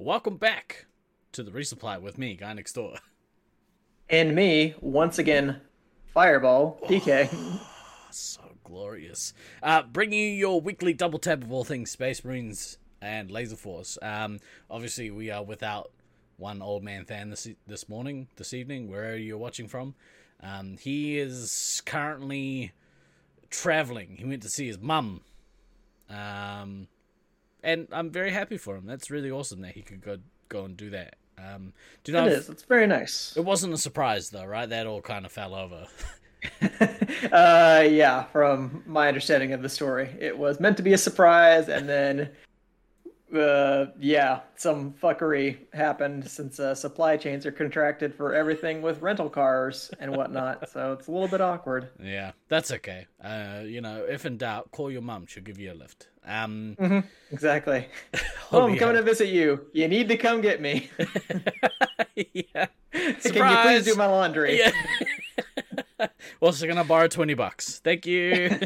Welcome 0.00 0.36
back 0.36 0.86
to 1.32 1.42
the 1.42 1.50
resupply 1.50 2.00
with 2.00 2.18
me, 2.18 2.36
guy 2.36 2.52
next 2.52 2.74
door. 2.74 2.98
And 4.08 4.32
me, 4.32 4.76
once 4.80 5.18
again, 5.18 5.60
Fireball, 6.14 6.78
DK. 6.84 7.28
so 8.12 8.42
glorious. 8.62 9.34
Uh, 9.60 9.82
bringing 9.82 10.20
you 10.20 10.30
your 10.30 10.60
weekly 10.60 10.92
double 10.92 11.18
tap 11.18 11.42
of 11.42 11.50
all 11.50 11.64
things 11.64 11.90
Space 11.90 12.24
Marines 12.24 12.78
and 13.02 13.28
Laser 13.28 13.56
Force. 13.56 13.98
Um, 14.00 14.38
obviously, 14.70 15.10
we 15.10 15.32
are 15.32 15.42
without 15.42 15.90
one 16.36 16.62
old 16.62 16.84
man 16.84 17.04
Than 17.08 17.30
this 17.30 17.48
this 17.66 17.88
morning, 17.88 18.28
this 18.36 18.54
evening, 18.54 18.88
wherever 18.88 19.16
you're 19.16 19.36
watching 19.36 19.66
from. 19.66 19.96
Um, 20.40 20.76
he 20.78 21.18
is 21.18 21.82
currently 21.84 22.70
traveling. 23.50 24.14
He 24.16 24.24
went 24.24 24.42
to 24.44 24.48
see 24.48 24.68
his 24.68 24.78
mum. 24.78 25.22
Um, 26.08 26.86
and 27.62 27.88
I'm 27.92 28.10
very 28.10 28.30
happy 28.30 28.56
for 28.56 28.76
him. 28.76 28.86
That's 28.86 29.10
really 29.10 29.30
awesome 29.30 29.60
that 29.62 29.72
he 29.72 29.82
could 29.82 30.00
go 30.00 30.18
go 30.48 30.64
and 30.64 30.76
do 30.76 30.90
that. 30.90 31.16
Um, 31.38 31.72
do 32.04 32.12
you 32.12 32.18
know 32.18 32.26
it 32.26 32.32
is. 32.32 32.48
It's 32.48 32.64
very 32.64 32.86
nice. 32.86 33.36
It 33.36 33.44
wasn't 33.44 33.74
a 33.74 33.78
surprise 33.78 34.30
though, 34.30 34.44
right? 34.44 34.68
That 34.68 34.86
all 34.86 35.00
kind 35.00 35.24
of 35.24 35.32
fell 35.32 35.54
over. 35.54 35.86
uh, 37.32 37.84
yeah, 37.88 38.24
from 38.24 38.82
my 38.86 39.08
understanding 39.08 39.52
of 39.52 39.62
the 39.62 39.68
story, 39.68 40.14
it 40.20 40.36
was 40.36 40.60
meant 40.60 40.76
to 40.76 40.82
be 40.82 40.92
a 40.92 40.98
surprise, 40.98 41.68
and 41.68 41.88
then, 41.88 42.30
uh, 43.36 43.86
yeah, 43.98 44.40
some 44.56 44.92
fuckery 44.92 45.58
happened 45.72 46.28
since 46.28 46.60
uh, 46.60 46.74
supply 46.74 47.16
chains 47.16 47.44
are 47.44 47.52
contracted 47.52 48.14
for 48.14 48.34
everything 48.34 48.82
with 48.82 49.02
rental 49.02 49.28
cars 49.28 49.90
and 49.98 50.16
whatnot. 50.16 50.68
so 50.72 50.92
it's 50.92 51.08
a 51.08 51.10
little 51.10 51.28
bit 51.28 51.40
awkward. 51.40 51.88
Yeah, 52.00 52.32
that's 52.48 52.70
okay. 52.72 53.06
Uh, 53.22 53.62
you 53.64 53.80
know, 53.80 54.04
if 54.08 54.24
in 54.24 54.36
doubt, 54.36 54.70
call 54.70 54.90
your 54.90 55.02
mom; 55.02 55.26
she'll 55.26 55.42
give 55.42 55.58
you 55.58 55.72
a 55.72 55.74
lift. 55.74 56.08
Um, 56.28 56.76
mm-hmm. 56.78 57.00
exactly. 57.32 57.88
oh, 58.52 58.68
I'm 58.68 58.76
coming 58.76 58.96
to 58.96 59.02
visit 59.02 59.28
you. 59.28 59.66
You 59.72 59.88
need 59.88 60.08
to 60.08 60.16
come 60.18 60.42
get 60.42 60.60
me. 60.60 60.90
yeah. 62.14 62.66
Surprise. 63.18 63.22
Can 63.22 63.50
you 63.50 63.56
please 63.62 63.84
do 63.84 63.94
my 63.94 64.06
laundry? 64.06 64.58
Yeah. 64.58 64.70
also 66.40 66.66
gonna 66.66 66.84
borrow 66.84 67.08
twenty 67.08 67.34
bucks. 67.34 67.78
Thank 67.78 68.04
you. 68.06 68.60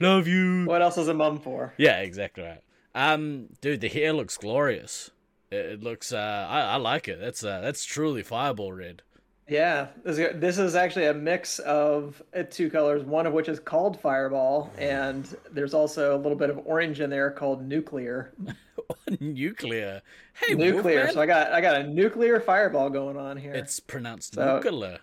Love 0.00 0.28
you. 0.28 0.64
What 0.64 0.80
else 0.80 0.96
is 0.96 1.08
a 1.08 1.14
mum 1.14 1.40
for? 1.40 1.74
Yeah, 1.76 2.00
exactly 2.00 2.44
right. 2.44 2.62
Um, 2.94 3.48
dude, 3.60 3.80
the 3.80 3.88
hair 3.88 4.12
looks 4.12 4.38
glorious. 4.38 5.10
It, 5.50 5.66
it 5.66 5.82
looks. 5.82 6.12
Uh, 6.12 6.46
I, 6.48 6.60
I 6.60 6.76
like 6.76 7.08
it. 7.08 7.18
That's 7.20 7.42
uh, 7.42 7.60
that's 7.60 7.84
truly 7.84 8.22
fireball 8.22 8.72
red. 8.72 9.02
Yeah, 9.48 9.88
this 10.04 10.58
is 10.58 10.74
actually 10.74 11.06
a 11.06 11.14
mix 11.14 11.60
of 11.60 12.20
uh, 12.36 12.42
two 12.50 12.68
colors, 12.68 13.04
one 13.04 13.26
of 13.26 13.32
which 13.32 13.48
is 13.48 13.60
called 13.60 14.00
Fireball, 14.00 14.72
and 14.76 15.36
there's 15.52 15.72
also 15.72 16.16
a 16.16 16.18
little 16.18 16.36
bit 16.36 16.50
of 16.50 16.60
orange 16.64 17.00
in 17.00 17.10
there 17.10 17.30
called 17.30 17.64
Nuclear. 17.64 18.34
nuclear. 19.20 20.02
Hey, 20.34 20.54
nuclear. 20.54 20.96
Wolfman. 20.96 21.14
So 21.14 21.20
I 21.20 21.26
got 21.26 21.52
I 21.52 21.60
got 21.60 21.80
a 21.80 21.84
nuclear 21.84 22.40
Fireball 22.40 22.90
going 22.90 23.16
on 23.16 23.36
here. 23.36 23.52
It's 23.52 23.78
pronounced 23.78 24.34
so, 24.34 24.56
nuclear. 24.56 24.98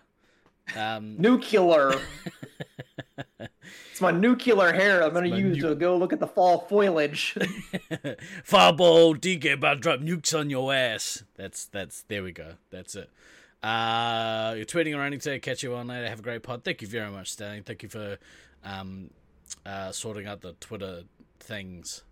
Um... 0.76 1.16
Nuclear. 1.22 1.94
it's 3.40 4.02
my 4.02 4.12
nuclear 4.12 4.74
hair. 4.74 5.04
I'm 5.04 5.14
going 5.14 5.30
to 5.30 5.38
use 5.38 5.58
nu- 5.58 5.70
to 5.70 5.76
go 5.76 5.96
look 5.96 6.12
at 6.12 6.20
the 6.20 6.28
fall 6.28 6.66
foliage. 6.70 7.38
Fireball, 8.44 9.16
DK 9.16 9.54
about 9.54 9.76
to 9.76 9.80
drop 9.80 10.00
nukes 10.02 10.38
on 10.38 10.50
your 10.50 10.74
ass. 10.74 11.24
That's 11.36 11.66
that's 11.66 12.04
there 12.10 12.24
we 12.24 12.34
go. 12.34 12.56
That's 12.72 12.96
it. 12.96 13.10
Uh, 13.64 14.54
you're 14.58 14.66
tweeting 14.66 14.96
around 14.98 15.12
today. 15.12 15.40
Catch 15.40 15.64
you 15.64 15.74
on 15.76 15.88
later. 15.88 16.08
Have 16.08 16.20
a 16.20 16.24
great 16.24 16.44
pod. 16.44 16.64
Thank 16.64 16.82
you 16.82 16.88
very 16.88 17.10
much, 17.10 17.32
Stanley. 17.32 17.62
Thank 17.62 17.82
you 17.82 17.90
for 17.90 18.18
um, 18.64 19.10
uh, 19.66 19.92
sorting 19.92 20.28
out 20.28 20.42
the 20.42 20.54
Twitter 20.54 21.04
things. 21.40 22.04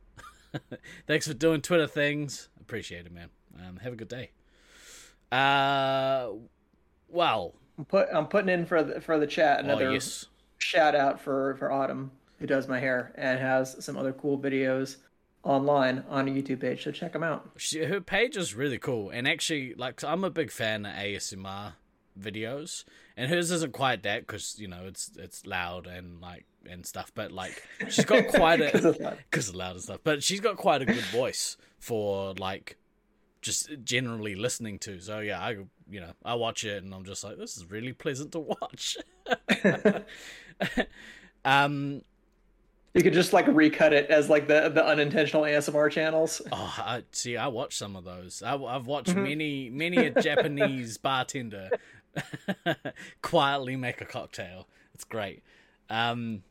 Thanks 1.08 1.28
for 1.28 1.34
doing 1.34 1.62
Twitter 1.62 1.88
things. 1.88 2.48
Appreciate 2.62 3.06
it, 3.06 3.12
man. 3.12 3.30
Um, 3.60 3.78
have 3.78 3.94
a 3.94 3.96
good 3.98 4.08
day. 4.08 4.32
Uh, 5.30 6.30
well, 7.10 7.54
I'm, 7.78 7.86
put, 7.86 8.08
I'm 8.14 8.28
putting 8.28 8.50
in 8.50 8.66
for 8.66 8.84
the 8.84 9.02
for 9.02 9.20
the 9.20 9.28
chat 9.28 9.58
oh, 9.60 9.64
another 9.64 9.90
oh, 9.90 9.94
yes. 9.94 10.26
shout 10.58 10.96
out 10.96 11.20
for 11.20 11.56
for 11.56 11.72
Autumn 11.72 12.12
who 12.40 12.48
does 12.48 12.68
my 12.68 12.80
hair 12.80 13.14
and 13.16 13.40
has 13.40 13.84
some 13.84 13.98
other 13.98 14.14
cool 14.14 14.38
videos 14.38 14.98
online 15.44 16.04
on 16.10 16.28
a 16.28 16.32
YouTube 16.32 16.62
page, 16.62 16.84
so 16.84 16.92
check 16.92 17.14
them 17.14 17.24
out. 17.24 17.50
She, 17.58 17.84
her 17.84 18.02
page 18.02 18.38
is 18.38 18.56
really 18.56 18.78
cool, 18.78 19.10
and 19.10 19.28
actually, 19.28 19.74
like 19.76 20.04
I'm 20.04 20.24
a 20.24 20.30
big 20.30 20.52
fan 20.52 20.86
of 20.86 20.94
ASMR 20.94 21.74
videos, 22.20 22.84
and 23.18 23.30
hers 23.30 23.52
isn't 23.52 23.74
quite 23.74 24.04
that 24.04 24.22
because 24.28 24.60
you 24.60 24.68
know 24.68 24.86
it's 24.86 25.12
it's 25.18 25.46
loud 25.46 25.88
and 25.88 26.22
like 26.22 26.46
and 26.70 26.86
stuff, 26.86 27.12
but 27.16 27.32
like 27.32 27.64
she's 27.90 28.06
got 28.06 28.28
quite 28.28 28.62
a 28.62 29.18
because 29.30 29.50
of 29.50 29.56
loud 29.56 29.74
and 29.74 29.84
stuff, 29.84 30.00
but 30.04 30.24
she's 30.24 30.40
got 30.40 30.58
quite 30.58 30.82
a 30.82 30.86
good 30.86 31.06
voice 31.06 31.58
for 31.80 32.34
like 32.36 32.78
just 33.42 33.70
generally 33.84 34.36
listening 34.36 34.80
to. 34.80 35.00
So 35.00 35.20
yeah, 35.20 35.40
I 35.40 35.58
you 35.90 36.00
know 36.00 36.12
I 36.24 36.36
watch 36.36 36.64
it 36.64 36.84
and 36.84 36.94
I'm 36.94 37.06
just 37.06 37.24
like 37.24 37.38
this 37.38 37.58
is 37.58 37.70
really 37.70 37.94
pleasant 37.94 38.32
to 38.34 38.40
watch. 38.40 38.98
um 41.46 42.04
you 42.94 43.04
could 43.04 43.14
just 43.14 43.34
like 43.34 43.48
recut 43.48 43.94
it 43.94 44.10
as 44.10 44.30
like 44.30 44.48
the 44.48 44.70
the 44.70 44.86
unintentional 44.86 45.44
ASMR 45.44 45.90
channels. 45.92 46.42
Oh, 46.52 46.76
I, 46.78 47.04
see, 47.12 47.38
I 47.38 47.48
watch 47.48 47.78
some 47.78 47.96
of 47.96 48.04
those. 48.04 48.44
I, 48.44 48.58
have 48.58 48.88
watched 48.88 49.10
mm-hmm. 49.10 49.24
many 49.24 49.70
many 49.70 49.98
a 49.98 50.22
Japanese 50.22 50.98
bartender 51.00 51.70
quietly 53.22 53.76
make 53.76 54.02
a 54.02 54.06
cocktail. 54.06 54.68
It's 54.94 55.04
great. 55.04 55.44
Um, 55.90 56.44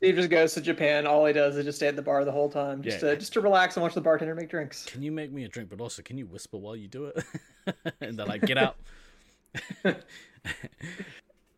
he 0.00 0.12
just 0.12 0.30
goes 0.30 0.54
to 0.54 0.60
Japan. 0.60 1.06
All 1.06 1.24
he 1.26 1.32
does 1.32 1.56
is 1.56 1.64
just 1.64 1.78
stay 1.78 1.88
at 1.88 1.96
the 1.96 2.02
bar 2.02 2.24
the 2.24 2.32
whole 2.32 2.48
time, 2.48 2.82
just 2.82 3.02
yeah. 3.02 3.10
to 3.10 3.16
just 3.16 3.32
to 3.32 3.40
relax 3.40 3.76
and 3.76 3.82
watch 3.82 3.94
the 3.94 4.00
bartender 4.00 4.34
make 4.34 4.50
drinks. 4.50 4.84
Can 4.84 5.02
you 5.02 5.10
make 5.10 5.32
me 5.32 5.44
a 5.44 5.48
drink? 5.48 5.70
But 5.70 5.80
also, 5.80 6.02
can 6.02 6.18
you 6.18 6.26
whisper 6.26 6.58
while 6.58 6.76
you 6.76 6.86
do 6.86 7.06
it? 7.06 7.24
and 8.00 8.18
they're 8.18 8.26
like, 8.26 8.42
"Get 8.42 8.58
out." 8.58 8.76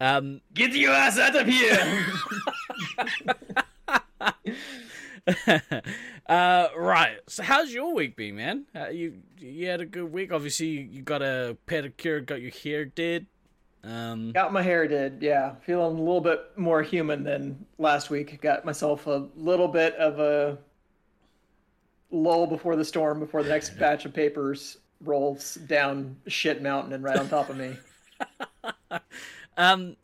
um, 0.00 0.40
Get 0.54 0.72
your 0.72 0.92
ass 0.92 1.18
out 1.18 1.36
of 1.36 1.46
here! 1.46 2.06
uh, 6.28 6.68
right. 6.76 7.18
So, 7.28 7.42
how's 7.42 7.72
your 7.72 7.94
week 7.94 8.16
been, 8.16 8.36
man? 8.36 8.66
Uh, 8.74 8.88
you 8.88 9.18
you 9.38 9.66
had 9.66 9.80
a 9.80 9.86
good 9.86 10.12
week. 10.12 10.32
Obviously, 10.32 10.68
you 10.68 11.02
got 11.02 11.22
a 11.22 11.56
pedicure, 11.66 12.24
got 12.24 12.40
your 12.40 12.50
hair 12.50 12.84
did. 12.84 13.26
Um, 13.82 14.32
got 14.32 14.52
my 14.52 14.62
hair 14.62 14.86
did. 14.86 15.22
Yeah, 15.22 15.54
feeling 15.64 15.96
a 15.96 16.00
little 16.00 16.20
bit 16.20 16.40
more 16.56 16.82
human 16.82 17.24
than 17.24 17.64
last 17.78 18.10
week. 18.10 18.40
Got 18.40 18.64
myself 18.64 19.06
a 19.06 19.28
little 19.36 19.68
bit 19.68 19.94
of 19.94 20.20
a 20.20 20.58
lull 22.10 22.46
before 22.46 22.76
the 22.76 22.84
storm, 22.84 23.20
before 23.20 23.42
the 23.42 23.48
next 23.48 23.70
batch 23.78 24.04
of 24.04 24.12
papers 24.12 24.78
rolls 25.02 25.54
down 25.54 26.16
shit 26.26 26.62
mountain 26.62 26.92
and 26.92 27.02
right 27.02 27.16
on 27.16 27.28
top 27.28 27.48
of 27.48 27.56
me. 27.56 27.74
um, 29.56 29.96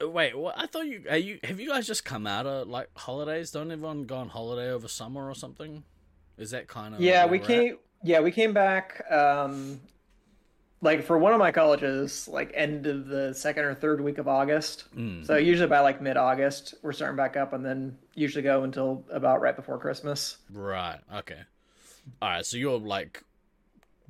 Wait, 0.00 0.36
what? 0.36 0.54
I 0.58 0.66
thought 0.66 0.86
you 0.86 1.04
are 1.08 1.16
you 1.16 1.38
have 1.44 1.58
you 1.58 1.68
guys 1.68 1.86
just 1.86 2.04
come 2.04 2.26
out 2.26 2.46
of 2.46 2.68
like 2.68 2.88
holidays? 2.96 3.50
Don't 3.50 3.70
everyone 3.70 4.04
go 4.04 4.16
on 4.16 4.28
holiday 4.28 4.70
over 4.70 4.88
summer 4.88 5.28
or 5.28 5.34
something? 5.34 5.84
Is 6.36 6.50
that 6.50 6.68
kind 6.68 6.94
of 6.94 7.00
yeah? 7.00 7.26
We 7.26 7.38
came 7.38 7.72
at? 7.72 7.78
yeah 8.02 8.20
we 8.20 8.30
came 8.30 8.52
back 8.52 9.10
um 9.10 9.80
like 10.82 11.02
for 11.02 11.16
one 11.16 11.32
of 11.32 11.38
my 11.38 11.50
colleges 11.50 12.28
like 12.28 12.52
end 12.54 12.86
of 12.86 13.06
the 13.06 13.32
second 13.32 13.64
or 13.64 13.74
third 13.74 14.02
week 14.02 14.18
of 14.18 14.28
August. 14.28 14.84
Mm. 14.94 15.26
So 15.26 15.36
usually 15.36 15.68
by 15.68 15.80
like 15.80 16.02
mid 16.02 16.18
August 16.18 16.74
we're 16.82 16.92
starting 16.92 17.16
back 17.16 17.36
up 17.36 17.54
and 17.54 17.64
then 17.64 17.96
usually 18.14 18.42
go 18.42 18.64
until 18.64 19.02
about 19.10 19.40
right 19.40 19.56
before 19.56 19.78
Christmas. 19.78 20.36
Right. 20.52 20.98
Okay. 21.14 21.40
All 22.20 22.28
right. 22.28 22.44
So 22.44 22.58
you're 22.58 22.78
like 22.78 23.24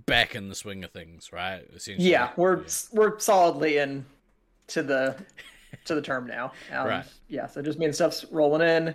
back 0.04 0.34
in 0.34 0.48
the 0.48 0.54
swing 0.56 0.82
of 0.82 0.90
things, 0.90 1.32
right? 1.32 1.62
Yeah, 1.86 2.30
we're 2.36 2.58
yeah. 2.58 2.64
we're 2.92 3.18
solidly 3.20 3.78
in 3.78 4.04
to 4.68 4.82
the 4.82 5.16
to 5.84 5.94
the 5.94 6.02
term 6.02 6.26
now. 6.26 6.52
Um, 6.72 6.86
right. 6.86 7.04
Yeah, 7.28 7.46
so 7.46 7.62
just 7.62 7.78
mean 7.78 7.92
stuff's 7.92 8.24
rolling 8.30 8.66
in. 8.66 8.94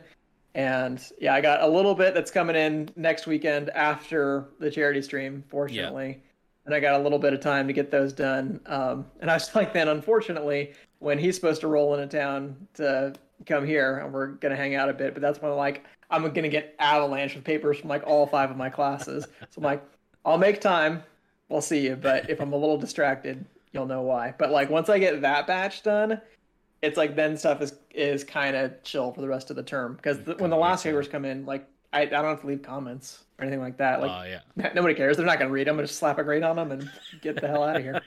And 0.54 1.02
yeah, 1.20 1.34
I 1.34 1.42
got 1.42 1.62
a 1.62 1.68
little 1.68 1.96
bit 1.96 2.14
that's 2.14 2.32
coming 2.32 2.56
in 2.56 2.90
next 2.96 3.26
weekend 3.26 3.70
after 3.70 4.50
the 4.60 4.70
charity 4.70 5.02
stream, 5.02 5.44
fortunately. 5.48 6.08
Yeah. 6.08 6.28
And 6.66 6.76
I 6.76 6.80
got 6.80 7.00
a 7.00 7.04
little 7.04 7.20
bit 7.20 7.34
of 7.34 7.40
time 7.40 7.68
to 7.68 7.74
get 7.74 7.90
those 7.90 8.14
done. 8.14 8.60
Um, 8.66 9.06
and 9.22 9.32
I 9.32 9.36
was 9.36 9.54
like, 9.56 9.74
then 9.74 9.88
unfortunately, 9.88 10.74
when 11.00 11.18
he's 11.18 11.36
supposed 11.36 11.62
to 11.62 11.68
roll 11.68 11.94
into 11.96 12.18
town 12.18 12.68
to 12.76 13.14
come 13.46 13.66
here 13.66 13.98
and 13.98 14.14
we're 14.14 14.28
going 14.28 14.52
to 14.52 14.58
hang 14.58 14.76
out 14.76 14.90
a 14.90 14.94
bit, 14.94 15.14
but 15.14 15.22
that's 15.22 15.42
when 15.42 15.52
like 15.56 15.86
I'm 16.10 16.22
going 16.22 16.44
to 16.44 16.50
get 16.50 16.76
avalanche 16.80 17.36
of 17.36 17.44
papers 17.44 17.80
from 17.80 17.90
like 17.90 18.04
all 18.06 18.28
five 18.28 18.52
of 18.52 18.58
my 18.58 18.70
classes. 18.70 19.26
so 19.50 19.58
I'm 19.58 19.64
like, 19.64 19.84
I'll 20.26 20.38
make 20.38 20.62
time. 20.62 21.04
We'll 21.50 21.62
see 21.62 21.80
you. 21.80 21.96
But 21.96 22.30
if 22.30 22.40
I'm 22.40 22.54
a 22.54 22.58
little 22.58 22.78
distracted, 22.78 23.46
you'll 23.72 23.88
know 23.88 24.02
why. 24.02 24.34
But 24.38 24.52
like 24.52 24.70
once 24.70 24.90
I 24.90 25.00
get 25.00 25.22
that 25.22 25.48
batch 25.48 25.82
done, 25.84 26.22
it's 26.82 26.98
like 26.98 27.16
then 27.16 27.38
stuff 27.38 27.62
is 27.62 27.76
is 27.94 28.24
kind 28.24 28.56
of 28.56 28.82
chill 28.84 29.12
for 29.12 29.22
the 29.22 29.28
rest 29.28 29.50
of 29.50 29.56
the 29.56 29.64
term 29.64 29.96
because 29.96 30.18
when 30.40 30.50
the 30.50 30.58
last 30.58 30.84
papers 30.84 31.08
come 31.08 31.26
in, 31.26 31.46
like 31.46 31.68
I, 31.94 32.02
I 32.02 32.06
don't 32.06 32.26
have 32.26 32.42
to 32.42 32.48
leave 32.48 32.62
comments 32.62 33.26
or 33.38 33.44
anything 33.44 33.60
like 33.60 33.78
that. 33.78 34.00
Like, 34.00 34.12
uh, 34.12 34.40
yeah. 34.58 34.72
nobody 34.76 34.94
cares. 34.94 35.18
They're 35.18 35.26
not 35.26 35.40
going 35.40 35.50
to 35.50 35.54
read 35.54 35.68
them. 35.68 35.78
I'm 35.78 35.86
just 35.86 36.00
slap 36.00 36.18
a 36.20 36.24
grade 36.24 36.44
on 36.44 36.56
them 36.56 36.72
and 36.72 36.90
get 37.22 37.40
the 37.40 37.48
hell 37.48 37.64
out 37.64 37.76
of 37.76 37.84
here. 37.84 38.02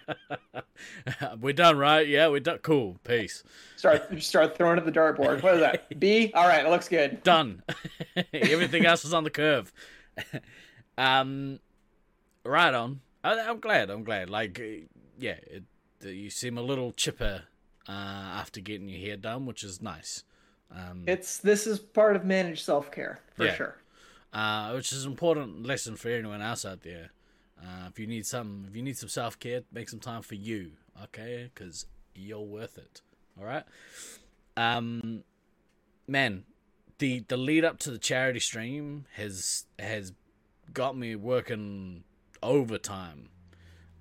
we're 1.40 1.52
done, 1.52 1.76
right? 1.76 2.06
Yeah, 2.06 2.28
we're 2.28 2.40
done. 2.40 2.58
Cool. 2.58 2.96
Peace. 3.04 3.44
Start 3.76 4.22
start 4.22 4.56
throwing 4.56 4.78
at 4.78 4.86
the 4.86 4.92
dartboard. 4.92 5.42
What 5.42 5.54
is 5.54 5.60
that? 5.60 5.98
B. 6.00 6.32
All 6.34 6.48
right, 6.48 6.64
it 6.64 6.70
looks 6.70 6.88
good. 6.88 7.22
Done. 7.22 7.62
Everything 8.32 8.86
else 8.86 9.04
is 9.04 9.12
on 9.12 9.24
the 9.24 9.30
curve. 9.30 9.72
um, 10.96 11.60
right 12.44 12.72
on. 12.72 13.00
I, 13.22 13.34
am 13.34 13.60
glad. 13.60 13.90
I'm 13.90 14.04
glad. 14.04 14.30
Like, 14.30 14.58
uh, 14.58 14.86
yeah, 15.18 15.36
it, 15.46 15.64
you 16.02 16.30
seem 16.30 16.58
a 16.58 16.62
little 16.62 16.92
chipper 16.92 17.44
uh, 17.88 17.92
after 17.92 18.60
getting 18.60 18.88
your 18.88 19.00
hair 19.00 19.16
done, 19.16 19.46
which 19.46 19.62
is 19.62 19.82
nice. 19.82 20.24
Um, 20.70 21.04
it's 21.06 21.38
this 21.38 21.66
is 21.66 21.78
part 21.78 22.16
of 22.16 22.24
managed 22.24 22.64
self 22.64 22.90
care 22.90 23.20
for 23.34 23.44
yeah. 23.44 23.54
sure. 23.54 23.76
Uh, 24.32 24.72
which 24.72 24.92
is 24.92 25.04
an 25.04 25.12
important 25.12 25.64
lesson 25.64 25.94
for 25.94 26.08
anyone 26.08 26.42
else 26.42 26.64
out 26.64 26.82
there. 26.82 27.10
Uh, 27.60 27.86
if 27.88 27.98
you 28.00 28.06
need 28.06 28.26
some, 28.26 28.66
if 28.68 28.74
you 28.74 28.82
need 28.82 28.96
some 28.96 29.08
self 29.08 29.38
care, 29.38 29.62
make 29.72 29.88
some 29.88 30.00
time 30.00 30.22
for 30.22 30.34
you, 30.34 30.72
okay? 31.04 31.50
Because 31.54 31.86
you're 32.14 32.40
worth 32.40 32.76
it. 32.76 33.00
All 33.38 33.46
right. 33.46 33.64
Um, 34.56 35.22
man, 36.08 36.44
the 36.98 37.24
the 37.28 37.36
lead 37.36 37.64
up 37.64 37.78
to 37.80 37.90
the 37.90 37.98
charity 37.98 38.40
stream 38.40 39.06
has 39.14 39.66
has 39.78 40.12
got 40.72 40.96
me 40.96 41.14
working 41.14 42.04
overtime, 42.42 43.28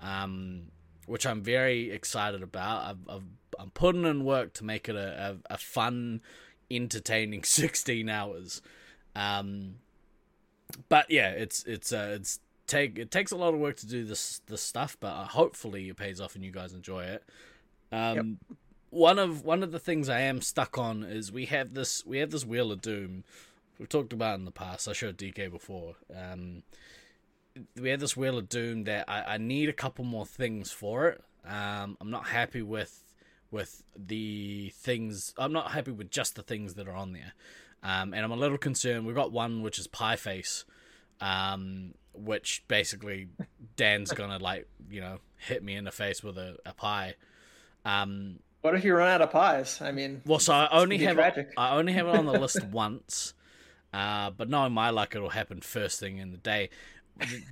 um, 0.01 0.71
which 1.05 1.25
I'm 1.25 1.41
very 1.41 1.91
excited 1.91 2.44
about. 2.44 2.83
I've, 2.83 3.09
I've 3.09 3.23
I'm 3.59 3.69
putting 3.71 4.05
in 4.05 4.25
work 4.25 4.53
to 4.53 4.65
make 4.65 4.89
it 4.89 4.95
a, 4.95 5.38
a, 5.50 5.53
a 5.53 5.57
fun, 5.57 6.21
entertaining 6.71 7.44
16 7.45 8.09
hours. 8.09 8.61
Um, 9.15 9.75
but 10.89 11.09
yeah, 11.11 11.29
it's 11.29 11.63
it's 11.65 11.94
uh, 11.94 12.15
it's 12.15 12.39
take 12.67 12.97
it 12.97 13.11
takes 13.11 13.31
a 13.31 13.38
lot 13.38 13.53
of 13.53 13.59
work 13.59 13.77
to 13.77 13.88
do 13.88 14.03
this 14.03 14.41
this 14.47 14.61
stuff, 14.61 14.97
but 15.00 15.13
uh, 15.13 15.25
hopefully 15.25 15.89
it 15.89 15.97
pays 15.97 16.19
off 16.19 16.35
and 16.35 16.44
you 16.44 16.51
guys 16.51 16.73
enjoy 16.73 17.03
it. 17.03 17.23
Um, 17.91 18.15
yep. 18.15 18.57
one 18.89 19.19
of 19.19 19.44
one 19.44 19.61
of 19.61 19.71
the 19.71 19.79
things 19.79 20.09
I 20.09 20.21
am 20.21 20.41
stuck 20.41 20.77
on 20.77 21.03
is 21.03 21.31
we 21.31 21.45
have 21.45 21.73
this 21.73 22.05
we 22.05 22.17
have 22.19 22.31
this 22.31 22.45
Wheel 22.45 22.71
of 22.71 22.81
Doom. 22.81 23.23
We've 23.77 23.89
talked 23.89 24.13
about 24.13 24.39
in 24.39 24.45
the 24.45 24.51
past. 24.51 24.88
I 24.88 24.94
showed 24.94 25.17
DK 25.17 25.51
before. 25.51 25.95
Um, 26.15 26.63
we 27.79 27.89
had 27.89 28.00
this 28.00 28.17
Wheel 28.17 28.38
of 28.38 28.50
Doom 28.50 28.85
that 28.85 29.05
I, 29.07 29.35
I 29.35 29.38
need 29.38 29.69
a 29.69 29.73
couple 29.73 30.05
more 30.05 30.25
things 30.25 30.71
for 30.71 31.07
it. 31.09 31.23
Um, 31.45 31.97
I'm 32.00 32.09
not 32.09 32.27
happy 32.27 32.61
with 32.61 33.03
with 33.51 33.83
the 33.95 34.71
things. 34.75 35.33
I'm 35.38 35.53
not 35.53 35.71
happy 35.71 35.91
with 35.91 36.09
just 36.09 36.35
the 36.35 36.41
things 36.41 36.73
that 36.75 36.88
are 36.88 36.95
on 36.95 37.13
there, 37.13 37.33
um, 37.83 38.13
and 38.13 38.23
I'm 38.23 38.31
a 38.31 38.35
little 38.35 38.57
concerned. 38.57 39.05
We've 39.05 39.15
got 39.15 39.31
one 39.31 39.61
which 39.61 39.77
is 39.77 39.88
Pie 39.88 40.15
Face, 40.15 40.65
um, 41.21 41.94
which 42.13 42.63
basically 42.67 43.27
Dan's 43.75 44.11
gonna 44.11 44.39
like 44.39 44.67
you 44.89 45.01
know 45.01 45.19
hit 45.38 45.63
me 45.63 45.75
in 45.75 45.83
the 45.83 45.91
face 45.91 46.23
with 46.23 46.38
a, 46.38 46.57
a 46.65 46.73
pie. 46.73 47.15
Um, 47.85 48.39
what 48.61 48.75
if 48.75 48.85
you 48.85 48.95
run 48.95 49.09
out 49.09 49.21
of 49.21 49.31
pies? 49.31 49.81
I 49.81 49.91
mean, 49.91 50.21
well, 50.25 50.39
so 50.39 50.53
I 50.53 50.69
only 50.71 50.97
have 51.00 51.19
it, 51.19 51.50
I 51.57 51.75
only 51.75 51.94
have 51.94 52.07
it 52.07 52.15
on 52.15 52.25
the 52.25 52.39
list 52.39 52.63
once, 52.71 53.33
uh, 53.94 54.29
but 54.31 54.50
knowing 54.50 54.71
my 54.71 54.89
luck, 54.89 55.15
it'll 55.15 55.29
happen 55.29 55.59
first 55.59 56.00
thing 56.00 56.17
in 56.17 56.31
the 56.31 56.38
day. 56.38 56.69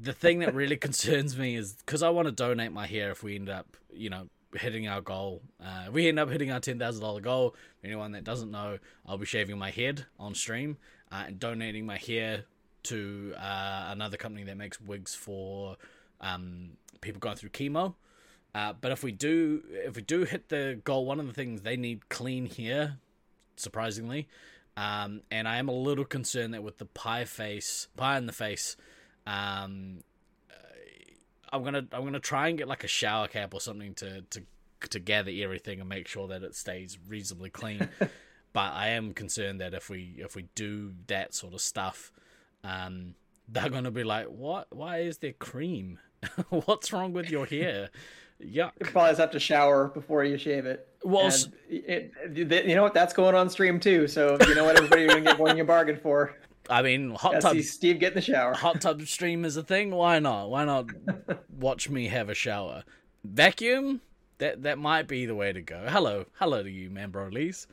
The, 0.02 0.14
thing 0.14 0.40
that 0.40 0.54
really 0.54 0.78
concerns 0.90 1.38
me 1.38 1.56
is 1.56 1.74
because 1.74 2.04
I 2.04 2.10
want 2.10 2.28
to 2.28 2.32
donate 2.32 2.72
my 2.72 2.88
hair 2.88 3.12
if 3.12 3.24
we 3.24 3.36
end 3.36 3.50
up, 3.50 3.78
you 3.94 4.10
know, 4.10 4.28
hitting 4.54 4.88
our 4.88 5.02
goal. 5.02 5.42
Uh, 5.64 5.88
we 5.92 6.08
end 6.08 6.20
up 6.20 6.30
hitting 6.30 6.52
our 6.52 6.60
ten 6.60 6.80
thousand 6.80 7.02
dollar 7.02 7.22
goal, 7.22 7.56
anyone 7.84 8.12
that 8.14 8.24
doesn't 8.24 8.52
know, 8.52 8.80
I'll 9.06 9.18
be 9.18 9.26
shaving 9.26 9.58
my 9.58 9.70
head 9.70 10.06
on 10.20 10.36
stream 10.36 10.78
uh, 11.12 11.24
and 11.28 11.40
donating 11.40 11.86
my 11.86 11.98
hair 11.98 12.46
to 12.84 13.34
uh, 13.38 13.88
another 13.90 14.18
company 14.18 14.44
that 14.46 14.58
makes 14.58 14.82
wigs 14.82 15.14
for 15.14 15.78
um, 16.20 16.72
people 17.02 17.20
going 17.20 17.36
through 17.36 17.50
chemo. 17.50 17.96
Uh, 18.54 18.74
but 18.80 18.92
if 18.92 19.04
we 19.04 19.12
do, 19.12 19.64
if 19.72 19.96
we 19.96 20.02
do 20.02 20.24
hit 20.24 20.50
the 20.50 20.80
goal, 20.84 21.06
one 21.06 21.20
of 21.20 21.28
the 21.28 21.34
things 21.34 21.62
they 21.62 21.78
need 21.78 22.10
clean 22.10 22.50
hair, 22.50 22.98
surprisingly, 23.56 24.28
um, 24.76 25.22
and 25.32 25.48
I 25.48 25.58
am 25.58 25.70
a 25.70 25.74
little 25.74 26.06
concerned 26.06 26.54
that 26.54 26.64
with 26.64 26.78
the 26.78 26.86
pie 26.86 27.26
face, 27.26 27.88
pie 27.96 28.18
in 28.18 28.26
the 28.26 28.34
face, 28.34 28.76
um, 29.28 30.00
uh, 30.50 30.54
I'm 31.52 31.64
gonna 31.64 31.86
I'm 31.92 32.04
gonna 32.04 32.20
try 32.20 32.50
and 32.50 32.58
get 32.58 32.68
like 32.68 32.84
a 32.84 32.88
shower 32.88 33.28
cap 33.28 33.54
or 33.54 33.62
something 33.62 33.94
to 33.96 34.22
to 34.22 34.42
to 34.90 35.00
gather 35.00 35.32
everything 35.34 35.80
and 35.80 35.88
make 35.88 36.08
sure 36.08 36.28
that 36.28 36.44
it 36.44 36.56
stays 36.56 36.98
reasonably 37.08 37.50
clean. 37.50 37.90
but 38.54 38.74
I 38.74 38.90
am 38.90 39.14
concerned 39.14 39.62
that 39.62 39.74
if 39.74 39.90
we 39.90 40.16
if 40.18 40.36
we 40.36 40.48
do 40.56 40.94
that 41.08 41.34
sort 41.34 41.54
of 41.54 41.62
stuff, 41.62 42.12
um, 42.64 43.16
they're 43.48 43.70
gonna 43.70 43.92
be 43.92 44.04
like, 44.04 44.28
"What? 44.28 44.68
Why 44.72 45.00
is 45.00 45.20
there 45.20 45.34
cream? 45.34 46.00
What's 46.50 46.92
wrong 46.94 47.14
with 47.14 47.30
your 47.30 47.46
hair?" 47.46 47.90
Yuck. 48.42 48.72
You 48.80 48.86
probably 48.88 49.16
have 49.16 49.32
to 49.32 49.40
shower 49.40 49.88
before 49.90 50.24
you 50.24 50.38
shave 50.38 50.66
it. 50.66 50.88
Well, 51.04 51.28
it, 51.70 52.12
it, 52.26 52.66
you 52.66 52.76
know 52.76 52.82
what? 52.84 52.94
That's 52.94 53.14
going 53.14 53.36
on 53.36 53.50
stream 53.50 53.80
too. 53.80 54.08
So 54.08 54.38
you 54.48 54.56
know 54.56 54.66
what? 54.66 54.78
Everybody 54.78 55.08
gonna 55.08 55.22
get 55.22 55.38
one 55.38 55.58
you 55.58 55.64
bargain 55.64 55.98
for. 55.98 56.36
I 56.72 56.82
mean, 56.82 57.12
hot 57.12 57.42
tub. 57.42 57.58
Steve 57.62 58.00
get 58.00 58.14
in 58.14 58.16
the 58.16 58.22
shower. 58.22 58.54
Hot 58.54 58.80
tub 58.82 59.02
stream 59.04 59.44
is 59.46 59.58
a 59.58 59.64
thing. 59.64 59.92
Why 59.92 60.20
not? 60.20 60.50
Why 60.50 60.64
not 60.66 60.88
watch 61.50 61.90
me 61.90 62.08
have 62.08 62.30
a 62.30 62.34
shower? 62.34 62.84
Vacuum. 63.24 64.02
That 64.38 64.64
that 64.64 64.80
might 64.80 65.08
be 65.08 65.26
the 65.26 65.36
way 65.36 65.54
to 65.54 65.62
go. 65.62 65.86
Hello, 65.88 66.26
hello 66.40 66.64
to 66.64 66.70
you, 66.70 66.90
man, 66.90 67.12
bro, 67.12 67.28
Lees. 67.28 67.68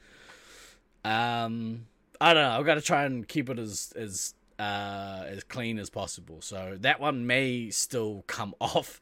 Um, 1.05 1.87
I 2.21 2.35
don't 2.35 2.43
know. 2.43 2.59
I've 2.59 2.67
got 2.67 2.75
to 2.75 2.83
try 2.83 3.05
and 3.05 3.27
keep 3.27 3.49
it 3.49 3.59
as 3.59 3.93
as 3.97 4.35
uh, 4.59 5.25
as 5.27 5.45
clean 5.45 5.79
as 5.79 5.89
possible. 5.89 6.41
So 6.41 6.77
that 6.81 7.01
one 7.01 7.27
may 7.27 7.71
still 7.71 8.25
come 8.27 8.55
off 8.61 9.01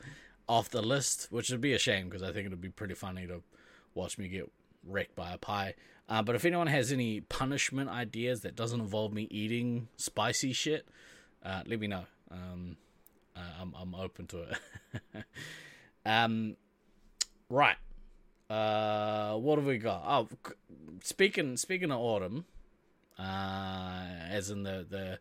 off 0.49 0.71
the 0.71 0.83
list, 0.83 1.29
which 1.31 1.51
would 1.51 1.61
be 1.61 1.73
a 1.73 1.79
shame 1.79 2.09
because 2.09 2.23
I 2.23 2.33
think 2.33 2.47
it 2.47 2.51
would 2.51 2.61
be 2.61 2.69
pretty 2.69 2.95
funny 2.95 3.27
to 3.27 3.43
watch 3.95 4.19
me 4.19 4.29
get 4.29 4.51
wrecked 4.87 5.17
by 5.17 5.33
a 5.33 5.39
pie. 5.39 5.75
Uh, 6.09 6.23
but 6.23 6.35
if 6.37 6.45
anyone 6.45 6.69
has 6.69 6.93
any 6.93 7.21
punishment 7.21 7.91
ideas 7.91 8.43
that 8.43 8.55
doesn't 8.55 8.81
involve 8.81 9.13
me 9.13 9.27
eating 9.31 9.89
spicy 9.97 10.53
shit, 10.53 10.87
uh, 11.45 11.63
let 11.67 11.81
me 11.81 11.87
know. 11.89 12.05
Um, 12.31 12.77
uh, 13.37 13.41
I'm 13.61 13.75
I'm 13.75 13.95
open 13.95 14.27
to 14.29 14.43
it. 14.43 15.25
um, 16.07 16.57
right. 17.51 17.77
Uh, 18.49 19.35
what 19.37 19.59
have 19.59 19.67
we 19.67 19.79
got? 19.79 20.03
Oh, 20.07 20.29
speaking 21.03 21.57
speaking 21.57 21.91
of 21.91 21.99
autumn, 21.99 22.45
uh, 23.19 24.05
as 24.29 24.51
in 24.51 24.63
the 24.63 24.87
the 24.89 25.19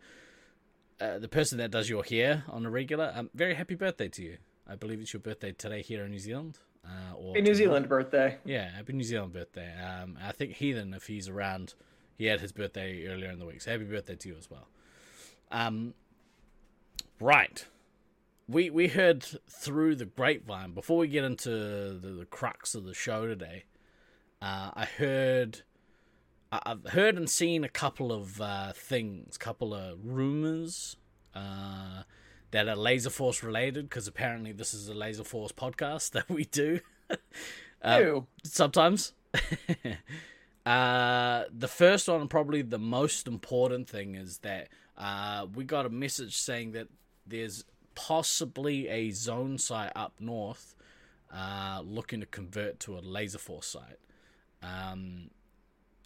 uh, 1.05 1.19
the 1.19 1.27
person 1.27 1.57
that 1.57 1.71
does 1.71 1.89
your 1.89 2.03
hair 2.03 2.43
on 2.47 2.65
a 2.65 2.69
regular, 2.69 3.11
um, 3.15 3.29
very 3.33 3.55
happy 3.55 3.75
birthday 3.75 4.07
to 4.09 4.23
you. 4.23 4.37
I 4.67 4.75
believe 4.75 4.99
it's 5.01 5.13
your 5.13 5.19
birthday 5.19 5.51
today 5.51 5.81
here 5.81 6.05
in 6.05 6.11
New 6.11 6.19
Zealand. 6.19 6.59
Uh, 6.85 7.15
or 7.15 7.27
happy 7.29 7.41
New 7.41 7.55
Zealand 7.55 7.89
birthday. 7.89 8.37
Yeah, 8.45 8.69
happy 8.71 8.93
New 8.93 9.03
Zealand 9.03 9.33
birthday. 9.33 9.73
Um, 9.81 10.17
I 10.23 10.31
think 10.31 10.53
Heathen, 10.53 10.93
if 10.93 11.07
he's 11.07 11.27
around, 11.27 11.73
he 12.17 12.25
had 12.25 12.41
his 12.41 12.51
birthday 12.51 13.07
earlier 13.07 13.31
in 13.31 13.39
the 13.39 13.45
week. 13.45 13.61
So 13.61 13.71
happy 13.71 13.85
birthday 13.85 14.15
to 14.15 14.29
you 14.29 14.35
as 14.37 14.49
well. 14.49 14.67
Um, 15.51 15.93
right. 17.19 17.65
We 18.47 18.69
we 18.69 18.89
heard 18.89 19.23
through 19.49 19.95
the 19.95 20.05
grapevine 20.05 20.73
before 20.73 20.97
we 20.97 21.07
get 21.07 21.23
into 21.23 21.49
the, 21.49 22.15
the 22.19 22.25
crux 22.29 22.75
of 22.75 22.85
the 22.85 22.93
show 22.93 23.25
today. 23.25 23.63
Uh, 24.41 24.69
I 24.75 24.85
heard 24.85 25.63
I've 26.51 26.85
heard 26.85 27.17
and 27.17 27.29
seen 27.29 27.63
a 27.63 27.69
couple 27.69 28.11
of 28.11 28.39
uh, 28.39 28.73
things, 28.73 29.37
couple 29.37 29.73
of 29.73 29.97
rumors 30.03 30.95
uh, 31.33 32.03
that 32.55 32.69
are 32.69 32.75
Laser 32.77 33.09
Force 33.09 33.43
related, 33.43 33.89
because 33.89 34.07
apparently 34.07 34.53
this 34.53 34.73
is 34.73 34.87
a 34.87 34.93
Laser 34.93 35.25
Force 35.25 35.51
podcast 35.51 36.11
that 36.11 36.29
we 36.29 36.45
do. 36.45 36.79
uh, 37.81 38.21
sometimes. 38.45 39.11
uh, 40.65 41.43
the 41.51 41.67
first 41.67 42.07
one, 42.07 42.29
probably 42.29 42.61
the 42.61 42.79
most 42.79 43.27
important 43.27 43.89
thing, 43.89 44.15
is 44.15 44.37
that 44.37 44.69
uh, 44.97 45.45
we 45.53 45.65
got 45.65 45.85
a 45.85 45.89
message 45.89 46.37
saying 46.37 46.71
that 46.71 46.87
there's 47.27 47.65
possibly 47.93 48.87
a 48.87 49.11
zone 49.11 49.57
site 49.57 49.91
up 49.93 50.13
north 50.21 50.75
uh, 51.33 51.81
looking 51.83 52.21
to 52.21 52.25
convert 52.25 52.79
to 52.79 52.97
a 52.97 52.99
Laser 52.99 53.37
Force 53.37 53.67
site. 53.67 53.99
Um, 54.63 55.29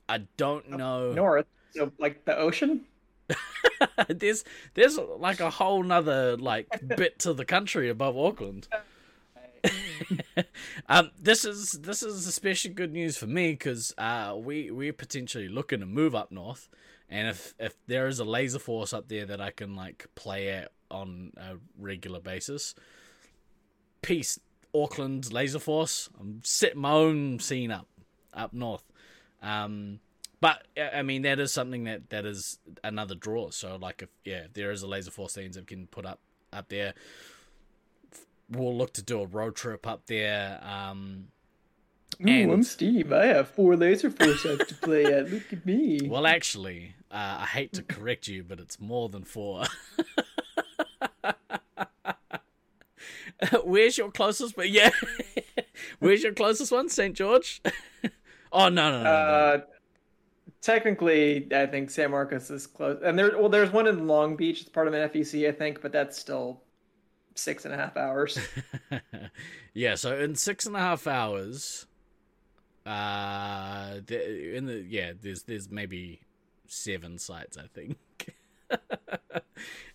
I 0.08 0.24
don't 0.38 0.68
know. 0.72 1.14
North, 1.14 1.46
so 1.76 1.92
like 2.00 2.26
the 2.26 2.36
ocean. 2.36 2.86
there's 4.08 4.44
there's 4.74 4.98
like 4.98 5.40
a 5.40 5.50
whole 5.50 5.84
nother 5.84 6.38
like 6.38 6.68
bit 6.96 7.20
to 7.20 7.34
the 7.34 7.46
country 7.46 7.90
above 7.90 8.18
Auckland. 8.18 8.68
um, 10.90 11.12
this 11.20 11.46
is 11.46 11.74
this 11.74 12.04
is 12.04 12.28
especially 12.28 12.72
good 12.72 12.94
news 12.94 13.18
for 13.18 13.28
me 13.28 13.52
because 13.52 13.94
uh, 13.98 14.36
we 14.38 14.72
we're 14.72 14.94
potentially 14.94 15.48
looking 15.48 15.80
to 15.80 15.86
move 15.86 16.16
up 16.16 16.32
north, 16.32 16.70
and 17.10 17.28
if 17.28 17.54
if 17.60 17.76
there 17.88 18.08
is 18.08 18.20
a 18.20 18.26
laser 18.26 18.60
force 18.60 18.94
up 18.94 19.08
there 19.08 19.26
that 19.26 19.42
I 19.42 19.52
can 19.52 19.76
like 19.76 20.08
play 20.16 20.50
at 20.50 20.72
on 20.90 21.32
a 21.38 21.56
regular 21.78 22.20
basis, 22.20 22.74
peace 24.02 24.40
Auckland's 24.74 25.34
laser 25.34 25.60
force. 25.60 26.10
I'm 26.20 26.42
setting 26.44 26.80
my 26.80 26.92
own 26.92 27.40
scene 27.40 27.72
up 27.72 27.88
up 28.34 28.54
north. 28.54 28.84
Um, 29.42 30.00
but 30.42 30.68
I 30.94 31.02
mean 31.02 31.24
that 31.24 31.40
is 31.40 31.52
something 31.52 31.86
that 31.86 32.10
that 32.10 32.26
is 32.26 32.60
another 32.84 33.16
draw. 33.16 33.50
So 33.52 33.76
like 33.76 34.02
if 34.02 34.10
yeah, 34.24 34.46
if 34.46 34.54
there 34.54 34.72
is 34.72 34.82
a 34.82 34.88
laser 34.88 35.12
force 35.12 35.34
scenes 35.34 35.56
that 35.56 35.68
can 35.68 35.88
put 35.88 36.06
up 36.06 36.20
up 36.52 36.70
there. 36.70 36.94
We'll 38.50 38.76
look 38.76 38.94
to 38.94 39.04
do 39.04 39.22
a 39.22 39.28
road 39.28 39.56
trip 39.56 39.86
up 39.86 40.08
there. 40.08 40.60
Um, 40.64 41.28
and... 42.20 42.50
Ooh, 42.50 42.54
I'm 42.54 42.64
Steve. 42.64 43.14
I 43.14 43.26
have 43.28 43.50
four 43.50 43.76
laser 43.76 44.10
force 44.10 44.42
to 44.42 44.76
play 44.82 45.06
at. 45.06 45.32
Look 45.32 45.54
at 45.54 45.66
me. 45.66 46.00
Well, 46.04 46.26
actually, 46.26 46.96
uh, 47.12 47.38
I 47.42 47.46
hate 47.46 47.74
to 47.74 47.84
correct 47.84 48.28
you, 48.28 48.44
but 48.44 48.60
it's 48.60 48.80
more 48.80 49.08
than 49.10 49.24
four. 49.24 49.66
Where's 53.64 53.98
your 53.98 54.12
closest? 54.12 54.56
But 54.56 54.70
yeah, 54.70 54.92
where's 56.00 56.24
your 56.24 56.34
closest 56.34 56.72
one? 56.72 56.90
St. 56.90 57.16
George. 57.16 57.62
oh 58.52 58.70
no 58.70 58.92
no 58.92 59.04
no. 59.04 59.10
Uh, 59.10 59.58
no. 59.58 59.64
Technically, 60.62 61.48
I 61.54 61.66
think 61.68 61.90
San 61.90 62.12
Marcos 62.12 62.50
is 62.50 62.68
close, 62.68 63.00
and 63.04 63.18
there. 63.18 63.38
Well, 63.38 63.50
there's 63.50 63.72
one 63.72 63.88
in 63.88 64.08
Long 64.08 64.36
Beach. 64.36 64.62
It's 64.62 64.70
part 64.70 64.88
of 64.88 64.94
an 64.94 65.10
FEC, 65.10 65.48
I 65.48 65.54
think, 65.54 65.82
but 65.82 65.92
that's 65.92 66.18
still 66.18 66.62
six 67.36 67.66
and 67.66 67.74
a 67.74 67.78
half 67.78 67.96
hours. 67.96 68.38
yeah, 69.74 69.96
so 69.96 70.18
in 70.18 70.36
six 70.36 70.66
and 70.66 70.76
a 70.76 70.80
half 70.80 71.08
hours, 71.08 71.86
uh, 72.86 74.00
in 74.10 74.66
the 74.66 74.86
yeah, 74.88 75.14
there's 75.20 75.44
there's 75.44 75.70
maybe 75.70 76.22
seven 76.68 77.18
sites, 77.18 77.58
I 77.58 77.68
think. 77.74 77.98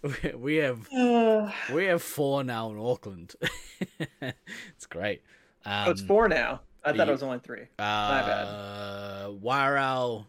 we 0.37 0.57
have 0.57 0.89
we 1.73 1.85
have 1.85 2.03
four 2.03 2.45
now 2.45 2.71
in 2.71 2.79
Auckland. 2.79 3.35
it's 4.21 4.87
great. 4.89 5.23
Um, 5.65 5.89
oh, 5.89 5.91
it's 5.91 6.03
four 6.03 6.29
now. 6.29 6.61
I 6.85 6.93
thought 6.93 7.09
it 7.09 7.13
was 7.13 7.23
only 7.23 7.39
three. 7.39 7.63
Uh, 7.79 7.83
My 7.83 8.23
bad. 8.27 8.45
Uh, 8.45 9.31
Wairau, 9.43 10.27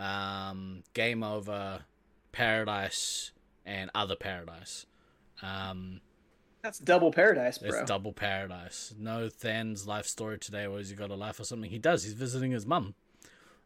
um, 0.00 0.82
Game 0.94 1.22
Over, 1.22 1.84
Paradise, 2.32 3.32
and 3.64 3.90
Other 3.94 4.16
Paradise. 4.16 4.86
Um, 5.42 6.00
that's 6.62 6.78
double 6.78 7.10
paradise, 7.10 7.58
bro. 7.58 7.68
It's 7.68 7.88
double 7.88 8.12
paradise. 8.12 8.94
No 8.98 9.28
Than's 9.28 9.86
life 9.86 10.06
story 10.06 10.38
today 10.38 10.66
was 10.66 10.90
he 10.90 10.96
got 10.96 11.10
a 11.10 11.14
life 11.14 11.40
or 11.40 11.44
something. 11.44 11.70
He 11.70 11.78
does. 11.78 12.04
He's 12.04 12.12
visiting 12.12 12.50
his 12.50 12.66
mum. 12.66 12.94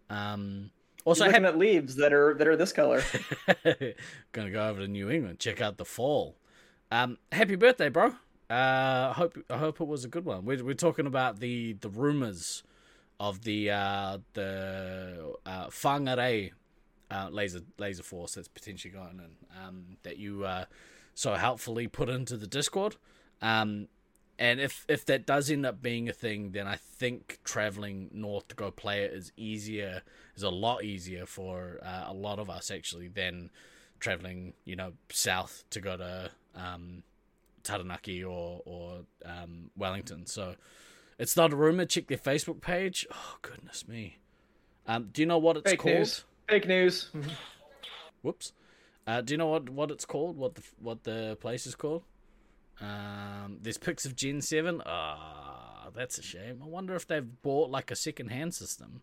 Um, 0.09 0.71
also, 1.05 1.27
looking 1.27 1.45
at 1.45 1.59
leaves 1.59 1.97
that 1.97 2.13
are 2.13 2.35
that 2.35 2.47
are 2.47 2.57
this 2.57 2.73
color. 2.73 3.03
Gonna 4.33 4.51
go 4.51 4.69
over 4.69 4.81
to 4.81 4.89
New 4.89 5.11
England, 5.11 5.39
check 5.39 5.61
out 5.61 5.77
the 5.77 5.85
fall. 5.85 6.37
Um, 6.91 7.19
happy 7.33 7.57
birthday, 7.57 7.89
bro. 7.89 8.15
Uh, 8.49 9.13
hope 9.13 9.37
I 9.51 9.59
hope 9.59 9.81
it 9.81 9.89
was 9.89 10.05
a 10.05 10.09
good 10.09 10.25
one. 10.25 10.45
We're, 10.45 10.63
we're 10.65 10.75
talking 10.75 11.07
about 11.07 11.41
the 11.41 11.73
the 11.75 11.89
rumors 11.89 12.63
of 13.21 13.43
the 13.43 13.71
uh, 13.71 14.19
the 14.35 15.35
uh, 15.47 15.67
Whangarei 15.69 16.53
uh, 17.11 17.29
laser 17.31 17.61
laser 17.79 18.03
force 18.03 18.35
that's 18.35 18.49
potentially 18.49 18.93
going 18.93 19.21
in. 19.21 19.65
Um, 19.65 19.97
that 20.03 20.19
you 20.19 20.45
uh, 20.45 20.65
so 21.15 21.35
helpfully 21.35 21.89
put 21.89 22.09
into 22.09 22.37
the 22.37 22.47
Discord. 22.47 22.97
Um, 23.41 23.89
and 24.39 24.61
if 24.61 24.85
if 24.89 25.05
that 25.07 25.27
does 25.27 25.51
end 25.51 25.65
up 25.65 25.81
being 25.81 26.09
a 26.09 26.13
thing, 26.13 26.51
then 26.51 26.67
I 26.67 26.77
think 26.77 27.39
traveling 27.45 28.11
north 28.13 28.49
to 28.49 28.57
go 28.57 28.71
play 28.71 29.05
it 29.05 29.13
is 29.13 29.33
easier, 29.37 30.03
is 30.35 30.43
a 30.43 30.51
lot 30.51 30.83
easier 30.83 31.25
for 31.25 31.79
uh, 31.83 32.05
a 32.09 32.15
lot 32.15 32.39
of 32.39 32.51
us 32.51 32.71
actually 32.71 33.09
than 33.09 33.51
traveling, 34.01 34.55
you 34.65 34.75
know, 34.75 34.95
south 35.11 35.65
to 35.71 35.81
go 35.81 35.97
to 35.97 36.31
um, 36.57 37.05
Taranaki 37.63 38.25
or 38.25 38.61
or 38.65 39.03
um, 39.25 39.71
Wellington. 39.77 40.27
So 40.27 40.57
it's 41.19 41.37
not 41.37 41.53
a 41.53 41.57
rumor. 41.57 41.85
Check 41.85 42.09
their 42.09 42.19
Facebook 42.19 42.61
page. 42.61 43.07
Oh 43.13 43.37
goodness 43.43 43.87
me. 43.89 44.19
Um, 44.87 45.09
do 45.13 45.23
you 45.23 45.27
know 45.27 45.39
what 45.39 45.57
it's 45.57 45.71
Fake 45.71 45.81
called? 45.81 45.95
News. 45.95 46.25
Fake 46.49 46.69
news. 46.69 47.11
Whoops. 48.23 48.53
Uh, 49.07 49.21
do 49.21 49.35
you 49.35 49.39
know 49.39 49.49
what, 49.49 49.69
what 49.69 49.91
it's 49.91 50.05
called? 50.05 50.37
What 50.37 50.55
the 50.55 50.63
what 50.79 51.05
the 51.05 51.37
place 51.41 51.67
is 51.67 51.75
called? 51.75 52.03
Um, 52.81 53.59
there's 53.61 53.79
pics 53.79 54.05
of 54.05 54.17
Gen 54.17 54.41
Seven. 54.41 54.83
Ah, 54.85 55.85
oh, 55.87 55.91
that's 55.95 56.19
a 56.19 56.23
shame. 56.23 56.61
I 56.63 56.67
wonder 56.67 56.95
if 56.95 57.07
they've 57.07 57.43
bought 57.43 57.71
like 57.71 57.91
a 57.91 57.97
second 57.97 58.29
hand 58.29 58.55
system. 58.55 59.03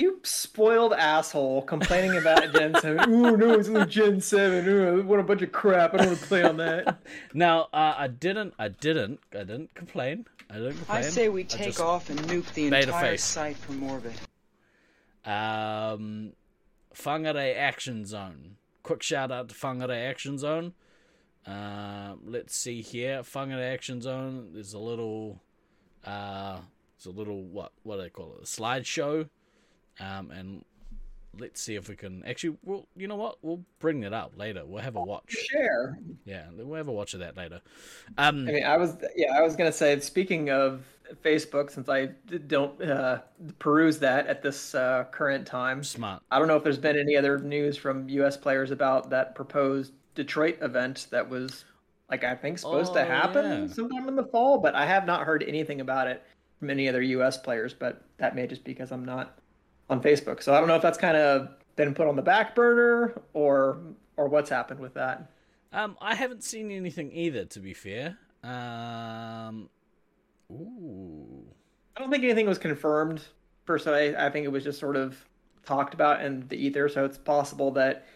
You 0.00 0.20
spoiled 0.22 0.92
asshole 0.92 1.62
complaining 1.62 2.16
about 2.16 2.52
Gen 2.54 2.74
7. 2.80 3.10
Ooh, 3.14 3.36
no, 3.36 3.54
it's 3.54 3.68
only 3.68 3.86
Gen 3.86 4.20
7. 4.20 4.66
Ooh, 4.66 5.02
what 5.02 5.20
a 5.20 5.22
bunch 5.22 5.42
of 5.42 5.52
crap. 5.52 5.94
I 5.94 5.98
don't 5.98 6.06
want 6.08 6.20
to 6.20 6.26
play 6.26 6.42
on 6.42 6.56
that. 6.56 7.00
now, 7.34 7.68
uh, 7.72 7.94
I 7.96 8.08
didn't, 8.08 8.54
I 8.58 8.68
didn't, 8.68 9.20
I 9.32 9.38
didn't 9.38 9.74
complain. 9.74 10.26
I 10.48 10.54
didn't 10.54 10.76
complain. 10.76 10.98
I 10.98 11.02
say 11.02 11.28
we 11.28 11.44
take 11.44 11.80
off 11.80 12.10
and 12.10 12.18
nuke 12.20 12.52
the 12.54 12.66
entire 12.66 13.16
site 13.16 13.56
from 13.56 13.82
orbit. 13.82 14.14
Um, 15.24 16.32
Whangarei 16.94 17.56
Action 17.56 18.06
Zone 18.06 18.56
quick 18.82 19.02
shout 19.02 19.30
out 19.30 19.48
to 19.48 19.54
Whangarei 19.54 20.08
Action 20.08 20.38
Zone. 20.38 20.72
Uh, 21.46 22.14
let's 22.24 22.56
see 22.56 22.82
here, 22.82 23.20
Whangarei 23.22 23.72
Action 23.72 24.00
Zone. 24.00 24.50
There's 24.52 24.74
a 24.74 24.78
little, 24.78 25.40
uh, 26.04 26.58
it's 26.96 27.06
a 27.06 27.10
little 27.10 27.44
what 27.44 27.72
what 27.82 27.96
do 27.96 28.02
they 28.02 28.10
call 28.10 28.34
it? 28.34 28.42
A 28.42 28.46
slideshow, 28.46 29.28
um, 30.00 30.30
and 30.30 30.64
let's 31.38 31.60
see 31.60 31.74
if 31.76 31.88
we 31.88 31.96
can 31.96 32.24
actually. 32.24 32.56
Well, 32.64 32.86
you 32.96 33.08
know 33.08 33.16
what? 33.16 33.38
We'll 33.42 33.64
bring 33.78 34.02
it 34.02 34.12
up 34.12 34.32
later. 34.36 34.64
We'll 34.64 34.82
have 34.82 34.96
a 34.96 35.02
watch. 35.02 35.30
Share. 35.50 35.98
Yeah, 36.24 36.46
we'll 36.56 36.76
have 36.76 36.88
a 36.88 36.92
watch 36.92 37.14
of 37.14 37.20
that 37.20 37.36
later. 37.36 37.60
Um, 38.18 38.48
I 38.48 38.52
mean, 38.52 38.64
I 38.64 38.76
was 38.76 38.96
yeah, 39.16 39.36
I 39.36 39.42
was 39.42 39.56
gonna 39.56 39.72
say. 39.72 39.98
Speaking 40.00 40.50
of 40.50 40.82
Facebook, 41.24 41.70
since 41.70 41.88
I 41.88 42.06
don't 42.46 42.80
uh, 42.82 43.20
peruse 43.58 43.98
that 43.98 44.26
at 44.26 44.42
this 44.42 44.74
uh, 44.74 45.04
current 45.10 45.46
time, 45.46 45.82
smart. 45.82 46.22
I 46.30 46.38
don't 46.38 46.48
know 46.48 46.56
if 46.56 46.64
there's 46.64 46.78
been 46.78 46.98
any 46.98 47.16
other 47.16 47.38
news 47.38 47.76
from 47.76 48.08
U.S. 48.08 48.36
players 48.36 48.70
about 48.70 49.10
that 49.10 49.34
proposed 49.34 49.92
Detroit 50.14 50.58
event 50.60 51.06
that 51.10 51.28
was 51.28 51.64
like 52.10 52.24
I 52.24 52.34
think 52.34 52.58
supposed 52.58 52.92
oh, 52.92 52.94
to 52.94 53.04
happen 53.04 53.68
yeah. 53.68 53.74
sometime 53.74 54.08
in 54.08 54.16
the 54.16 54.24
fall, 54.24 54.58
but 54.58 54.74
I 54.74 54.86
have 54.86 55.06
not 55.06 55.26
heard 55.26 55.44
anything 55.46 55.80
about 55.80 56.08
it 56.08 56.22
from 56.58 56.70
any 56.70 56.88
other 56.88 57.02
U.S. 57.02 57.38
players. 57.38 57.74
But 57.74 58.02
that 58.18 58.34
may 58.34 58.46
just 58.46 58.64
be 58.64 58.72
because 58.72 58.92
I'm 58.92 59.04
not 59.04 59.39
on 59.90 60.00
Facebook. 60.00 60.42
So 60.42 60.54
I 60.54 60.58
don't 60.58 60.68
know 60.68 60.76
if 60.76 60.82
that's 60.82 60.98
kind 60.98 61.16
of 61.16 61.48
been 61.76 61.94
put 61.94 62.06
on 62.06 62.16
the 62.16 62.22
back 62.22 62.54
burner 62.54 63.20
or 63.34 63.78
or 64.16 64.28
what's 64.28 64.48
happened 64.48 64.80
with 64.80 64.94
that. 64.94 65.30
Um, 65.72 65.96
I 66.00 66.14
haven't 66.14 66.42
seen 66.42 66.70
anything 66.70 67.12
either. 67.12 67.44
To 67.44 67.60
be 67.60 67.74
fair, 67.74 68.16
um, 68.42 69.68
ooh, 70.50 71.44
I 71.96 72.00
don't 72.00 72.10
think 72.10 72.24
anything 72.24 72.46
was 72.46 72.58
confirmed 72.58 73.22
per 73.66 73.78
se. 73.78 74.14
I 74.16 74.30
think 74.30 74.46
it 74.46 74.52
was 74.52 74.64
just 74.64 74.78
sort 74.78 74.96
of 74.96 75.16
talked 75.66 75.92
about 75.94 76.22
in 76.22 76.46
the 76.48 76.56
ether. 76.56 76.88
So 76.88 77.04
it's 77.04 77.18
possible 77.18 77.70
that 77.72 78.06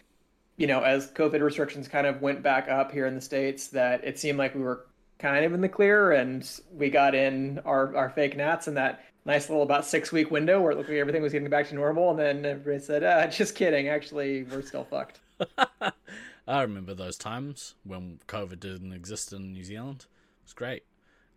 you 0.57 0.67
know, 0.67 0.81
as 0.81 1.11
COVID 1.11 1.41
restrictions 1.41 1.89
kind 1.89 2.07
of 2.07 2.21
went 2.21 2.41
back 2.41 2.69
up 2.69 2.91
here 2.91 3.07
in 3.07 3.15
the 3.15 3.21
states, 3.21 3.67
that 3.67 4.03
it 4.05 4.17
seemed 4.17 4.37
like 4.37 4.55
we 4.55 4.61
were 4.61 4.85
kind 5.19 5.43
of 5.43 5.53
in 5.53 5.61
the 5.61 5.69
clear 5.69 6.13
and 6.13 6.59
we 6.73 6.89
got 6.89 7.15
in 7.15 7.59
our 7.65 7.95
our 7.95 8.09
fake 8.09 8.35
nats 8.35 8.67
and 8.67 8.77
that 8.77 9.03
nice 9.25 9.49
little 9.49 9.63
about 9.63 9.85
six 9.85 10.11
week 10.11 10.31
window 10.31 10.61
where 10.61 10.71
it 10.71 10.77
looked 10.77 10.89
like 10.89 10.99
everything 10.99 11.21
was 11.21 11.33
getting 11.33 11.49
back 11.49 11.67
to 11.69 11.75
normal, 11.75 12.11
and 12.11 12.19
then 12.19 12.45
everybody 12.45 12.79
said, 12.83 13.03
ah, 13.03 13.27
"Just 13.31 13.55
kidding. 13.55 13.87
Actually, 13.87 14.43
we're 14.43 14.61
still 14.61 14.85
fucked." 14.85 15.19
I 16.47 16.61
remember 16.61 16.93
those 16.93 17.17
times 17.17 17.73
when 17.83 18.19
COVID 18.27 18.59
didn't 18.59 18.93
exist 18.93 19.33
in 19.33 19.51
New 19.51 19.63
Zealand. 19.63 20.05
It 20.05 20.45
was 20.45 20.53
great. 20.53 20.83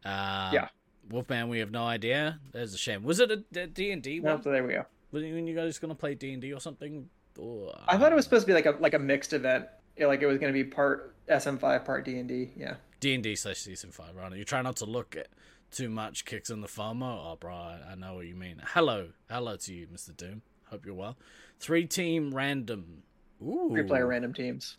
Uh, 0.05 0.51
yeah. 0.53 0.69
Wolfman, 1.11 1.49
we 1.49 1.59
have 1.61 1.71
no 1.71 1.85
idea. 1.85 2.39
There's 2.53 2.75
a 2.75 2.79
shame. 2.79 3.03
Was 3.03 3.19
it 3.19 3.31
a 3.31 3.67
D 3.67 3.91
and 3.91 4.03
D 4.03 4.21
one? 4.21 4.43
so 4.43 4.51
there 4.51 4.63
we 4.63 4.75
go. 4.75 4.85
When 5.11 5.47
you 5.47 5.55
guys 5.55 5.79
going 5.79 5.89
to 5.89 5.99
play 5.99 6.15
D 6.15 6.33
and 6.33 6.43
D 6.43 6.53
or 6.53 6.61
something? 6.61 7.09
Or, 7.39 7.75
I 7.87 7.97
thought 7.97 8.13
it 8.13 8.15
was 8.15 8.25
supposed 8.25 8.43
to 8.43 8.47
be 8.47 8.53
like 8.53 8.67
a 8.67 8.77
like 8.81 8.95
a 8.95 8.99
mixed 8.99 9.33
event. 9.33 9.67
Yeah, 9.97 10.07
like 10.07 10.21
it 10.23 10.27
was 10.27 10.39
going 10.39 10.53
to 10.53 10.65
be 10.65 10.69
part 10.69 11.15
SM5, 11.29 11.85
part 11.85 12.05
D 12.05 12.19
and 12.19 12.29
D. 12.29 12.51
Yeah. 12.57 12.75
D 13.01 13.15
and 13.15 13.23
D 13.23 13.35
slash 13.37 13.59
season 13.59 13.91
five, 13.91 14.15
right? 14.15 14.33
You 14.33 14.45
try 14.45 14.61
not 14.61 14.77
to 14.77 14.85
look 14.85 15.17
at 15.17 15.29
too 15.71 15.89
much 15.89 16.25
kicks 16.25 16.51
in 16.51 16.61
the 16.61 16.69
FOMO. 16.69 17.33
Oh, 17.33 17.37
bro, 17.39 17.55
I 17.55 17.95
know 17.97 18.15
what 18.15 18.27
you 18.27 18.35
mean. 18.35 18.63
Hello, 18.65 19.09
hello 19.31 19.57
to 19.57 19.75
you, 19.75 19.87
Mr. 19.87 20.17
Doom. 20.17 20.43
Hope 20.67 20.85
you're 20.85 20.95
well. 20.95 21.17
Three 21.61 21.87
team 21.87 22.35
random. 22.35 23.03
Ooh. 23.43 23.69
Three 23.71 23.85
player 23.85 24.07
random 24.07 24.33
teams. 24.33 24.77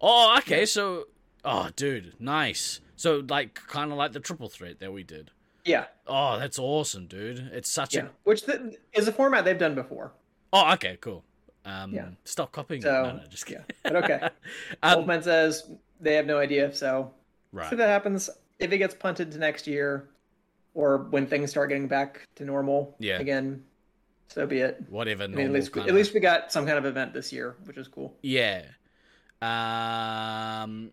Oh, 0.00 0.36
okay. 0.38 0.66
So, 0.66 1.08
oh, 1.44 1.70
dude, 1.76 2.14
nice. 2.18 2.80
So, 2.96 3.22
like, 3.28 3.54
kind 3.54 3.92
of 3.92 3.98
like 3.98 4.12
the 4.12 4.20
triple 4.20 4.48
threat 4.48 4.80
that 4.80 4.92
we 4.92 5.02
did. 5.02 5.30
Yeah. 5.64 5.86
Oh, 6.06 6.38
that's 6.38 6.58
awesome, 6.58 7.06
dude. 7.06 7.50
It's 7.52 7.70
such 7.70 7.94
yeah. 7.94 8.02
a 8.02 8.08
which 8.24 8.46
the, 8.46 8.76
is 8.92 9.08
a 9.08 9.12
format 9.12 9.44
they've 9.44 9.58
done 9.58 9.74
before. 9.74 10.12
Oh, 10.52 10.72
okay, 10.74 10.98
cool. 11.00 11.24
Um, 11.64 11.92
yeah. 11.92 12.08
Stop 12.24 12.52
copying. 12.52 12.82
So, 12.82 12.90
no, 12.90 13.16
no, 13.18 13.22
just 13.28 13.46
kidding. 13.46 13.64
Yeah. 13.84 13.90
But 13.92 13.96
okay. 13.96 14.28
um, 14.82 14.96
Wolfman 14.96 15.22
says 15.22 15.70
they 16.00 16.14
have 16.14 16.26
no 16.26 16.38
idea. 16.38 16.74
So, 16.74 17.12
right. 17.52 17.68
so 17.68 17.76
that 17.76 17.88
happens. 17.88 18.30
If 18.58 18.72
it 18.72 18.78
gets 18.78 18.94
punted 18.94 19.32
to 19.32 19.38
next 19.38 19.66
year, 19.66 20.08
or 20.74 20.98
when 21.10 21.26
things 21.26 21.50
start 21.50 21.68
getting 21.68 21.88
back 21.88 22.28
to 22.36 22.44
normal 22.44 22.96
yeah. 22.98 23.18
again, 23.18 23.64
so 24.28 24.46
be 24.46 24.60
it. 24.60 24.82
Whatever. 24.88 25.24
I 25.24 25.26
mean, 25.28 25.46
at 25.46 25.52
least, 25.52 25.76
at 25.76 25.94
least 25.94 26.14
we 26.14 26.20
got 26.20 26.52
some 26.52 26.66
kind 26.66 26.78
of 26.78 26.84
event 26.84 27.12
this 27.12 27.32
year, 27.32 27.56
which 27.64 27.76
is 27.76 27.88
cool. 27.88 28.16
Yeah. 28.22 28.64
Um. 29.42 30.92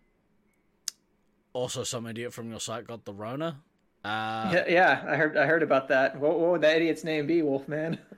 Also, 1.52 1.82
some 1.82 2.06
idiot 2.06 2.32
from 2.32 2.50
your 2.50 2.60
site 2.60 2.86
got 2.86 3.04
the 3.04 3.12
Rona. 3.12 3.60
Uh, 4.04 4.50
yeah, 4.52 4.64
yeah, 4.68 5.04
I 5.06 5.16
heard. 5.16 5.36
I 5.36 5.46
heard 5.46 5.62
about 5.62 5.88
that. 5.88 6.18
What, 6.18 6.38
what 6.38 6.50
would 6.50 6.60
that 6.60 6.76
idiot's 6.76 7.04
name 7.04 7.26
be, 7.26 7.42
Wolfman? 7.42 7.98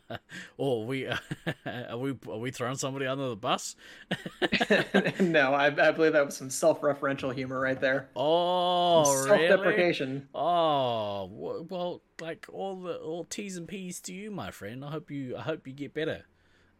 oh, 0.58 0.84
we 0.84 1.06
uh, 1.06 1.16
are 1.90 1.98
we 1.98 2.16
are 2.28 2.38
we 2.38 2.50
throwing 2.50 2.76
somebody 2.76 3.06
under 3.06 3.28
the 3.28 3.36
bus? 3.36 3.76
no, 5.20 5.54
I, 5.54 5.66
I 5.66 5.90
believe 5.92 6.12
that 6.12 6.24
was 6.24 6.36
some 6.36 6.50
self-referential 6.50 7.34
humor 7.34 7.60
right 7.60 7.80
there. 7.80 8.08
Oh, 8.16 9.04
self-deprecation. 9.26 10.10
Really? 10.10 10.26
Oh, 10.34 11.30
well, 11.68 12.02
like 12.20 12.46
all 12.52 12.76
the 12.76 12.96
all 12.96 13.24
T's 13.24 13.56
and 13.56 13.68
P's 13.68 14.00
to 14.02 14.12
you, 14.12 14.30
my 14.30 14.50
friend. 14.50 14.84
I 14.84 14.90
hope 14.90 15.10
you 15.10 15.36
I 15.36 15.42
hope 15.42 15.66
you 15.66 15.72
get 15.72 15.94
better. 15.94 16.24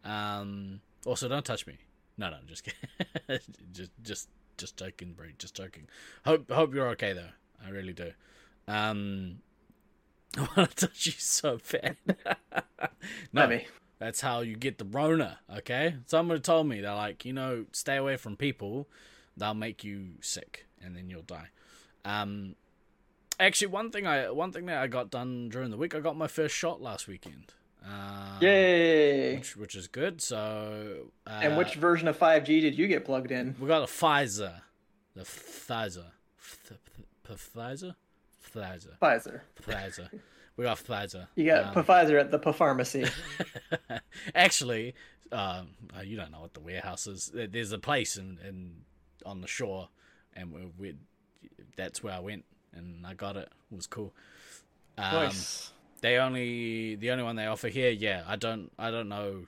Um. 0.03 0.81
Also, 1.05 1.27
don't 1.27 1.45
touch 1.45 1.67
me. 1.67 1.77
No, 2.17 2.29
no, 2.29 2.37
just 2.47 2.63
kidding. 2.63 3.39
just 3.73 3.91
just 4.01 4.29
just 4.57 4.77
joking, 4.77 5.13
bro. 5.13 5.27
Just 5.37 5.55
joking. 5.55 5.87
Hope 6.25 6.49
hope 6.49 6.73
you're 6.73 6.89
okay 6.89 7.13
though. 7.13 7.29
I 7.65 7.69
really 7.69 7.93
do. 7.93 8.11
Um, 8.67 9.39
I 10.37 10.47
want 10.55 10.75
to 10.75 10.87
touch 10.87 11.05
you 11.05 11.11
so 11.13 11.59
bad. 11.71 11.97
no, 13.31 13.47
me. 13.47 13.67
that's 13.99 14.21
how 14.21 14.41
you 14.41 14.55
get 14.55 14.77
the 14.77 14.85
Rona. 14.85 15.39
Okay, 15.57 15.95
someone 16.07 16.41
told 16.41 16.67
me 16.67 16.81
they're 16.81 16.95
like, 16.95 17.25
you 17.25 17.33
know, 17.33 17.65
stay 17.71 17.97
away 17.97 18.17
from 18.17 18.35
people. 18.35 18.87
They'll 19.37 19.53
make 19.53 19.83
you 19.83 20.13
sick, 20.21 20.65
and 20.81 20.95
then 20.95 21.09
you'll 21.09 21.21
die. 21.21 21.49
Um, 22.05 22.55
actually, 23.39 23.67
one 23.67 23.91
thing 23.91 24.07
I 24.07 24.29
one 24.31 24.51
thing 24.51 24.65
that 24.67 24.81
I 24.81 24.87
got 24.87 25.11
done 25.11 25.49
during 25.49 25.71
the 25.71 25.77
week, 25.77 25.93
I 25.95 25.99
got 25.99 26.17
my 26.17 26.27
first 26.27 26.55
shot 26.55 26.81
last 26.81 27.07
weekend. 27.07 27.53
Um, 27.85 28.37
Yay! 28.41 29.35
Which, 29.35 29.57
which 29.57 29.75
is 29.75 29.87
good. 29.87 30.21
So, 30.21 31.11
uh, 31.27 31.39
and 31.43 31.57
which 31.57 31.75
version 31.75 32.07
of 32.07 32.17
5G 32.17 32.61
did 32.61 32.77
you 32.77 32.87
get 32.87 33.03
plugged 33.03 33.31
in? 33.31 33.55
we 33.59 33.67
got 33.67 33.83
a 33.83 33.87
Pfizer, 33.87 34.61
the 35.15 35.23
Pfizer, 35.23 36.05
Pfizer, 37.27 37.95
Pfizer, 38.53 38.97
Pfizer. 39.01 39.41
Pfizer. 39.61 40.09
We 40.55 40.65
got 40.65 40.77
Pfizer. 40.77 41.27
You 41.35 41.45
got 41.45 41.75
Um, 41.75 41.83
Pfizer 41.83 42.19
at 42.19 42.31
the 42.31 42.53
pharmacy. 42.53 43.05
Actually, 44.35 44.93
um, 45.31 45.69
uh, 45.97 46.01
you 46.01 46.15
don't 46.15 46.31
know 46.31 46.41
what 46.41 46.53
the 46.53 46.59
warehouse 46.59 47.07
is. 47.07 47.31
There's 47.33 47.71
a 47.71 47.79
place 47.79 48.17
in, 48.17 48.37
in 48.47 48.75
on 49.25 49.41
the 49.41 49.47
shore, 49.47 49.89
and 50.35 50.53
we, 50.53 50.71
we 50.77 50.95
that's 51.75 52.03
where 52.03 52.13
I 52.13 52.19
went, 52.19 52.45
and 52.73 53.05
I 53.05 53.15
got 53.15 53.35
it. 53.35 53.49
It 53.71 53.75
was 53.75 53.87
cool. 53.87 54.13
Um, 54.97 55.13
nice. 55.13 55.71
They 56.01 56.17
only 56.17 56.95
the 56.95 57.11
only 57.11 57.23
one 57.23 57.35
they 57.35 57.47
offer 57.47 57.69
here. 57.69 57.89
Yeah, 57.89 58.23
I 58.27 58.35
don't 58.35 58.71
I 58.77 58.91
don't 58.91 59.09
know. 59.09 59.45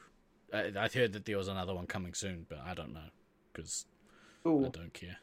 I, 0.54 0.72
I 0.78 0.88
heard 0.88 1.14
that 1.14 1.26
there 1.26 1.38
was 1.38 1.50
another 1.50 1.76
one 1.76 1.86
coming 1.86 2.14
soon, 2.14 2.46
but 2.50 2.60
I 2.66 2.74
don't 2.74 2.94
know 2.94 3.10
because 3.54 3.86
I 4.46 4.70
don't 4.70 4.94
care. 4.94 5.18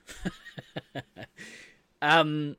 um, 2.03 2.57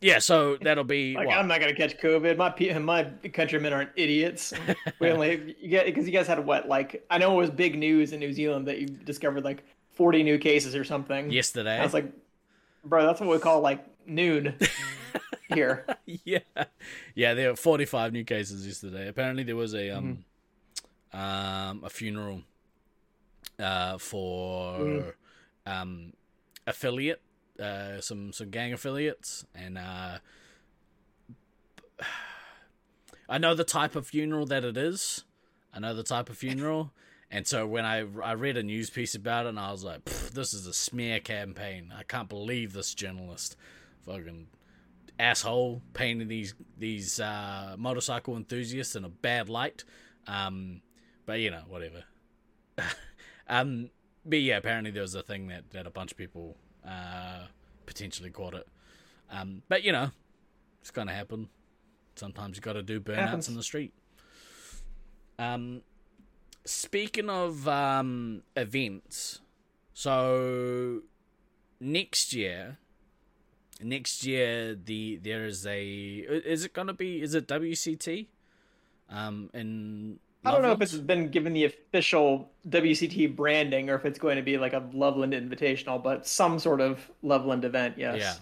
yeah. 0.00 0.18
So 0.18 0.56
that'll 0.60 0.84
be 0.84 1.14
Like? 1.14 1.28
I'm 1.28 1.46
not 1.48 1.60
gonna 1.60 1.74
catch 1.74 1.96
COVID. 1.98 2.36
My 2.36 2.78
my 2.80 3.04
countrymen 3.30 3.72
aren't 3.72 3.90
idiots. 3.96 4.52
We 5.00 5.10
only 5.10 5.56
you 5.60 5.68
get 5.68 5.86
because 5.86 6.06
you 6.06 6.12
guys 6.12 6.26
had 6.26 6.44
what 6.44 6.68
like 6.68 7.04
I 7.10 7.18
know 7.18 7.32
it 7.34 7.36
was 7.36 7.50
big 7.50 7.78
news 7.78 8.12
in 8.12 8.20
New 8.20 8.32
Zealand 8.32 8.66
that 8.68 8.78
you 8.78 8.86
discovered 8.86 9.44
like 9.44 9.62
40 9.92 10.22
new 10.22 10.38
cases 10.38 10.74
or 10.74 10.84
something. 10.84 11.30
yesterday. 11.30 11.78
I 11.78 11.82
was 11.84 11.94
like, 11.94 12.10
bro, 12.84 13.04
that's 13.06 13.20
what 13.20 13.28
we 13.28 13.38
call 13.38 13.60
like 13.60 13.84
noon 14.06 14.54
here. 15.54 15.86
yeah, 16.06 16.38
yeah. 17.14 17.34
There 17.34 17.50
were 17.50 17.56
45 17.56 18.12
new 18.12 18.24
cases 18.24 18.66
yesterday. 18.66 19.08
Apparently, 19.08 19.42
there 19.42 19.56
was 19.56 19.74
a 19.74 19.90
um, 19.90 20.24
um, 21.12 21.82
a 21.84 21.90
funeral, 21.90 22.42
uh, 23.58 23.98
for 23.98 24.78
Mm. 24.78 25.12
um, 25.66 26.12
affiliate, 26.66 27.20
uh, 27.60 28.00
some 28.00 28.32
some 28.32 28.50
gang 28.50 28.72
affiliates, 28.72 29.44
and 29.54 29.78
uh, 29.78 30.18
I 33.28 33.38
know 33.38 33.54
the 33.54 33.64
type 33.64 33.94
of 33.96 34.06
funeral 34.06 34.46
that 34.46 34.64
it 34.64 34.76
is. 34.76 35.24
I 35.72 35.78
know 35.78 35.94
the 35.94 36.02
type 36.02 36.28
of 36.28 36.36
funeral. 36.36 36.92
And 37.32 37.46
so 37.46 37.64
when 37.64 37.84
I, 37.84 38.04
I 38.24 38.32
read 38.32 38.56
a 38.56 38.62
news 38.64 38.90
piece 38.90 39.14
about 39.14 39.46
it, 39.46 39.50
and 39.50 39.58
I 39.60 39.70
was 39.70 39.84
like, 39.84 40.04
"This 40.04 40.52
is 40.52 40.66
a 40.66 40.74
smear 40.74 41.20
campaign. 41.20 41.94
I 41.96 42.02
can't 42.02 42.28
believe 42.28 42.72
this 42.72 42.92
journalist, 42.92 43.54
fucking 44.04 44.48
asshole, 45.16 45.80
painting 45.94 46.26
these 46.26 46.56
these 46.76 47.20
uh, 47.20 47.76
motorcycle 47.78 48.36
enthusiasts 48.36 48.96
in 48.96 49.04
a 49.04 49.08
bad 49.08 49.48
light." 49.48 49.84
Um, 50.26 50.82
but 51.24 51.38
you 51.38 51.52
know, 51.52 51.62
whatever. 51.68 52.02
um, 53.48 53.90
but 54.24 54.40
yeah, 54.40 54.56
apparently 54.56 54.90
there 54.90 55.02
was 55.02 55.14
a 55.14 55.22
thing 55.22 55.46
that, 55.48 55.70
that 55.70 55.86
a 55.86 55.90
bunch 55.90 56.10
of 56.10 56.18
people 56.18 56.56
uh, 56.86 57.46
potentially 57.86 58.30
caught 58.30 58.54
it. 58.54 58.66
Um, 59.30 59.62
but 59.68 59.84
you 59.84 59.92
know, 59.92 60.10
it's 60.80 60.90
gonna 60.90 61.14
happen. 61.14 61.48
Sometimes 62.16 62.56
you 62.56 62.62
got 62.62 62.74
to 62.74 62.82
do 62.82 63.00
burnouts 63.00 63.48
in 63.48 63.54
the 63.54 63.62
street. 63.62 63.92
Um, 65.38 65.82
speaking 66.64 67.30
of 67.30 67.66
um 67.68 68.42
events, 68.56 69.40
so 69.94 71.02
next 71.80 72.32
year, 72.32 72.78
next 73.82 74.24
year 74.26 74.74
the 74.74 75.16
there 75.16 75.46
is 75.46 75.66
a 75.66 75.82
is 75.86 76.64
it 76.64 76.72
gonna 76.72 76.92
be 76.92 77.22
is 77.22 77.34
it 77.34 77.46
WCT? 77.46 78.26
Um, 79.08 79.50
in 79.52 80.20
I 80.44 80.50
don't 80.52 80.62
know 80.62 80.72
if 80.72 80.80
it's 80.80 80.94
been 80.94 81.28
given 81.28 81.52
the 81.52 81.64
official 81.64 82.50
WCT 82.68 83.36
branding 83.36 83.90
or 83.90 83.96
if 83.96 84.06
it's 84.06 84.18
going 84.18 84.36
to 84.36 84.42
be 84.42 84.56
like 84.56 84.72
a 84.72 84.82
Loveland 84.92 85.34
Invitational, 85.34 86.02
but 86.02 86.26
some 86.26 86.58
sort 86.58 86.80
of 86.80 87.10
Loveland 87.22 87.64
event. 87.64 87.96
Yes. 87.98 88.40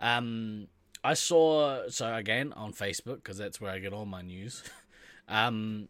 Yeah. 0.00 0.16
Um, 0.16 0.66
I 1.04 1.14
saw 1.14 1.88
so 1.88 2.12
again 2.14 2.52
on 2.54 2.72
Facebook 2.72 3.16
because 3.16 3.38
that's 3.38 3.60
where 3.60 3.70
I 3.70 3.78
get 3.78 3.92
all 3.92 4.06
my 4.06 4.22
news. 4.22 4.64
um, 5.28 5.88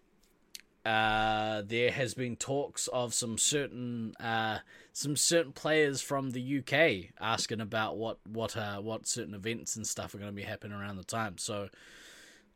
uh, 0.85 1.62
there 1.66 1.90
has 1.90 2.14
been 2.14 2.37
talks 2.37 2.87
of 2.88 3.12
some 3.12 3.37
certain 3.37 4.14
uh 4.16 4.59
some 4.92 5.14
certain 5.14 5.53
players 5.53 6.00
from 6.00 6.31
the 6.31 6.59
UK 6.59 7.12
asking 7.20 7.61
about 7.61 7.98
what 7.98 8.18
what 8.26 8.57
uh 8.57 8.79
what 8.79 9.07
certain 9.07 9.35
events 9.35 9.76
and 9.76 9.87
stuff 9.87 10.14
are 10.14 10.18
going 10.18 10.31
to 10.31 10.37
be 10.37 10.42
happening 10.42 10.76
around 10.76 10.96
the 10.96 11.05
time. 11.05 11.37
So 11.38 11.68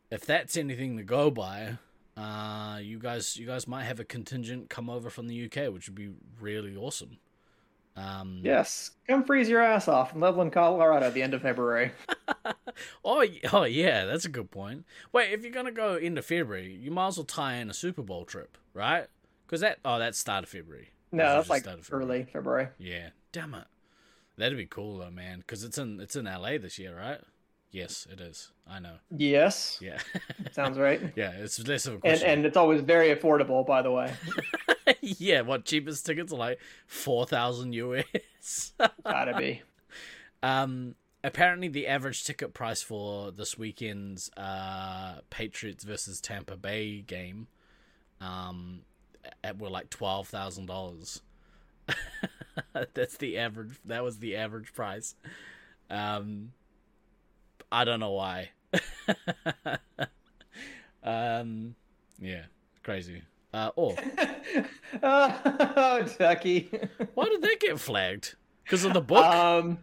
if 0.09 0.25
that's 0.25 0.57
anything 0.57 0.97
to 0.97 1.03
go 1.03 1.29
by, 1.29 1.77
uh, 2.17 2.79
you 2.81 2.99
guys 2.99 3.37
you 3.37 3.45
guys 3.45 3.67
might 3.67 3.83
have 3.83 3.99
a 3.99 4.05
contingent 4.05 4.69
come 4.69 4.89
over 4.89 5.09
from 5.09 5.27
the 5.27 5.45
UK, 5.45 5.73
which 5.73 5.87
would 5.87 5.95
be 5.95 6.11
really 6.39 6.75
awesome. 6.75 7.17
Um, 7.97 8.41
Yes. 8.43 8.91
Come 9.07 9.23
freeze 9.23 9.47
your 9.47 9.61
ass 9.61 9.87
off 9.87 10.13
in 10.13 10.19
Loveland, 10.19 10.51
Colorado 10.51 11.05
at 11.05 11.13
the 11.13 11.23
end 11.23 11.33
of 11.33 11.41
February. 11.41 11.91
Oh, 13.05 13.23
oh 13.53 13.63
yeah, 13.63 14.03
that's 14.03 14.25
a 14.25 14.29
good 14.29 14.51
point. 14.51 14.85
Wait, 15.13 15.31
if 15.31 15.43
you're 15.43 15.51
gonna 15.53 15.71
go 15.71 15.95
into 15.95 16.21
February, 16.21 16.73
you 16.73 16.91
might 16.91 17.07
as 17.07 17.17
well 17.17 17.23
tie 17.23 17.53
in 17.55 17.69
a 17.69 17.73
Super 17.73 18.01
Bowl 18.01 18.25
trip, 18.25 18.57
right? 18.73 19.07
Because 19.45 19.61
that 19.61 19.79
oh, 19.85 19.97
that's 19.97 20.17
start 20.19 20.43
of 20.43 20.49
February. 20.49 20.89
No, 21.13 21.23
That's 21.23 21.47
that's 21.47 21.65
like 21.65 21.81
February. 21.85 22.05
early 22.05 22.23
February. 22.25 22.67
Yeah, 22.77 23.09
damn 23.31 23.53
it, 23.53 23.63
that'd 24.37 24.57
be 24.57 24.65
cool 24.65 24.97
though, 24.97 25.09
man. 25.11 25.39
Because 25.39 25.63
it's 25.63 25.77
in 25.77 26.01
it's 26.01 26.17
in 26.17 26.25
LA 26.25 26.57
this 26.57 26.77
year, 26.77 26.97
right? 26.97 27.21
Yes, 27.75 28.07
it 28.09 28.21
is. 28.21 28.51
I 28.65 28.79
know. 28.79 28.95
Yes. 29.15 29.79
Yeah, 29.81 29.97
Sounds 30.53 30.77
right. 30.77 31.01
yeah. 31.17 31.31
It's 31.31 31.59
less 31.67 31.85
of 31.85 31.91
a 31.91 31.95
And 31.95 32.01
question. 32.03 32.29
and 32.29 32.45
it's 32.45 32.55
always 32.55 32.79
very 32.79 33.13
affordable, 33.13 33.67
by 33.67 33.81
the 33.81 33.91
way. 33.91 34.13
yeah, 35.01 35.41
what 35.41 35.65
cheapest 35.65 36.05
tickets 36.05 36.31
are 36.31 36.37
like 36.37 36.59
four 36.87 37.25
thousand 37.25 37.73
US. 37.73 38.71
Gotta 39.03 39.37
be. 39.37 39.61
Um, 40.41 40.95
apparently, 41.21 41.67
the 41.67 41.87
average 41.87 42.23
ticket 42.23 42.53
price 42.53 42.81
for 42.81 43.31
this 43.31 43.57
weekend's 43.57 44.29
uh, 44.37 45.15
Patriots 45.29 45.83
versus 45.83 46.21
Tampa 46.21 46.55
Bay 46.55 47.01
game, 47.01 47.47
um, 48.21 48.83
at, 49.43 49.59
were 49.59 49.69
like 49.69 49.89
twelve 49.89 50.29
thousand 50.29 50.67
dollars. 50.67 51.21
That's 52.93 53.17
the 53.17 53.37
average. 53.37 53.73
That 53.83 54.01
was 54.03 54.19
the 54.19 54.37
average 54.37 54.73
price. 54.73 55.15
Um, 55.89 56.53
I 57.75 57.83
don't 57.83 57.99
know 57.99 58.13
why. 58.13 58.51
um, 61.03 61.75
yeah, 62.21 62.43
crazy. 62.83 63.21
Uh, 63.53 63.71
oh, 63.77 63.95
oh, 65.03 66.07
Ducky. 66.17 66.69
why 67.15 67.25
did 67.25 67.41
that 67.41 67.59
get 67.59 67.77
flagged? 67.77 68.35
Because 68.63 68.85
of 68.85 68.93
the 68.93 69.01
book. 69.11 69.25
Um, 69.25 69.79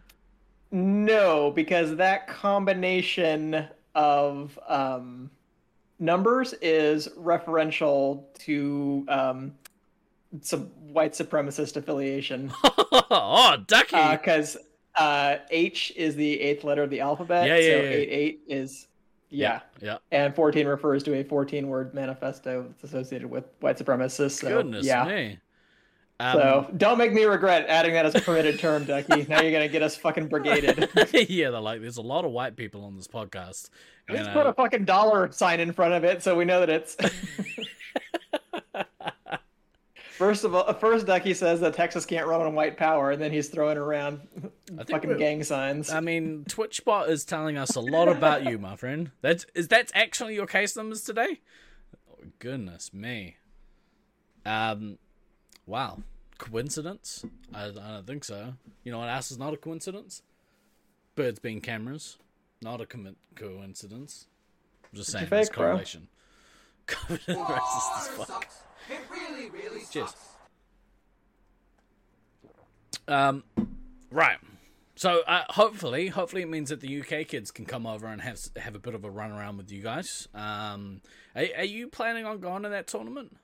no, 0.71 1.51
because 1.51 1.97
that 1.97 2.27
combination 2.27 3.67
of 3.93 4.57
um, 4.67 5.29
numbers 5.99 6.55
is 6.63 7.07
referential 7.09 8.23
to 8.39 9.05
um, 9.07 9.53
some 10.41 10.61
white 10.91 11.13
supremacist 11.13 11.77
affiliation. 11.77 12.51
oh, 12.63 13.57
Ducky. 13.67 14.17
Because 14.17 14.55
uh, 14.55 14.59
H 14.99 15.91
is 15.95 16.15
the 16.15 16.39
eighth 16.39 16.63
letter 16.63 16.83
of 16.83 16.89
the 16.89 17.01
alphabet. 17.01 17.47
Yeah, 17.47 17.57
yeah, 17.57 17.61
so 17.61 17.75
yeah. 17.75 17.89
eight 17.89 18.09
eight 18.09 18.41
is 18.47 18.87
yeah. 19.33 19.61
yeah. 19.81 19.97
And 20.11 20.35
14 20.35 20.67
refers 20.67 21.03
to 21.03 21.15
a 21.15 21.23
14 21.23 21.67
word 21.67 21.93
manifesto 21.93 22.63
that's 22.67 22.83
associated 22.83 23.29
with 23.29 23.45
white 23.59 23.77
supremacists. 23.77 24.39
So, 24.39 24.49
Goodness 24.49 24.85
yeah. 24.85 25.05
me. 25.05 25.39
Um, 26.19 26.33
So 26.33 26.71
don't 26.77 26.97
make 26.97 27.13
me 27.13 27.25
regret 27.25 27.65
adding 27.67 27.93
that 27.93 28.05
as 28.05 28.15
a 28.15 28.21
permitted 28.21 28.59
term, 28.59 28.85
Ducky. 28.85 29.25
Now 29.27 29.41
you're 29.41 29.51
gonna 29.51 29.67
get 29.67 29.81
us 29.81 29.97
fucking 29.97 30.27
brigaded. 30.27 30.89
yeah, 31.29 31.49
they're 31.49 31.59
like, 31.59 31.81
there's 31.81 31.97
a 31.97 32.03
lot 32.03 32.25
of 32.25 32.31
white 32.31 32.55
people 32.55 32.85
on 32.85 32.95
this 32.95 33.07
podcast. 33.07 33.69
Let's 34.09 34.27
put 34.29 34.45
uh, 34.45 34.49
a 34.49 34.53
fucking 34.53 34.85
dollar 34.85 35.31
sign 35.31 35.59
in 35.59 35.71
front 35.71 35.93
of 35.93 36.03
it 36.03 36.21
so 36.21 36.35
we 36.37 36.45
know 36.45 36.59
that 36.59 36.69
it's. 36.69 36.95
first 40.17 40.43
of 40.43 40.55
all, 40.55 40.71
first 40.73 41.05
Ducky 41.05 41.33
says 41.33 41.59
that 41.61 41.73
Texas 41.73 42.05
can't 42.05 42.27
run 42.27 42.41
on 42.41 42.55
white 42.55 42.77
power, 42.77 43.11
and 43.11 43.21
then 43.21 43.31
he's 43.31 43.49
throwing 43.49 43.77
around 43.77 44.21
think 44.67 44.89
fucking 44.89 45.17
gang 45.17 45.43
signs. 45.43 45.91
I 45.91 45.99
mean, 45.99 46.45
TwitchBot 46.49 47.09
is 47.09 47.25
telling 47.25 47.57
us 47.57 47.75
a 47.75 47.81
lot 47.81 48.07
about 48.07 48.45
you, 48.45 48.57
my 48.57 48.75
friend. 48.75 49.11
That's 49.21 49.45
is 49.53 49.67
that's 49.67 49.91
actually 49.95 50.35
your 50.35 50.47
case 50.47 50.75
numbers 50.75 51.03
today? 51.03 51.41
Oh, 52.09 52.25
goodness 52.39 52.93
me. 52.93 53.37
Um, 54.45 54.97
wow, 55.65 56.03
coincidence? 56.37 57.25
I, 57.53 57.65
I 57.65 57.69
don't 57.71 58.07
think 58.07 58.23
so. 58.23 58.55
You 58.83 58.91
know 58.91 58.99
what 58.99 59.09
else 59.09 59.31
is 59.31 59.37
not 59.37 59.53
a 59.53 59.57
coincidence? 59.57 60.21
birds 61.15 61.39
being 61.39 61.61
cameras. 61.61 62.17
Not 62.61 62.81
a 62.81 62.85
co- 62.85 63.15
coincidence. 63.35 64.27
I'm 64.91 64.97
just 64.97 65.11
saying, 65.11 65.27
fake, 65.27 65.51
correlation. 65.51 66.07
Covered 66.85 67.21
in 67.27 67.35
racist 67.35 67.97
as 67.97 68.07
fuck. 68.09 68.47
It 68.89 68.99
really, 69.11 69.49
really 69.49 69.81
Cheers. 69.89 70.09
sucks. 70.09 70.29
Um, 73.07 73.43
right. 74.11 74.37
So 74.95 75.21
uh, 75.27 75.43
hopefully, 75.49 76.07
hopefully 76.07 76.43
it 76.43 76.49
means 76.49 76.69
that 76.69 76.79
the 76.79 77.01
UK 77.01 77.27
kids 77.27 77.51
can 77.51 77.65
come 77.65 77.85
over 77.87 78.07
and 78.07 78.21
have 78.21 78.39
have 78.57 78.75
a 78.75 78.79
bit 78.79 78.93
of 78.93 79.03
a 79.03 79.09
run 79.09 79.31
around 79.31 79.57
with 79.57 79.71
you 79.71 79.81
guys. 79.81 80.27
Um, 80.33 81.01
are, 81.35 81.45
are 81.57 81.65
you 81.65 81.87
planning 81.87 82.25
on 82.25 82.39
going 82.39 82.63
to 82.63 82.69
that 82.69 82.87
tournament? 82.87 83.35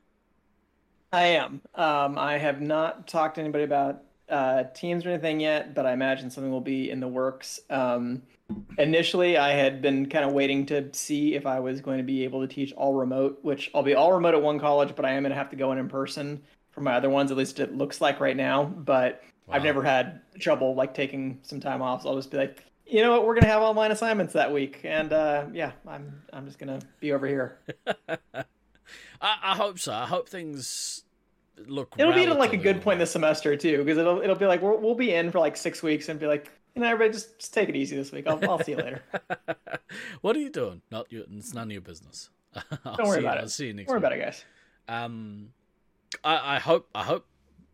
I 1.11 1.23
am. 1.23 1.61
Um, 1.73 2.19
I 2.19 2.37
have 2.37 2.61
not 2.61 3.07
talked 3.07 3.35
to 3.35 3.41
anybody 3.41 3.63
about 3.63 4.03
uh, 4.29 4.65
teams 4.75 5.05
or 5.05 5.09
anything 5.09 5.39
yet, 5.39 5.73
but 5.73 5.87
I 5.87 5.93
imagine 5.93 6.29
something 6.29 6.51
will 6.51 6.61
be 6.61 6.91
in 6.91 6.99
the 6.99 7.07
works. 7.07 7.59
Um, 7.69 8.21
initially, 8.77 9.37
I 9.37 9.51
had 9.51 9.81
been 9.81 10.07
kind 10.07 10.25
of 10.25 10.33
waiting 10.33 10.65
to 10.67 10.93
see 10.93 11.35
if 11.35 11.45
I 11.45 11.59
was 11.59 11.81
going 11.81 11.97
to 11.97 12.03
be 12.03 12.23
able 12.23 12.41
to 12.41 12.47
teach 12.47 12.73
all 12.73 12.93
remote, 12.93 13.39
which 13.41 13.69
I'll 13.73 13.83
be 13.83 13.95
all 13.95 14.13
remote 14.13 14.33
at 14.33 14.41
one 14.41 14.59
college, 14.59 14.95
but 14.95 15.05
I 15.05 15.11
am 15.11 15.23
going 15.23 15.31
to 15.31 15.37
have 15.37 15.49
to 15.51 15.55
go 15.55 15.71
in 15.71 15.77
in 15.77 15.87
person 15.87 16.41
for 16.71 16.81
my 16.81 16.95
other 16.95 17.09
ones. 17.09 17.31
At 17.31 17.37
least 17.37 17.59
it 17.59 17.75
looks 17.75 18.01
like 18.01 18.19
right 18.19 18.37
now. 18.37 18.63
But 18.63 19.23
I've 19.51 19.63
never 19.63 19.83
had 19.83 20.21
trouble 20.39 20.75
like 20.75 20.93
taking 20.93 21.39
some 21.41 21.59
time 21.59 21.81
off, 21.81 22.03
so 22.03 22.09
I'll 22.09 22.15
just 22.15 22.31
be 22.31 22.37
like, 22.37 22.63
you 22.85 23.01
know 23.01 23.11
what, 23.11 23.25
we're 23.25 23.35
gonna 23.35 23.51
have 23.51 23.61
online 23.61 23.91
assignments 23.91 24.33
that 24.33 24.51
week, 24.51 24.81
and 24.83 25.13
uh, 25.13 25.45
yeah, 25.53 25.71
I'm 25.87 26.21
I'm 26.33 26.45
just 26.45 26.59
gonna 26.59 26.79
be 26.99 27.11
over 27.13 27.27
here. 27.27 27.59
I, 28.07 28.43
I 29.21 29.55
hope 29.55 29.79
so. 29.79 29.93
I 29.93 30.05
hope 30.05 30.29
things 30.29 31.03
look. 31.67 31.93
It'll 31.97 32.13
be 32.13 32.23
at 32.23 32.37
like 32.37 32.53
a 32.53 32.57
good 32.57 32.81
point 32.81 32.99
this 32.99 33.11
semester 33.11 33.55
too, 33.55 33.79
because 33.79 33.97
it'll 33.97 34.21
it'll 34.21 34.35
be 34.35 34.45
like 34.45 34.61
we'll 34.61 34.77
we'll 34.77 34.95
be 34.95 35.13
in 35.13 35.31
for 35.31 35.39
like 35.39 35.57
six 35.57 35.83
weeks 35.83 36.09
and 36.09 36.19
be 36.19 36.27
like, 36.27 36.51
you 36.75 36.81
know, 36.81 36.87
everybody 36.87 37.13
just, 37.13 37.39
just 37.39 37.53
take 37.53 37.69
it 37.69 37.75
easy 37.75 37.95
this 37.95 38.11
week. 38.11 38.27
I'll 38.27 38.39
I'll 38.49 38.63
see 38.63 38.71
you 38.71 38.77
later. 38.77 39.01
what 40.21 40.35
are 40.35 40.39
you 40.39 40.49
doing? 40.49 40.81
Not 40.91 41.11
your. 41.11 41.23
It's 41.31 41.53
none 41.53 41.67
of 41.67 41.71
your 41.71 41.81
business. 41.81 42.29
Don't 42.53 42.97
worry 42.99 43.07
see 43.07 43.13
you- 43.13 43.19
about 43.19 43.37
I'll 43.39 43.47
see 43.49 43.67
you 43.67 43.73
next 43.73 43.87
Don't 43.87 44.01
worry 44.01 44.09
week. 44.09 44.19
about 44.19 44.29
it, 44.29 44.31
guys. 44.31 44.45
Um, 44.87 45.49
I, 46.23 46.55
I 46.55 46.59
hope 46.59 46.89
I 46.95 47.03
hope 47.03 47.25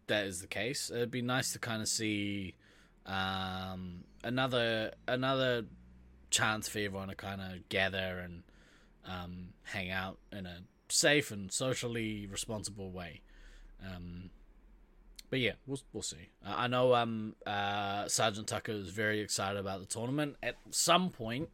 that 0.07 0.25
is 0.25 0.41
the 0.41 0.47
case. 0.47 0.91
It'd 0.93 1.11
be 1.11 1.21
nice 1.21 1.53
to 1.53 1.59
kind 1.59 1.81
of 1.81 1.87
see 1.87 2.55
um, 3.05 4.03
another 4.23 4.91
another 5.07 5.65
chance 6.29 6.67
for 6.67 6.79
everyone 6.79 7.07
to 7.07 7.15
kind 7.15 7.41
of 7.41 7.67
gather 7.69 8.19
and 8.23 8.43
um, 9.05 9.49
hang 9.63 9.91
out 9.91 10.17
in 10.31 10.45
a 10.45 10.59
safe 10.89 11.31
and 11.31 11.51
socially 11.51 12.27
responsible 12.27 12.91
way. 12.91 13.21
Um, 13.85 14.29
but 15.35 15.41
yeah, 15.41 15.51
we'll 15.67 15.81
we'll 15.91 16.01
see. 16.01 16.29
Uh, 16.45 16.53
I 16.55 16.67
know 16.67 16.95
um 16.95 17.35
uh 17.45 18.07
Sergeant 18.07 18.47
Tucker 18.47 18.71
is 18.71 18.87
very 18.87 19.19
excited 19.19 19.59
about 19.59 19.81
the 19.81 19.85
tournament. 19.85 20.37
At 20.41 20.55
some 20.71 21.09
point, 21.09 21.49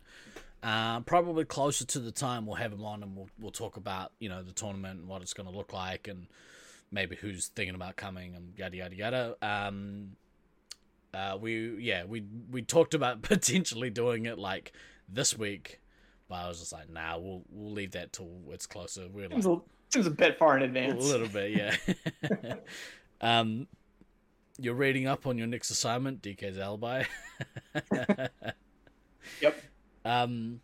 uh, 0.62 1.00
probably 1.00 1.46
closer 1.46 1.84
to 1.84 1.98
the 2.00 2.12
time, 2.12 2.46
we'll 2.46 2.58
have 2.58 2.74
him 2.74 2.86
on 2.86 3.02
and 3.02 3.15
we'll 3.15 3.30
we'll 3.39 3.50
talk 3.50 3.78
about 3.78 4.12
you 4.20 4.30
know 4.30 4.44
the 4.44 4.52
tournament 4.52 5.00
and 5.00 5.10
what 5.10 5.24
it's 5.24 5.34
going 5.34 5.50
to 5.50 5.58
look 5.58 5.74
like 5.74 6.08
and 6.08 6.28
maybe 6.91 7.15
who's 7.15 7.48
thinking 7.48 7.74
about 7.74 7.96
coming 7.96 8.36
and 8.36 8.54
yada 8.56 8.78
yada 8.78 8.96
yada. 8.96 9.36
Um, 9.41 10.12
uh, 11.12 11.39
we 11.41 11.78
yeah 11.80 12.06
we 12.06 12.24
we 12.52 12.62
talked 12.62 12.94
about 12.94 13.22
potentially 13.24 13.89
doing 13.89 14.28
it 14.28 14.38
like 14.38 14.74
this 15.10 15.36
week, 15.36 15.82
but 16.30 16.36
I 16.36 16.48
was 16.48 16.60
just 16.60 16.72
like, 16.72 16.88
nah, 16.88 17.17
we'll 17.17 17.41
we'll 17.50 17.74
leave 17.74 17.94
that 17.94 18.13
till 18.13 18.30
it's 18.52 18.67
closer. 18.67 19.08
We're 19.12 19.24
like, 19.24 19.41
Seems 19.41 19.46
a, 19.48 19.58
seems 19.89 20.06
a 20.06 20.12
bit 20.12 20.38
far 20.38 20.56
in 20.56 20.62
advance. 20.62 21.04
a 21.04 21.08
little 21.08 21.30
bit, 21.30 21.52
yeah. 21.58 21.76
um, 23.22 23.68
you're 24.60 24.76
reading 24.76 25.08
up 25.08 25.26
on 25.26 25.38
your 25.38 25.48
next 25.48 25.70
assignment, 25.72 26.22
DK's 26.22 26.58
alibi. 26.60 27.04
Yep. 29.42 29.62
Um, 30.06 30.62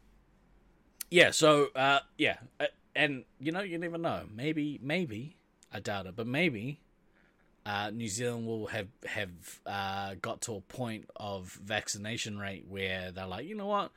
yeah. 1.10 1.32
So, 1.32 1.68
uh, 1.76 2.00
yeah, 2.18 2.38
uh, 2.60 2.66
and 2.96 3.24
you 3.40 3.52
know, 3.52 3.62
you 3.62 3.78
never 3.78 3.98
know. 3.98 4.24
Maybe, 4.34 4.80
maybe 4.82 5.38
I 5.72 5.80
doubt 5.80 6.08
it, 6.08 6.16
but 6.16 6.28
maybe 6.28 6.80
uh, 7.66 7.92
New 7.92 8.08
Zealand 8.08 8.48
will 8.48 8.68
have 8.68 8.88
have 9.06 9.60
uh, 9.66 10.16
got 10.22 10.42
to 10.42 10.56
a 10.56 10.62
point 10.62 11.10
of 11.16 11.52
vaccination 11.64 12.38
rate 12.38 12.66
where 12.68 13.12
they're 13.12 13.28
like, 13.28 13.46
you 13.46 13.56
know 13.56 13.68
what, 13.68 13.92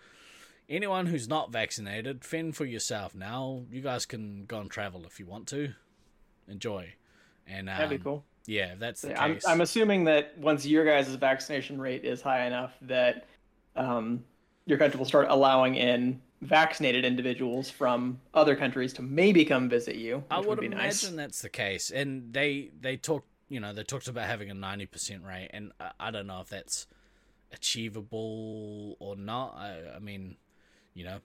anyone 0.69 1.07
who's 1.07 1.29
not 1.29 1.53
vaccinated, 1.53 2.25
fend 2.25 2.57
for 2.57 2.65
yourself. 2.65 3.15
Now 3.15 3.63
you 3.71 3.81
guys 3.81 4.07
can 4.07 4.45
go 4.47 4.61
and 4.61 4.71
travel 4.71 5.05
if 5.07 5.19
you 5.19 5.27
want 5.27 5.47
to. 5.49 5.75
Enjoy, 6.49 6.95
and 7.47 7.69
um, 7.69 7.77
That'd 7.77 7.91
be 7.91 8.03
cool. 8.03 8.25
Yeah, 8.47 8.75
that's 8.79 9.03
the 9.03 9.21
I'm, 9.21 9.35
case. 9.35 9.47
I'm 9.47 9.61
assuming 9.61 10.05
that 10.05 10.37
once 10.39 10.67
your 10.67 10.85
guys' 10.85 11.15
vaccination 11.15 11.81
rate 11.81 12.05
is 12.05 12.23
high 12.23 12.47
enough 12.47 12.73
that 12.83 13.27
um, 13.77 14.25
your 14.67 14.79
country 14.79 14.99
will 14.99 15.07
start 15.07 15.27
allowing 15.29 15.75
in 15.75 16.21
vaccinated 16.43 17.05
individuals 17.05 17.69
from 17.69 18.19
other 18.33 18.57
countries 18.57 18.93
to 18.95 19.03
maybe 19.03 19.45
come 19.45 19.69
visit 19.69 19.97
you, 19.97 20.17
which 20.17 20.25
I 20.31 20.39
would, 20.39 20.49
would 20.49 20.61
be 20.61 20.67
imagine 20.67 21.17
nice. 21.17 21.25
that's 21.25 21.43
the 21.43 21.49
case, 21.49 21.91
and 21.91 22.33
they 22.33 22.71
they 22.81 22.97
talked, 22.97 23.27
you 23.49 23.61
know, 23.61 23.73
they 23.73 23.85
talked 23.85 24.09
about 24.09 24.27
having 24.27 24.51
a 24.51 24.55
ninety 24.55 24.87
percent 24.87 25.23
rate, 25.25 25.51
and 25.53 25.73
I, 25.79 25.91
I 26.01 26.11
don't 26.11 26.27
know 26.27 26.41
if 26.41 26.49
that's 26.49 26.87
achievable 27.53 28.97
or 29.01 29.17
not. 29.17 29.55
I, 29.57 29.97
I 29.97 29.99
mean, 29.99 30.37
you 30.95 31.05
know, 31.05 31.21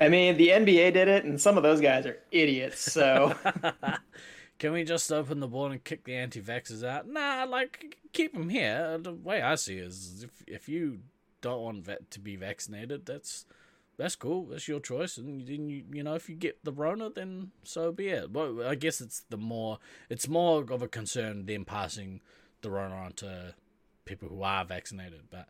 I 0.00 0.08
mean, 0.08 0.36
the 0.36 0.48
NBA 0.48 0.92
did 0.92 1.08
it, 1.08 1.24
and 1.24 1.40
some 1.40 1.56
of 1.56 1.62
those 1.62 1.80
guys 1.80 2.06
are 2.06 2.18
idiots. 2.30 2.80
So 2.92 3.34
can 4.58 4.72
we 4.72 4.84
just 4.84 5.10
open 5.12 5.40
the 5.40 5.48
border 5.48 5.74
and 5.74 5.84
kick 5.84 6.04
the 6.04 6.14
anti-vaxxers 6.14 6.86
out? 6.86 7.08
Nah, 7.08 7.44
like 7.44 7.98
keep 8.12 8.32
them 8.32 8.48
here. 8.48 8.98
The 8.98 9.12
way 9.12 9.42
I 9.42 9.54
see 9.54 9.78
it 9.78 9.86
is, 9.86 10.24
if 10.24 10.44
if 10.46 10.68
you 10.68 11.00
don't 11.40 11.62
want 11.62 12.10
to 12.10 12.20
be 12.20 12.36
vaccinated, 12.36 13.06
that's 13.06 13.44
that's 13.98 14.16
cool. 14.16 14.46
That's 14.46 14.68
your 14.68 14.80
choice, 14.80 15.16
and 15.16 15.46
then 15.46 15.68
you 15.68 15.84
you 15.92 16.02
know 16.02 16.14
if 16.14 16.28
you 16.28 16.36
get 16.36 16.64
the 16.64 16.72
Rona, 16.72 17.10
then 17.10 17.50
so 17.64 17.92
be 17.92 18.08
it. 18.08 18.32
But 18.32 18.66
I 18.66 18.74
guess 18.74 19.00
it's 19.00 19.20
the 19.28 19.36
more 19.36 19.78
it's 20.08 20.28
more 20.28 20.64
of 20.70 20.82
a 20.82 20.88
concern 20.88 21.46
them 21.46 21.64
passing 21.64 22.20
the 22.62 22.70
Rona 22.70 22.94
on 22.94 23.12
to 23.14 23.54
people 24.04 24.28
who 24.28 24.42
are 24.42 24.64
vaccinated. 24.64 25.22
But 25.30 25.48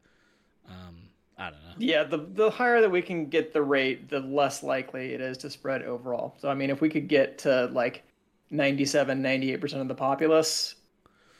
um, 0.68 1.10
I 1.38 1.50
don't 1.50 1.62
know. 1.62 1.74
yeah, 1.78 2.04
the 2.04 2.18
the 2.18 2.50
higher 2.50 2.80
that 2.80 2.90
we 2.90 3.02
can 3.02 3.26
get 3.26 3.52
the 3.52 3.62
rate, 3.62 4.08
the 4.08 4.20
less 4.20 4.62
likely 4.62 5.12
it 5.12 5.20
is 5.20 5.38
to 5.38 5.50
spread 5.50 5.82
overall. 5.82 6.34
So 6.38 6.48
I 6.48 6.54
mean, 6.54 6.70
if 6.70 6.80
we 6.80 6.88
could 6.88 7.08
get 7.08 7.38
to 7.38 7.66
like 7.66 8.04
97, 8.50 9.20
98 9.20 9.60
percent 9.60 9.82
of 9.82 9.88
the 9.88 9.94
populace, 9.94 10.76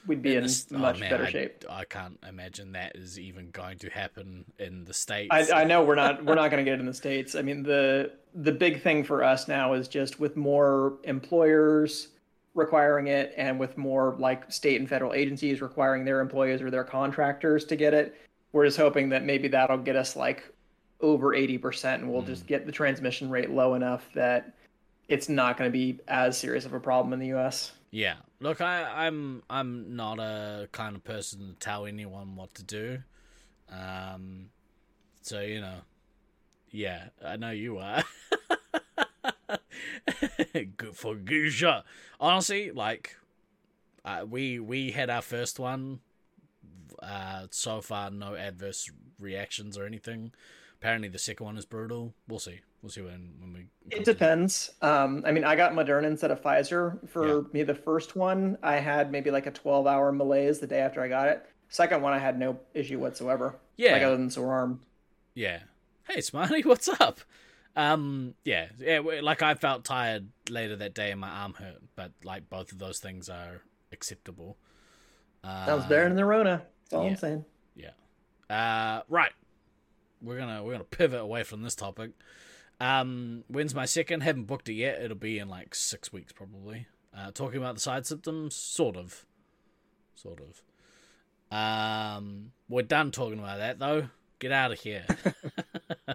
we'd 0.07 0.23
be 0.23 0.37
in, 0.37 0.45
this- 0.45 0.67
oh, 0.73 0.79
much 0.79 1.01
man, 1.01 1.11
better 1.11 1.25
I, 1.25 1.31
shape. 1.31 1.65
I 1.69 1.85
can't 1.85 2.19
imagine 2.27 2.73
that 2.73 2.97
is 2.97 3.19
even 3.19 3.51
going 3.51 3.79
to 3.79 3.91
happen 3.91 4.45
in 4.59 4.85
the 4.85 4.95
states. 4.95 5.29
I, 5.31 5.63
I 5.63 5.65
know 5.65 5.83
we're 5.83 5.95
not 5.95 6.25
we're 6.25 6.35
not 6.35 6.51
going 6.51 6.65
to 6.65 6.69
get 6.69 6.75
it 6.75 6.81
in 6.81 6.87
the 6.87 6.95
states. 6.95 7.35
I 7.35 7.43
mean 7.43 7.63
the 7.63 8.13
the 8.35 8.53
big 8.53 8.83
thing 8.83 9.05
for 9.05 9.25
us 9.25 9.49
now 9.49 9.73
is 9.73 9.89
just 9.89 10.21
with 10.21 10.37
more 10.37 10.95
employers 11.05 12.09
requiring 12.55 13.09
it 13.09 13.35
and 13.37 13.61
with 13.61 13.77
more 13.77 14.17
like 14.19 14.51
state 14.51 14.81
and 14.81 14.89
federal 14.89 15.13
agencies 15.13 15.61
requiring 15.61 16.05
their 16.05 16.21
employees 16.21 16.63
or 16.63 16.71
their 16.71 16.85
contractors 16.85 17.65
to 17.67 17.77
get 17.77 17.95
it. 17.95 18.17
We're 18.53 18.65
just 18.65 18.79
hoping 18.79 19.11
that 19.11 19.25
maybe 19.25 19.49
that'll 19.49 19.79
get 19.79 19.97
us 19.97 20.17
like 20.17 20.53
over 21.03 21.37
80% 21.37 21.97
and 21.97 22.11
we'll 22.11 22.23
hmm. 22.23 22.29
just 22.29 22.47
get 22.47 22.65
the 22.65 22.73
transmission 22.73 23.29
rate 23.29 23.51
low 23.51 23.75
enough 23.75 24.09
that 24.15 24.55
it's 25.09 25.29
not 25.29 25.57
going 25.57 25.69
to 25.69 25.73
be 25.73 26.01
as 26.09 26.37
serious 26.37 26.65
of 26.65 26.73
a 26.73 26.81
problem 26.81 27.13
in 27.13 27.19
the 27.21 27.37
US. 27.39 27.73
Yeah. 27.91 28.17
Look, 28.41 28.61
I, 28.61 29.07
I'm 29.07 29.43
I'm 29.49 29.97
not 29.97 30.19
a 30.19 30.69
kind 30.73 30.97
of 30.97 31.05
person 31.05 31.49
to 31.49 31.55
tell 31.55 31.87
anyone 31.87 32.37
what 32.37 32.55
to 32.55 32.63
do. 32.63 32.99
Um 33.71 34.51
so 35.23 35.41
you 35.41 35.61
know. 35.61 35.79
Yeah, 36.71 37.09
I 37.25 37.37
know 37.37 37.51
you 37.51 37.79
are. 37.79 38.03
Good 40.53 40.95
for 40.95 41.15
Gusha. 41.15 41.85
Honestly, 42.21 42.71
like 42.71 43.17
uh, 44.05 44.27
we 44.29 44.61
we 44.61 44.91
had 44.91 45.09
our 45.09 45.23
first 45.23 45.59
one. 45.59 46.01
Uh 47.01 47.47
so 47.51 47.81
far 47.81 48.11
no 48.11 48.35
adverse 48.35 48.91
reactions 49.19 49.79
or 49.79 49.87
anything. 49.87 50.33
Apparently 50.87 51.09
the 51.09 51.19
second 51.19 51.45
one 51.45 51.57
is 51.57 51.65
brutal. 51.65 52.15
We'll 52.29 52.39
see. 52.39 52.61
We'll 52.81 52.91
see 52.91 53.01
when 53.01 53.35
when 53.41 53.53
we 53.53 53.67
It 53.91 54.05
depends. 54.05 54.71
Um, 54.81 55.25
I 55.27 55.33
mean, 55.33 55.43
I 55.43 55.57
got 55.57 55.73
Moderna 55.73 56.05
instead 56.07 56.31
of 56.31 56.41
Pfizer. 56.41 57.09
For 57.09 57.27
Yeah. 57.27 57.43
me, 57.53 57.65
the 57.65 57.75
first 57.75 58.15
one, 58.15 58.57
I 58.63 58.77
had 58.77 59.11
maybe 59.11 59.33
like 59.33 59.47
a 59.47 59.51
12 59.51 59.89
hour 59.89 60.13
malaise 60.13 60.61
the 60.61 60.69
day 60.69 60.79
after 60.79 61.03
I 61.03 61.09
got 61.09 61.27
it. 61.27 61.45
Second 61.71 62.03
one, 62.03 62.13
I 62.13 62.21
had 62.21 62.39
no 62.39 62.61
issue 62.73 63.01
whatsoever. 63.01 63.57
Yeah. 63.77 63.95
Like 63.95 64.03
other 64.05 64.17
than 64.17 64.31
sore 64.31 64.53
arm. 64.53 64.81
Yeah. 65.35 65.59
Hey, 66.09 66.21
Smarty, 66.21 66.63
what's 66.65 66.87
up? 66.87 67.19
Um, 67.75 68.35
yeah, 68.45 68.67
yeah. 68.79 69.01
Like 69.01 69.43
I 69.43 69.55
felt 69.55 69.85
tired 69.85 70.29
later 70.49 70.77
that 70.77 70.95
day, 70.95 71.11
and 71.11 71.21
my 71.21 71.31
arm 71.31 71.55
hurt, 71.55 71.83
but 71.97 72.13
like 72.23 72.49
both 72.49 72.71
of 72.71 72.79
those 72.79 73.01
things 73.01 73.29
are 73.29 73.63
acceptable. 73.91 74.57
Uh, 75.43 75.67
that 75.67 75.75
was 75.77 75.87
better 75.87 76.05
than 76.05 76.15
the 76.15 76.25
Rona. 76.25 76.63
That's 76.85 76.95
all 76.95 77.03
yeah. 77.03 77.11
I'm 77.11 77.17
saying. 77.17 77.45
Yeah. 77.75 77.91
Uh, 78.49 79.03
right. 79.09 79.33
We're 80.23 80.39
gonna 80.39 80.63
we're 80.63 80.73
gonna 80.73 80.85
pivot 80.85 81.21
away 81.21 81.43
from 81.43 81.63
this 81.63 81.75
topic. 81.75 82.13
Um, 82.81 83.45
when's 83.49 83.75
my 83.75 83.87
second? 83.87 84.23
Haven't 84.23 84.45
booked 84.45 84.69
it 84.69 84.75
yet. 84.75 85.01
It'll 85.01 85.17
be 85.17 85.39
in 85.39 85.49
like 85.49 85.75
six 85.75 86.13
weeks 86.13 86.33
probably. 86.33 86.87
Uh, 87.17 87.31
talking 87.31 87.59
about 87.59 87.75
the 87.75 87.81
side 87.81 88.07
symptoms, 88.07 88.55
sort 88.55 88.97
of, 88.97 89.25
sort 90.15 90.41
of. 90.41 90.63
Um, 91.51 92.53
we're 92.69 92.83
done 92.83 93.11
talking 93.11 93.39
about 93.39 93.59
that 93.59 93.79
though. 93.79 94.09
Get 94.39 94.53
out 94.53 94.73
of 94.73 94.81
here. 94.81 95.07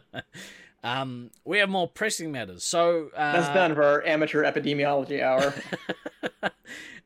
um, 0.83 1.31
we 1.43 1.57
have 1.57 1.69
more 1.69 1.87
pressing 1.87 2.31
matters. 2.31 2.63
So 2.63 3.09
uh, 3.15 3.33
that's 3.33 3.53
done 3.53 3.73
for 3.73 3.83
our 3.83 4.05
amateur 4.05 4.43
epidemiology 4.43 5.23
hour. 5.23 5.53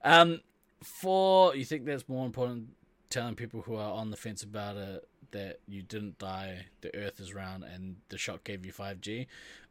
um, 0.04 0.42
for 0.84 1.56
you 1.56 1.64
think 1.64 1.86
that's 1.86 2.10
more 2.10 2.26
important 2.26 2.70
telling 3.10 3.36
people 3.36 3.62
who 3.62 3.76
are 3.76 3.94
on 3.94 4.12
the 4.12 4.18
fence 4.18 4.44
about 4.44 4.76
it 4.76 5.08
that 5.36 5.60
you 5.68 5.82
didn't 5.82 6.18
die, 6.18 6.66
the 6.82 6.96
Earth 6.96 7.20
is 7.20 7.34
round, 7.34 7.64
and 7.64 7.98
the 8.10 8.18
shot 8.18 8.44
gave 8.44 8.66
you 8.66 8.72
five 8.72 9.02
G. 9.02 9.28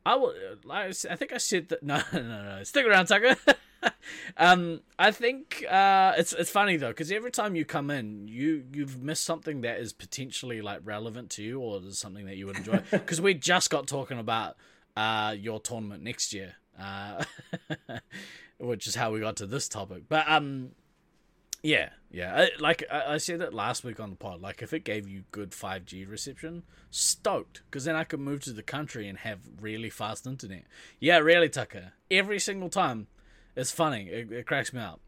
I 0.06 0.14
will. 0.16 0.34
I, 0.70 0.86
I 0.88 1.16
think 1.16 1.32
I 1.32 1.38
said 1.38 1.68
that. 1.70 1.82
No, 1.94 2.00
no, 2.12 2.20
no. 2.22 2.60
Stick 2.62 2.86
around, 2.86 3.06
Tucker. 3.06 3.36
um, 4.36 4.80
I 4.98 5.10
think 5.10 5.64
uh, 5.70 6.12
it's 6.16 6.32
it's 6.32 6.50
funny 6.50 6.76
though 6.76 6.88
because 6.88 7.10
every 7.10 7.30
time 7.30 7.56
you 7.56 7.64
come 7.64 7.90
in, 7.90 8.28
you 8.28 8.64
you've 8.72 9.02
missed 9.02 9.24
something 9.24 9.62
that 9.62 9.80
is 9.80 9.92
potentially 9.92 10.60
like 10.60 10.80
relevant 10.84 11.30
to 11.30 11.42
you, 11.42 11.60
or 11.60 11.80
is 11.80 11.98
something 11.98 12.26
that 12.26 12.36
you 12.36 12.46
would 12.46 12.58
enjoy. 12.58 12.80
Because 12.90 13.20
we 13.20 13.34
just 13.34 13.70
got 13.70 13.86
talking 13.86 14.18
about 14.18 14.56
uh, 14.96 15.34
your 15.38 15.60
tournament 15.60 16.02
next 16.02 16.32
year, 16.32 16.54
uh, 16.78 17.24
which 18.58 18.86
is 18.86 18.94
how 18.94 19.10
we 19.10 19.20
got 19.20 19.36
to 19.36 19.46
this 19.46 19.68
topic. 19.68 20.04
But 20.08 20.28
um, 20.28 20.72
yeah, 21.62 21.90
yeah. 22.14 22.34
I, 22.34 22.50
like 22.60 22.84
I, 22.90 23.14
I 23.14 23.16
said 23.18 23.40
that 23.40 23.54
last 23.54 23.84
week 23.84 24.00
on 24.00 24.10
the 24.10 24.16
pod. 24.16 24.40
Like 24.40 24.62
if 24.62 24.72
it 24.72 24.84
gave 24.84 25.08
you 25.08 25.24
good 25.30 25.54
five 25.54 25.84
G 25.84 26.04
reception, 26.04 26.62
stoked 26.90 27.62
because 27.66 27.84
then 27.84 27.96
I 27.96 28.04
could 28.04 28.20
move 28.20 28.40
to 28.44 28.52
the 28.52 28.62
country 28.62 29.08
and 29.08 29.18
have 29.18 29.40
really 29.60 29.90
fast 29.90 30.26
internet. 30.26 30.64
Yeah, 31.00 31.18
really, 31.18 31.48
Tucker. 31.48 31.92
Every 32.10 32.38
single 32.38 32.68
time 32.68 33.08
it's 33.56 33.70
funny. 33.70 34.08
It, 34.08 34.32
it 34.32 34.46
cracks 34.46 34.72
me 34.72 34.80
up. 34.80 35.00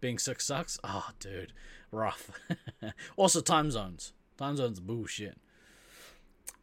Being 0.00 0.18
sick 0.18 0.40
sucks. 0.40 0.78
Oh, 0.82 1.10
dude, 1.20 1.52
rough. 1.90 2.30
also, 3.16 3.40
time 3.40 3.70
zones. 3.70 4.12
Time 4.36 4.56
zones 4.56 4.80
bullshit. 4.80 5.38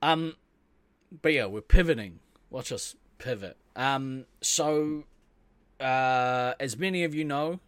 Um, 0.01 0.35
but 1.21 1.33
yeah, 1.33 1.45
we're 1.45 1.61
pivoting. 1.61 2.19
Watch 2.49 2.71
us 2.71 2.95
pivot. 3.17 3.57
Um, 3.75 4.25
so, 4.41 5.05
uh, 5.79 6.53
as 6.59 6.77
many 6.77 7.03
of 7.03 7.15
you 7.15 7.23
know, 7.23 7.59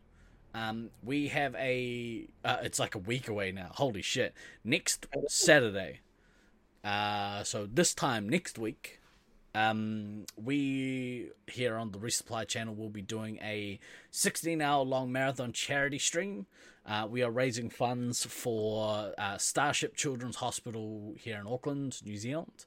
um, 0.54 0.90
we 1.04 1.30
have 1.30 1.56
a. 1.56 2.28
Uh, 2.44 2.58
it's 2.62 2.80
like 2.80 2.96
a 2.96 3.00
week 3.00 3.28
away 3.28 3.52
now. 3.52 3.72
Holy 3.74 4.02
shit! 4.02 4.34
Next 4.64 5.08
Saturday. 5.28 6.00
Uh, 6.84 7.44
so 7.44 7.68
this 7.72 7.94
time 7.94 8.28
next 8.28 8.58
week, 8.58 9.00
um, 9.54 10.26
we 10.36 11.30
here 11.48 11.76
on 11.76 11.92
the 11.92 12.00
Resupply 12.00 12.48
channel 12.48 12.74
will 12.74 12.90
be 12.90 13.02
doing 13.02 13.38
a 13.42 13.80
16 14.12 14.62
hour 14.62 14.84
long 14.84 15.12
marathon 15.12 15.52
charity 15.52 16.00
stream. 16.00 16.48
Uh, 16.86 17.08
we 17.10 17.22
are 17.22 17.30
raising 17.30 17.70
funds 17.70 18.26
for 18.26 19.14
uh, 19.18 19.38
Starship 19.38 19.96
Children's 19.96 20.38
Hospital 20.38 21.14
here 21.18 21.40
in 21.40 21.46
Auckland, 21.46 22.04
New 22.04 22.18
Zealand, 22.18 22.66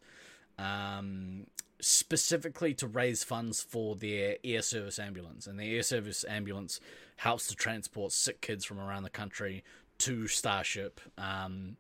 um, 0.59 1.47
specifically 1.85 2.75
to 2.75 2.87
raise 2.87 3.23
funds 3.23 3.63
for 3.63 3.95
their 3.95 4.37
air 4.43 4.63
service 4.63 4.99
ambulance. 4.99 5.47
And 5.47 5.59
the 5.59 5.77
air 5.77 5.83
service 5.83 6.25
ambulance 6.29 6.81
helps 7.17 7.47
to 7.49 7.55
transport 7.55 8.13
sick 8.13 8.41
kids 8.41 8.65
from 8.65 8.81
around 8.81 9.03
the 9.03 9.11
country 9.11 9.63
to 9.99 10.27
Starship 10.27 11.01
um, 11.19 11.77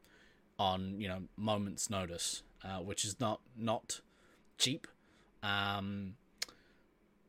on 0.58 1.00
you 1.00 1.08
know 1.08 1.22
moments' 1.36 1.90
notice, 1.90 2.42
uh, 2.62 2.78
which 2.78 3.04
is 3.04 3.18
not 3.18 3.40
not 3.56 4.00
cheap. 4.58 4.86
Um, 5.42 6.14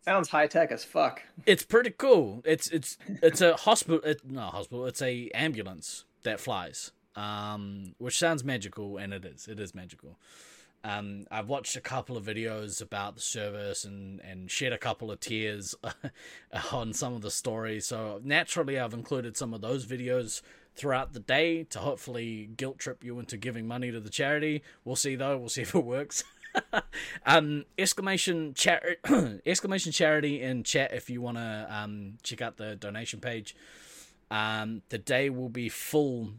Sounds 0.04 0.30
high 0.30 0.48
tech 0.48 0.72
as 0.72 0.84
fuck. 0.84 1.24
It's 1.46 1.64
pretty 1.64 1.90
cool. 1.90 2.44
It's 2.46 2.68
it's 2.68 2.98
it's 3.08 3.42
a 3.42 3.56
hospital. 3.56 4.02
It, 4.04 4.30
not 4.30 4.54
hospital. 4.54 4.86
It's 4.86 5.02
a 5.02 5.30
ambulance 5.30 6.06
that 6.24 6.40
flies. 6.40 6.92
Um, 7.16 7.96
which 7.98 8.20
sounds 8.20 8.44
magical, 8.44 8.98
and 8.98 9.14
it 9.14 9.24
is. 9.24 9.48
It 9.48 9.58
is 9.60 9.74
magical. 9.74 10.20
Um, 10.86 11.26
I've 11.32 11.50
watched 11.50 11.76
a 11.76 11.82
couple 11.82 12.16
of 12.16 12.26
videos 12.26 12.80
about 12.80 13.16
the 13.16 13.22
service 13.22 13.86
and, 13.86 14.20
and 14.22 14.52
shed 14.52 14.72
a 14.72 14.78
couple 14.78 15.10
of 15.10 15.20
tears 15.20 15.74
on 16.72 16.94
some 16.94 17.16
of 17.16 17.24
the 17.24 17.32
stories. 17.32 17.88
So 17.88 18.22
naturally, 18.24 18.78
I've 18.78 18.94
included 18.94 19.36
some 19.36 19.56
of 19.56 19.62
those 19.62 19.88
videos 19.88 20.44
throughout 20.76 21.14
the 21.14 21.20
day 21.20 21.64
to 21.64 21.80
hopefully 21.80 22.52
guilt 22.56 22.78
trip 22.78 23.04
you 23.04 23.18
into 23.18 23.36
giving 23.36 23.68
money 23.68 23.92
to 23.92 24.00
the 24.00 24.12
charity. 24.12 24.62
We'll 24.84 24.96
see 24.96 25.16
though. 25.16 25.40
We'll 25.40 25.50
see 25.58 25.64
if 25.64 25.74
it 25.74 25.84
works. 25.84 26.24
um, 27.26 27.66
exclamation 27.80 28.54
chat, 28.54 28.84
exclamation 29.46 29.92
charity 29.92 30.40
in 30.40 30.62
chat 30.62 30.94
if 30.94 31.10
you 31.10 31.20
want 31.20 31.38
to 31.38 31.68
um, 31.68 32.20
check 32.22 32.44
out 32.44 32.58
the 32.58 32.76
donation 32.76 33.20
page. 33.20 33.56
Um, 34.30 34.84
the 34.90 35.00
day 35.00 35.32
will 35.32 35.50
be 35.50 35.68
full. 35.68 36.34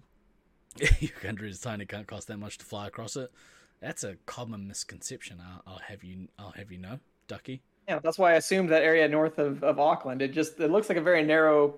Your 1.00 1.10
country 1.20 1.50
is 1.50 1.60
tiny; 1.60 1.84
can't 1.84 2.06
cost 2.06 2.28
that 2.28 2.36
much 2.36 2.58
to 2.58 2.64
fly 2.64 2.86
across 2.86 3.16
it. 3.16 3.32
That's 3.80 4.04
a 4.04 4.16
common 4.26 4.66
misconception. 4.66 5.40
I'll, 5.40 5.62
I'll 5.66 5.80
have 5.80 6.02
you. 6.02 6.28
I'll 6.38 6.52
have 6.52 6.72
you 6.72 6.78
know, 6.78 6.98
Ducky. 7.28 7.62
Yeah, 7.88 8.00
that's 8.00 8.18
why 8.18 8.32
I 8.32 8.36
assumed 8.36 8.70
that 8.70 8.82
area 8.82 9.06
north 9.06 9.38
of, 9.38 9.62
of 9.62 9.78
Auckland. 9.78 10.22
It 10.22 10.32
just 10.32 10.58
it 10.60 10.70
looks 10.70 10.88
like 10.88 10.98
a 10.98 11.02
very 11.02 11.22
narrow 11.22 11.74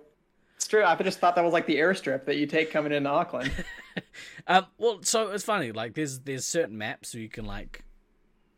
strip. 0.59 0.87
I 0.87 0.95
just 1.03 1.19
thought 1.19 1.35
that 1.35 1.45
was 1.45 1.53
like 1.53 1.67
the 1.67 1.77
airstrip 1.77 2.25
that 2.25 2.37
you 2.37 2.47
take 2.47 2.71
coming 2.71 2.93
into 2.93 3.11
Auckland. 3.11 3.53
um, 4.47 4.67
well, 4.79 5.01
so 5.03 5.31
it's 5.31 5.45
funny. 5.45 5.73
Like 5.73 5.95
there's 5.95 6.21
there's 6.21 6.47
certain 6.47 6.79
maps 6.79 7.15
where 7.15 7.23
you 7.23 7.29
can 7.29 7.45
like 7.45 7.85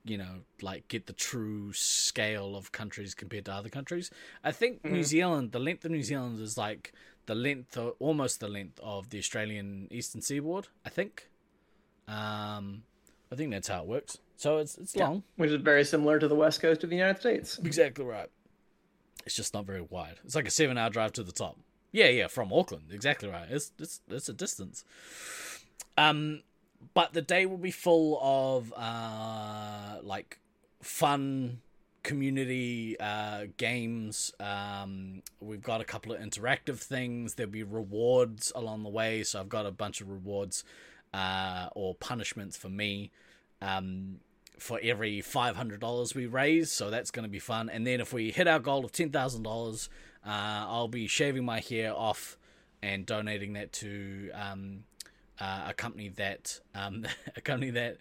you 0.04 0.16
know, 0.16 0.40
like 0.62 0.88
get 0.88 1.06
the 1.06 1.12
true 1.12 1.72
scale 1.72 2.56
of 2.56 2.72
countries 2.72 3.14
compared 3.14 3.44
to 3.44 3.52
other 3.52 3.68
countries. 3.68 4.10
I 4.42 4.52
think 4.52 4.82
mm-hmm. 4.82 4.94
New 4.94 5.04
Zealand, 5.04 5.52
the 5.52 5.58
length 5.58 5.84
of 5.84 5.90
New 5.90 6.02
Zealand 6.02 6.40
is 6.40 6.56
like 6.56 6.92
the 7.26 7.34
length, 7.34 7.76
of, 7.76 7.94
almost 7.98 8.40
the 8.40 8.48
length 8.48 8.80
of 8.82 9.10
the 9.10 9.18
Australian 9.18 9.88
eastern 9.90 10.22
seaboard. 10.22 10.68
I 10.84 10.88
think. 10.88 11.28
Um, 12.08 12.82
I 13.32 13.36
think 13.36 13.50
that's 13.50 13.68
how 13.68 13.82
it 13.82 13.86
works. 13.86 14.18
So 14.36 14.58
it's 14.58 14.78
it's 14.78 14.96
long, 14.96 15.22
which 15.36 15.50
is 15.50 15.60
very 15.60 15.84
similar 15.84 16.18
to 16.18 16.26
the 16.26 16.34
west 16.34 16.60
coast 16.60 16.82
of 16.82 16.90
the 16.90 16.96
United 16.96 17.20
States. 17.20 17.58
Exactly 17.58 18.04
right. 18.04 18.30
It's 19.26 19.36
just 19.36 19.52
not 19.52 19.66
very 19.66 19.82
wide. 19.82 20.18
It's 20.24 20.34
like 20.34 20.48
a 20.48 20.50
seven-hour 20.50 20.90
drive 20.90 21.12
to 21.12 21.22
the 21.22 21.32
top. 21.32 21.58
Yeah, 21.92 22.08
yeah, 22.08 22.26
from 22.26 22.52
Auckland. 22.52 22.84
Exactly 22.90 23.28
right. 23.28 23.46
It's 23.50 23.72
it's 23.78 24.00
it's 24.08 24.28
a 24.28 24.32
distance. 24.32 24.84
Um, 25.98 26.42
but 26.94 27.12
the 27.12 27.22
day 27.22 27.46
will 27.46 27.58
be 27.58 27.70
full 27.70 28.18
of 28.22 28.72
uh, 28.76 29.98
like 30.02 30.38
fun 30.80 31.60
community 32.02 32.98
uh, 32.98 33.46
games. 33.56 34.32
Um, 34.40 35.22
we've 35.40 35.62
got 35.62 35.80
a 35.80 35.84
couple 35.84 36.12
of 36.12 36.20
interactive 36.20 36.78
things. 36.78 37.34
There'll 37.34 37.52
be 37.52 37.62
rewards 37.62 38.52
along 38.54 38.82
the 38.84 38.88
way. 38.88 39.22
So 39.22 39.40
I've 39.40 39.50
got 39.50 39.66
a 39.66 39.70
bunch 39.70 40.00
of 40.00 40.08
rewards 40.08 40.64
uh, 41.12 41.68
or 41.74 41.94
punishments 41.94 42.56
for 42.56 42.68
me 42.68 43.10
um, 43.60 44.20
for 44.58 44.78
every 44.82 45.20
five 45.20 45.56
hundred 45.56 45.80
dollars 45.80 46.14
we 46.14 46.26
raise. 46.26 46.70
So 46.70 46.90
that's 46.90 47.10
going 47.10 47.24
to 47.24 47.30
be 47.30 47.38
fun. 47.38 47.68
And 47.68 47.86
then 47.86 48.00
if 48.00 48.12
we 48.12 48.30
hit 48.30 48.46
our 48.46 48.58
goal 48.58 48.84
of 48.84 48.92
ten 48.92 49.10
thousand 49.10 49.46
uh, 49.46 49.50
dollars, 49.50 49.88
I'll 50.24 50.88
be 50.88 51.06
shaving 51.06 51.44
my 51.44 51.60
hair 51.60 51.92
off 51.94 52.36
and 52.82 53.04
donating 53.04 53.54
that 53.54 53.72
to 53.72 54.30
um, 54.32 54.84
uh, 55.38 55.66
a 55.68 55.74
company 55.74 56.08
that 56.10 56.60
um, 56.74 57.06
a 57.36 57.40
company 57.40 57.70
that 57.70 57.96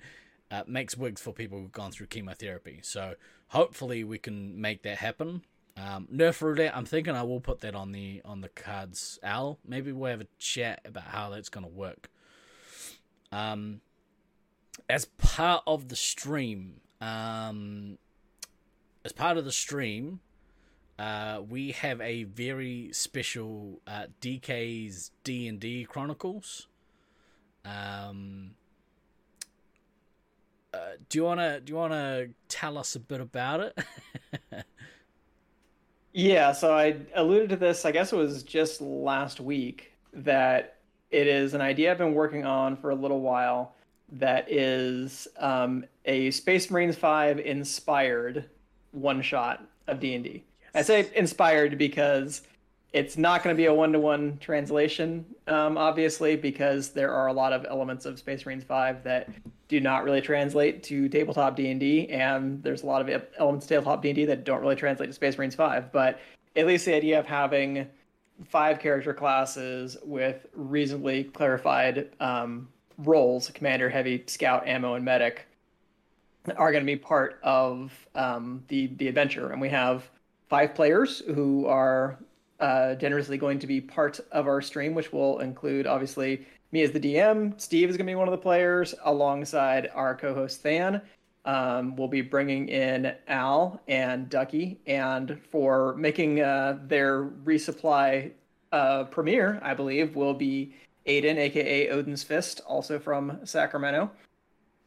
uh, 0.51 0.63
makes 0.67 0.97
wigs 0.97 1.21
for 1.21 1.33
people 1.33 1.59
who've 1.59 1.71
gone 1.71 1.91
through 1.91 2.07
chemotherapy. 2.07 2.79
So 2.83 3.15
hopefully 3.49 4.03
we 4.03 4.17
can 4.17 4.59
make 4.59 4.83
that 4.83 4.97
happen. 4.97 5.43
Um, 5.77 6.07
Nerf 6.13 6.41
roulette. 6.41 6.75
I'm 6.75 6.85
thinking 6.85 7.15
I 7.15 7.23
will 7.23 7.39
put 7.39 7.61
that 7.61 7.75
on 7.75 7.91
the 7.91 8.21
on 8.25 8.41
the 8.41 8.49
cards. 8.49 9.19
Al, 9.23 9.59
maybe 9.65 9.91
we'll 9.91 10.11
have 10.11 10.21
a 10.21 10.27
chat 10.37 10.81
about 10.83 11.03
how 11.03 11.29
that's 11.29 11.49
going 11.49 11.65
to 11.65 11.71
work. 11.71 12.09
Um, 13.31 13.81
as 14.89 15.05
part 15.05 15.63
of 15.67 15.89
the 15.89 15.95
stream, 15.95 16.81
um, 17.01 17.97
as 19.05 19.11
part 19.11 19.37
of 19.37 19.45
the 19.45 19.51
stream, 19.51 20.19
uh, 20.97 21.41
we 21.47 21.71
have 21.71 22.01
a 22.01 22.23
very 22.23 22.89
special 22.91 23.79
uh, 23.87 24.07
DK's 24.21 25.11
D 25.23 25.47
and 25.47 25.59
D 25.59 25.85
Chronicles. 25.85 26.67
Um, 27.63 28.51
uh, 30.73 30.77
do 31.07 31.17
you 31.17 31.23
wanna 31.23 31.61
do 31.61 31.71
you 31.71 31.77
wanna 31.77 32.27
tell 32.47 32.77
us 32.77 32.95
a 32.95 32.99
bit 32.99 33.21
about 33.21 33.59
it? 33.61 33.77
yeah, 36.13 36.51
so 36.51 36.73
I 36.73 36.97
alluded 37.15 37.49
to 37.51 37.55
this. 37.55 37.85
I 37.85 37.91
guess 37.91 38.11
it 38.11 38.17
was 38.17 38.43
just 38.43 38.81
last 38.81 39.39
week 39.39 39.93
that 40.13 40.78
it 41.11 41.27
is 41.27 41.53
an 41.53 41.61
idea 41.61 41.91
I've 41.91 41.97
been 41.97 42.13
working 42.13 42.45
on 42.45 42.77
for 42.77 42.89
a 42.91 42.95
little 42.95 43.21
while. 43.21 43.75
That 44.11 44.51
is 44.51 45.27
um, 45.37 45.85
a 46.05 46.31
Space 46.31 46.71
Marines 46.71 46.95
Five 46.95 47.39
inspired 47.39 48.49
one 48.91 49.21
shot 49.21 49.63
of 49.87 49.99
D 49.99 50.15
and 50.15 50.23
D. 50.23 50.43
I 50.73 50.81
say 50.81 51.09
inspired 51.15 51.77
because 51.77 52.41
it's 52.91 53.17
not 53.17 53.43
going 53.43 53.55
to 53.55 53.57
be 53.57 53.65
a 53.65 53.73
one-to-one 53.73 54.37
translation 54.39 55.23
um, 55.47 55.77
obviously 55.77 56.35
because 56.35 56.89
there 56.89 57.13
are 57.13 57.27
a 57.27 57.33
lot 57.33 57.53
of 57.53 57.65
elements 57.69 58.05
of 58.05 58.17
space 58.17 58.45
marines 58.45 58.63
5 58.63 59.03
that 59.03 59.29
do 59.67 59.79
not 59.79 60.03
really 60.03 60.21
translate 60.21 60.81
to 60.83 61.07
tabletop 61.09 61.55
d&d 61.55 62.09
and 62.09 62.63
there's 62.63 62.83
a 62.83 62.85
lot 62.85 63.07
of 63.07 63.23
elements 63.37 63.65
of 63.65 63.69
tabletop 63.69 64.01
d&d 64.01 64.25
that 64.25 64.43
don't 64.43 64.61
really 64.61 64.75
translate 64.75 65.09
to 65.09 65.13
space 65.13 65.37
marines 65.37 65.55
5 65.55 65.91
but 65.91 66.19
at 66.55 66.65
least 66.65 66.85
the 66.85 66.95
idea 66.95 67.19
of 67.19 67.25
having 67.25 67.87
five 68.45 68.79
character 68.79 69.13
classes 69.13 69.97
with 70.03 70.45
reasonably 70.53 71.25
clarified 71.25 72.09
um, 72.19 72.69
roles 72.97 73.49
commander, 73.51 73.89
heavy, 73.89 74.23
scout, 74.27 74.67
ammo, 74.67 74.95
and 74.95 75.05
medic 75.05 75.45
are 76.57 76.71
going 76.71 76.83
to 76.83 76.85
be 76.85 76.95
part 76.95 77.39
of 77.43 77.91
um, 78.15 78.63
the, 78.69 78.87
the 78.97 79.07
adventure. 79.07 79.51
And 79.51 79.61
we 79.61 79.69
have 79.69 80.09
five 80.49 80.73
players 80.73 81.19
who 81.19 81.65
are 81.67 82.17
uh, 82.59 82.95
generously 82.95 83.37
going 83.37 83.59
to 83.59 83.67
be 83.67 83.79
part 83.81 84.19
of 84.31 84.47
our 84.47 84.61
stream, 84.61 84.95
which 84.95 85.13
will 85.13 85.39
include 85.39 85.87
obviously 85.87 86.45
me 86.71 86.81
as 86.81 86.91
the 86.91 86.99
DM. 86.99 87.59
Steve 87.59 87.89
is 87.89 87.97
going 87.97 88.05
to 88.05 88.11
be 88.11 88.15
one 88.15 88.27
of 88.27 88.31
the 88.31 88.37
players 88.37 88.95
alongside 89.03 89.89
our 89.93 90.15
co 90.15 90.33
host 90.33 90.63
Than. 90.63 91.01
Um, 91.49 91.95
we'll 91.95 92.07
be 92.07 92.21
bringing 92.21 92.69
in 92.69 93.15
Al 93.27 93.81
and 93.87 94.29
Ducky, 94.29 94.77
and 94.85 95.39
for 95.49 95.95
making 95.95 96.41
uh, 96.41 96.77
their 96.85 97.23
resupply 97.23 98.33
uh, 98.71 99.05
premiere, 99.05 99.59
I 99.63 99.73
believe, 99.73 100.15
will 100.15 100.35
be 100.35 100.75
Aiden, 101.07 101.37
aka 101.37 101.89
Odin's 101.89 102.21
Fist, 102.21 102.61
also 102.67 102.99
from 102.99 103.39
Sacramento. 103.45 104.11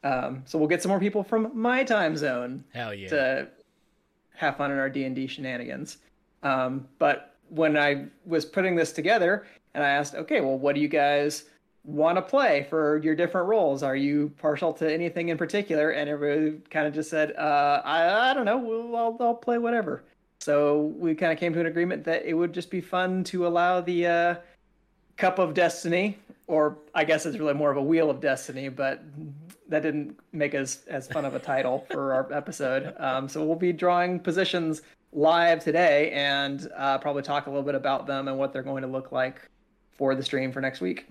Um, 0.05 0.43
so 0.45 0.57
we'll 0.57 0.69
get 0.69 0.81
some 0.81 0.91
more 0.91 1.01
people 1.01 1.25
from 1.25 1.51
my 1.53 1.83
time 1.83 2.17
zone. 2.17 2.63
Hell 2.73 2.95
yeah! 2.95 3.09
To 3.09 3.49
have 4.37 4.57
fun 4.57 4.71
in 4.71 4.79
our 4.79 4.89
D 4.89 5.03
and 5.03 5.17
D 5.17 5.27
shenanigans. 5.27 5.99
Um, 6.45 6.87
but 7.01 7.35
when 7.49 7.77
I 7.77 8.07
was 8.25 8.45
putting 8.45 8.77
this 8.77 8.93
together, 8.93 9.49
and 9.75 9.83
I 9.83 9.89
asked, 9.89 10.15
okay, 10.15 10.41
well, 10.41 10.59
what 10.59 10.77
do 10.77 10.81
you 10.81 10.87
guys 10.87 11.47
want 11.85 12.17
to 12.17 12.23
play 12.23 12.67
for 12.71 12.99
your 12.99 13.15
different 13.15 13.49
roles? 13.49 13.83
Are 13.83 13.97
you 13.97 14.33
partial 14.39 14.73
to 14.75 14.93
anything 14.93 15.29
in 15.29 15.39
particular? 15.39 15.91
And 15.91 16.09
everybody 16.09 16.59
kind 16.71 16.87
of 16.87 16.95
just 16.95 17.11
said, 17.11 17.35
uh, 17.37 17.83
I, 17.85 18.31
I 18.31 18.35
don't 18.35 18.45
know. 18.45 18.59
We'll, 18.59 18.97
I'll, 18.97 19.17
I'll 19.21 19.35
play 19.35 19.59
whatever. 19.59 20.05
So 20.41 20.93
we 20.97 21.15
kind 21.15 21.33
of 21.33 21.39
came 21.39 21.53
to 21.55 21.61
an 21.61 21.67
agreement 21.67 22.05
that 22.05 22.25
it 22.25 22.35
would 22.35 22.53
just 22.53 22.71
be 22.71 22.81
fun 22.81 23.25
to 23.25 23.47
allow 23.47 23.81
the 23.81 24.07
uh, 24.07 24.35
Cup 25.17 25.39
of 25.39 25.55
Destiny, 25.55 26.19
or 26.49 26.79
I 26.95 27.05
guess 27.05 27.27
it's 27.27 27.39
really 27.39 27.55
more 27.55 27.71
of 27.71 27.77
a 27.77 27.83
Wheel 27.83 28.11
of 28.11 28.21
Destiny, 28.21 28.69
but 28.69 29.05
that 29.69 29.83
didn't 29.83 30.19
make 30.33 30.55
as 30.55 30.85
as 30.89 31.07
fun 31.07 31.25
of 31.25 31.35
a 31.35 31.39
title 31.39 31.87
for 31.91 32.13
our 32.13 32.33
episode. 32.33 32.93
Um, 32.99 33.29
so 33.29 33.45
we'll 33.45 33.55
be 33.55 33.73
drawing 33.73 34.19
positions 34.19 34.83
live 35.13 35.63
today 35.63 36.11
and 36.11 36.69
uh, 36.77 36.99
probably 36.99 37.23
talk 37.23 37.47
a 37.47 37.51
little 37.51 37.65
bit 37.65 37.75
about 37.75 38.07
them 38.07 38.27
and 38.27 38.37
what 38.37 38.53
they're 38.53 38.63
going 38.63 38.83
to 38.83 38.89
look 38.89 39.13
like 39.13 39.49
for 39.97 40.15
the 40.15 40.23
stream 40.23 40.51
for 40.51 40.61
next 40.61 40.81
week. 40.81 41.07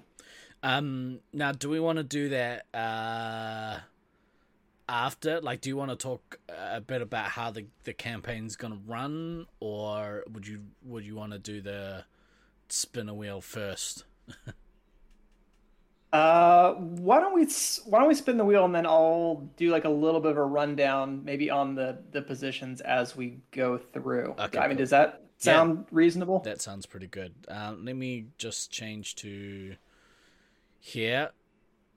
Um, 0.63 1.19
now, 1.33 1.51
do 1.51 1.69
we 1.69 1.79
want 1.79 1.97
to 1.97 2.03
do 2.03 2.29
that 2.29 2.65
uh, 2.73 3.79
after? 4.87 5.41
Like, 5.41 5.61
do 5.61 5.69
you 5.69 5.77
want 5.77 5.91
to 5.91 5.97
talk 5.97 6.39
a 6.49 6.81
bit 6.81 7.01
about 7.01 7.25
how 7.27 7.51
the 7.51 7.65
the 7.83 7.93
campaign's 7.93 8.55
going 8.55 8.73
to 8.73 8.79
run, 8.85 9.47
or 9.59 10.23
would 10.31 10.47
you 10.47 10.61
would 10.83 11.03
you 11.03 11.15
want 11.15 11.31
to 11.31 11.39
do 11.39 11.61
the 11.61 12.05
spin 12.69 13.09
a 13.09 13.13
wheel 13.13 13.41
first? 13.41 14.03
uh, 16.13 16.73
why 16.73 17.19
don't 17.19 17.33
we 17.33 17.47
why 17.85 17.99
don't 17.99 18.07
we 18.07 18.15
spin 18.15 18.37
the 18.37 18.45
wheel 18.45 18.65
and 18.65 18.75
then 18.75 18.85
I'll 18.85 19.49
do 19.57 19.71
like 19.71 19.85
a 19.85 19.89
little 19.89 20.21
bit 20.21 20.31
of 20.31 20.37
a 20.37 20.45
rundown, 20.45 21.25
maybe 21.25 21.49
on 21.49 21.73
the 21.73 21.97
the 22.11 22.21
positions 22.21 22.81
as 22.81 23.15
we 23.15 23.39
go 23.51 23.79
through. 23.79 24.35
Okay, 24.37 24.59
I 24.59 24.67
mean, 24.67 24.77
does 24.77 24.91
that 24.91 25.23
sound 25.39 25.79
yeah, 25.79 25.85
reasonable? 25.91 26.39
That 26.41 26.61
sounds 26.61 26.85
pretty 26.85 27.07
good. 27.07 27.33
Um, 27.47 27.83
let 27.83 27.95
me 27.95 28.27
just 28.37 28.71
change 28.71 29.15
to 29.15 29.75
here. 30.81 31.29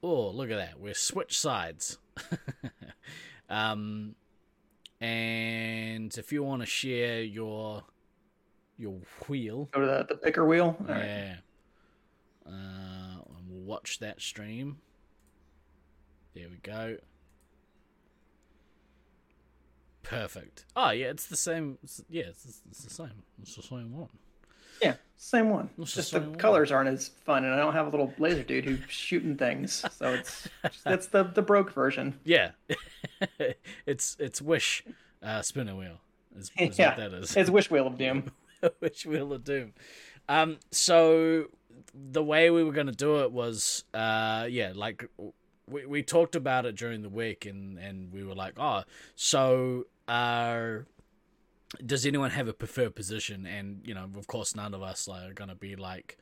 Oh, 0.03 0.29
look 0.29 0.51
at 0.51 0.57
that. 0.57 0.79
We're 0.79 0.94
switch 0.94 1.37
sides. 1.37 1.99
um, 3.49 4.14
and 5.01 6.16
if 6.16 6.33
you 6.33 6.44
want 6.44 6.62
to 6.62 6.66
share 6.66 7.23
your 7.23 7.83
your 8.77 9.01
wheel, 9.27 9.68
go 9.73 9.81
to 9.81 9.87
the, 9.87 10.07
the 10.09 10.16
picker 10.16 10.47
wheel. 10.47 10.77
All 10.79 10.94
yeah. 10.94 11.37
Right. 12.47 12.53
Uh, 12.53 13.23
we'll 13.49 13.64
watch 13.64 13.99
that 14.01 14.20
stream. 14.20 14.79
There 16.35 16.49
we 16.49 16.57
go. 16.57 16.99
Perfect. 20.03 20.66
Oh 20.77 20.90
yeah, 20.90 21.07
it's 21.07 21.27
the 21.27 21.37
same. 21.37 21.79
It's, 21.83 22.03
yeah, 22.11 22.25
it's, 22.29 22.61
it's 22.70 22.85
the 22.85 22.90
same. 22.90 23.23
It's 23.40 23.57
the 23.57 23.62
same 23.62 23.97
one. 23.97 24.11
Same 25.16 25.50
one. 25.50 25.70
It's 25.79 25.94
just 25.94 26.12
the 26.12 26.20
one. 26.20 26.35
colors 26.37 26.70
aren't 26.70 26.88
as 26.88 27.09
fun, 27.09 27.44
and 27.44 27.55
I 27.55 27.57
don't 27.57 27.72
have 27.72 27.87
a 27.87 27.90
little 27.90 28.12
laser 28.18 28.42
dude 28.42 28.64
who's 28.64 28.81
shooting 28.88 29.37
things, 29.37 29.85
so 29.92 30.12
it's 30.12 30.48
that's 30.85 31.07
the 31.07 31.22
the 31.22 31.42
broke 31.42 31.72
version. 31.72 32.18
Yeah, 32.24 32.50
it's 33.87 34.16
it's 34.18 34.42
Wish 34.42 34.85
uh, 35.22 35.42
spinner 35.42 35.77
wheel. 35.77 35.98
Is, 36.37 36.50
is 36.59 36.79
yeah, 36.79 36.94
that 36.94 37.12
is. 37.12 37.37
It's 37.37 37.50
Wish 37.50 37.70
Wheel 37.70 37.87
of 37.87 37.96
Doom. 37.96 38.31
Wish 38.81 39.07
Wheel 39.07 39.33
of 39.33 39.44
Doom. 39.44 39.72
Um, 40.29 40.59
so 40.70 41.46
the 41.94 42.22
way 42.22 42.50
we 42.50 42.64
were 42.64 42.72
going 42.72 42.87
to 42.87 42.92
do 42.92 43.22
it 43.22 43.33
was, 43.33 43.85
uh, 43.94 44.46
yeah, 44.50 44.72
like 44.74 45.09
we 45.68 45.87
we 45.87 46.03
talked 46.03 46.37
about 46.37 46.66
it 46.66 46.77
during 46.77 47.03
the 47.03 47.09
week, 47.09 47.46
and 47.46 47.79
and 47.79 48.12
we 48.12 48.24
were 48.24 48.35
like, 48.35 48.55
oh, 48.59 48.83
so 49.14 49.87
uh 50.07 50.81
does 51.85 52.07
anyone 52.07 52.31
have 52.31 52.49
a 52.49 52.53
preferred 52.53 52.95
position? 52.95 53.47
And 53.47 53.81
you 53.85 53.95
know, 53.95 54.09
of 54.17 54.27
course, 54.27 54.55
none 54.55 54.75
of 54.75 54.83
us 54.83 55.09
are 55.09 55.33
gonna 55.33 55.55
be 55.55 55.77
like, 55.77 56.19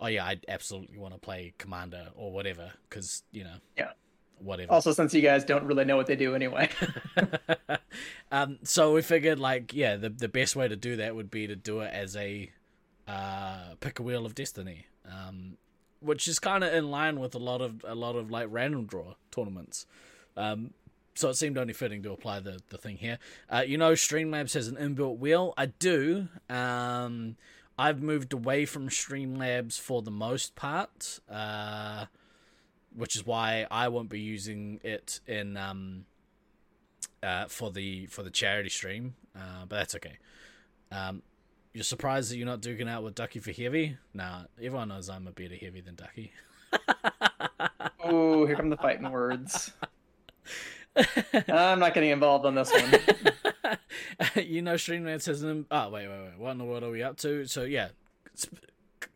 oh 0.00 0.08
yeah, 0.08 0.24
I 0.24 0.40
absolutely 0.48 0.98
want 0.98 1.14
to 1.14 1.20
play 1.20 1.54
commander 1.58 2.08
or 2.14 2.32
whatever, 2.32 2.72
because 2.88 3.22
you 3.32 3.44
know, 3.44 3.56
yeah, 3.76 3.92
whatever. 4.38 4.72
Also, 4.72 4.92
since 4.92 5.14
you 5.14 5.22
guys 5.22 5.44
don't 5.44 5.64
really 5.64 5.84
know 5.84 5.96
what 5.96 6.06
they 6.06 6.16
do 6.16 6.34
anyway. 6.34 6.68
um, 8.32 8.58
so 8.62 8.92
we 8.94 9.02
figured, 9.02 9.38
like, 9.38 9.72
yeah, 9.72 9.96
the 9.96 10.10
the 10.10 10.28
best 10.28 10.56
way 10.56 10.68
to 10.68 10.76
do 10.76 10.96
that 10.96 11.14
would 11.14 11.30
be 11.30 11.46
to 11.46 11.56
do 11.56 11.80
it 11.80 11.92
as 11.92 12.16
a 12.16 12.50
uh, 13.06 13.74
pick 13.80 13.98
a 13.98 14.02
wheel 14.02 14.26
of 14.26 14.34
destiny, 14.34 14.86
um, 15.06 15.56
which 16.00 16.28
is 16.28 16.38
kind 16.38 16.64
of 16.64 16.72
in 16.72 16.90
line 16.90 17.20
with 17.20 17.34
a 17.34 17.38
lot 17.38 17.60
of 17.60 17.84
a 17.86 17.94
lot 17.94 18.16
of 18.16 18.30
like 18.30 18.48
random 18.50 18.86
draw 18.86 19.14
tournaments. 19.30 19.86
Um, 20.36 20.72
so 21.14 21.28
it 21.28 21.34
seemed 21.34 21.58
only 21.58 21.72
fitting 21.72 22.02
to 22.02 22.12
apply 22.12 22.40
the, 22.40 22.60
the 22.70 22.78
thing 22.78 22.96
here. 22.96 23.18
Uh, 23.50 23.64
you 23.66 23.76
know, 23.76 23.92
Streamlabs 23.92 24.54
has 24.54 24.68
an 24.68 24.76
inbuilt 24.76 25.18
wheel. 25.18 25.54
I 25.56 25.66
do. 25.66 26.28
Um, 26.48 27.36
I've 27.78 28.02
moved 28.02 28.32
away 28.32 28.64
from 28.64 28.88
Streamlabs 28.88 29.78
for 29.78 30.02
the 30.02 30.10
most 30.10 30.54
part, 30.54 31.20
uh, 31.30 32.06
which 32.94 33.16
is 33.16 33.26
why 33.26 33.66
I 33.70 33.88
won't 33.88 34.08
be 34.08 34.20
using 34.20 34.80
it 34.82 35.20
in 35.26 35.56
um, 35.56 36.04
uh, 37.22 37.46
for 37.46 37.70
the 37.70 38.06
for 38.06 38.22
the 38.22 38.30
charity 38.30 38.68
stream. 38.68 39.14
Uh, 39.34 39.66
but 39.68 39.76
that's 39.76 39.94
okay. 39.94 40.18
Um, 40.90 41.22
you're 41.72 41.84
surprised 41.84 42.30
that 42.30 42.36
you're 42.36 42.46
not 42.46 42.60
duking 42.60 42.88
out 42.88 43.02
with 43.02 43.14
Ducky 43.14 43.38
for 43.38 43.50
heavy? 43.50 43.96
Nah, 44.12 44.42
everyone 44.58 44.88
knows 44.88 45.08
I'm 45.08 45.26
a 45.26 45.32
better 45.32 45.54
heavy 45.54 45.80
than 45.80 45.94
Ducky. 45.94 46.32
oh, 48.04 48.46
here 48.46 48.56
come 48.56 48.68
the 48.68 48.76
fighting 48.76 49.10
words. 49.10 49.72
I'm 51.48 51.78
not 51.78 51.94
getting 51.94 52.10
involved 52.10 52.44
on 52.44 52.54
this 52.54 52.70
one. 52.72 53.78
you 54.46 54.62
know, 54.62 54.74
Streamland 54.74 55.22
says, 55.22 55.42
"Oh 55.42 55.88
wait, 55.88 56.08
wait, 56.08 56.08
wait. 56.08 56.38
What 56.38 56.50
in 56.50 56.58
the 56.58 56.64
world 56.64 56.82
are 56.82 56.90
we 56.90 57.02
up 57.02 57.16
to?" 57.18 57.46
So 57.46 57.62
yeah, 57.62 57.88
sp- 58.36 58.60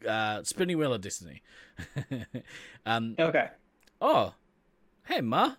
uh, 0.06 0.42
spinning 0.42 0.78
wheel 0.78 0.92
of 0.94 1.00
destiny. 1.00 1.42
um, 2.86 3.14
okay. 3.18 3.48
Oh, 4.00 4.34
hey 5.06 5.20
ma. 5.20 5.54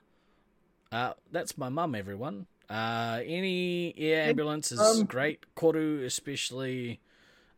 Uh, 0.91 1.13
that's 1.31 1.57
my 1.57 1.69
mum. 1.69 1.95
Everyone. 1.95 2.47
Uh, 2.69 3.21
any 3.25 3.93
air 3.97 4.29
ambulance 4.29 4.71
is 4.71 4.79
um, 4.79 5.05
great. 5.05 5.45
Koru 5.55 6.03
especially. 6.03 6.99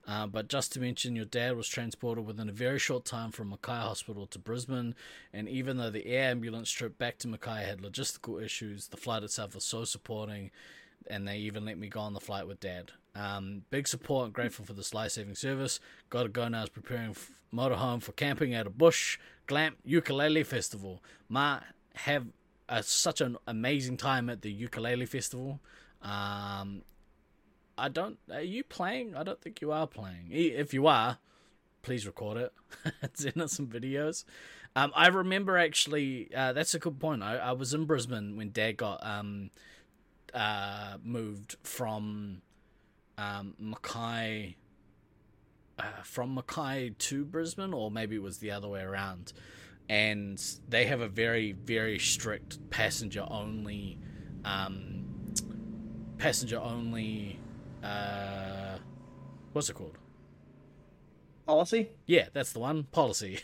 Uh, 0.10 0.26
but 0.26 0.48
just 0.48 0.74
to 0.74 0.80
mention, 0.80 1.16
your 1.16 1.26
dad 1.26 1.56
was 1.56 1.68
transported 1.68 2.26
within 2.26 2.50
a 2.50 2.52
very 2.52 2.80
short 2.80 3.06
time 3.06 3.30
from 3.30 3.52
Mackay 3.52 3.74
Hospital 3.74 4.26
to 4.26 4.40
Brisbane, 4.40 4.96
and 5.32 5.48
even 5.48 5.78
though 5.78 5.92
the 5.92 6.08
air 6.08 6.32
ambulance 6.32 6.72
trip 6.72 6.98
back 6.98 7.20
to 7.20 7.28
Mackay 7.28 7.64
had 7.64 7.78
logistical 7.78 8.44
issues, 8.44 8.88
the 8.88 8.98
flight 8.98 9.22
itself 9.22 9.54
was 9.54 9.64
so 9.64 9.84
supporting, 9.84 10.50
and 11.06 11.28
they 11.28 11.38
even 11.38 11.64
let 11.64 11.78
me 11.78 11.90
go 11.90 12.00
on 12.00 12.16
the 12.16 12.20
flight 12.20 12.48
with 12.48 12.60
dad. 12.60 12.92
Um, 13.14 13.62
big 13.70 13.88
support 13.88 14.26
and 14.26 14.34
grateful 14.34 14.66
for 14.66 14.74
this 14.74 14.96
life 14.96 15.12
saving 15.12 15.36
service. 15.36 15.80
Got 16.10 16.24
to 16.24 16.30
go 16.30 16.48
now, 16.48 16.64
is 16.64 16.70
preparing 16.70 17.12
f- 17.12 17.30
motorhome 17.54 18.02
for 18.02 18.14
camping 18.14 18.56
at 18.56 18.66
a 18.66 18.72
bush 18.72 19.20
glamp 19.46 19.78
ukulele 19.86 20.42
festival. 20.42 21.04
Ma, 21.28 21.60
have 21.94 22.26
a, 22.68 22.82
such 22.82 23.22
an 23.22 23.38
amazing 23.46 23.98
time 23.98 24.28
at 24.28 24.42
the 24.42 24.52
ukulele 24.52 25.06
festival. 25.06 25.60
Um, 26.02 26.82
I 27.80 27.90
don't. 27.90 28.18
Are 28.32 28.42
you 28.42 28.64
playing? 28.64 29.16
I 29.16 29.24
don't 29.24 29.42
think 29.42 29.62
you 29.62 29.72
are 29.72 29.88
playing. 29.88 30.28
If 30.32 30.74
you 30.74 30.88
are, 30.88 31.18
please 31.82 32.06
record 32.06 32.38
it. 32.38 32.54
Send 33.14 33.42
us 33.42 33.54
some 33.54 33.68
videos. 33.68 34.26
Um, 34.76 34.92
I 34.96 35.08
remember 35.08 35.58
actually. 35.58 36.30
Uh, 36.36 36.54
that's 36.54 36.74
a 36.74 36.80
good 36.80 37.00
point. 37.00 37.24
I, 37.24 37.38
I 37.38 37.52
was 37.54 37.74
in 37.74 37.86
Brisbane 37.86 38.36
when 38.36 38.52
Dad 38.52 38.78
got 38.78 39.06
um, 39.06 39.50
uh, 40.34 40.98
moved 41.04 41.58
from 41.64 42.42
um, 43.18 43.56
Mackay. 43.60 44.56
Uh, 45.78 45.84
from 46.04 46.36
Mackay 46.36 46.94
to 47.00 47.24
Brisbane, 47.24 47.74
or 47.74 47.90
maybe 47.90 48.18
it 48.18 48.22
was 48.22 48.40
the 48.40 48.52
other 48.52 48.68
way 48.68 48.82
around. 48.82 49.32
And 49.88 50.40
they 50.68 50.86
have 50.86 51.00
a 51.00 51.08
very, 51.08 51.54
very 51.54 51.98
strict 51.98 52.70
passenger 52.70 53.26
only, 53.28 53.98
um, 54.44 55.06
passenger 56.18 56.60
only 56.60 57.40
uh, 57.84 58.78
what's 59.54 59.70
it 59.70 59.74
called? 59.74 59.98
policy. 61.50 61.90
Yeah, 62.06 62.28
that's 62.32 62.54
the 62.54 62.60
one 62.60 62.84
policy. 62.84 63.40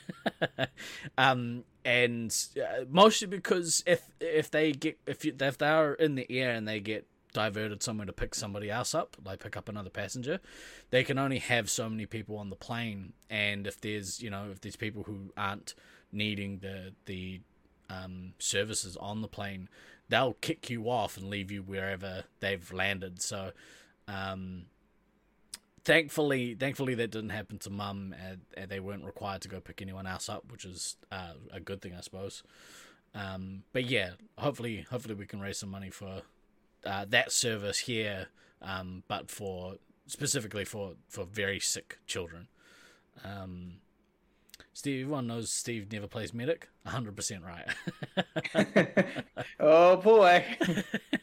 um, 1.17 1.63
and 1.83 2.35
uh, 2.55 2.85
mostly 2.87 3.27
because 3.27 3.83
if 3.87 4.11
if 4.19 4.51
they 4.51 4.73
get 4.73 4.99
if 5.07 5.25
you, 5.25 5.33
if 5.39 5.57
they 5.57 5.67
are 5.67 5.93
in 5.93 6.13
the 6.13 6.27
air 6.29 6.51
and 6.51 6.67
they 6.67 6.79
get 6.79 7.07
diverted 7.33 7.81
somewhere 7.81 8.05
to 8.05 8.13
pick 8.13 8.35
somebody 8.35 8.69
else 8.69 8.93
up, 8.93 9.17
like 9.25 9.39
pick 9.39 9.57
up 9.57 9.67
another 9.67 9.89
passenger, 9.89 10.39
they 10.91 11.03
can 11.03 11.17
only 11.17 11.39
have 11.39 11.67
so 11.67 11.89
many 11.89 12.05
people 12.05 12.37
on 12.37 12.51
the 12.51 12.55
plane. 12.55 13.13
And 13.29 13.65
if 13.65 13.81
there's 13.81 14.21
you 14.21 14.29
know 14.29 14.49
if 14.51 14.61
there's 14.61 14.75
people 14.75 15.03
who 15.03 15.33
aren't 15.35 15.73
needing 16.11 16.59
the 16.59 16.93
the 17.05 17.41
um, 17.89 18.33
services 18.37 18.95
on 18.97 19.23
the 19.23 19.27
plane, 19.27 19.67
they'll 20.09 20.33
kick 20.33 20.69
you 20.69 20.89
off 20.91 21.17
and 21.17 21.27
leave 21.27 21.49
you 21.51 21.63
wherever 21.63 22.25
they've 22.39 22.71
landed. 22.71 23.21
So, 23.21 23.51
um, 24.07 24.65
thankfully, 25.83 26.55
thankfully 26.55 26.95
that 26.95 27.11
didn't 27.11 27.29
happen 27.29 27.57
to 27.59 27.69
Mum, 27.69 28.15
and, 28.23 28.41
and, 28.55 28.69
they 28.69 28.79
weren't 28.79 29.05
required 29.05 29.41
to 29.41 29.47
go 29.47 29.59
pick 29.59 29.81
anyone 29.81 30.07
else 30.07 30.29
up, 30.29 30.51
which 30.51 30.65
is 30.65 30.97
uh, 31.11 31.33
a 31.51 31.59
good 31.59 31.81
thing, 31.81 31.93
I 31.97 32.01
suppose. 32.01 32.43
Um, 33.13 33.63
but 33.71 33.85
yeah, 33.85 34.11
hopefully, 34.37 34.85
hopefully 34.89 35.15
we 35.15 35.25
can 35.25 35.39
raise 35.39 35.57
some 35.57 35.69
money 35.69 35.89
for 35.89 36.21
uh, 36.85 37.05
that 37.09 37.31
service 37.31 37.79
here, 37.79 38.27
um, 38.61 39.03
but 39.07 39.31
for 39.31 39.75
specifically 40.07 40.65
for 40.65 40.93
for 41.07 41.25
very 41.25 41.59
sick 41.59 41.97
children. 42.05 42.47
Um, 43.23 43.75
Steve, 44.73 45.03
everyone 45.03 45.27
knows 45.27 45.51
Steve 45.51 45.89
never 45.91 46.07
plays 46.07 46.33
medic. 46.33 46.67
100% 46.85 47.41
right. 47.43 47.65
oh 49.59 49.95
boy. 49.95 50.43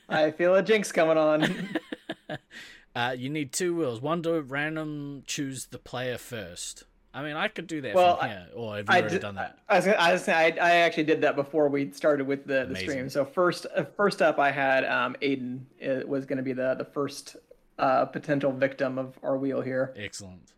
I 0.09 0.31
feel 0.31 0.55
a 0.55 0.63
jinx 0.63 0.91
coming 0.91 1.19
on. 1.19 1.43
Uh, 2.95 3.15
you 3.17 3.31
need 3.31 3.53
two 3.53 3.75
wheels. 3.75 4.03
One 4.03 4.23
to 4.23 4.43
random 4.43 5.23
choose 5.27 5.67
the 5.67 5.79
player 5.79 6.19
first. 6.19 6.85
I 7.15 7.23
mean, 7.23 7.37
I 7.37 7.49
could 7.49 7.67
do 7.67 7.81
that 7.83 7.95
well, 7.95 8.17
from 8.17 8.29
here, 8.29 8.47
or 8.55 8.77
have 8.77 8.87
you 8.87 8.95
I 8.95 9.01
already 9.01 9.15
did, 9.15 9.23
done 9.23 9.35
that? 9.35 9.59
I 9.69 9.77
was, 9.77 9.87
I, 9.87 10.13
was 10.13 10.29
I, 10.29 10.45
I 10.61 10.71
actually 10.77 11.05
did 11.05 11.21
that 11.23 11.37
before 11.37 11.69
we 11.69 11.91
started 11.91 12.27
with 12.27 12.47
the, 12.47 12.67
the 12.67 12.77
stream. 12.77 13.11
So 13.11 13.25
first, 13.25 13.67
uh, 13.77 13.85
first 13.97 14.23
up, 14.23 14.39
I 14.39 14.51
had 14.51 14.85
um, 14.85 15.17
Aiden. 15.21 15.61
It 15.79 16.09
was 16.09 16.25
going 16.25 16.39
to 16.39 16.43
be 16.43 16.55
the 16.55 16.75
the 16.75 16.87
first 16.87 17.37
uh, 17.79 18.07
potential 18.07 18.51
victim 18.51 18.99
of 18.99 19.19
our 19.23 19.37
wheel 19.37 19.61
here. 19.61 19.93
Excellent. 19.95 20.53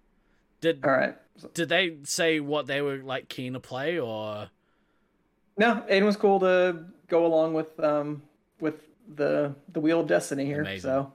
Did 0.61 0.85
all 0.85 0.93
right. 0.93 1.16
Did 1.55 1.68
they 1.68 1.97
say 2.05 2.39
what 2.39 2.66
they 2.66 2.81
were 2.81 2.99
like 2.99 3.29
keen 3.29 3.55
to 3.55 3.61
play, 3.61 3.99
or 3.99 4.49
no? 5.57 5.85
Aiden 5.91 6.05
was 6.05 6.16
cool 6.16 6.39
to 6.41 6.85
go 7.09 7.27
along 7.27 7.55
with 7.55 7.79
um 7.81 8.22
with 8.61 8.77
the 9.12 9.57
the 9.72 9.81
wheel 9.81 10.01
of 10.01 10.07
destiny 10.07 10.45
here. 10.45 10.61
Amazing. 10.61 10.89
So 10.89 11.12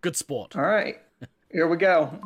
Good 0.00 0.16
sport. 0.16 0.56
All 0.56 0.62
right. 0.62 0.98
Here 1.50 1.68
we 1.68 1.76
go. 1.76 2.18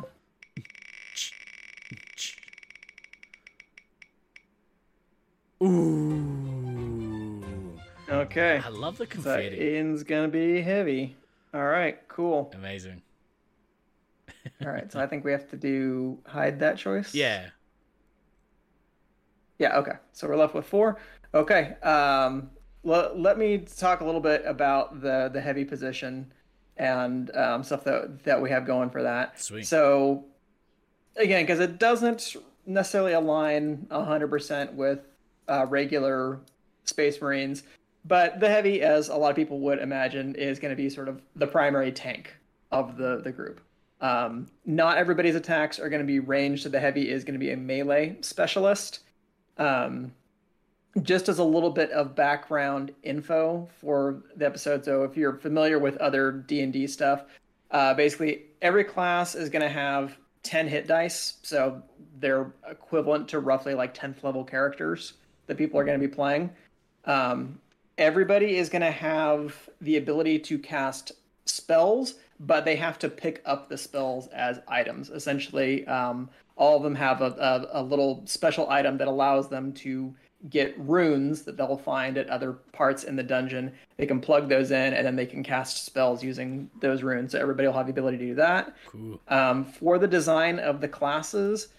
Ooh. 5.63 7.41
Okay. 8.09 8.61
I 8.63 8.69
love 8.69 8.97
the 8.97 9.07
confetti. 9.07 9.55
So 9.57 9.61
Aiden's 9.61 10.03
gonna 10.03 10.27
be 10.27 10.61
heavy. 10.61 11.15
All 11.53 11.65
right. 11.65 11.97
Cool. 12.07 12.51
Amazing. 12.55 13.01
All 14.61 14.69
right. 14.69 14.91
So 14.91 14.99
I 14.99 15.07
think 15.07 15.23
we 15.25 15.31
have 15.31 15.49
to 15.51 15.57
do 15.57 16.19
hide 16.25 16.59
that 16.59 16.77
choice. 16.77 17.13
Yeah. 17.15 17.47
Yeah. 19.59 19.77
Okay. 19.77 19.93
So 20.13 20.27
we're 20.27 20.35
left 20.37 20.53
with 20.53 20.65
four. 20.65 20.97
Okay. 21.33 21.75
Um. 21.81 22.49
L- 22.85 23.13
let 23.15 23.39
me 23.39 23.57
talk 23.57 24.01
a 24.01 24.05
little 24.05 24.21
bit 24.21 24.43
about 24.45 25.01
the 25.01 25.29
the 25.33 25.41
heavy 25.41 25.65
position 25.65 26.31
and 26.77 27.35
um, 27.35 27.63
stuff 27.63 27.83
that 27.85 28.23
that 28.23 28.41
we 28.41 28.49
have 28.49 28.65
going 28.65 28.89
for 28.89 29.03
that. 29.03 29.39
Sweet. 29.39 29.65
So 29.65 30.25
again, 31.15 31.43
because 31.43 31.59
it 31.59 31.79
doesn't 31.79 32.35
necessarily 32.65 33.13
align 33.13 33.87
100% 33.91 34.73
with 34.73 34.99
uh, 35.47 35.65
regular 35.69 36.39
Space 36.83 37.21
Marines, 37.21 37.63
but 38.05 38.39
the 38.39 38.49
heavy, 38.49 38.81
as 38.81 39.09
a 39.09 39.15
lot 39.15 39.29
of 39.29 39.35
people 39.35 39.59
would 39.59 39.79
imagine, 39.79 40.35
is 40.35 40.59
going 40.59 40.71
to 40.71 40.75
be 40.75 40.89
sort 40.89 41.07
of 41.07 41.21
the 41.35 41.47
primary 41.47 41.91
tank 41.91 42.35
of 42.71 42.97
the 42.97 43.21
the 43.23 43.31
group. 43.31 43.61
Um, 44.01 44.47
not 44.65 44.97
everybody's 44.97 45.35
attacks 45.35 45.79
are 45.79 45.89
going 45.89 46.01
to 46.01 46.07
be 46.07 46.19
ranged, 46.19 46.63
so 46.63 46.69
the 46.69 46.79
heavy 46.79 47.09
is 47.09 47.23
going 47.23 47.33
to 47.33 47.39
be 47.39 47.51
a 47.51 47.57
melee 47.57 48.17
specialist. 48.21 48.99
Um, 49.57 50.11
just 51.01 51.27
as 51.27 51.39
a 51.39 51.43
little 51.43 51.69
bit 51.69 51.91
of 51.91 52.15
background 52.15 52.93
info 53.03 53.67
for 53.79 54.23
the 54.35 54.45
episode 54.45 54.85
so 54.85 55.03
if 55.03 55.17
you're 55.17 55.33
familiar 55.33 55.79
with 55.79 55.97
other 55.97 56.31
d&d 56.31 56.87
stuff 56.87 57.25
uh, 57.71 57.93
basically 57.93 58.43
every 58.61 58.83
class 58.83 59.35
is 59.35 59.49
going 59.49 59.61
to 59.61 59.69
have 59.69 60.17
10 60.43 60.67
hit 60.67 60.87
dice 60.87 61.37
so 61.41 61.81
they're 62.19 62.53
equivalent 62.69 63.27
to 63.29 63.39
roughly 63.39 63.73
like 63.73 63.93
10th 63.95 64.23
level 64.23 64.43
characters 64.43 65.13
that 65.47 65.57
people 65.57 65.79
are 65.79 65.83
going 65.83 65.99
to 65.99 66.07
be 66.07 66.13
playing. 66.13 66.49
Um, 67.05 67.59
everybody 67.97 68.57
is 68.57 68.69
going 68.69 68.81
to 68.81 68.91
have 68.91 69.69
the 69.81 69.97
ability 69.97 70.39
to 70.39 70.57
cast 70.57 71.11
spells 71.45 72.15
but 72.39 72.65
they 72.65 72.75
have 72.75 72.99
to 72.99 73.07
pick 73.07 73.41
up 73.45 73.69
the 73.69 73.77
spells 73.77 74.27
as 74.27 74.59
items. 74.67 75.09
Essentially 75.09 75.87
um, 75.87 76.29
all 76.57 76.77
of 76.77 76.83
them 76.83 76.95
have 76.95 77.21
a, 77.21 77.67
a, 77.71 77.81
a 77.81 77.83
little 77.83 78.23
special 78.25 78.69
item 78.69 78.97
that 78.97 79.07
allows 79.07 79.49
them 79.49 79.71
to 79.73 80.13
get 80.49 80.77
runes 80.79 81.43
that 81.43 81.57
they'll 81.57 81.77
find 81.77 82.17
at 82.17 82.29
other 82.29 82.53
parts 82.53 83.03
in 83.03 83.15
the 83.15 83.23
dungeon. 83.23 83.71
They 83.97 84.05
can 84.05 84.21
plug 84.21 84.47
those 84.49 84.71
in, 84.71 84.93
and 84.93 85.05
then 85.05 85.15
they 85.15 85.25
can 85.25 85.43
cast 85.43 85.85
spells 85.85 86.23
using 86.23 86.69
those 86.81 87.03
runes. 87.03 87.31
So 87.31 87.39
everybody 87.39 87.67
will 87.67 87.73
have 87.73 87.87
the 87.87 87.91
ability 87.91 88.17
to 88.19 88.25
do 88.27 88.35
that. 88.35 88.75
Cool. 88.87 89.19
Um, 89.27 89.65
for 89.65 89.97
the 89.97 90.07
design 90.07 90.59
of 90.59 90.81
the 90.81 90.87
classes, 90.87 91.69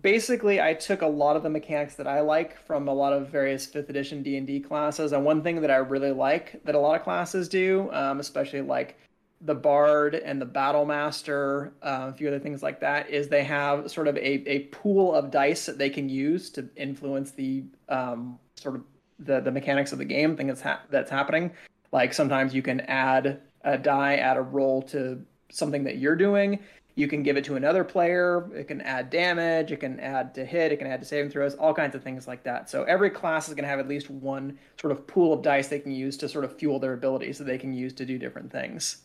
basically, 0.00 0.60
I 0.60 0.74
took 0.74 1.02
a 1.02 1.06
lot 1.06 1.36
of 1.36 1.42
the 1.42 1.50
mechanics 1.50 1.94
that 1.96 2.06
I 2.06 2.20
like 2.20 2.58
from 2.66 2.88
a 2.88 2.94
lot 2.94 3.12
of 3.12 3.28
various 3.28 3.66
fifth 3.66 3.88
edition 3.88 4.22
D 4.22 4.36
and 4.36 4.46
D 4.46 4.60
classes. 4.60 5.12
And 5.12 5.24
one 5.24 5.42
thing 5.42 5.60
that 5.60 5.70
I 5.70 5.76
really 5.76 6.12
like 6.12 6.62
that 6.64 6.74
a 6.74 6.78
lot 6.78 6.96
of 6.96 7.02
classes 7.02 7.48
do, 7.48 7.90
um, 7.92 8.20
especially 8.20 8.60
like 8.60 8.98
the 9.44 9.54
bard 9.54 10.14
and 10.14 10.40
the 10.40 10.46
battle 10.46 10.84
master 10.84 11.72
uh, 11.82 12.06
a 12.08 12.12
few 12.12 12.28
other 12.28 12.38
things 12.38 12.62
like 12.62 12.80
that 12.80 13.10
is 13.10 13.28
they 13.28 13.42
have 13.42 13.90
sort 13.90 14.06
of 14.06 14.16
a, 14.16 14.48
a 14.48 14.60
pool 14.66 15.14
of 15.14 15.30
dice 15.30 15.66
that 15.66 15.78
they 15.78 15.90
can 15.90 16.08
use 16.08 16.48
to 16.50 16.68
influence 16.76 17.32
the 17.32 17.64
um, 17.88 18.38
sort 18.56 18.76
of 18.76 18.82
the, 19.18 19.40
the 19.40 19.50
mechanics 19.50 19.92
of 19.92 19.98
the 19.98 20.04
game 20.04 20.36
thing 20.36 20.46
that's, 20.46 20.60
ha- 20.60 20.82
that's 20.90 21.10
happening. 21.10 21.50
Like 21.90 22.14
sometimes 22.14 22.54
you 22.54 22.62
can 22.62 22.80
add 22.82 23.40
a 23.64 23.78
die 23.78 24.16
add 24.16 24.36
a 24.36 24.42
roll 24.42 24.82
to 24.82 25.20
something 25.50 25.84
that 25.84 25.98
you're 25.98 26.16
doing. 26.16 26.58
You 26.94 27.08
can 27.08 27.22
give 27.22 27.36
it 27.36 27.44
to 27.44 27.56
another 27.56 27.84
player. 27.84 28.50
It 28.54 28.68
can 28.68 28.80
add 28.82 29.08
damage. 29.08 29.72
It 29.72 29.80
can 29.80 29.98
add 29.98 30.34
to 30.34 30.44
hit. 30.44 30.72
It 30.72 30.76
can 30.76 30.86
add 30.86 31.00
to 31.00 31.06
saving 31.06 31.30
throws. 31.30 31.54
All 31.54 31.72
kinds 31.72 31.94
of 31.94 32.02
things 32.02 32.28
like 32.28 32.42
that. 32.44 32.68
So 32.68 32.82
every 32.84 33.08
class 33.08 33.48
is 33.48 33.54
going 33.54 33.62
to 33.62 33.68
have 33.68 33.78
at 33.78 33.88
least 33.88 34.10
one 34.10 34.58
sort 34.78 34.92
of 34.92 35.06
pool 35.06 35.32
of 35.32 35.42
dice 35.42 35.68
they 35.68 35.78
can 35.78 35.92
use 35.92 36.16
to 36.18 36.28
sort 36.28 36.44
of 36.44 36.56
fuel 36.58 36.78
their 36.78 36.92
abilities 36.92 37.38
that 37.38 37.44
they 37.44 37.56
can 37.56 37.72
use 37.72 37.94
to 37.94 38.04
do 38.04 38.18
different 38.18 38.52
things 38.52 39.04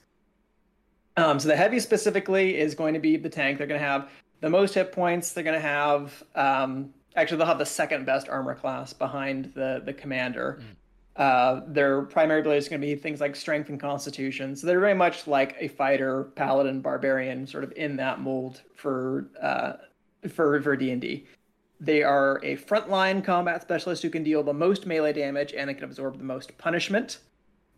um, 1.17 1.39
so 1.39 1.47
the 1.47 1.55
heavy 1.55 1.79
specifically 1.79 2.57
is 2.57 2.75
going 2.75 2.93
to 2.93 2.99
be 2.99 3.17
the 3.17 3.29
tank. 3.29 3.57
They're 3.57 3.67
going 3.67 3.79
to 3.79 3.85
have 3.85 4.09
the 4.39 4.49
most 4.49 4.73
hit 4.75 4.91
points. 4.91 5.33
They're 5.33 5.43
going 5.43 5.59
to 5.59 5.67
have 5.67 6.23
um, 6.35 6.93
actually 7.15 7.37
they'll 7.37 7.47
have 7.47 7.57
the 7.57 7.65
second 7.65 8.05
best 8.05 8.29
armor 8.29 8.55
class 8.55 8.93
behind 8.93 9.51
the 9.55 9.81
the 9.83 9.93
commander. 9.93 10.61
Mm. 10.61 10.75
Uh, 11.17 11.61
their 11.67 12.03
primary 12.03 12.41
ability 12.41 12.59
is 12.59 12.69
going 12.69 12.79
to 12.79 12.85
be 12.85 12.93
things 12.95 13.19
like 13.19 13.35
strength 13.35 13.69
and 13.69 13.79
constitution. 13.79 14.55
So 14.55 14.67
they're 14.67 14.79
very 14.79 14.93
much 14.93 15.25
like 15.25 15.55
a 15.59 15.67
fighter, 15.67 16.25
paladin, 16.35 16.79
barbarian, 16.79 17.47
sort 17.47 17.63
of 17.63 17.73
in 17.75 17.95
that 17.95 18.21
mold 18.21 18.61
for 18.75 19.27
uh, 19.41 19.73
for 20.29 20.61
for 20.61 20.75
D 20.75 20.91
and 20.91 21.01
D. 21.01 21.25
They 21.79 22.03
are 22.03 22.39
a 22.43 22.55
frontline 22.57 23.23
combat 23.23 23.63
specialist 23.63 24.03
who 24.03 24.09
can 24.09 24.23
deal 24.23 24.43
the 24.43 24.53
most 24.53 24.85
melee 24.85 25.13
damage 25.13 25.53
and 25.53 25.69
they 25.69 25.73
can 25.73 25.83
absorb 25.83 26.17
the 26.17 26.23
most 26.23 26.55
punishment. 26.57 27.19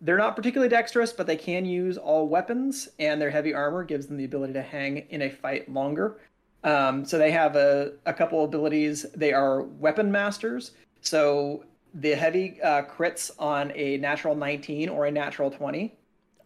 They're 0.01 0.17
not 0.17 0.35
particularly 0.35 0.69
dexterous, 0.69 1.11
but 1.11 1.27
they 1.27 1.35
can 1.35 1.65
use 1.65 1.97
all 1.97 2.27
weapons, 2.27 2.89
and 2.99 3.21
their 3.21 3.29
heavy 3.29 3.53
armor 3.53 3.83
gives 3.83 4.07
them 4.07 4.17
the 4.17 4.25
ability 4.25 4.53
to 4.53 4.61
hang 4.61 4.97
in 5.09 5.23
a 5.23 5.29
fight 5.29 5.71
longer. 5.71 6.17
Um, 6.63 7.05
so 7.05 7.17
they 7.17 7.31
have 7.31 7.55
a, 7.55 7.93
a 8.05 8.13
couple 8.13 8.43
abilities. 8.43 9.05
They 9.15 9.33
are 9.33 9.63
weapon 9.63 10.11
masters. 10.11 10.71
So 11.01 11.63
the 11.93 12.11
heavy 12.11 12.61
uh, 12.61 12.83
crits 12.83 13.31
on 13.39 13.71
a 13.75 13.97
natural 13.97 14.35
19 14.35 14.89
or 14.89 15.05
a 15.05 15.11
natural 15.11 15.49
20 15.49 15.93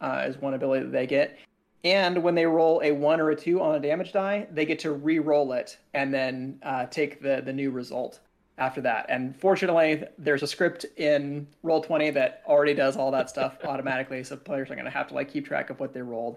uh, 0.00 0.24
is 0.26 0.36
one 0.36 0.54
ability 0.54 0.84
that 0.84 0.92
they 0.92 1.06
get. 1.06 1.38
And 1.84 2.22
when 2.22 2.34
they 2.34 2.46
roll 2.46 2.80
a 2.82 2.92
one 2.92 3.20
or 3.20 3.30
a 3.30 3.36
two 3.36 3.60
on 3.60 3.74
a 3.74 3.80
damage 3.80 4.12
die, 4.12 4.46
they 4.50 4.64
get 4.64 4.78
to 4.80 4.92
re-roll 4.92 5.52
it 5.52 5.76
and 5.92 6.14
then 6.14 6.58
uh, 6.62 6.86
take 6.86 7.20
the 7.20 7.42
the 7.44 7.52
new 7.52 7.70
result 7.70 8.20
after 8.58 8.80
that. 8.82 9.06
And 9.08 9.36
fortunately, 9.36 10.04
there's 10.18 10.42
a 10.42 10.46
script 10.46 10.86
in 10.96 11.46
Roll20 11.64 12.14
that 12.14 12.42
already 12.46 12.74
does 12.74 12.96
all 12.96 13.10
that 13.10 13.28
stuff 13.28 13.56
automatically, 13.64 14.22
so 14.24 14.36
players 14.36 14.70
are 14.70 14.74
going 14.74 14.84
to 14.84 14.90
have 14.90 15.08
to 15.08 15.14
like 15.14 15.32
keep 15.32 15.46
track 15.46 15.70
of 15.70 15.80
what 15.80 15.92
they 15.92 16.02
rolled 16.02 16.36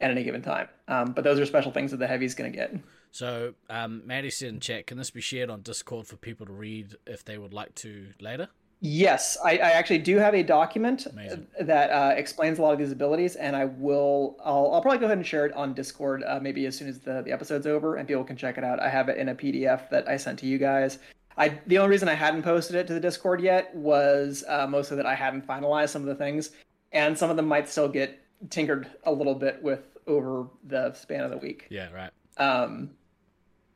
at 0.00 0.10
any 0.10 0.24
given 0.24 0.42
time. 0.42 0.68
Um, 0.86 1.12
but 1.12 1.24
those 1.24 1.38
are 1.38 1.46
special 1.46 1.72
things 1.72 1.90
that 1.90 1.98
the 1.98 2.06
heavy's 2.06 2.34
going 2.34 2.50
to 2.50 2.56
get. 2.56 2.74
So, 3.10 3.54
um, 3.70 4.02
Maddie 4.06 4.30
said 4.30 4.50
in 4.50 4.60
chat, 4.60 4.86
can 4.86 4.98
this 4.98 5.10
be 5.10 5.20
shared 5.20 5.50
on 5.50 5.62
Discord 5.62 6.06
for 6.06 6.16
people 6.16 6.46
to 6.46 6.52
read 6.52 6.96
if 7.06 7.24
they 7.24 7.38
would 7.38 7.54
like 7.54 7.74
to 7.76 8.08
later? 8.20 8.48
Yes, 8.80 9.36
I, 9.44 9.52
I, 9.54 9.70
actually 9.70 9.98
do 9.98 10.18
have 10.18 10.36
a 10.36 10.42
document 10.44 11.06
Amazing. 11.06 11.48
that 11.60 11.90
uh, 11.90 12.14
explains 12.16 12.60
a 12.60 12.62
lot 12.62 12.72
of 12.74 12.78
these 12.78 12.92
abilities, 12.92 13.34
and 13.34 13.56
I 13.56 13.64
will. 13.64 14.36
I'll, 14.44 14.70
I'll 14.72 14.80
probably 14.80 14.98
go 14.98 15.06
ahead 15.06 15.18
and 15.18 15.26
share 15.26 15.46
it 15.46 15.52
on 15.54 15.74
Discord, 15.74 16.22
uh, 16.24 16.38
maybe 16.40 16.64
as 16.66 16.76
soon 16.76 16.88
as 16.88 17.00
the, 17.00 17.22
the 17.22 17.32
episode's 17.32 17.66
over, 17.66 17.96
and 17.96 18.06
people 18.06 18.22
can 18.22 18.36
check 18.36 18.56
it 18.56 18.62
out. 18.62 18.78
I 18.78 18.88
have 18.88 19.08
it 19.08 19.18
in 19.18 19.30
a 19.30 19.34
PDF 19.34 19.90
that 19.90 20.08
I 20.08 20.16
sent 20.16 20.38
to 20.40 20.46
you 20.46 20.58
guys. 20.58 21.00
I 21.38 21.60
the 21.66 21.78
only 21.78 21.90
reason 21.90 22.08
I 22.08 22.14
hadn't 22.14 22.42
posted 22.42 22.76
it 22.76 22.86
to 22.88 22.94
the 22.94 23.00
Discord 23.00 23.40
yet 23.40 23.74
was 23.74 24.44
uh, 24.48 24.66
mostly 24.66 24.96
that 24.96 25.06
I 25.06 25.14
hadn't 25.14 25.46
finalized 25.46 25.90
some 25.90 26.02
of 26.02 26.08
the 26.08 26.14
things, 26.14 26.50
and 26.92 27.16
some 27.16 27.30
of 27.30 27.36
them 27.36 27.46
might 27.46 27.68
still 27.68 27.88
get 27.88 28.20
tinkered 28.50 28.90
a 29.04 29.12
little 29.12 29.34
bit 29.34 29.62
with 29.62 29.98
over 30.06 30.46
the 30.64 30.92
span 30.94 31.20
of 31.20 31.30
the 31.30 31.38
week. 31.38 31.66
Yeah, 31.70 31.88
right. 31.92 32.10
Um, 32.38 32.90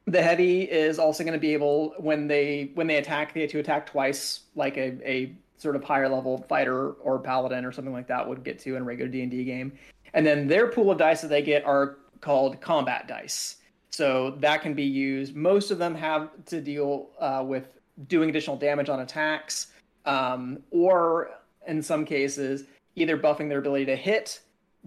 the 0.07 0.23
heavy 0.23 0.63
is 0.63 0.99
also 0.99 1.23
going 1.23 1.35
to 1.35 1.41
be 1.41 1.53
able 1.53 1.95
when 1.99 2.27
they 2.27 2.71
when 2.75 2.87
they 2.87 2.97
attack 2.97 3.33
they 3.35 3.47
to 3.47 3.59
attack 3.59 3.87
twice 3.87 4.41
like 4.55 4.77
a, 4.77 4.99
a 5.09 5.33
sort 5.57 5.77
of 5.77 5.85
higher 5.85 6.09
level 6.09 6.45
fighter 6.49 6.91
or 6.93 7.19
paladin 7.19 7.65
or 7.65 7.71
something 7.71 7.93
like 7.93 8.09
that 8.09 8.29
would 8.29 8.43
get 8.43 8.59
to 8.59 8.75
in 8.75 8.83
a 8.83 8.85
regular 8.85 9.11
d&d 9.11 9.45
game 9.45 9.73
and 10.15 10.27
then 10.27 10.49
their 10.49 10.67
pool 10.67 10.91
of 10.91 10.99
dice 10.99 11.21
that 11.21 11.29
they 11.29 11.43
get 11.43 11.65
are 11.65 11.99
called 12.21 12.61
combat 12.61 13.07
dice 13.07 13.59
so 13.93 14.30
that 14.40 14.62
can 14.62 14.74
be 14.74 14.84
used 14.84 15.36
most 15.36 15.70
of 15.70 15.78
them 15.78 15.95
have 15.95 16.30
to 16.47 16.61
deal 16.61 17.11
uh, 17.20 17.43
with 17.47 17.68
doing 18.09 18.30
additional 18.30 18.57
damage 18.57 18.88
on 18.88 19.01
attacks 19.01 19.68
um, 20.07 20.59
or 20.70 21.30
in 21.66 21.82
some 21.82 22.05
cases 22.05 22.64
either 22.97 23.16
buffing 23.16 23.49
their 23.49 23.59
ability 23.59 23.86
to 23.86 23.97
hit 23.97 24.40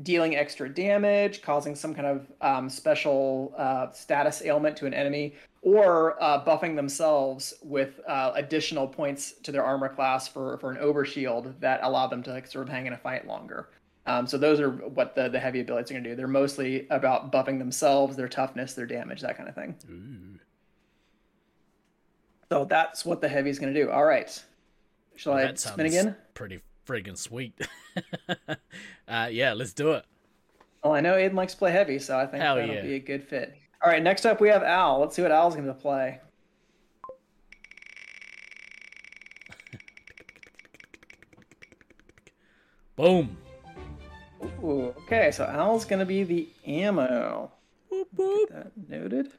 dealing 0.03 0.35
extra 0.35 0.67
damage, 0.67 1.41
causing 1.41 1.75
some 1.75 1.93
kind 1.93 2.07
of 2.07 2.27
um, 2.41 2.69
special 2.69 3.53
uh, 3.57 3.91
status 3.91 4.41
ailment 4.43 4.75
to 4.77 4.85
an 4.85 4.93
enemy, 4.93 5.35
or 5.61 6.21
uh, 6.21 6.43
buffing 6.43 6.75
themselves 6.75 7.53
with 7.63 7.99
uh, 8.07 8.31
additional 8.35 8.87
points 8.87 9.33
to 9.43 9.51
their 9.51 9.63
armor 9.63 9.89
class 9.89 10.27
for, 10.27 10.57
for 10.59 10.71
an 10.71 10.77
overshield 10.77 11.57
that 11.59 11.79
allow 11.83 12.07
them 12.07 12.21
to 12.21 12.31
like, 12.31 12.47
sort 12.47 12.67
of 12.67 12.73
hang 12.73 12.85
in 12.85 12.93
a 12.93 12.97
fight 12.97 13.25
longer. 13.25 13.69
Um, 14.07 14.27
so 14.27 14.37
those 14.37 14.59
are 14.59 14.69
what 14.69 15.15
the, 15.15 15.29
the 15.29 15.39
heavy 15.39 15.61
abilities 15.61 15.89
are 15.89 15.95
going 15.95 16.03
to 16.03 16.11
do. 16.11 16.15
They're 16.15 16.27
mostly 16.27 16.87
about 16.89 17.31
buffing 17.31 17.57
themselves, 17.57 18.15
their 18.15 18.27
toughness, 18.27 18.73
their 18.73 18.85
damage, 18.85 19.21
that 19.21 19.35
kind 19.35 19.49
of 19.49 19.55
thing. 19.55 19.75
Ooh. 19.89 20.39
So 22.51 22.65
that's 22.65 23.03
what 23.03 23.21
the 23.21 23.27
heavy 23.27 23.49
is 23.49 23.57
going 23.57 23.73
to 23.73 23.83
do. 23.83 23.89
All 23.89 24.05
right. 24.05 24.29
Shall 25.15 25.33
well, 25.33 25.47
I 25.47 25.53
spin 25.55 25.87
again? 25.87 26.15
Pretty 26.35 26.61
friggin' 26.85 27.17
sweet. 27.17 27.59
uh, 29.07 29.27
yeah, 29.31 29.53
let's 29.53 29.73
do 29.73 29.93
it. 29.93 30.05
Well, 30.83 30.93
I 30.93 30.99
know 31.01 31.15
Aiden 31.15 31.33
likes 31.33 31.53
to 31.53 31.59
play 31.59 31.71
heavy, 31.71 31.97
so 31.97 32.19
I 32.19 32.27
think 32.27 32.43
Hell 32.43 32.57
that'll 32.57 32.75
yeah. 32.75 32.83
be 32.83 32.93
a 32.95 32.99
good 32.99 33.23
fit. 33.23 33.55
All 33.83 33.89
right, 33.89 34.03
next 34.03 34.25
up 34.25 34.39
we 34.39 34.49
have 34.49 34.61
Al. 34.61 34.99
Let's 34.99 35.15
see 35.15 35.23
what 35.23 35.31
Al's 35.31 35.55
going 35.55 35.65
to 35.65 35.73
play. 35.73 36.19
Boom. 42.95 43.37
Ooh, 44.63 44.93
okay, 45.03 45.31
so 45.31 45.45
Al's 45.45 45.85
going 45.85 45.99
to 45.99 46.05
be 46.05 46.23
the 46.23 46.47
ammo. 46.65 47.51
Boop, 47.91 48.05
boop. 48.15 48.49
that 48.49 48.71
noted. 48.89 49.31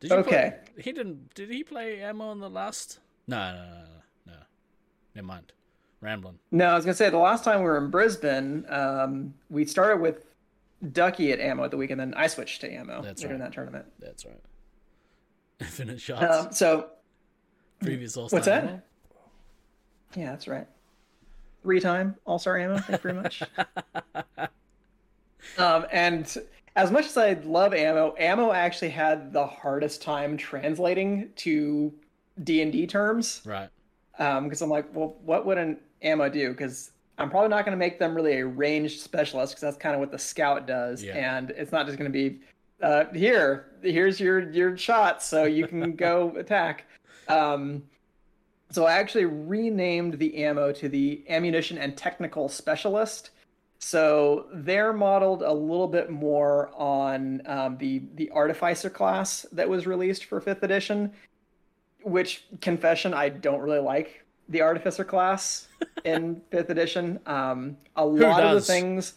Did 0.00 0.12
okay. 0.12 0.54
Play, 0.74 0.82
he 0.82 0.92
didn't. 0.92 1.34
Did 1.34 1.50
he 1.50 1.64
play 1.64 2.00
ammo 2.00 2.32
in 2.32 2.40
the 2.40 2.50
last? 2.50 2.98
No, 3.26 3.52
no, 3.52 3.64
no, 3.64 3.70
no. 3.70 4.32
no. 4.32 4.38
Never 5.14 5.26
mind 5.26 5.52
rambling. 6.00 6.38
No, 6.50 6.66
I 6.66 6.74
was 6.74 6.84
gonna 6.84 6.94
say 6.94 7.10
the 7.10 7.18
last 7.18 7.44
time 7.44 7.60
we 7.60 7.64
were 7.64 7.78
in 7.78 7.90
Brisbane, 7.90 8.64
um, 8.68 9.34
we 9.50 9.64
started 9.64 10.00
with 10.00 10.24
Ducky 10.92 11.32
at 11.32 11.40
ammo 11.40 11.64
at 11.64 11.70
the 11.70 11.76
week, 11.76 11.90
and 11.90 12.00
then 12.00 12.14
I 12.14 12.26
switched 12.26 12.60
to 12.62 12.72
ammo 12.72 13.02
That's 13.02 13.22
during 13.22 13.40
right. 13.40 13.46
that 13.46 13.54
tournament. 13.54 13.86
That's 13.98 14.24
right. 14.24 14.40
Infinite 15.60 16.00
shots. 16.00 16.46
Um, 16.46 16.52
so 16.52 16.90
previous 17.80 18.16
All 18.16 18.28
Star. 18.28 18.36
What's 18.38 18.46
that? 18.46 18.64
Ammo? 18.64 18.82
Yeah, 20.14 20.30
that's 20.30 20.48
right. 20.48 20.66
Three 21.66 21.80
time 21.80 22.14
All 22.24 22.38
Star 22.38 22.56
ammo. 22.56 22.78
Thank 22.78 23.02
you 23.02 23.10
very 23.10 23.14
much. 23.14 23.42
um, 25.58 25.84
and 25.90 26.38
as 26.76 26.92
much 26.92 27.06
as 27.06 27.16
I 27.16 27.32
love 27.42 27.74
ammo, 27.74 28.14
ammo 28.20 28.52
actually 28.52 28.90
had 28.90 29.32
the 29.32 29.44
hardest 29.44 30.00
time 30.00 30.36
translating 30.36 31.30
to 31.38 31.92
D 32.44 32.62
and 32.62 32.70
D 32.70 32.86
terms. 32.86 33.42
Right. 33.44 33.68
Because 34.12 34.62
um, 34.62 34.66
I'm 34.66 34.70
like, 34.70 34.94
well, 34.94 35.16
what 35.24 35.44
would 35.44 35.58
an 35.58 35.78
ammo 36.02 36.28
do? 36.28 36.52
Because 36.52 36.92
I'm 37.18 37.30
probably 37.30 37.48
not 37.48 37.64
going 37.64 37.76
to 37.76 37.84
make 37.84 37.98
them 37.98 38.14
really 38.14 38.38
a 38.38 38.46
ranged 38.46 39.00
specialist 39.00 39.54
because 39.54 39.62
that's 39.62 39.76
kind 39.76 39.96
of 39.96 39.98
what 39.98 40.12
the 40.12 40.20
scout 40.20 40.68
does, 40.68 41.02
yeah. 41.02 41.14
and 41.14 41.50
it's 41.50 41.72
not 41.72 41.86
just 41.86 41.98
going 41.98 42.12
to 42.12 42.16
be 42.16 42.38
uh, 42.80 43.06
here. 43.12 43.72
Here's 43.82 44.20
your 44.20 44.52
your 44.52 44.76
shot, 44.76 45.20
so 45.20 45.46
you 45.46 45.66
can 45.66 45.96
go 45.96 46.32
attack. 46.38 46.84
Um, 47.26 47.82
so 48.70 48.84
I 48.84 48.94
actually 48.94 49.26
renamed 49.26 50.18
the 50.18 50.44
ammo 50.44 50.72
to 50.72 50.88
the 50.88 51.24
ammunition 51.28 51.78
and 51.78 51.96
technical 51.96 52.48
specialist. 52.48 53.30
So 53.78 54.46
they're 54.52 54.92
modeled 54.92 55.42
a 55.42 55.52
little 55.52 55.86
bit 55.86 56.10
more 56.10 56.70
on 56.74 57.42
um, 57.46 57.78
the 57.78 58.02
the 58.14 58.30
artificer 58.30 58.90
class 58.90 59.46
that 59.52 59.68
was 59.68 59.86
released 59.86 60.24
for 60.24 60.40
fifth 60.40 60.62
edition, 60.62 61.12
which 62.02 62.44
confession 62.60 63.14
I 63.14 63.28
don't 63.28 63.60
really 63.60 63.80
like 63.80 64.24
the 64.48 64.62
artificer 64.62 65.04
class 65.04 65.68
in 66.04 66.40
fifth 66.50 66.70
edition. 66.70 67.20
Um, 67.26 67.76
a 67.94 68.04
lot 68.04 68.42
of 68.42 68.54
the 68.54 68.60
things, 68.60 69.14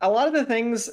a 0.00 0.08
lot 0.08 0.28
of 0.28 0.34
the 0.34 0.44
things 0.44 0.88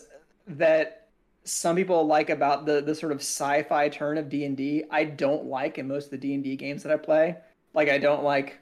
that 0.47 1.04
some 1.45 1.75
people 1.75 2.05
like 2.05 2.29
about 2.29 2.65
the 2.65 2.81
the 2.81 2.93
sort 2.93 3.11
of 3.11 3.19
sci-fi 3.19 3.87
turn 3.89 4.17
of 4.17 4.29
D 4.29 4.45
and 4.45 4.57
D, 4.57 4.83
I 4.91 5.05
don't 5.05 5.45
like 5.45 5.77
in 5.77 5.87
most 5.87 6.05
of 6.05 6.11
the 6.11 6.17
D 6.17 6.33
and 6.33 6.43
D 6.43 6.55
games 6.55 6.83
that 6.83 6.91
I 6.91 6.97
play. 6.97 7.37
Like 7.73 7.89
I 7.89 7.97
don't 7.97 8.23
like 8.23 8.59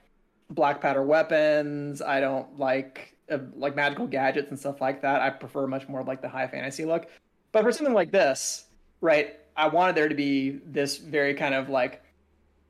black 0.49 0.81
powder 0.81 1.03
weapons. 1.03 2.01
I 2.01 2.19
don't 2.19 2.59
like 2.59 3.15
uh, 3.31 3.39
like 3.55 3.75
magical 3.75 4.05
gadgets 4.05 4.49
and 4.49 4.59
stuff 4.59 4.81
like 4.81 5.01
that. 5.01 5.21
I 5.21 5.29
prefer 5.29 5.65
much 5.65 5.87
more 5.87 6.03
like 6.03 6.21
the 6.21 6.29
high 6.29 6.47
fantasy 6.47 6.85
look. 6.85 7.07
But 7.51 7.63
for 7.63 7.71
something 7.71 7.93
like 7.93 8.11
this, 8.11 8.65
right? 9.01 9.39
I 9.55 9.67
wanted 9.67 9.95
there 9.95 10.09
to 10.09 10.15
be 10.15 10.59
this 10.65 10.97
very 10.97 11.33
kind 11.33 11.53
of 11.55 11.69
like 11.69 12.03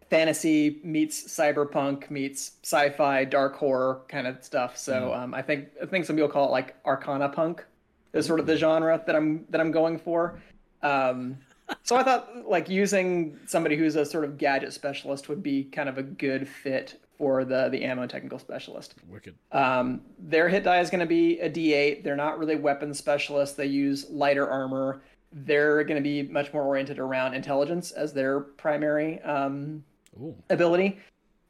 fantasy 0.09 0.79
meets 0.83 1.23
cyberpunk 1.23 2.11
meets 2.11 2.51
sci-fi 2.61 3.25
dark 3.25 3.55
horror 3.55 4.01
kind 4.07 4.27
of 4.27 4.43
stuff 4.43 4.77
so 4.77 4.93
mm. 4.93 5.17
um, 5.17 5.33
i 5.33 5.41
think 5.41 5.69
i 5.81 5.87
think 5.87 6.05
some 6.05 6.15
people 6.15 6.29
call 6.29 6.47
it 6.47 6.51
like 6.51 6.75
arcana 6.85 7.27
punk 7.27 7.65
is 8.13 8.25
sort 8.25 8.39
of 8.39 8.45
the 8.45 8.55
genre 8.55 9.01
that 9.05 9.15
i'm 9.15 9.45
that 9.49 9.59
i'm 9.59 9.71
going 9.71 9.97
for. 9.97 10.39
Um, 10.81 11.37
so 11.83 11.95
i 11.95 12.03
thought 12.03 12.47
like 12.47 12.69
using 12.69 13.39
somebody 13.45 13.75
who's 13.75 13.95
a 13.95 14.05
sort 14.05 14.25
of 14.25 14.37
gadget 14.37 14.73
specialist 14.73 15.29
would 15.29 15.41
be 15.43 15.65
kind 15.65 15.89
of 15.89 15.97
a 15.97 16.03
good 16.03 16.47
fit 16.47 16.99
for 17.17 17.45
the 17.45 17.69
the 17.69 17.83
ammo 17.83 18.07
technical 18.07 18.39
specialist. 18.39 18.95
Wicked. 19.09 19.35
Um, 19.51 20.01
their 20.19 20.49
hit 20.49 20.63
die 20.63 20.79
is 20.79 20.89
going 20.89 20.99
to 20.99 21.05
be 21.05 21.39
a 21.39 21.49
d8 21.49 22.03
they're 22.03 22.15
not 22.15 22.39
really 22.39 22.55
weapon 22.55 22.93
specialists. 22.93 23.55
They 23.55 23.67
use 23.67 24.09
lighter 24.09 24.49
armor. 24.49 25.01
They're 25.31 25.83
going 25.83 25.97
to 25.97 26.03
be 26.03 26.23
much 26.23 26.53
more 26.53 26.63
oriented 26.63 26.99
around 26.99 27.33
intelligence 27.33 27.91
as 27.91 28.13
their 28.13 28.39
primary 28.41 29.19
um, 29.21 29.83
ability. 30.49 30.99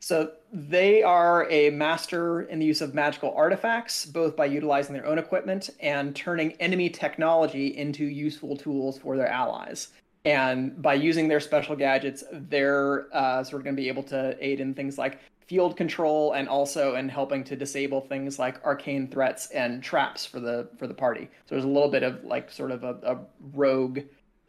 So 0.04 0.34
they 0.52 1.02
are 1.02 1.50
a 1.50 1.70
master 1.70 2.42
in 2.42 2.60
the 2.60 2.66
use 2.66 2.82
of 2.82 2.94
magical 2.94 3.34
artifacts, 3.38 4.06
both 4.06 4.36
by 4.36 4.48
utilizing 4.48 4.94
their 4.94 5.06
own 5.06 5.18
equipment 5.18 5.70
and 5.80 6.14
turning 6.14 6.52
enemy 6.60 6.90
technology 6.90 7.78
into 7.78 8.04
useful 8.04 8.58
tools 8.58 8.98
for 8.98 9.16
their 9.16 9.30
allies. 9.30 9.94
And 10.26 10.82
by 10.82 10.96
using 10.96 11.30
their 11.30 11.40
special 11.40 11.78
gadgets, 11.78 12.22
they're 12.34 13.08
uh, 13.16 13.46
sort 13.46 13.62
of 13.62 13.64
going 13.64 13.78
to 13.78 13.82
be 13.82 13.88
able 13.88 14.04
to 14.04 14.36
aid 14.46 14.60
in 14.60 14.74
things 14.74 14.98
like 14.98 15.20
field 15.48 15.78
control 15.78 16.34
and 16.34 16.50
also 16.50 16.96
in 16.96 17.08
helping 17.08 17.46
to 17.46 17.56
disable 17.56 18.02
things 18.02 18.38
like 18.38 18.62
arcane 18.66 19.08
threats 19.08 19.52
and 19.52 19.82
traps 19.82 20.26
for 20.26 20.42
the 20.42 20.68
for 20.78 20.86
the 20.86 20.94
party. 20.94 21.30
So 21.46 21.56
there's 21.56 21.64
a 21.64 21.68
little 21.70 21.90
bit 21.90 22.04
of 22.04 22.26
like 22.26 22.52
sort 22.52 22.72
of 22.72 22.84
a, 22.84 22.98
a 23.04 23.20
rogue 23.54 24.02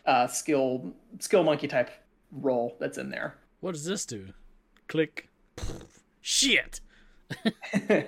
uh, 0.05 0.27
skill 0.27 0.93
skill 1.21 1.45
monkey 1.45 1.69
type 1.69 1.91
role 2.33 2.77
that's 2.81 2.99
in 2.99 3.09
there. 3.09 3.37
What 3.61 3.75
does 3.75 3.85
this 3.85 4.05
do? 4.05 4.31
Click. 4.89 5.29
Shit. 6.21 6.81
yeah, 7.45 8.03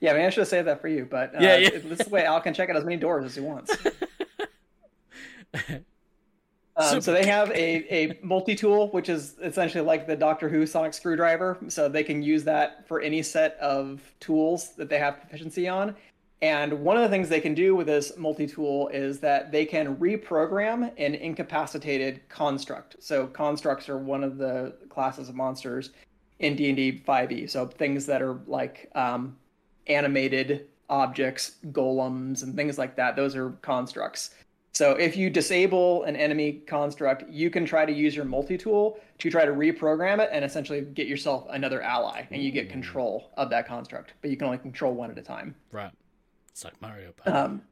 maybe 0.00 0.24
I 0.24 0.30
should 0.30 0.40
have 0.40 0.48
saved 0.48 0.66
that 0.68 0.80
for 0.80 0.88
you, 0.88 1.06
but 1.10 1.34
uh, 1.34 1.38
yeah, 1.40 1.56
yeah. 1.56 1.70
this 1.70 2.00
is 2.00 2.06
the 2.06 2.10
way 2.10 2.24
Al 2.24 2.40
can 2.40 2.54
check 2.54 2.70
out 2.70 2.76
as 2.76 2.84
many 2.84 2.96
doors 2.96 3.24
as 3.24 3.34
he 3.34 3.40
wants. 3.40 3.76
Um, 6.76 7.00
so 7.00 7.12
they 7.12 7.26
have 7.26 7.50
a, 7.52 7.94
a 7.94 8.18
multi-tool, 8.22 8.90
which 8.90 9.08
is 9.08 9.36
essentially 9.42 9.84
like 9.84 10.06
the 10.06 10.16
Doctor 10.16 10.48
Who 10.48 10.66
sonic 10.66 10.92
screwdriver. 10.92 11.56
So 11.68 11.88
they 11.88 12.02
can 12.02 12.22
use 12.22 12.42
that 12.44 12.86
for 12.88 13.00
any 13.00 13.22
set 13.22 13.56
of 13.60 14.02
tools 14.18 14.74
that 14.74 14.88
they 14.88 14.98
have 14.98 15.20
proficiency 15.20 15.68
on. 15.68 15.94
And 16.42 16.80
one 16.80 16.96
of 16.96 17.02
the 17.02 17.08
things 17.08 17.28
they 17.28 17.40
can 17.40 17.54
do 17.54 17.74
with 17.76 17.86
this 17.86 18.16
multi-tool 18.18 18.88
is 18.88 19.20
that 19.20 19.52
they 19.52 19.64
can 19.64 19.96
reprogram 19.96 20.92
an 20.98 21.14
incapacitated 21.14 22.28
construct. 22.28 22.96
So 22.98 23.28
constructs 23.28 23.88
are 23.88 23.98
one 23.98 24.24
of 24.24 24.36
the 24.36 24.74
classes 24.88 25.28
of 25.28 25.36
monsters 25.36 25.90
in 26.38 26.56
D&D 26.56 27.02
5e. 27.06 27.48
So 27.48 27.66
things 27.66 28.06
that 28.06 28.22
are 28.22 28.40
like 28.46 28.90
um, 28.94 29.36
animated 29.86 30.66
objects, 30.88 31.56
golems, 31.66 32.42
and 32.42 32.54
things 32.54 32.78
like 32.78 32.96
that. 32.96 33.16
Those 33.16 33.36
are 33.36 33.50
constructs. 33.62 34.30
So 34.72 34.92
if 34.92 35.16
you 35.16 35.30
disable 35.30 36.02
an 36.02 36.16
enemy 36.16 36.62
construct, 36.66 37.30
you 37.30 37.48
can 37.48 37.64
try 37.64 37.86
to 37.86 37.92
use 37.92 38.16
your 38.16 38.24
multi-tool 38.24 38.98
to 39.18 39.30
try 39.30 39.44
to 39.44 39.52
reprogram 39.52 40.18
it 40.18 40.30
and 40.32 40.44
essentially 40.44 40.80
get 40.80 41.06
yourself 41.06 41.46
another 41.50 41.80
ally, 41.80 42.26
and 42.30 42.42
you 42.42 42.50
get 42.50 42.68
control 42.68 43.30
of 43.36 43.50
that 43.50 43.68
construct. 43.68 44.14
But 44.20 44.30
you 44.30 44.36
can 44.36 44.46
only 44.46 44.58
control 44.58 44.92
one 44.94 45.12
at 45.12 45.18
a 45.18 45.22
time. 45.22 45.54
Right. 45.70 45.92
It's 46.50 46.64
like 46.64 46.80
Mario. 46.82 47.12
Um, 47.24 47.62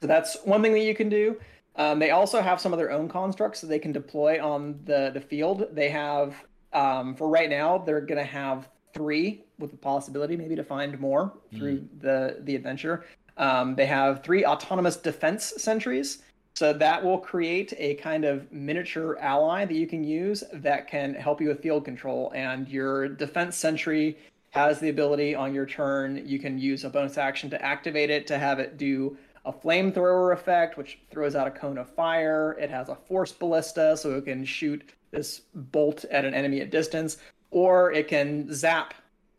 so 0.00 0.08
that's 0.08 0.36
one 0.44 0.62
thing 0.62 0.72
that 0.72 0.80
you 0.80 0.96
can 0.96 1.08
do. 1.08 1.38
Um, 1.76 1.98
they 2.00 2.10
also 2.10 2.40
have 2.40 2.60
some 2.60 2.72
of 2.72 2.78
their 2.78 2.90
own 2.90 3.08
constructs 3.08 3.60
that 3.60 3.68
they 3.68 3.78
can 3.78 3.92
deploy 3.92 4.44
on 4.44 4.80
the 4.84 5.10
the 5.14 5.20
field. 5.20 5.68
They 5.72 5.90
have 5.90 6.34
um, 6.76 7.14
for 7.14 7.28
right 7.28 7.50
now 7.50 7.78
they're 7.78 8.00
going 8.00 8.18
to 8.18 8.24
have 8.24 8.68
three 8.92 9.44
with 9.58 9.70
the 9.70 9.76
possibility 9.76 10.36
maybe 10.36 10.54
to 10.54 10.64
find 10.64 10.98
more 11.00 11.32
through 11.54 11.78
mm. 11.78 12.00
the 12.00 12.38
the 12.42 12.54
adventure. 12.54 13.04
Um, 13.36 13.74
they 13.74 13.86
have 13.86 14.22
three 14.22 14.44
autonomous 14.44 14.96
defense 14.96 15.54
sentries. 15.56 16.22
So 16.54 16.72
that 16.72 17.04
will 17.04 17.18
create 17.18 17.74
a 17.76 17.96
kind 17.96 18.24
of 18.24 18.50
miniature 18.50 19.18
ally 19.20 19.66
that 19.66 19.74
you 19.74 19.86
can 19.86 20.02
use 20.02 20.42
that 20.54 20.88
can 20.88 21.12
help 21.14 21.38
you 21.38 21.48
with 21.48 21.60
field 21.60 21.84
control. 21.84 22.32
And 22.34 22.66
your 22.66 23.08
defense 23.08 23.56
sentry 23.58 24.16
has 24.52 24.80
the 24.80 24.88
ability 24.88 25.34
on 25.34 25.54
your 25.54 25.66
turn, 25.66 26.22
you 26.24 26.38
can 26.38 26.58
use 26.58 26.84
a 26.84 26.88
bonus 26.88 27.18
action 27.18 27.50
to 27.50 27.62
activate 27.62 28.08
it 28.08 28.26
to 28.28 28.38
have 28.38 28.58
it 28.58 28.78
do 28.78 29.18
a 29.44 29.52
flamethrower 29.52 30.32
effect, 30.32 30.78
which 30.78 30.98
throws 31.10 31.36
out 31.36 31.46
a 31.46 31.50
cone 31.50 31.76
of 31.76 31.90
fire. 31.90 32.56
It 32.58 32.70
has 32.70 32.88
a 32.88 32.94
force 32.94 33.32
ballista, 33.32 33.94
so 33.96 34.14
it 34.14 34.24
can 34.24 34.44
shoot 34.44 34.92
this 35.10 35.42
bolt 35.54 36.04
at 36.06 36.24
an 36.24 36.34
enemy 36.34 36.60
at 36.60 36.70
distance, 36.70 37.18
or 37.50 37.92
it 37.92 38.08
can 38.08 38.52
zap 38.52 38.94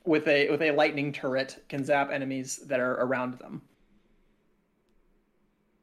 with 0.05 0.28
a 0.28 0.49
with 0.49 0.61
a 0.61 0.72
lightning 0.72 1.11
turret, 1.11 1.63
can 1.70 1.84
zap 1.84 2.11
enemies 2.11 2.57
that 2.68 2.80
are 2.80 2.95
around 2.95 3.39
them. 3.39 3.61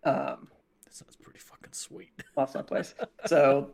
Um, 0.04 0.48
that 0.84 0.94
sounds 0.94 1.16
pretty 1.16 1.38
fucking 1.38 1.72
sweet. 1.72 2.10
Lost 2.36 2.54
my 2.54 2.62
place. 2.62 2.94
So 3.26 3.70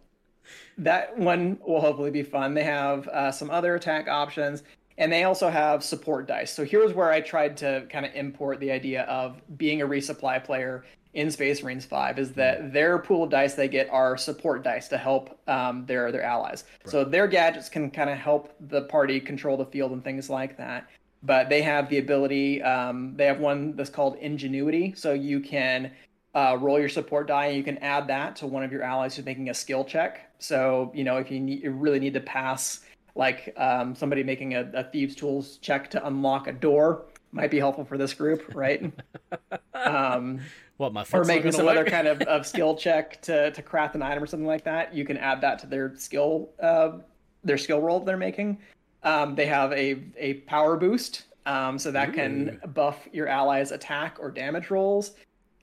that 0.78 1.16
one 1.18 1.58
will 1.66 1.80
hopefully 1.80 2.10
be 2.10 2.22
fun. 2.22 2.54
They 2.54 2.64
have 2.64 3.06
uh, 3.08 3.32
some 3.32 3.50
other 3.50 3.74
attack 3.74 4.08
options 4.08 4.62
and 4.98 5.10
they 5.10 5.24
also 5.24 5.48
have 5.48 5.82
support 5.82 6.28
dice. 6.28 6.52
So 6.52 6.64
here's 6.64 6.92
where 6.92 7.10
I 7.10 7.20
tried 7.20 7.56
to 7.58 7.86
kind 7.88 8.04
of 8.04 8.14
import 8.14 8.60
the 8.60 8.70
idea 8.70 9.02
of 9.04 9.40
being 9.56 9.82
a 9.82 9.86
resupply 9.86 10.44
player 10.44 10.84
in 11.14 11.30
Space 11.30 11.62
Marines 11.62 11.84
5 11.84 12.18
is 12.18 12.32
that 12.32 12.72
their 12.72 12.98
pool 12.98 13.24
of 13.24 13.30
dice 13.30 13.54
they 13.54 13.68
get 13.68 13.88
are 13.90 14.16
support 14.16 14.62
dice 14.62 14.88
to 14.88 14.98
help 14.98 15.38
um, 15.48 15.84
their 15.86 16.12
their 16.12 16.22
allies. 16.22 16.64
Right. 16.84 16.92
So 16.92 17.04
their 17.04 17.26
gadgets 17.26 17.68
can 17.68 17.90
kind 17.90 18.10
of 18.10 18.18
help 18.18 18.54
the 18.60 18.82
party 18.82 19.20
control 19.20 19.56
the 19.56 19.66
field 19.66 19.92
and 19.92 20.04
things 20.04 20.30
like 20.30 20.56
that. 20.58 20.88
But 21.22 21.48
they 21.48 21.62
have 21.62 21.88
the 21.88 21.98
ability. 21.98 22.62
Um, 22.62 23.14
they 23.16 23.26
have 23.26 23.40
one 23.40 23.76
that's 23.76 23.90
called 23.90 24.16
Ingenuity, 24.16 24.94
so 24.96 25.12
you 25.12 25.40
can 25.40 25.90
uh, 26.34 26.56
roll 26.60 26.78
your 26.78 26.88
support 26.88 27.26
die 27.26 27.46
and 27.46 27.56
you 27.56 27.64
can 27.64 27.76
add 27.78 28.06
that 28.06 28.36
to 28.36 28.46
one 28.46 28.62
of 28.62 28.70
your 28.70 28.82
allies 28.82 29.16
who's 29.16 29.24
making 29.24 29.50
a 29.50 29.54
skill 29.54 29.84
check. 29.84 30.30
So 30.38 30.92
you 30.94 31.04
know 31.04 31.16
if 31.16 31.30
you, 31.30 31.40
need, 31.40 31.64
you 31.64 31.72
really 31.72 31.98
need 31.98 32.14
to 32.14 32.20
pass 32.20 32.80
like 33.16 33.52
um, 33.56 33.96
somebody 33.96 34.22
making 34.22 34.54
a, 34.54 34.70
a 34.72 34.84
thieves 34.84 35.16
tools 35.16 35.58
check 35.58 35.90
to 35.90 36.06
unlock 36.06 36.46
a 36.46 36.52
door 36.52 37.06
might 37.32 37.50
be 37.50 37.58
helpful 37.58 37.84
for 37.84 37.96
this 37.98 38.14
group, 38.14 38.54
right? 38.54 38.92
um, 39.74 40.40
what 40.80 40.94
my 40.94 41.04
or 41.12 41.24
making 41.24 41.52
some 41.52 41.68
other 41.68 41.84
kind 41.84 42.08
of, 42.08 42.20
of 42.22 42.46
skill 42.46 42.74
check 42.74 43.20
to 43.22 43.50
to 43.50 43.62
craft 43.62 43.94
an 43.94 44.02
item 44.02 44.22
or 44.22 44.26
something 44.26 44.46
like 44.46 44.64
that. 44.64 44.94
You 44.94 45.04
can 45.04 45.16
add 45.18 45.40
that 45.42 45.58
to 45.60 45.66
their 45.66 45.94
skill 45.96 46.50
uh, 46.60 46.98
their 47.44 47.58
skill 47.58 47.80
roll 47.80 48.00
they're 48.00 48.16
making. 48.16 48.58
Um, 49.02 49.34
they 49.34 49.46
have 49.46 49.72
a 49.72 50.02
a 50.16 50.34
power 50.46 50.76
boost, 50.76 51.24
um, 51.46 51.78
so 51.78 51.90
that 51.90 52.08
Ooh. 52.08 52.12
can 52.12 52.60
buff 52.74 53.08
your 53.12 53.28
allies' 53.28 53.72
attack 53.72 54.16
or 54.18 54.30
damage 54.30 54.70
rolls. 54.70 55.12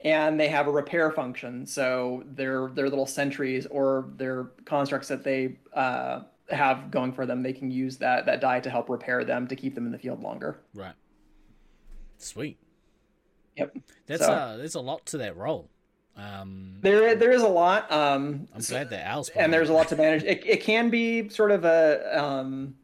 And 0.06 0.40
they 0.40 0.48
have 0.48 0.68
a 0.68 0.72
repair 0.72 1.12
function, 1.12 1.66
so 1.66 2.24
their 2.28 2.70
their 2.70 2.88
little 2.88 3.08
sentries 3.08 3.66
or 3.66 4.10
their 4.18 4.52
constructs 4.66 5.08
that 5.08 5.24
they 5.24 5.58
uh, 5.74 6.22
have 6.50 6.92
going 6.92 7.12
for 7.12 7.26
them, 7.26 7.42
they 7.42 7.54
can 7.54 7.72
use 7.72 7.98
that 7.98 8.28
that 8.28 8.40
die 8.40 8.60
to 8.60 8.70
help 8.70 8.90
repair 8.90 9.24
them 9.24 9.48
to 9.48 9.56
keep 9.56 9.74
them 9.74 9.88
in 9.88 9.92
the 9.92 9.98
field 9.98 10.22
longer. 10.22 10.60
Right. 10.76 10.94
Sweet. 12.20 12.60
Yep. 13.58 13.78
That's 14.06 14.26
so, 14.26 14.32
uh 14.32 14.58
there's 14.58 14.76
a 14.76 14.82
lot 14.82 15.06
to 15.08 15.18
that 15.20 15.36
role. 15.36 15.70
Um, 16.18 16.78
there 16.82 17.16
there 17.16 17.32
is 17.32 17.44
a 17.44 17.48
lot. 17.48 17.92
Um, 17.92 18.48
I'm 18.56 18.62
glad 18.62 18.90
that 18.90 19.06
Al's 19.06 19.30
and 19.30 19.54
there's 19.54 19.70
a 19.70 19.74
lot 19.74 19.88
to 19.90 19.96
manage. 19.96 20.24
It 20.24 20.44
it 20.46 20.64
can 20.64 20.90
be 20.90 21.30
sort 21.30 21.52
of 21.52 21.64
a 21.64 22.20
um, 22.24 22.76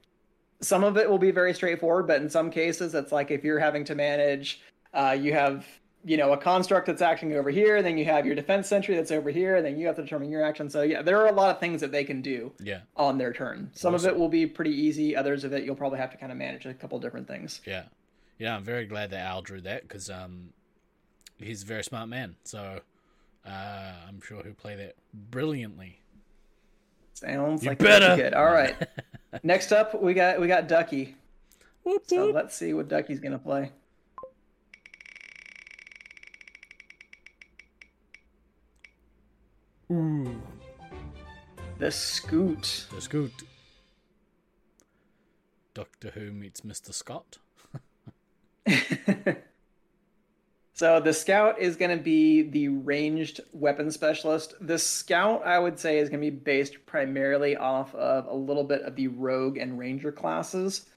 some 0.62 0.84
of 0.84 0.98
it 0.98 1.10
will 1.10 1.18
be 1.18 1.32
very 1.32 1.54
straightforward, 1.54 2.06
but 2.06 2.22
in 2.22 2.30
some 2.30 2.52
cases 2.52 2.94
it's 2.94 3.12
like 3.12 3.32
if 3.32 3.44
you're 3.44 3.60
having 3.60 3.86
to 3.86 3.96
manage, 3.96 4.62
uh, 4.94 5.18
you 5.20 5.34
have 5.34 5.66
you 6.06 6.18
know 6.18 6.34
a 6.34 6.38
construct 6.38 6.88
that's 6.88 7.02
acting 7.02 7.34
over 7.34 7.50
here 7.50 7.78
and 7.78 7.86
then 7.86 7.98
you 7.98 8.06
have 8.06 8.26
your 8.26 8.36
defense 8.36 8.68
sentry 8.68 8.96
that's 8.96 9.12
over 9.12 9.30
here 9.30 9.56
and 9.56 9.66
then 9.66 9.78
you 9.78 9.88
have 9.88 9.96
to 9.96 10.02
determine 10.02 10.30
your 10.30 10.44
action 10.44 10.70
so 10.70 10.82
yeah 10.82 11.02
there 11.02 11.18
are 11.18 11.28
a 11.28 11.32
lot 11.32 11.50
of 11.50 11.60
things 11.62 11.80
that 11.80 11.94
they 11.94 12.04
can 12.04 12.22
do 12.22 12.52
yeah 12.60 12.82
on 12.98 13.18
their 13.18 13.32
turn 13.32 13.72
some 13.74 13.96
awesome. 13.96 14.10
of 14.10 14.14
it 14.14 14.20
will 14.20 14.28
be 14.28 14.46
pretty 14.46 14.72
easy 14.72 15.16
others 15.16 15.46
of 15.46 15.54
it 15.54 15.64
you'll 15.64 15.76
probably 15.76 15.98
have 15.98 16.12
to 16.12 16.18
kind 16.18 16.32
of 16.32 16.38
manage 16.38 16.66
a 16.66 16.74
couple 16.74 17.00
different 17.00 17.26
things 17.26 17.62
yeah 17.66 17.84
yeah 18.38 18.54
i'm 18.54 18.64
very 18.64 18.86
glad 18.86 19.12
that 19.12 19.26
al 19.26 19.42
drew 19.42 19.62
that 19.62 19.84
because 19.84 20.10
um 20.10 20.50
he's 21.38 21.64
a 21.64 21.66
very 21.66 21.84
smart 21.84 22.08
man 22.10 22.36
so 22.44 22.80
uh 23.46 23.94
i'm 24.08 24.22
sure 24.22 24.44
he'll 24.44 24.54
play 24.54 24.76
that 24.76 24.96
brilliantly 25.14 26.00
sounds 27.14 27.64
you 27.64 27.70
like 27.70 27.80
better 27.80 28.16
good 28.16 28.34
all 28.34 28.46
right 28.46 28.76
next 29.44 29.72
up 29.72 30.02
we 30.02 30.14
got 30.14 30.40
we 30.40 30.48
got 30.48 30.68
ducky 30.68 31.16
whoop, 31.84 31.96
whoop. 31.96 32.04
so 32.06 32.32
let's 32.32 32.56
see 32.56 32.74
what 32.74 32.88
ducky's 32.88 33.20
gonna 33.20 33.40
play 33.40 33.72
Ooh. 39.92 40.42
The 41.78 41.92
Scout. 41.92 42.88
The 42.92 43.02
Scout. 43.02 43.44
Doctor 45.74 46.12
Who 46.12 46.32
meets 46.32 46.62
Mr. 46.62 46.94
Scott. 46.94 47.38
so 50.74 51.00
the 51.00 51.14
Scout 51.14 51.60
is 51.60 51.76
going 51.76 51.96
to 51.96 52.04
be 52.04 52.42
the 52.42 52.68
ranged 52.68 53.42
weapon 53.54 53.92
specialist. 53.92 54.56
The 54.60 54.80
Scout, 54.80 55.46
I 55.46 55.60
would 55.60 55.78
say, 55.78 56.00
is 56.00 56.10
going 56.10 56.22
to 56.22 56.32
be 56.32 56.36
based 56.36 56.84
primarily 56.88 57.56
off 57.56 57.94
of 57.94 58.26
a 58.26 58.34
little 58.34 58.64
bit 58.64 58.82
of 58.82 58.96
the 58.96 59.08
Rogue 59.08 59.58
and 59.58 59.78
Ranger 59.78 60.12
classes 60.12 60.88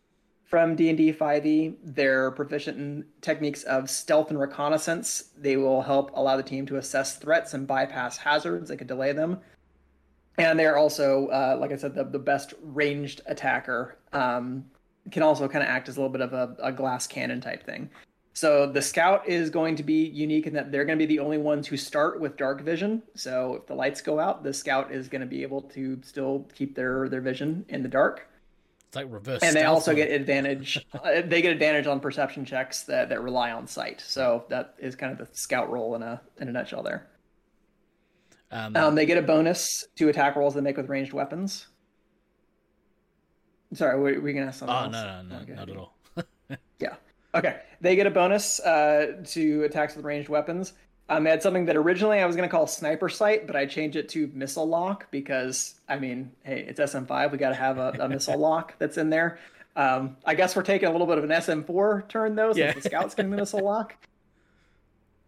from 0.44 0.76
D&D 0.76 1.12
5e. 1.12 1.76
They're 1.82 2.30
proficient 2.30 2.78
in 2.78 3.04
techniques 3.20 3.64
of 3.64 3.90
stealth 3.90 4.30
and 4.30 4.40
reconnaissance. 4.40 5.30
They 5.36 5.58
will 5.58 5.82
help 5.82 6.10
allow 6.14 6.38
the 6.38 6.42
team 6.42 6.64
to 6.66 6.76
assess 6.76 7.16
threats 7.16 7.52
and 7.52 7.66
bypass 7.66 8.16
hazards 8.16 8.70
that 8.70 8.78
could 8.78 8.86
delay 8.86 9.12
them. 9.12 9.40
And 10.38 10.58
they're 10.58 10.78
also, 10.78 11.26
uh, 11.28 11.58
like 11.60 11.72
I 11.72 11.76
said, 11.76 11.94
the, 11.94 12.04
the 12.04 12.18
best 12.18 12.54
ranged 12.62 13.20
attacker. 13.26 13.98
Um, 14.14 14.64
can 15.10 15.22
also 15.22 15.48
kind 15.48 15.62
of 15.62 15.68
act 15.68 15.88
as 15.88 15.96
a 15.96 16.00
little 16.00 16.12
bit 16.12 16.20
of 16.20 16.32
a, 16.32 16.56
a 16.60 16.72
glass 16.72 17.06
cannon 17.06 17.40
type 17.40 17.64
thing. 17.64 17.90
So 18.36 18.66
the 18.66 18.82
scout 18.82 19.26
is 19.26 19.48
going 19.48 19.76
to 19.76 19.82
be 19.82 20.04
unique 20.08 20.46
in 20.46 20.52
that 20.52 20.70
they're 20.70 20.84
going 20.84 20.98
to 20.98 21.02
be 21.02 21.06
the 21.06 21.20
only 21.20 21.38
ones 21.38 21.66
who 21.66 21.78
start 21.78 22.20
with 22.20 22.36
dark 22.36 22.60
vision. 22.60 23.02
So 23.14 23.54
if 23.54 23.66
the 23.66 23.74
lights 23.74 24.02
go 24.02 24.20
out, 24.20 24.44
the 24.44 24.52
scout 24.52 24.92
is 24.92 25.08
going 25.08 25.22
to 25.22 25.26
be 25.26 25.42
able 25.42 25.62
to 25.62 25.98
still 26.02 26.46
keep 26.54 26.76
their 26.76 27.08
their 27.08 27.22
vision 27.22 27.64
in 27.70 27.82
the 27.82 27.88
dark. 27.88 28.28
It's 28.88 28.94
like 28.94 29.06
reverse. 29.08 29.42
And 29.42 29.56
they 29.56 29.64
also 29.64 29.94
get 29.94 30.10
advantage. 30.10 30.84
uh, 30.92 31.22
they 31.24 31.40
get 31.40 31.50
advantage 31.50 31.86
on 31.86 31.98
perception 31.98 32.44
checks 32.44 32.82
that, 32.82 33.08
that 33.08 33.22
rely 33.22 33.52
on 33.52 33.66
sight. 33.66 34.02
So 34.06 34.44
that 34.50 34.74
is 34.78 34.94
kind 34.96 35.18
of 35.18 35.26
the 35.26 35.34
scout 35.34 35.70
role 35.70 35.94
in 35.94 36.02
a 36.02 36.20
in 36.38 36.48
a 36.48 36.52
nutshell. 36.52 36.82
There. 36.82 37.08
Um, 38.50 38.76
um, 38.76 38.94
they 38.96 39.06
get 39.06 39.16
a 39.16 39.22
bonus 39.22 39.86
to 39.96 40.10
attack 40.10 40.36
rolls 40.36 40.52
they 40.52 40.60
make 40.60 40.76
with 40.76 40.90
ranged 40.90 41.14
weapons. 41.14 41.68
Sorry, 43.72 43.98
we, 43.98 44.18
we 44.18 44.34
gonna 44.34 44.48
ask 44.48 44.58
something. 44.58 44.76
Oh 44.76 44.82
else? 44.82 44.92
no, 44.92 45.22
no, 45.22 45.22
no, 45.22 45.42
okay. 45.42 45.54
not 45.54 45.70
at 45.70 45.76
all. 45.78 45.96
yeah. 46.78 46.96
Okay. 47.36 47.60
They 47.80 47.96
get 47.96 48.06
a 48.06 48.10
bonus 48.10 48.60
uh, 48.60 49.22
to 49.26 49.64
attacks 49.64 49.94
with 49.94 50.04
ranged 50.04 50.28
weapons. 50.28 50.72
Um, 51.08 51.22
they 51.22 51.30
had 51.30 51.42
something 51.42 51.66
that 51.66 51.76
originally 51.76 52.18
I 52.18 52.26
was 52.26 52.34
going 52.34 52.48
to 52.48 52.52
call 52.52 52.66
sniper 52.66 53.08
sight, 53.08 53.46
but 53.46 53.54
I 53.54 53.66
changed 53.66 53.96
it 53.96 54.08
to 54.10 54.30
missile 54.34 54.66
lock 54.66 55.08
because 55.10 55.74
I 55.88 55.98
mean, 55.98 56.32
hey, 56.42 56.64
it's 56.66 56.80
SM5. 56.80 57.30
We 57.30 57.38
got 57.38 57.50
to 57.50 57.54
have 57.54 57.78
a, 57.78 57.94
a 58.00 58.08
missile 58.08 58.38
lock 58.38 58.74
that's 58.78 58.98
in 58.98 59.10
there. 59.10 59.38
Um, 59.76 60.16
I 60.24 60.34
guess 60.34 60.56
we're 60.56 60.62
taking 60.62 60.88
a 60.88 60.92
little 60.92 61.06
bit 61.06 61.18
of 61.18 61.24
an 61.24 61.30
SM4 61.30 62.08
turn 62.08 62.34
though, 62.34 62.52
since 62.52 62.58
yeah. 62.58 62.72
the 62.72 62.80
scouts 62.80 63.14
can 63.14 63.30
missile 63.30 63.62
lock. 63.62 63.94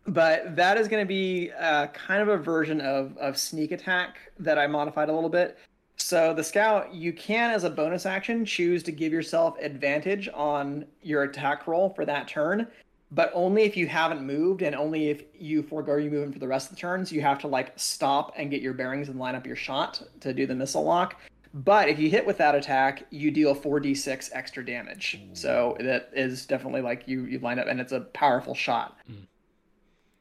But 0.07 0.57
that 0.57 0.79
is 0.79 0.89
going 0.89 1.05
to 1.05 1.09
be 1.09 1.53
uh, 1.53 1.89
kind 1.89 2.23
of 2.23 2.29
a 2.29 2.39
version 2.39 2.81
of 2.81 3.17
of 3.19 3.37
sneak 3.37 3.73
attack 3.73 4.33
that 4.39 4.59
I 4.59 4.67
modified 4.67 5.11
a 5.11 5.13
little 5.13 5.29
bit. 5.29 5.59
So 5.99 6.33
the 6.33 6.45
scout, 6.45 6.95
you 6.95 7.13
can, 7.13 7.51
as 7.51 7.65
a 7.65 7.71
bonus 7.71 8.07
action, 8.07 8.45
choose 8.45 8.83
to 8.85 8.93
give 8.93 9.13
yourself 9.13 9.59
advantage 9.61 10.29
on 10.33 10.87
your 11.03 11.25
attack 11.25 11.67
roll 11.67 11.91
for 11.91 12.05
that 12.07 12.29
turn 12.29 12.69
but 13.11 13.31
only 13.35 13.63
if 13.63 13.77
you 13.77 13.87
haven't 13.87 14.23
moved 14.23 14.63
and 14.63 14.75
only 14.75 15.09
if 15.09 15.23
you 15.39 15.63
forego 15.63 15.97
your 15.97 16.11
movement 16.11 16.35
for 16.35 16.39
the 16.39 16.49
rest 16.49 16.71
of 16.71 16.77
the 16.77 16.81
turns. 16.81 17.11
You 17.11 17.23
have 17.23 17.39
to 17.41 17.49
like 17.49 17.73
stop 17.77 18.33
and 18.37 18.51
get 18.51 18.61
your 18.61 18.75
bearings 18.75 19.09
and 19.09 19.19
line 19.19 19.35
up 19.35 19.47
your 19.47 19.57
shot 19.57 20.03
to 20.21 20.35
do 20.35 20.47
the 20.47 20.55
missile 20.55 20.85
lock. 20.85 21.21
But 21.55 21.89
if 21.89 21.99
you 21.99 22.11
hit 22.11 22.27
with 22.27 22.37
that 22.39 22.55
attack, 22.55 23.07
you 23.11 23.31
deal 23.31 23.55
4d6 23.55 24.31
extra 24.35 24.65
damage. 24.65 25.19
So 25.33 25.77
that 25.81 26.11
is 26.13 26.45
definitely 26.45 26.83
like 26.83 27.09
you 27.09 27.25
you 27.25 27.39
line 27.39 27.59
up 27.59 27.67
and 27.67 27.81
it's 27.81 27.93
a 27.93 28.01
powerful 28.01 28.55
shot 28.55 28.99
mm. 29.11 29.27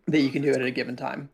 that 0.07 0.21
you 0.21 0.29
can 0.29 0.41
do 0.41 0.49
it 0.49 0.57
at 0.57 0.65
a 0.65 0.71
given 0.71 0.95
time. 0.95 1.29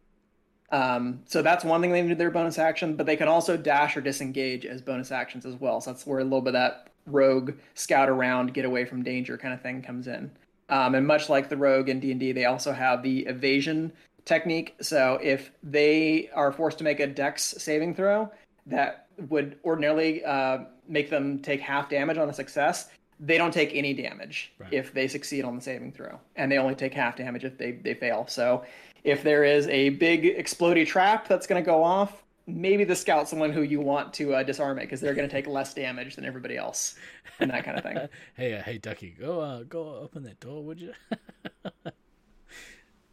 Um, 0.74 1.22
so 1.26 1.44
that's 1.44 1.64
one 1.64 1.82
thing 1.82 1.92
they 1.92 2.02
do 2.02 2.16
their 2.16 2.32
bonus 2.32 2.58
action, 2.58 2.96
but 2.96 3.06
they 3.06 3.16
can 3.16 3.28
also 3.28 3.56
dash 3.56 3.96
or 3.96 4.02
disengage 4.02 4.66
as 4.66 4.82
bonus 4.82 5.12
actions 5.12 5.46
as 5.46 5.54
well. 5.56 5.80
So 5.80 5.92
that's 5.92 6.08
where 6.08 6.20
a 6.20 6.24
little 6.24 6.42
bit 6.42 6.56
of 6.56 6.62
that 6.62 6.90
rogue 7.06 7.54
scout 7.76 8.10
around, 8.10 8.56
get 8.56 8.66
away 8.66 8.84
from 8.84 9.04
danger 9.04 9.38
kind 9.38 9.54
of 9.54 9.62
thing 9.62 9.84
comes 9.84 10.08
in. 10.08 10.32
Um, 10.70 10.96
and 10.96 11.06
much 11.06 11.30
like 11.30 11.48
the 11.48 11.58
rogue 11.58 11.90
in 11.90 12.00
D&D, 12.00 12.32
they 12.32 12.46
also 12.46 12.74
have 12.74 13.04
the 13.04 13.20
evasion 13.28 13.94
technique. 14.26 14.76
So 14.82 15.20
if 15.22 15.52
they 15.62 16.32
are 16.34 16.52
forced 16.52 16.80
to 16.80 16.84
make 16.84 17.00
a 17.00 17.06
dex 17.08 17.54
saving 17.60 17.94
throw 17.94 18.32
that 18.66 19.06
would 19.30 19.60
ordinarily 19.64 20.26
uh, 20.26 20.60
make 20.88 21.12
them 21.12 21.38
take 21.40 21.62
half 21.62 21.88
damage 21.88 22.18
on 22.18 22.30
a 22.30 22.34
success, 22.34 22.90
they 23.20 23.38
don't 23.38 23.54
take 23.54 23.76
any 23.76 23.94
damage 23.94 24.54
right. 24.58 24.74
if 24.74 24.92
they 24.92 25.08
succeed 25.08 25.46
on 25.46 25.56
the 25.56 25.62
saving 25.62 25.92
throw. 25.92 26.20
And 26.36 26.52
they 26.52 26.58
only 26.58 26.74
take 26.74 26.96
half 26.96 27.16
damage 27.16 27.44
if 27.44 27.60
they, 27.60 27.74
they 27.74 27.94
fail. 27.94 28.26
So 28.28 28.64
if 29.04 29.24
there 29.24 29.44
is 29.44 29.68
a 29.68 29.90
big 29.90 30.24
explody 30.38 30.86
trap 30.86 31.28
that's 31.28 31.48
going 31.48 31.62
to 31.62 31.66
go 31.66 31.84
off, 31.84 32.24
maybe 32.48 32.84
the 32.84 32.96
scout's 32.96 33.30
someone 33.30 33.52
who 33.52 33.62
you 33.62 33.80
want 33.80 34.14
to 34.14 34.36
uh, 34.36 34.44
disarm 34.44 34.78
it 34.78 34.82
because 34.82 35.02
they're 35.02 35.14
going 35.14 35.28
to 35.28 35.34
take 35.34 35.48
less 35.48 35.74
damage 35.74 36.16
than 36.16 36.26
everybody 36.26 36.58
else 36.58 36.96
and 37.40 37.52
that 37.52 37.64
kind 37.64 37.78
of 37.78 37.84
thing. 37.84 37.98
hey, 38.36 38.54
uh, 38.54 38.64
hey, 38.64 38.78
Ducky, 38.78 39.16
go 39.20 39.40
uh, 39.40 39.64
go 39.64 39.96
open 39.96 40.24
that 40.24 40.40
door, 40.40 40.64
would 40.64 40.80
you? 40.80 40.94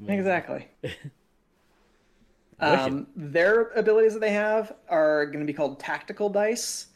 exactly. 0.08 0.68
um, 2.60 3.06
their 3.16 3.68
abilities 3.70 4.12
that 4.14 4.20
they 4.20 4.32
have 4.32 4.74
are 4.88 5.26
going 5.26 5.40
to 5.40 5.46
be 5.46 5.52
called 5.52 5.78
tactical 5.78 6.28
dice. 6.28 6.86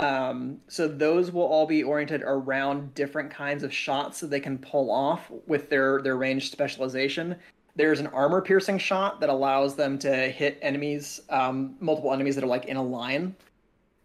Um, 0.00 0.58
so 0.66 0.88
those 0.88 1.30
will 1.30 1.44
all 1.44 1.66
be 1.66 1.84
oriented 1.84 2.22
around 2.24 2.94
different 2.94 3.30
kinds 3.30 3.62
of 3.62 3.72
shots 3.72 4.18
that 4.20 4.28
they 4.28 4.40
can 4.40 4.58
pull 4.58 4.90
off 4.90 5.30
with 5.46 5.70
their 5.70 6.02
their 6.02 6.16
ranged 6.16 6.50
specialization. 6.50 7.36
There's 7.76 7.98
an 7.98 8.06
armor 8.08 8.40
piercing 8.40 8.78
shot 8.78 9.20
that 9.20 9.30
allows 9.30 9.74
them 9.74 9.98
to 10.00 10.28
hit 10.28 10.58
enemies, 10.62 11.20
um, 11.28 11.76
multiple 11.80 12.12
enemies 12.12 12.36
that 12.36 12.44
are 12.44 12.48
like 12.48 12.66
in 12.66 12.76
a 12.76 12.82
line. 12.82 13.34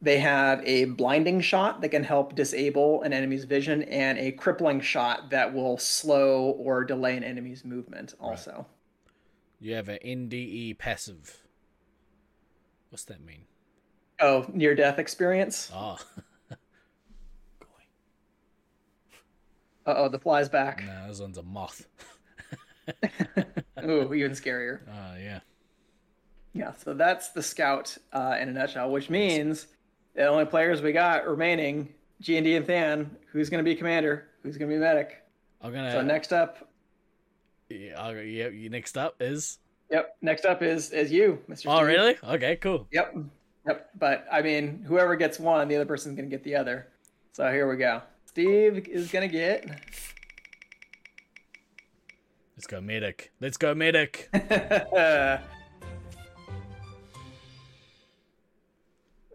They 0.01 0.20
have 0.20 0.63
a 0.65 0.86
blinding 0.86 1.41
shot 1.41 1.82
that 1.82 1.89
can 1.89 2.03
help 2.03 2.34
disable 2.34 3.03
an 3.03 3.13
enemy's 3.13 3.43
vision, 3.43 3.84
and 3.84 4.17
a 4.17 4.32
crippling 4.32 4.80
shot 4.80 5.30
that 5.30 5.53
will 5.53 5.78
slow 5.78 6.51
or 6.51 6.84
delay 6.84 7.17
an 7.17 7.24
enemy's 7.24 7.65
movement. 7.65 8.15
Also, 8.20 8.51
right. 8.51 8.65
you 9.59 9.76
have 9.76 9.89
an 9.89 9.99
NDE 10.03 10.78
passive. 10.78 11.38
What's 12.89 13.03
that 13.05 13.24
mean? 13.24 13.43
Oh, 14.20 14.45
near 14.51 14.74
death 14.74 14.99
experience. 14.99 15.70
Oh. 15.74 15.97
uh 16.51 16.55
oh, 19.86 20.09
the 20.09 20.20
fly's 20.20 20.49
back. 20.49 20.84
No, 20.86 21.07
this 21.07 21.20
one's 21.20 21.38
a 21.38 21.43
moth. 21.43 21.86
Ooh, 23.84 24.14
even 24.14 24.32
scarier. 24.32 24.80
Uh, 24.90 25.16
yeah. 25.22 25.40
Yeah, 26.54 26.74
so 26.84 26.94
that's 26.94 27.30
the 27.30 27.44
scout 27.44 27.96
uh, 28.12 28.36
in 28.40 28.50
a 28.50 28.52
nutshell, 28.52 28.90
which 28.92 29.10
means 29.10 29.68
the 30.16 30.26
only 30.26 30.46
players 30.46 30.82
we 30.82 30.92
got 30.92 31.28
remaining, 31.28 31.94
G 32.22 32.38
and 32.38 32.44
D 32.46 32.56
and 32.56 32.66
Than, 32.66 33.16
who's 33.32 33.50
going 33.50 33.64
to 33.64 33.70
be 33.70 33.76
commander, 33.76 34.28
who's 34.42 34.58
going 34.58 34.70
to 34.70 34.76
be 34.76 34.80
medic. 34.80 35.24
I'm 35.62 35.72
gonna. 35.72 35.92
So 35.92 36.02
next 36.02 36.34
up. 36.34 36.68
Yeah, 37.70 38.12
yeah. 38.12 38.70
Next 38.70 38.98
up 38.98 39.16
is. 39.20 39.60
Yep. 39.92 40.18
Next 40.22 40.46
up 40.46 40.64
is 40.64 40.92
is 40.92 41.12
you, 41.12 41.40
Mr. 41.50 41.66
Oh, 41.68 41.78
Steve. 41.78 41.88
really? 41.88 42.18
Okay, 42.24 42.56
cool. 42.56 42.88
Yep. 42.92 43.16
Yep. 43.68 43.90
But 44.00 44.26
I 44.32 44.42
mean, 44.42 44.84
whoever 44.88 45.16
gets 45.16 45.40
one, 45.40 45.68
the 45.68 45.76
other 45.76 45.86
person's 45.86 46.16
going 46.16 46.30
to 46.30 46.36
get 46.36 46.44
the 46.44 46.56
other. 46.56 46.88
So 47.34 47.50
here 47.52 47.70
we 47.70 47.78
go. 47.78 48.02
Steve 48.26 48.88
is 48.88 49.12
going 49.12 49.30
to 49.30 49.32
get 49.32 49.66
Let's 52.60 52.68
go 52.68 52.82
medic. 52.82 53.32
Let's 53.39 53.55
go 53.55 53.74
medic. 53.74 54.28
there 54.34 55.39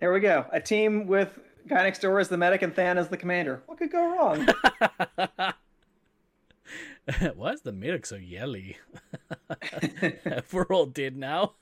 we 0.03 0.20
go. 0.20 0.45
A 0.53 0.61
team 0.61 1.07
with 1.07 1.39
guy 1.66 1.85
next 1.85 2.01
door 2.01 2.20
as 2.20 2.29
the 2.29 2.37
medic 2.37 2.61
and 2.61 2.75
Than 2.75 2.99
as 2.99 3.09
the 3.09 3.16
commander. 3.16 3.62
What 3.64 3.79
could 3.79 3.91
go 3.91 4.14
wrong? 4.14 4.47
Why 7.35 7.53
is 7.53 7.62
the 7.62 7.72
medic 7.72 8.05
so 8.05 8.16
yelly? 8.16 8.77
We're 10.53 10.66
all 10.66 10.85
dead 10.85 11.16
now. 11.16 11.55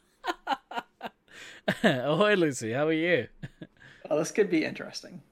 Ahoy, 1.85 2.35
Lucy. 2.35 2.73
How 2.73 2.89
are 2.89 2.93
you? 2.93 3.29
Oh, 4.11 4.19
this 4.19 4.33
could 4.33 4.51
be 4.51 4.65
interesting. 4.65 5.23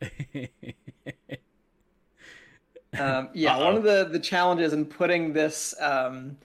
Um, 3.01 3.29
yeah, 3.35 3.57
Uh-oh. 3.57 3.65
one 3.65 3.77
of 3.77 3.83
the 3.83 4.09
the 4.11 4.21
challenges 4.21 4.73
in 4.73 4.85
putting 4.85 5.33
this 5.33 5.75
um, 5.81 6.37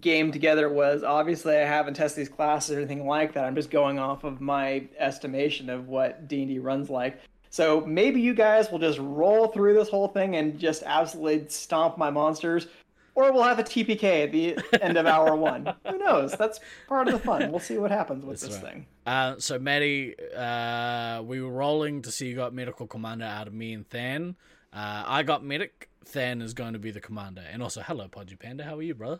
game 0.00 0.32
together 0.32 0.68
was 0.68 1.02
obviously 1.02 1.56
I 1.56 1.60
haven't 1.66 1.94
tested 1.94 2.22
these 2.22 2.28
classes 2.28 2.74
or 2.76 2.78
anything 2.80 3.06
like 3.06 3.32
that. 3.34 3.44
I'm 3.44 3.54
just 3.54 3.70
going 3.70 3.98
off 3.98 4.24
of 4.24 4.40
my 4.40 4.88
estimation 4.98 5.70
of 5.70 5.88
what 5.88 6.26
D 6.28 6.40
and 6.42 6.48
D 6.48 6.58
runs 6.58 6.90
like. 6.90 7.20
So 7.50 7.82
maybe 7.86 8.20
you 8.20 8.34
guys 8.34 8.70
will 8.70 8.80
just 8.80 8.98
roll 8.98 9.48
through 9.48 9.74
this 9.74 9.88
whole 9.88 10.08
thing 10.08 10.36
and 10.36 10.58
just 10.58 10.82
absolutely 10.84 11.48
stomp 11.48 11.96
my 11.96 12.10
monsters, 12.10 12.66
or 13.14 13.32
we'll 13.32 13.44
have 13.44 13.58
a 13.58 13.62
TPK 13.62 14.24
at 14.24 14.32
the 14.32 14.58
end 14.82 14.98
of 14.98 15.06
hour 15.06 15.34
one. 15.36 15.72
Who 15.88 15.96
knows? 15.96 16.32
That's 16.32 16.60
part 16.86 17.06
of 17.08 17.14
the 17.14 17.20
fun. 17.20 17.50
We'll 17.50 17.60
see 17.60 17.78
what 17.78 17.90
happens 17.90 18.24
with 18.26 18.40
That's 18.40 18.54
this 18.56 18.62
right. 18.62 18.72
thing. 18.72 18.86
Uh, 19.06 19.36
so 19.38 19.58
Maddie, 19.58 20.16
uh, 20.36 21.22
we 21.24 21.40
were 21.40 21.50
rolling 21.52 22.02
to 22.02 22.10
see 22.10 22.26
you 22.28 22.34
got 22.34 22.52
medical 22.52 22.86
commander 22.86 23.24
out 23.24 23.46
of 23.46 23.54
me 23.54 23.72
and 23.72 23.86
Than. 23.88 24.36
Uh, 24.76 25.04
I 25.06 25.22
got 25.22 25.42
medic. 25.42 25.88
Than 26.12 26.40
is 26.40 26.54
going 26.54 26.74
to 26.74 26.78
be 26.78 26.92
the 26.92 27.00
commander. 27.00 27.42
And 27.50 27.60
also, 27.60 27.80
hello, 27.80 28.06
Podgy 28.06 28.38
Panda. 28.38 28.62
How 28.62 28.76
are 28.76 28.82
you, 28.82 28.94
brother? 28.94 29.18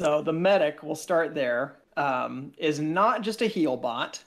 So 0.00 0.22
the 0.22 0.32
medic, 0.32 0.84
we'll 0.84 0.94
start 0.94 1.34
there. 1.34 1.78
Um, 1.96 2.52
is 2.58 2.78
not 2.78 3.22
just 3.22 3.42
a 3.42 3.46
heal 3.46 3.76
bot 3.76 4.22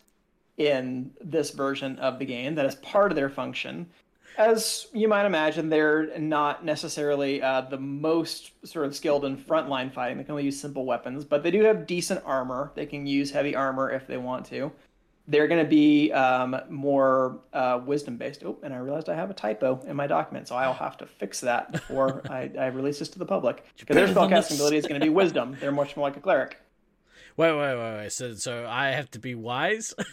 in 0.57 1.11
this 1.23 1.51
version 1.51 1.97
of 1.99 2.19
the 2.19 2.25
game. 2.25 2.55
That 2.55 2.65
is 2.65 2.75
part 2.75 3.13
of 3.13 3.15
their 3.15 3.30
function. 3.30 3.88
As 4.38 4.88
you 4.93 5.07
might 5.07 5.25
imagine, 5.25 5.69
they're 5.69 6.19
not 6.19 6.65
necessarily 6.65 7.41
uh, 7.41 7.61
the 7.61 7.78
most 7.78 8.51
sort 8.65 8.86
of 8.86 8.95
skilled 8.95 9.23
in 9.23 9.38
frontline 9.38 9.93
fighting. 9.93 10.17
They 10.17 10.25
can 10.25 10.32
only 10.32 10.43
use 10.43 10.59
simple 10.59 10.86
weapons, 10.86 11.23
but 11.23 11.43
they 11.43 11.51
do 11.51 11.63
have 11.63 11.88
decent 11.88 12.21
armor. 12.25 12.71
They 12.75 12.86
can 12.86 13.07
use 13.07 13.32
heavy 13.32 13.55
armor 13.55 13.89
if 13.89 14.05
they 14.05 14.17
want 14.17 14.45
to 14.47 14.71
they're 15.28 15.47
going 15.47 15.63
to 15.63 15.69
be 15.69 16.11
um, 16.13 16.59
more 16.69 17.39
uh, 17.51 17.82
wisdom 17.86 18.17
based. 18.17 18.43
Oh, 18.45 18.57
and 18.63 18.73
I 18.73 18.78
realized 18.78 19.09
I 19.09 19.15
have 19.15 19.30
a 19.30 19.34
typo 19.34 19.82
in 19.86 19.95
my 19.95 20.07
document, 20.07 20.47
so 20.47 20.55
I'll 20.55 20.73
have 20.73 20.97
to 20.97 21.05
fix 21.05 21.41
that 21.41 21.71
before 21.71 22.21
I, 22.30 22.49
I, 22.57 22.67
release 22.67 22.99
this 22.99 23.09
to 23.09 23.19
the 23.19 23.25
public. 23.25 23.65
Because 23.78 23.95
their 23.95 24.07
spellcasting 24.07 24.55
ability 24.55 24.78
is 24.78 24.86
going 24.88 24.99
to 24.99 25.05
be 25.05 25.09
wisdom. 25.09 25.57
They're 25.59 25.71
much 25.71 25.97
more 25.97 26.07
like 26.07 26.15
a 26.15 26.21
cleric. 26.21 26.57
Wait, 27.36 27.51
wait, 27.51 27.78
wait, 27.78 27.97
wait. 27.97 28.11
So, 28.11 28.34
so 28.36 28.65
I 28.67 28.89
have 28.91 29.11
to 29.11 29.19
be 29.19 29.36
wise. 29.36 29.93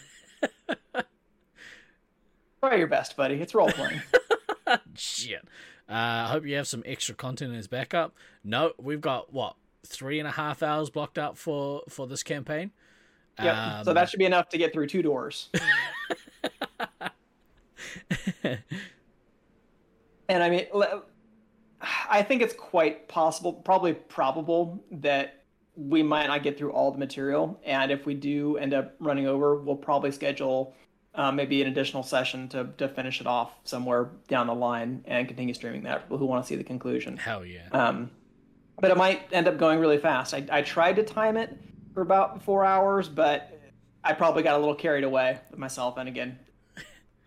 Try 2.59 2.75
your 2.75 2.87
best, 2.87 3.15
buddy. 3.15 3.35
It's 3.35 3.55
role 3.55 3.69
playing. 3.69 4.01
Shit. 4.95 5.47
Uh, 5.87 5.93
I 6.25 6.27
hope 6.27 6.45
you 6.45 6.55
have 6.55 6.67
some 6.67 6.83
extra 6.85 7.15
content 7.15 7.55
as 7.55 7.67
backup. 7.67 8.13
No, 8.43 8.73
we've 8.77 9.01
got 9.01 9.31
what 9.31 9.55
three 9.85 10.19
and 10.19 10.27
a 10.27 10.31
half 10.31 10.63
hours 10.63 10.89
blocked 10.89 11.17
out 11.17 11.37
for 11.37 11.83
for 11.87 12.07
this 12.07 12.23
campaign. 12.23 12.71
Yeah. 13.41 13.79
Um, 13.79 13.85
so 13.85 13.93
that 13.93 14.09
should 14.09 14.19
be 14.19 14.25
enough 14.25 14.49
to 14.49 14.57
get 14.57 14.73
through 14.73 14.87
two 14.87 15.01
doors. 15.01 15.49
and 18.43 20.43
I 20.43 20.49
mean, 20.49 20.65
I 21.81 22.23
think 22.23 22.41
it's 22.41 22.53
quite 22.53 23.07
possible, 23.07 23.53
probably 23.53 23.93
probable, 23.93 24.83
that 24.91 25.43
we 25.75 26.03
might 26.03 26.27
not 26.27 26.43
get 26.43 26.57
through 26.57 26.71
all 26.71 26.91
the 26.91 26.97
material. 26.97 27.59
And 27.65 27.91
if 27.91 28.05
we 28.05 28.13
do 28.13 28.57
end 28.57 28.73
up 28.73 28.95
running 28.99 29.27
over, 29.27 29.55
we'll 29.55 29.75
probably 29.75 30.11
schedule 30.11 30.73
uh, 31.13 31.31
maybe 31.31 31.61
an 31.61 31.67
additional 31.67 32.03
session 32.03 32.47
to, 32.49 32.69
to 32.77 32.87
finish 32.87 33.21
it 33.21 33.27
off 33.27 33.53
somewhere 33.63 34.09
down 34.27 34.47
the 34.47 34.55
line 34.55 35.03
and 35.05 35.27
continue 35.27 35.53
streaming 35.53 35.83
that 35.83 36.01
for 36.01 36.05
people 36.05 36.17
who 36.17 36.25
want 36.25 36.43
to 36.43 36.47
see 36.47 36.55
the 36.55 36.63
conclusion. 36.63 37.17
Hell 37.17 37.45
yeah. 37.45 37.67
Um, 37.71 38.11
but 38.79 38.91
it 38.91 38.97
might 38.97 39.21
end 39.31 39.47
up 39.47 39.57
going 39.57 39.79
really 39.79 39.97
fast. 39.97 40.33
I, 40.33 40.45
I 40.51 40.61
tried 40.61 40.97
to 40.97 41.03
time 41.03 41.37
it 41.37 41.57
for 41.95 42.01
about 42.01 42.43
four 42.43 42.63
hours, 42.63 43.09
but 43.09 43.59
I 44.03 44.13
probably 44.13 44.43
got 44.43 44.55
a 44.55 44.59
little 44.59 44.75
carried 44.75 45.03
away 45.03 45.39
with 45.49 45.59
myself. 45.59 45.97
And 45.97 46.07
again, 46.07 46.37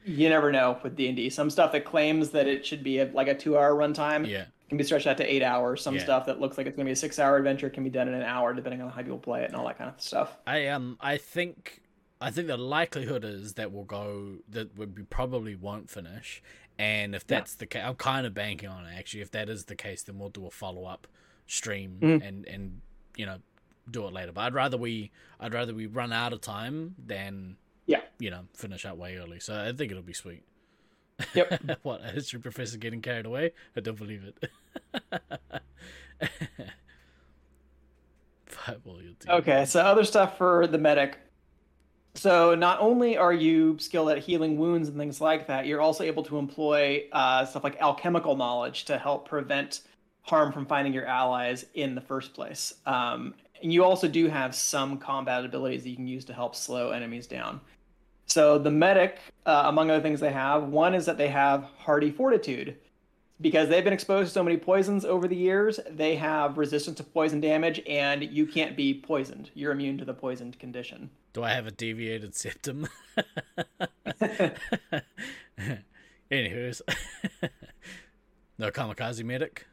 you 0.05 0.29
never 0.29 0.53
know 0.53 0.79
with 0.85 0.95
D 0.95 1.09
and 1.09 1.17
D. 1.17 1.29
Some 1.31 1.51
stuff 1.51 1.73
that 1.73 1.85
claims 1.85 2.31
that 2.31 2.47
it 2.47 2.65
should 2.65 2.85
be 2.85 3.01
a, 3.01 3.07
like 3.07 3.27
a 3.27 3.35
two-hour 3.35 3.75
runtime, 3.75 4.29
yeah. 4.29 4.45
can 4.69 4.79
be 4.79 4.85
stretched 4.85 5.09
out 5.09 5.17
to 5.17 5.25
eight 5.25 5.43
hours. 5.43 5.83
Some 5.83 5.97
yeah. 5.97 6.05
stuff 6.05 6.27
that 6.27 6.41
looks 6.41 6.57
like 6.57 6.67
it's 6.67 6.77
going 6.77 6.85
to 6.87 6.89
be 6.89 6.93
a 6.93 6.97
six-hour 6.97 7.37
adventure 7.37 7.69
can 7.69 7.83
be 7.83 7.91
done 7.91 8.07
in 8.07 8.15
an 8.15 8.23
hour, 8.23 8.55
depending 8.55 8.81
on 8.81 8.91
how 8.91 9.03
people 9.03 9.19
play 9.19 9.43
it 9.43 9.47
and 9.47 9.57
all 9.57 9.67
that 9.67 9.77
kind 9.77 9.91
of 9.91 10.01
stuff. 10.01 10.37
I 10.47 10.69
um, 10.69 10.99
I 11.01 11.17
think, 11.17 11.83
I 12.21 12.31
think 12.31 12.47
the 12.47 12.57
likelihood 12.57 13.25
is 13.25 13.55
that 13.55 13.73
we'll 13.73 13.85
go 13.85 14.37
that 14.51 14.79
we 14.79 14.87
probably 14.87 15.57
won't 15.57 15.91
finish. 15.91 16.43
And 16.79 17.15
if 17.15 17.27
that's 17.27 17.55
yeah. 17.55 17.59
the 17.59 17.67
case, 17.67 17.83
I'm 17.85 17.97
kind 17.97 18.25
of 18.25 18.35
banking 18.35 18.69
on 18.69 18.85
it. 18.87 18.97
Actually, 18.97 19.23
if 19.23 19.33
that 19.33 19.49
is 19.49 19.65
the 19.65 19.75
case, 19.75 20.05
then 20.05 20.19
we'll 20.19 20.29
do 20.29 20.47
a 20.47 20.51
follow-up 20.51 21.09
stream 21.47 21.97
mm-hmm. 22.01 22.25
and 22.25 22.47
and 22.47 22.83
you 23.17 23.27
know 23.27 23.39
do 23.91 24.07
it 24.07 24.13
later. 24.13 24.33
But 24.33 24.43
I'd 24.43 24.55
rather 24.55 24.77
we 24.77 25.11
I'd 25.41 25.55
rather 25.55 25.75
we 25.75 25.87
run 25.87 26.13
out 26.13 26.33
of 26.33 26.41
time 26.41 26.95
than 27.05 27.57
yeah 27.87 28.01
you 28.19 28.31
know 28.31 28.43
finish 28.55 28.85
out 28.85 28.99
way 28.99 29.17
early. 29.17 29.41
So 29.41 29.59
I 29.59 29.73
think 29.73 29.91
it'll 29.91 30.03
be 30.03 30.13
sweet. 30.13 30.45
Yep. 31.35 31.79
what 31.83 32.05
a 32.05 32.09
history 32.09 32.41
professor 32.41 32.79
getting 32.79 33.03
carried 33.03 33.27
away? 33.27 33.53
I 33.77 33.81
don't 33.81 33.99
believe 33.99 34.25
it. 34.25 34.51
Fireball 38.47 39.03
your 39.03 39.13
team. 39.15 39.31
Okay, 39.31 39.65
so 39.65 39.81
other 39.81 40.05
stuff 40.05 40.39
for 40.39 40.67
the 40.67 40.79
medic. 40.79 41.19
So 42.15 42.55
not 42.55 42.81
only 42.81 43.17
are 43.17 43.33
you 43.33 43.79
skilled 43.79 44.11
at 44.11 44.19
healing 44.19 44.59
wounds 44.59 44.89
and 44.89 44.97
things 44.97 45.21
like 45.21 45.47
that, 45.47 45.67
you're 45.67 45.81
also 45.81 46.03
able 46.03 46.25
to 46.25 46.39
employ 46.39 47.05
uh, 47.13 47.45
stuff 47.45 47.63
like 47.63 47.81
alchemical 47.81 48.37
knowledge 48.37 48.87
to 48.87 48.99
help 48.99 49.29
prevent 49.29 49.83
harm 50.23 50.53
from 50.53 50.67
finding 50.67 50.93
your 50.93 51.07
allies 51.07 51.65
in 51.75 51.95
the 51.95 52.01
first 52.01 52.35
place. 52.35 52.75
Um, 52.87 53.35
and 53.63 53.73
you 53.73 53.85
also 53.85 54.09
do 54.09 54.29
have 54.29 54.55
some 54.55 54.99
combat 54.99 55.45
abilities 55.45 55.83
that 55.83 55.91
you 55.91 55.97
can 55.97 56.07
use 56.07 56.25
to 56.27 56.33
help 56.33 56.55
slow 56.55 56.91
enemies 56.91 57.27
down. 57.27 57.61
So 58.27 58.59
the 58.59 58.71
medic, 58.71 59.19
uh, 59.47 59.63
among 59.67 59.91
other 59.91 60.03
things 60.03 60.21
they 60.21 60.33
have, 60.33 60.65
one 60.65 60.95
is 60.95 61.07
that 61.07 61.17
they 61.17 61.29
have 61.29 61.65
hardy 61.79 62.11
fortitude. 62.11 62.77
Because 63.41 63.69
they've 63.69 63.85
been 63.85 63.93
exposed 63.93 64.29
to 64.29 64.35
so 64.35 64.43
many 64.43 64.57
poisons 64.57 65.05
over 65.05 65.29
the 65.29 65.37
years, 65.37 65.79
they 65.89 66.17
have 66.17 66.59
resistance 66.59 66.97
to 66.97 67.05
poison 67.05 67.41
damage, 67.41 67.81
and 67.87 68.25
you 68.25 68.47
can't 68.47 68.77
be 68.77 68.93
poisoned. 68.93 69.51
You're 69.55 69.71
immune 69.71 69.97
to 69.99 70.05
the 70.05 70.13
poisoned 70.13 70.59
condition. 70.59 71.11
Do 71.35 71.45
I 71.45 71.51
have 71.51 71.69
a 71.69 71.71
deviated 71.71 72.35
septum? 72.35 72.89
Anywho's, 76.31 76.83
no 78.59 78.71
kamikaze 78.71 79.25
medic. 79.25 79.67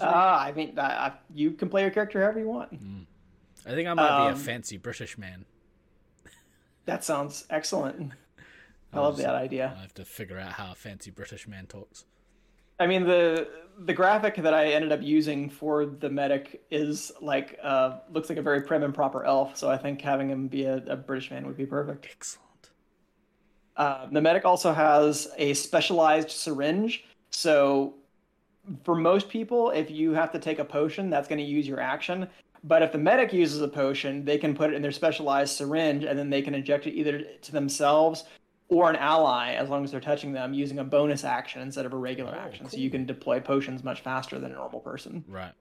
Ah, 0.00 0.42
uh, 0.42 0.46
I 0.46 0.52
mean, 0.52 0.78
uh, 0.78 1.14
you 1.34 1.52
can 1.52 1.68
play 1.68 1.82
your 1.82 1.90
character 1.90 2.20
however 2.20 2.40
you 2.40 2.48
want. 2.48 2.72
Mm. 2.72 3.06
I 3.66 3.70
think 3.70 3.88
I 3.88 3.94
might 3.94 4.08
um, 4.08 4.22
be 4.22 4.28
a 4.28 4.32
um, 4.32 4.38
fancy 4.38 4.76
British 4.76 5.18
man. 5.18 5.44
That 6.86 7.04
sounds 7.04 7.44
excellent. 7.50 8.12
I 8.92 9.00
love 9.00 9.16
that 9.18 9.34
idea. 9.34 9.74
I 9.76 9.82
have 9.82 9.94
to 9.94 10.04
figure 10.04 10.38
out 10.38 10.52
how 10.52 10.72
a 10.72 10.74
fancy 10.74 11.10
British 11.10 11.46
man 11.46 11.66
talks. 11.66 12.04
I 12.78 12.86
mean 12.86 13.04
the 13.04 13.48
the 13.78 13.92
graphic 13.92 14.36
that 14.36 14.54
I 14.54 14.68
ended 14.68 14.92
up 14.92 15.02
using 15.02 15.50
for 15.50 15.84
the 15.84 16.08
medic 16.08 16.62
is 16.70 17.12
like 17.20 17.58
uh, 17.62 17.98
looks 18.10 18.28
like 18.28 18.38
a 18.38 18.42
very 18.42 18.62
prim 18.62 18.82
and 18.82 18.94
proper 18.94 19.24
elf. 19.24 19.56
So 19.56 19.70
I 19.70 19.76
think 19.76 20.00
having 20.00 20.30
him 20.30 20.48
be 20.48 20.64
a, 20.64 20.76
a 20.86 20.96
British 20.96 21.30
man 21.30 21.46
would 21.46 21.56
be 21.56 21.66
perfect. 21.66 22.06
Excellent. 22.10 22.70
Uh, 23.76 24.06
the 24.10 24.20
medic 24.20 24.44
also 24.44 24.72
has 24.72 25.28
a 25.36 25.52
specialized 25.54 26.30
syringe. 26.30 27.04
So 27.30 27.94
for 28.84 28.94
most 28.94 29.28
people, 29.28 29.70
if 29.70 29.90
you 29.90 30.12
have 30.12 30.32
to 30.32 30.38
take 30.38 30.58
a 30.58 30.64
potion, 30.64 31.10
that's 31.10 31.28
going 31.28 31.38
to 31.38 31.44
use 31.44 31.66
your 31.66 31.80
action. 31.80 32.28
But 32.64 32.82
if 32.82 32.92
the 32.92 32.98
medic 32.98 33.32
uses 33.32 33.60
a 33.62 33.68
potion, 33.68 34.24
they 34.24 34.38
can 34.38 34.54
put 34.54 34.70
it 34.70 34.76
in 34.76 34.82
their 34.82 34.92
specialized 34.92 35.56
syringe 35.56 36.04
and 36.04 36.18
then 36.18 36.30
they 36.30 36.42
can 36.42 36.54
inject 36.54 36.86
it 36.86 36.94
either 36.94 37.22
to 37.42 37.52
themselves 37.52 38.24
or 38.68 38.90
an 38.90 38.96
ally 38.96 39.52
as 39.52 39.68
long 39.68 39.84
as 39.84 39.92
they're 39.92 40.00
touching 40.00 40.32
them 40.32 40.52
using 40.52 40.80
a 40.80 40.84
bonus 40.84 41.22
action 41.22 41.62
instead 41.62 41.86
of 41.86 41.92
a 41.92 41.96
regular 41.96 42.32
oh, 42.34 42.38
action. 42.38 42.64
Cool. 42.64 42.70
So 42.70 42.76
you 42.78 42.90
can 42.90 43.06
deploy 43.06 43.40
potions 43.40 43.84
much 43.84 44.00
faster 44.00 44.38
than 44.38 44.50
a 44.50 44.54
normal 44.54 44.80
person. 44.80 45.24
Right. 45.28 45.52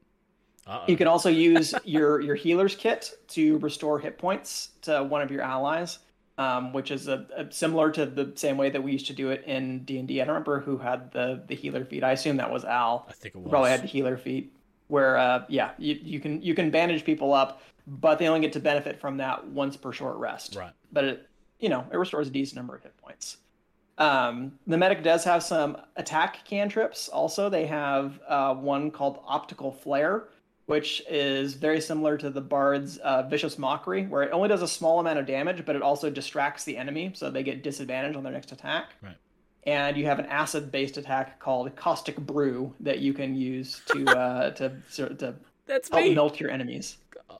Uh-oh. 0.68 0.86
You 0.88 0.98
can 0.98 1.08
also 1.08 1.30
use 1.30 1.76
your 1.84 2.22
your 2.22 2.34
healer's 2.34 2.76
kit 2.76 3.14
to 3.30 3.60
restore 3.60 4.00
hit 4.00 4.18
points 4.18 4.70
to 4.82 5.04
one 5.04 5.22
of 5.22 5.30
your 5.30 5.44
allies, 5.44 6.00
um, 6.38 6.74
which 6.74 6.92
is 6.92 7.08
a, 7.08 7.26
a, 7.36 7.52
similar 7.52 7.92
to 7.92 8.06
the 8.06 8.32
same 8.36 8.58
way 8.58 8.70
that 8.70 8.84
we 8.84 8.92
used 8.92 9.08
to 9.08 9.14
do 9.14 9.30
it 9.30 9.44
in 9.46 9.86
D 9.86 9.98
and 9.98 10.12
I 10.12 10.16
don't 10.18 10.28
remember 10.28 10.60
who 10.60 10.78
had 10.78 11.12
the 11.12 11.44
the 11.48 11.56
healer 11.56 11.86
feat. 11.86 12.04
I 12.04 12.12
assume 12.12 12.38
that 12.38 12.52
was 12.52 12.66
Al. 12.66 13.06
I 13.10 13.14
think 13.14 13.36
it 13.36 13.38
was. 13.40 13.50
Probably 13.50 13.72
had 13.72 13.84
the 13.84 13.88
healer 13.88 14.18
feat 14.18 14.52
where 14.88 15.18
uh, 15.18 15.46
yeah, 15.48 15.72
you, 15.78 15.98
you 16.02 16.20
can 16.20 16.42
you 16.42 16.54
can 16.54 16.72
bandage 16.72 17.06
people 17.06 17.34
up, 17.34 17.62
but 17.88 18.20
they 18.20 18.28
only 18.28 18.42
get 18.42 18.54
to 18.54 18.60
benefit 18.60 19.00
from 19.00 19.18
that 19.18 19.48
once 19.48 19.78
per 19.78 19.92
short 19.92 20.18
rest. 20.18 20.56
Right. 20.56 20.74
But 20.92 21.04
it 21.06 21.30
you 21.60 21.70
know 21.70 21.86
it 21.92 21.98
restores 21.98 22.28
a 22.28 22.32
decent 22.32 22.58
number 22.58 22.76
of 22.76 22.84
hit 22.84 22.98
points. 22.98 23.38
Um, 23.98 24.60
the 24.68 24.78
medic 24.78 25.04
does 25.04 25.24
have 25.24 25.42
some 25.42 25.78
attack 25.96 26.44
cantrips. 26.44 27.08
Also, 27.08 27.50
they 27.50 27.66
have 27.66 28.20
uh, 28.28 28.54
one 28.54 28.92
called 28.92 29.20
Optical 29.26 29.72
Flare, 29.72 30.26
which 30.66 31.04
is 31.10 31.54
very 31.54 31.80
similar 31.80 32.18
to 32.18 32.30
the 32.30 32.42
Bard's 32.42 32.98
uh, 32.98 33.24
Vicious 33.24 33.58
Mockery, 33.58 34.08
where 34.08 34.24
it 34.24 34.32
only 34.32 34.50
does 34.50 34.62
a 34.62 34.68
small 34.68 35.00
amount 35.00 35.20
of 35.20 35.26
damage, 35.26 35.66
but 35.66 35.76
it 35.76 35.82
also 35.82 36.10
distracts 36.10 36.64
the 36.64 36.78
enemy, 36.78 37.12
so 37.14 37.30
they 37.30 37.44
get 37.44 37.64
disadvantage 37.64 38.16
on 38.16 38.24
their 38.24 38.34
next 38.34 38.52
attack. 38.52 38.94
Right 39.02 39.16
and 39.66 39.98
you 39.98 40.06
have 40.06 40.20
an 40.20 40.28
acid-based 40.28 40.98
attack 40.98 41.40
called 41.40 41.76
Caustic 41.76 42.18
Brew 42.18 42.74
that 42.80 43.00
you 43.00 43.14
can 43.14 43.36
use 43.36 43.82
to 43.88 44.06
uh, 44.10 44.52
to 44.52 44.70
to 44.96 45.36
That's 45.66 45.90
help 45.90 46.04
me. 46.04 46.14
melt 46.14 46.40
your 46.40 46.52
enemies. 46.52 46.98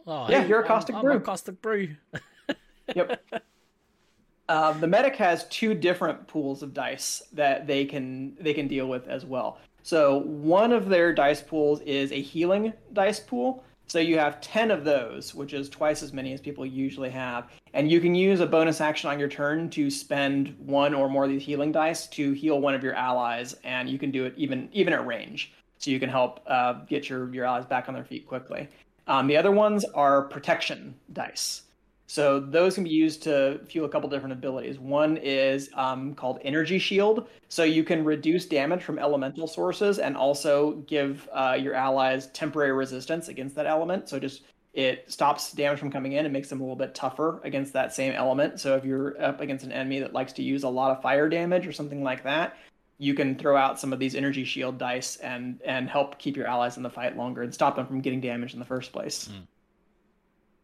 Oh, 0.08 0.28
yeah, 0.30 0.46
you're 0.46 0.62
a 0.62 0.68
Caustic 0.68 0.96
I'm, 0.96 1.02
Brew. 1.02 1.12
I'm 1.14 1.18
a 1.18 1.22
Caustic 1.22 1.62
Brew. 1.62 1.96
yep. 2.96 3.24
Uh, 4.50 4.72
the 4.74 4.88
medic 4.88 5.16
has 5.16 5.46
two 5.48 5.74
different 5.74 6.28
pools 6.28 6.64
of 6.64 6.74
dice 6.74 7.24
that 7.34 7.68
they 7.68 7.86
can 7.86 8.36
they 8.40 8.54
can 8.54 8.68
deal 8.68 8.88
with 8.88 9.08
as 9.08 9.26
well. 9.26 9.60
So 9.86 10.22
one 10.22 10.72
of 10.72 10.90
their 10.90 11.14
dice 11.14 11.44
pools 11.44 11.80
is 11.82 12.12
a 12.12 12.20
healing 12.20 12.74
dice 12.94 13.20
pool, 13.20 13.64
so 13.86 14.00
you 14.00 14.18
have 14.18 14.42
10 14.42 14.72
of 14.72 14.84
those, 14.84 15.36
which 15.36 15.54
is 15.54 15.70
twice 15.70 16.02
as 16.02 16.12
many 16.12 16.34
as 16.34 16.42
people 16.42 16.66
usually 16.66 17.12
have. 17.12 17.52
And 17.76 17.92
you 17.92 18.02
can 18.02 18.16
use 18.16 18.40
a 18.40 18.48
bonus 18.48 18.82
action 18.82 19.12
on 19.12 19.20
your 19.20 19.28
turn 19.28 19.70
to 19.70 19.92
spend 19.92 20.56
one 20.58 20.96
or 20.96 21.08
more 21.08 21.26
of 21.26 21.30
these 21.30 21.44
healing 21.44 21.72
dice 21.72 22.08
to 22.08 22.32
heal 22.32 22.60
one 22.60 22.74
of 22.74 22.84
your 22.84 22.96
allies, 22.96 23.58
and 23.64 23.88
you 23.88 24.00
can 24.00 24.10
do 24.10 24.26
it 24.26 24.34
even 24.38 24.70
even 24.74 24.92
at 24.92 25.06
range. 25.06 25.54
So 25.78 25.92
you 25.92 26.00
can 26.00 26.10
help 26.10 26.40
uh, 26.48 26.74
get 26.90 27.08
your, 27.08 27.32
your 27.32 27.46
allies 27.46 27.68
back 27.68 27.88
on 27.88 27.94
their 27.94 28.06
feet 28.06 28.26
quickly. 28.26 28.68
Um, 29.06 29.28
the 29.28 29.38
other 29.38 29.52
ones 29.52 29.86
are 29.94 30.24
protection 30.24 30.96
dice. 31.14 31.62
So 32.08 32.40
those 32.40 32.76
can 32.76 32.84
be 32.84 32.92
used 32.92 33.24
to 33.24 33.60
fuel 33.68 33.86
a 33.86 33.90
couple 33.90 34.10
different 34.10 34.34
abilities. 34.34 34.78
One 34.78 35.18
is 35.18 35.70
um, 35.74 36.14
called 36.14 36.40
Energy 36.44 36.78
Shield. 36.78 37.28
So 37.50 37.64
you 37.64 37.84
can 37.84 38.04
reduce 38.04 38.46
damage 38.46 38.84
from 38.84 39.00
elemental 39.00 39.48
sources 39.48 40.00
and 40.00 40.16
also 40.16 40.74
give 40.88 41.28
uh, 41.34 41.58
your 41.60 41.74
allies 41.74 42.28
temporary 42.28 42.74
resistance 42.74 43.28
against 43.28 43.56
that 43.56 43.66
element. 43.66 44.08
So 44.08 44.20
just 44.20 44.44
it 44.74 45.10
stops 45.10 45.54
damage 45.54 45.80
from 45.80 45.90
coming 45.90 46.14
in 46.14 46.26
and 46.26 46.34
makes 46.34 46.50
them 46.50 46.60
a 46.60 46.64
little 46.64 46.76
bit 46.76 46.94
tougher 46.94 47.40
against 47.44 47.74
that 47.74 47.94
same 47.94 48.14
element. 48.14 48.60
So 48.60 48.76
if 48.76 48.84
you're 48.84 49.20
up 49.22 49.40
against 49.40 49.64
an 49.66 49.72
enemy 49.72 50.00
that 50.00 50.14
likes 50.14 50.34
to 50.34 50.44
use 50.44 50.64
a 50.64 50.70
lot 50.70 50.92
of 50.92 51.02
fire 51.02 51.30
damage 51.30 51.66
or 51.66 51.72
something 51.72 52.04
like 52.04 52.24
that, 52.24 52.58
you 52.98 53.14
can 53.14 53.38
throw 53.38 53.58
out 53.58 53.80
some 53.80 53.94
of 53.94 54.00
these 54.00 54.16
energy 54.16 54.44
shield 54.44 54.78
dice 54.78 55.18
and 55.18 55.60
and 55.66 55.90
help 55.90 56.20
keep 56.20 56.38
your 56.38 56.48
allies 56.48 56.78
in 56.78 56.84
the 56.84 56.90
fight 56.90 57.18
longer 57.18 57.42
and 57.42 57.54
stop 57.54 57.76
them 57.76 57.88
from 57.88 58.02
getting 58.02 58.22
damaged 58.22 58.54
in 58.54 58.60
the 58.60 58.66
first 58.66 58.92
place. 58.92 59.30
Mm. 59.30 59.48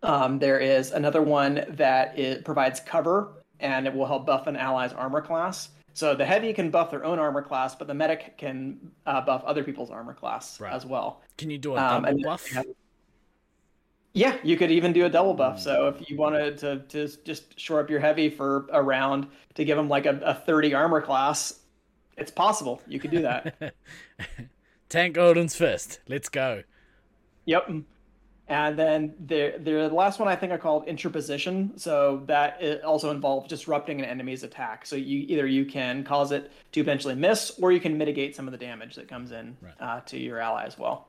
Um, 0.03 0.39
there 0.39 0.59
is 0.59 0.91
another 0.91 1.21
one 1.21 1.65
that 1.69 2.17
it 2.17 2.43
provides 2.43 2.79
cover 2.79 3.43
and 3.59 3.85
it 3.85 3.93
will 3.93 4.07
help 4.07 4.25
buff 4.25 4.47
an 4.47 4.55
ally's 4.55 4.93
armor 4.93 5.21
class. 5.21 5.69
So 5.93 6.15
the 6.15 6.25
heavy 6.25 6.53
can 6.53 6.71
buff 6.71 6.89
their 6.89 7.03
own 7.03 7.19
armor 7.19 7.41
class, 7.41 7.75
but 7.75 7.87
the 7.87 7.93
medic 7.93 8.37
can 8.37 8.79
uh, 9.05 9.21
buff 9.21 9.43
other 9.43 9.63
people's 9.63 9.91
armor 9.91 10.13
class 10.13 10.59
right. 10.59 10.73
as 10.73 10.85
well. 10.85 11.21
Can 11.37 11.49
you 11.49 11.57
do 11.57 11.75
a 11.75 11.77
um, 11.77 12.03
double 12.03 12.17
um, 12.17 12.21
buff? 12.23 12.47
yeah, 14.13 14.37
you 14.43 14.57
could 14.57 14.71
even 14.71 14.93
do 14.93 15.05
a 15.05 15.09
double 15.09 15.33
buff. 15.33 15.59
So 15.59 15.87
if 15.89 16.09
you 16.09 16.17
wanted 16.17 16.57
to, 16.59 16.79
to 16.79 17.07
just 17.23 17.59
shore 17.59 17.79
up 17.79 17.89
your 17.89 17.99
heavy 17.99 18.29
for 18.29 18.67
a 18.71 18.81
round 18.81 19.27
to 19.55 19.65
give 19.65 19.77
them 19.77 19.89
like 19.89 20.05
a, 20.05 20.19
a 20.23 20.33
30 20.33 20.73
armor 20.73 21.01
class, 21.01 21.59
it's 22.17 22.31
possible. 22.31 22.81
You 22.87 22.99
could 22.99 23.11
do 23.11 23.21
that. 23.23 23.73
Tank 24.89 25.17
Odin's 25.17 25.55
fist. 25.55 25.99
Let's 26.07 26.29
go. 26.29 26.63
Yep. 27.45 27.69
And 28.51 28.77
then 28.77 29.13
the 29.27 29.53
the 29.63 29.87
last 29.87 30.19
one 30.19 30.27
I 30.27 30.35
think 30.35 30.51
I 30.51 30.57
called 30.57 30.85
interposition. 30.85 31.71
So 31.77 32.21
that 32.25 32.83
also 32.83 33.09
involves 33.09 33.47
disrupting 33.47 33.99
an 33.99 34.05
enemy's 34.05 34.43
attack. 34.43 34.85
So 34.85 34.97
you 34.97 35.19
either 35.29 35.47
you 35.47 35.63
can 35.63 36.03
cause 36.03 36.33
it 36.33 36.51
to 36.73 36.83
potentially 36.83 37.15
miss, 37.15 37.57
or 37.61 37.71
you 37.71 37.79
can 37.79 37.97
mitigate 37.97 38.35
some 38.35 38.49
of 38.49 38.51
the 38.51 38.57
damage 38.57 38.95
that 38.95 39.07
comes 39.07 39.31
in 39.31 39.55
right. 39.61 39.73
uh, 39.79 40.01
to 40.07 40.19
your 40.19 40.39
ally 40.39 40.65
as 40.65 40.77
well. 40.77 41.07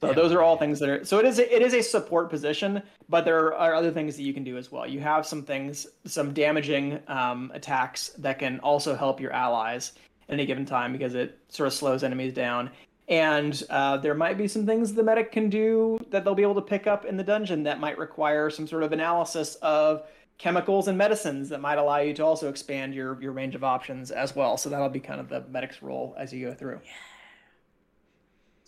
So 0.00 0.08
yeah. 0.08 0.14
those 0.14 0.32
are 0.32 0.42
all 0.42 0.56
things 0.56 0.80
that 0.80 0.88
are. 0.88 1.04
So 1.04 1.20
it 1.20 1.24
is 1.24 1.38
a, 1.38 1.54
it 1.54 1.62
is 1.62 1.72
a 1.72 1.82
support 1.82 2.30
position, 2.30 2.82
but 3.08 3.24
there 3.24 3.54
are 3.54 3.72
other 3.72 3.92
things 3.92 4.16
that 4.16 4.24
you 4.24 4.34
can 4.34 4.42
do 4.42 4.56
as 4.56 4.72
well. 4.72 4.88
You 4.88 4.98
have 4.98 5.24
some 5.24 5.44
things, 5.44 5.86
some 6.04 6.32
damaging 6.32 6.98
um, 7.06 7.52
attacks 7.54 8.08
that 8.18 8.40
can 8.40 8.58
also 8.58 8.96
help 8.96 9.20
your 9.20 9.32
allies 9.32 9.92
at 10.28 10.32
any 10.32 10.46
given 10.46 10.66
time 10.66 10.90
because 10.90 11.14
it 11.14 11.38
sort 11.48 11.68
of 11.68 11.74
slows 11.74 12.02
enemies 12.02 12.34
down 12.34 12.70
and 13.08 13.62
uh, 13.70 13.96
there 13.98 14.14
might 14.14 14.38
be 14.38 14.48
some 14.48 14.64
things 14.64 14.94
the 14.94 15.02
medic 15.02 15.30
can 15.30 15.50
do 15.50 15.98
that 16.10 16.24
they'll 16.24 16.34
be 16.34 16.42
able 16.42 16.54
to 16.54 16.62
pick 16.62 16.86
up 16.86 17.04
in 17.04 17.16
the 17.16 17.24
dungeon 17.24 17.62
that 17.64 17.80
might 17.80 17.98
require 17.98 18.48
some 18.50 18.66
sort 18.66 18.82
of 18.82 18.92
analysis 18.92 19.56
of 19.56 20.04
chemicals 20.38 20.88
and 20.88 20.98
medicines 20.98 21.48
that 21.50 21.60
might 21.60 21.78
allow 21.78 21.98
you 21.98 22.12
to 22.14 22.24
also 22.24 22.48
expand 22.48 22.94
your 22.94 23.20
your 23.20 23.32
range 23.32 23.54
of 23.54 23.62
options 23.62 24.10
as 24.10 24.34
well. 24.34 24.56
So 24.56 24.68
that'll 24.68 24.88
be 24.88 25.00
kind 25.00 25.20
of 25.20 25.28
the 25.28 25.42
medic's 25.48 25.82
role 25.82 26.14
as 26.18 26.32
you 26.32 26.48
go 26.48 26.54
through. 26.54 26.80
Yeah. 26.84 26.90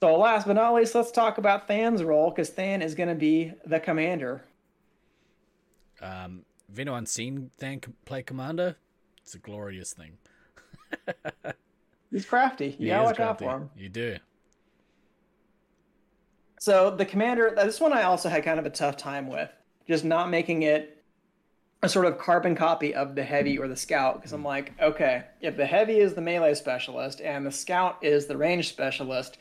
So 0.00 0.16
last 0.18 0.46
but 0.46 0.52
not 0.54 0.74
least, 0.74 0.94
let's 0.94 1.10
talk 1.10 1.38
about 1.38 1.66
Than's 1.66 2.02
role 2.02 2.30
because 2.30 2.50
Than 2.50 2.82
is 2.82 2.94
going 2.94 3.08
to 3.08 3.14
be 3.14 3.52
the 3.64 3.80
commander. 3.80 4.44
Um, 6.02 6.44
have 6.68 6.78
anyone 6.78 7.06
seen 7.06 7.50
Than 7.58 7.80
play 8.04 8.22
commander? 8.22 8.76
It's 9.22 9.34
a 9.34 9.38
glorious 9.38 9.94
thing. 9.94 10.18
He's 12.10 12.26
crafty. 12.26 12.66
You 12.66 12.76
he 12.78 12.86
gotta 12.86 13.04
watch 13.04 13.16
crafty. 13.16 13.46
out 13.46 13.50
for 13.50 13.56
him. 13.62 13.70
You 13.76 13.88
do. 13.88 14.16
So 16.66 16.90
the 16.90 17.06
commander, 17.06 17.52
this 17.54 17.80
one 17.80 17.92
I 17.92 18.02
also 18.02 18.28
had 18.28 18.42
kind 18.42 18.58
of 18.58 18.66
a 18.66 18.70
tough 18.70 18.96
time 18.96 19.28
with, 19.28 19.48
just 19.86 20.04
not 20.04 20.30
making 20.30 20.62
it 20.62 21.00
a 21.84 21.88
sort 21.88 22.06
of 22.06 22.18
carbon 22.18 22.56
copy 22.56 22.92
of 22.92 23.14
the 23.14 23.22
heavy 23.22 23.56
or 23.56 23.68
the 23.68 23.76
scout, 23.76 24.16
because 24.16 24.32
I'm 24.32 24.42
like, 24.42 24.72
okay, 24.82 25.22
if 25.40 25.56
the 25.56 25.64
heavy 25.64 26.00
is 26.00 26.14
the 26.14 26.22
melee 26.22 26.54
specialist 26.54 27.20
and 27.20 27.46
the 27.46 27.52
scout 27.52 27.98
is 28.02 28.26
the 28.26 28.36
range 28.36 28.68
specialist, 28.68 29.38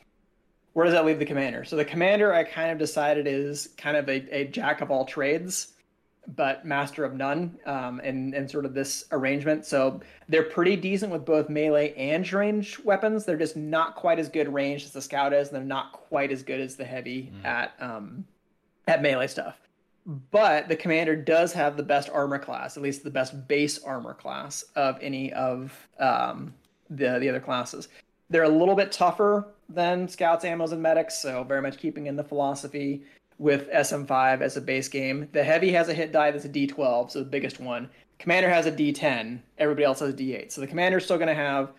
where 0.74 0.86
does 0.86 0.94
that 0.94 1.04
leave 1.04 1.18
the 1.18 1.26
commander? 1.26 1.64
So 1.64 1.76
the 1.76 1.84
commander, 1.84 2.32
I 2.32 2.44
kind 2.44 2.70
of 2.70 2.78
decided 2.78 3.26
is 3.26 3.70
kind 3.76 3.98
of 3.98 4.08
a, 4.08 4.28
a 4.30 4.46
jack 4.46 4.82
of 4.82 4.92
all 4.92 5.06
trades, 5.06 5.74
but 6.36 6.66
master 6.66 7.04
of 7.04 7.14
none, 7.14 7.58
um, 7.66 8.00
in 8.02 8.34
in 8.34 8.48
sort 8.48 8.66
of 8.66 8.74
this 8.74 9.06
arrangement. 9.12 9.66
So 9.66 10.02
they're 10.28 10.44
pretty 10.44 10.76
decent 10.76 11.12
with 11.12 11.26
both 11.26 11.50
melee 11.50 11.94
and 11.96 12.32
range 12.32 12.80
weapons. 12.80 13.26
They're 13.26 13.38
just 13.38 13.56
not 13.56 13.96
quite 13.96 14.20
as 14.20 14.30
good 14.30 14.52
range 14.54 14.84
as 14.84 14.92
the 14.92 15.02
scout 15.02 15.34
is, 15.34 15.50
and 15.50 15.56
they're 15.56 15.64
not 15.64 15.92
quite 15.94 16.32
as 16.32 16.44
good 16.44 16.60
as 16.60 16.76
the 16.76 16.86
heavy 16.86 17.32
mm. 17.34 17.46
at 17.46 17.74
um, 17.80 18.26
at 18.88 19.02
melee 19.02 19.28
stuff. 19.28 19.58
But 20.06 20.68
the 20.68 20.76
commander 20.76 21.16
does 21.16 21.52
have 21.54 21.78
the 21.78 21.84
best 21.84 22.10
armor 22.10 22.38
class, 22.38 22.78
at 22.78 22.84
least 22.84 23.04
the 23.04 23.10
best 23.10 23.48
base 23.48 23.80
armor 23.84 24.14
class 24.14 24.64
of 24.76 25.00
any 25.02 25.34
of 25.34 25.88
um, 26.00 26.54
the 26.90 27.20
the 27.20 27.30
other 27.30 27.40
classes. 27.40 27.88
They're 28.30 28.44
a 28.44 28.50
little 28.50 28.76
bit 28.76 28.92
tougher 28.92 29.48
than 29.70 30.08
scouts, 30.08 30.46
ammos, 30.46 30.72
and 30.72 30.82
medics, 30.82 31.18
so 31.18 31.44
very 31.44 31.62
much 31.62 31.78
keeping 31.78 32.08
in 32.08 32.16
the 32.16 32.24
philosophy 32.24 33.04
with 33.38 33.70
SM5 33.72 34.42
as 34.42 34.58
a 34.58 34.62
base 34.62 34.88
game. 34.88 35.28
The 35.32 35.44
heavy 35.44 35.72
has 35.74 35.90
a 35.90 35.94
hit 35.94 36.12
die 36.12 36.32
that's 36.32 36.46
a 36.46 36.50
D12, 36.50 37.12
so 37.12 37.20
the 37.20 37.26
biggest 37.26 37.60
one. 37.60 37.90
Commander 38.18 38.50
has 38.50 38.66
a 38.66 38.72
D10. 38.72 39.40
Everybody 39.58 39.84
else 39.84 40.00
has 40.00 40.14
a 40.14 40.18
D8. 40.18 40.52
So 40.52 40.62
the 40.62 40.68
commander's 40.68 41.04
still 41.04 41.18
going 41.18 41.28
to 41.28 41.36
have 41.36 41.72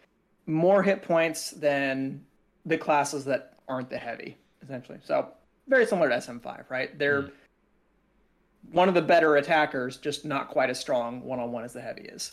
more 0.46 0.82
hit 0.82 1.02
points 1.02 1.50
than 1.50 2.24
the 2.66 2.76
classes 2.76 3.24
that 3.24 3.54
aren't 3.68 3.90
the 3.90 3.98
heavy, 3.98 4.36
essentially. 4.62 4.98
So 5.02 5.28
very 5.68 5.86
similar 5.86 6.08
to 6.08 6.16
SM5, 6.16 6.68
right? 6.68 6.96
They're 6.98 7.22
mm. 7.22 7.30
one 8.72 8.88
of 8.88 8.94
the 8.94 9.02
better 9.02 9.36
attackers, 9.36 9.96
just 9.96 10.24
not 10.24 10.48
quite 10.48 10.70
as 10.70 10.78
strong 10.78 11.22
one 11.22 11.40
on 11.40 11.52
one 11.52 11.64
as 11.64 11.72
the 11.72 11.80
heavy 11.80 12.02
is. 12.02 12.32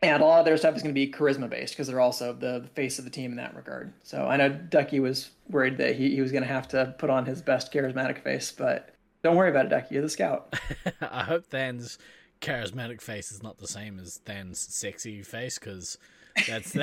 And 0.00 0.22
a 0.22 0.26
lot 0.26 0.38
of 0.38 0.44
their 0.44 0.56
stuff 0.56 0.76
is 0.76 0.82
going 0.82 0.94
to 0.94 0.98
be 0.98 1.10
charisma 1.10 1.50
based 1.50 1.74
because 1.74 1.88
they're 1.88 2.00
also 2.00 2.32
the, 2.32 2.60
the, 2.60 2.68
face 2.68 3.00
of 3.00 3.04
the 3.04 3.10
team 3.10 3.32
in 3.32 3.36
that 3.38 3.56
regard. 3.56 3.92
So 4.04 4.26
I 4.26 4.36
know 4.36 4.48
Ducky 4.48 5.00
was 5.00 5.30
worried 5.50 5.76
that 5.78 5.96
he, 5.96 6.14
he 6.14 6.20
was 6.20 6.30
going 6.30 6.44
to 6.44 6.48
have 6.48 6.68
to 6.68 6.94
put 6.98 7.10
on 7.10 7.26
his 7.26 7.42
best 7.42 7.72
charismatic 7.72 8.22
face, 8.22 8.52
but 8.52 8.94
don't 9.24 9.34
worry 9.34 9.50
about 9.50 9.66
it, 9.66 9.70
Ducky. 9.70 9.94
You're 9.94 10.02
the 10.02 10.08
scout. 10.08 10.54
I 11.00 11.24
hope 11.24 11.46
Than's 11.46 11.98
charismatic 12.40 13.00
face 13.00 13.32
is 13.32 13.42
not 13.42 13.58
the 13.58 13.66
same 13.66 13.98
as 13.98 14.20
Than's 14.24 14.60
sexy 14.60 15.22
face 15.22 15.58
because 15.58 15.98
that's 16.46 16.72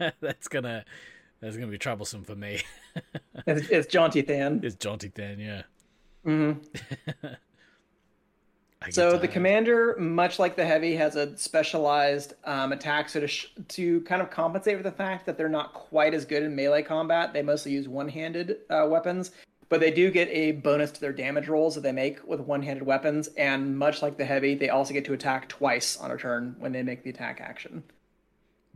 that's 0.20 0.46
gonna 0.46 0.84
that's 1.40 1.56
gonna 1.56 1.70
be 1.70 1.78
troublesome 1.78 2.22
for 2.22 2.36
me. 2.36 2.60
it's, 3.46 3.68
it's 3.68 3.86
jaunty 3.88 4.20
Than. 4.20 4.60
It's 4.62 4.76
jaunty 4.76 5.08
Than, 5.08 5.40
yeah. 5.40 5.62
Mm-hmm. 6.24 7.26
So 8.90 9.18
the 9.18 9.28
commander, 9.28 9.96
much 9.98 10.38
like 10.38 10.54
the 10.54 10.64
heavy, 10.64 10.94
has 10.96 11.16
a 11.16 11.36
specialized 11.36 12.34
um, 12.44 12.72
attack. 12.72 13.08
So 13.08 13.20
to 13.20 13.26
sh- 13.26 13.48
to 13.68 14.00
kind 14.02 14.20
of 14.20 14.30
compensate 14.30 14.76
for 14.76 14.82
the 14.82 14.92
fact 14.92 15.26
that 15.26 15.36
they're 15.38 15.48
not 15.48 15.72
quite 15.72 16.14
as 16.14 16.24
good 16.24 16.42
in 16.42 16.54
melee 16.54 16.82
combat, 16.82 17.32
they 17.32 17.42
mostly 17.42 17.72
use 17.72 17.88
one-handed 17.88 18.58
uh, 18.70 18.86
weapons. 18.88 19.32
But 19.68 19.80
they 19.80 19.90
do 19.90 20.12
get 20.12 20.28
a 20.28 20.52
bonus 20.52 20.92
to 20.92 21.00
their 21.00 21.12
damage 21.12 21.48
rolls 21.48 21.74
that 21.74 21.80
they 21.80 21.90
make 21.90 22.24
with 22.26 22.40
one-handed 22.40 22.84
weapons, 22.84 23.28
and 23.36 23.76
much 23.76 24.00
like 24.00 24.16
the 24.16 24.24
heavy, 24.24 24.54
they 24.54 24.68
also 24.68 24.94
get 24.94 25.04
to 25.06 25.12
attack 25.12 25.48
twice 25.48 25.96
on 25.96 26.12
a 26.12 26.16
turn 26.16 26.54
when 26.58 26.70
they 26.70 26.84
make 26.84 27.02
the 27.02 27.10
attack 27.10 27.40
action. 27.40 27.82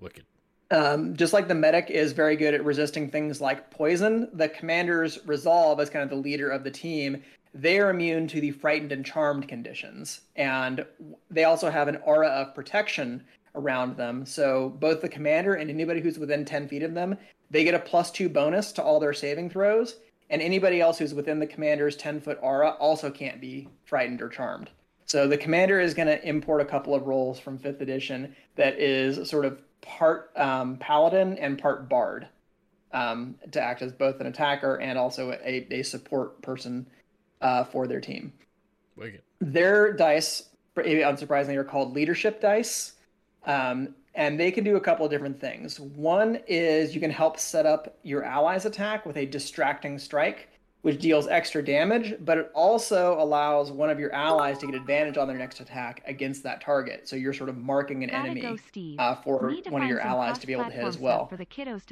Wicked. 0.00 0.24
Um, 0.72 1.16
just 1.16 1.32
like 1.32 1.46
the 1.48 1.54
medic 1.54 1.90
is 1.90 2.12
very 2.12 2.36
good 2.36 2.54
at 2.54 2.64
resisting 2.64 3.10
things 3.10 3.40
like 3.40 3.70
poison, 3.70 4.28
the 4.32 4.48
commander's 4.48 5.18
resolve 5.26 5.80
as 5.80 5.90
kind 5.90 6.02
of 6.02 6.10
the 6.10 6.16
leader 6.16 6.48
of 6.48 6.64
the 6.64 6.70
team 6.70 7.22
they 7.54 7.78
are 7.78 7.90
immune 7.90 8.28
to 8.28 8.40
the 8.40 8.50
frightened 8.52 8.92
and 8.92 9.04
charmed 9.04 9.48
conditions. 9.48 10.20
And 10.36 10.84
they 11.30 11.44
also 11.44 11.70
have 11.70 11.88
an 11.88 11.98
aura 12.04 12.28
of 12.28 12.54
protection 12.54 13.24
around 13.54 13.96
them. 13.96 14.24
So 14.24 14.70
both 14.78 15.00
the 15.00 15.08
commander 15.08 15.54
and 15.54 15.70
anybody 15.70 16.00
who's 16.00 16.18
within 16.18 16.44
10 16.44 16.68
feet 16.68 16.82
of 16.82 16.94
them, 16.94 17.16
they 17.50 17.64
get 17.64 17.74
a 17.74 17.80
plus 17.80 18.10
two 18.10 18.28
bonus 18.28 18.72
to 18.72 18.82
all 18.82 19.00
their 19.00 19.12
saving 19.12 19.50
throws. 19.50 19.96
And 20.28 20.40
anybody 20.40 20.80
else 20.80 20.98
who's 20.98 21.12
within 21.12 21.40
the 21.40 21.46
commander's 21.46 21.96
10 21.96 22.20
foot 22.20 22.38
aura 22.40 22.70
also 22.70 23.10
can't 23.10 23.40
be 23.40 23.68
frightened 23.84 24.22
or 24.22 24.28
charmed. 24.28 24.70
So 25.06 25.26
the 25.26 25.36
commander 25.36 25.80
is 25.80 25.92
going 25.92 26.06
to 26.06 26.24
import 26.24 26.60
a 26.60 26.64
couple 26.64 26.94
of 26.94 27.08
roles 27.08 27.40
from 27.40 27.58
fifth 27.58 27.80
edition 27.80 28.36
that 28.54 28.78
is 28.78 29.28
sort 29.28 29.44
of 29.44 29.60
part 29.80 30.30
um, 30.36 30.76
paladin 30.76 31.36
and 31.38 31.58
part 31.58 31.88
bard 31.88 32.28
um, 32.92 33.34
to 33.50 33.60
act 33.60 33.82
as 33.82 33.92
both 33.92 34.20
an 34.20 34.28
attacker 34.28 34.76
and 34.76 34.96
also 34.96 35.32
a, 35.32 35.66
a 35.72 35.82
support 35.82 36.40
person 36.42 36.86
uh, 37.40 37.64
for 37.64 37.86
their 37.86 38.00
team. 38.00 38.32
Wicked. 38.96 39.22
Their 39.40 39.92
dice, 39.92 40.50
unsurprisingly, 40.76 41.56
are 41.56 41.64
called 41.64 41.94
leadership 41.94 42.40
dice. 42.40 42.94
Um, 43.46 43.94
and 44.14 44.38
they 44.38 44.50
can 44.50 44.64
do 44.64 44.76
a 44.76 44.80
couple 44.80 45.04
of 45.04 45.10
different 45.10 45.40
things. 45.40 45.80
One 45.80 46.40
is 46.46 46.94
you 46.94 47.00
can 47.00 47.10
help 47.10 47.38
set 47.38 47.64
up 47.64 47.96
your 48.02 48.24
allies' 48.24 48.66
attack 48.66 49.06
with 49.06 49.16
a 49.16 49.24
distracting 49.24 49.98
strike 49.98 50.49
which 50.82 50.98
deals 50.98 51.28
extra 51.28 51.62
damage, 51.62 52.14
but 52.20 52.38
it 52.38 52.50
also 52.54 53.20
allows 53.20 53.70
one 53.70 53.90
of 53.90 54.00
your 54.00 54.12
allies 54.14 54.58
to 54.58 54.66
get 54.66 54.74
advantage 54.74 55.18
on 55.18 55.28
their 55.28 55.36
next 55.36 55.60
attack 55.60 56.02
against 56.06 56.42
that 56.42 56.60
target. 56.60 57.06
So 57.06 57.16
you're 57.16 57.34
sort 57.34 57.50
of 57.50 57.58
marking 57.58 58.02
an 58.02 58.10
enemy 58.10 58.40
go, 58.40 58.56
uh, 58.98 59.16
for 59.16 59.52
one 59.68 59.82
of 59.82 59.88
your 59.88 60.00
allies 60.00 60.38
to 60.38 60.46
be 60.46 60.54
able 60.54 60.64
to 60.64 60.70
hit 60.70 60.84
as 60.84 60.98
well. 60.98 61.30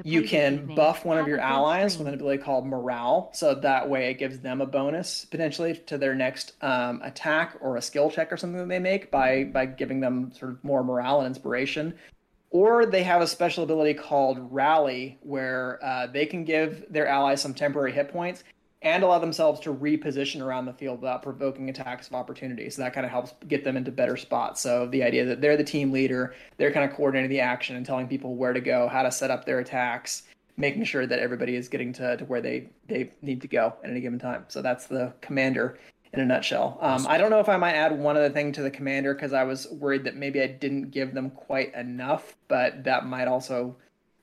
you 0.04 0.22
can 0.22 0.74
buff 0.74 1.04
one 1.04 1.18
of 1.18 1.28
your 1.28 1.38
allies 1.38 1.98
with 1.98 2.08
an 2.08 2.14
ability 2.14 2.42
called 2.42 2.66
Morale, 2.66 3.30
so 3.34 3.54
that 3.54 3.88
way 3.88 4.10
it 4.10 4.14
gives 4.14 4.40
them 4.40 4.60
a 4.60 4.66
bonus 4.66 5.26
potentially 5.26 5.74
to 5.86 5.98
their 5.98 6.14
next 6.14 6.52
um, 6.62 7.02
attack 7.02 7.56
or 7.60 7.76
a 7.76 7.82
skill 7.82 8.10
check 8.10 8.32
or 8.32 8.36
something 8.36 8.58
that 8.58 8.68
they 8.68 8.78
make 8.78 9.10
by 9.10 9.44
by 9.44 9.66
giving 9.66 10.00
them 10.00 10.32
sort 10.32 10.52
of 10.52 10.64
more 10.64 10.82
morale 10.82 11.18
and 11.18 11.26
inspiration 11.26 11.94
or 12.50 12.86
they 12.86 13.02
have 13.02 13.20
a 13.20 13.26
special 13.26 13.64
ability 13.64 13.94
called 13.94 14.38
rally 14.50 15.18
where 15.20 15.78
uh, 15.84 16.06
they 16.06 16.24
can 16.24 16.44
give 16.44 16.84
their 16.90 17.06
allies 17.06 17.42
some 17.42 17.52
temporary 17.52 17.92
hit 17.92 18.10
points 18.10 18.44
and 18.82 19.02
allow 19.02 19.18
themselves 19.18 19.60
to 19.60 19.74
reposition 19.74 20.40
around 20.40 20.66
the 20.66 20.72
field 20.72 21.00
without 21.00 21.22
provoking 21.22 21.68
attacks 21.68 22.06
of 22.06 22.14
opportunity. 22.14 22.70
So 22.70 22.82
that 22.82 22.92
kind 22.92 23.04
of 23.04 23.10
helps 23.10 23.34
get 23.48 23.64
them 23.64 23.76
into 23.76 23.90
better 23.90 24.16
spots. 24.16 24.60
So 24.60 24.86
the 24.86 25.02
idea 25.02 25.24
that 25.24 25.40
they're 25.40 25.56
the 25.56 25.64
team 25.64 25.90
leader, 25.90 26.34
they're 26.58 26.72
kind 26.72 26.88
of 26.88 26.96
coordinating 26.96 27.30
the 27.30 27.40
action 27.40 27.74
and 27.74 27.84
telling 27.84 28.06
people 28.06 28.36
where 28.36 28.52
to 28.52 28.60
go, 28.60 28.86
how 28.88 29.02
to 29.02 29.10
set 29.10 29.30
up 29.30 29.44
their 29.44 29.58
attacks, 29.58 30.22
making 30.56 30.84
sure 30.84 31.06
that 31.06 31.18
everybody 31.18 31.56
is 31.56 31.68
getting 31.68 31.92
to, 31.94 32.16
to 32.16 32.24
where 32.26 32.40
they, 32.40 32.68
they 32.86 33.10
need 33.20 33.40
to 33.40 33.48
go 33.48 33.74
at 33.82 33.90
any 33.90 34.00
given 34.00 34.18
time. 34.18 34.44
So 34.46 34.62
that's 34.62 34.86
the 34.86 35.12
commander 35.20 35.78
in 36.12 36.20
a 36.20 36.24
nutshell. 36.24 36.78
Um, 36.80 37.04
I 37.08 37.18
don't 37.18 37.30
know 37.30 37.40
if 37.40 37.48
I 37.48 37.56
might 37.56 37.74
add 37.74 37.98
one 37.98 38.16
other 38.16 38.30
thing 38.30 38.52
to 38.52 38.62
the 38.62 38.70
commander 38.70 39.12
because 39.12 39.32
I 39.32 39.42
was 39.42 39.66
worried 39.72 40.04
that 40.04 40.14
maybe 40.14 40.40
I 40.40 40.46
didn't 40.46 40.90
give 40.90 41.14
them 41.14 41.30
quite 41.30 41.74
enough, 41.74 42.36
but 42.46 42.84
that 42.84 43.06
might 43.06 43.26
also 43.26 43.76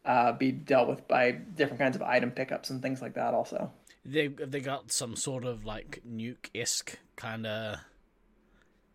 uh, 0.06 0.32
be 0.32 0.51
dealt 0.51 0.88
with 0.88 1.06
by 1.10 1.32
different 1.32 1.80
kinds 1.80 1.97
of 1.97 2.01
item 2.01 2.32
pickups 2.32 2.70
and 2.70 2.82
things 2.82 3.01
like 3.01 3.16
that 3.16 3.34
also 3.34 3.70
they 4.06 4.28
they 4.28 4.60
got 4.60 4.91
some 4.91 5.16
sort 5.16 5.45
of 5.45 5.66
like 5.66 6.01
nuke 6.08 6.49
esque 6.53 6.97
kind 7.16 7.47
of 7.47 7.80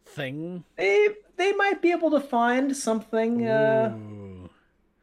thing. 0.07 0.65
They 0.77 1.09
they 1.37 1.53
might 1.53 1.83
be 1.83 1.91
able 1.91 2.11
to 2.13 2.21
find 2.21 2.77
something 2.77 3.49
uh, 3.49 3.97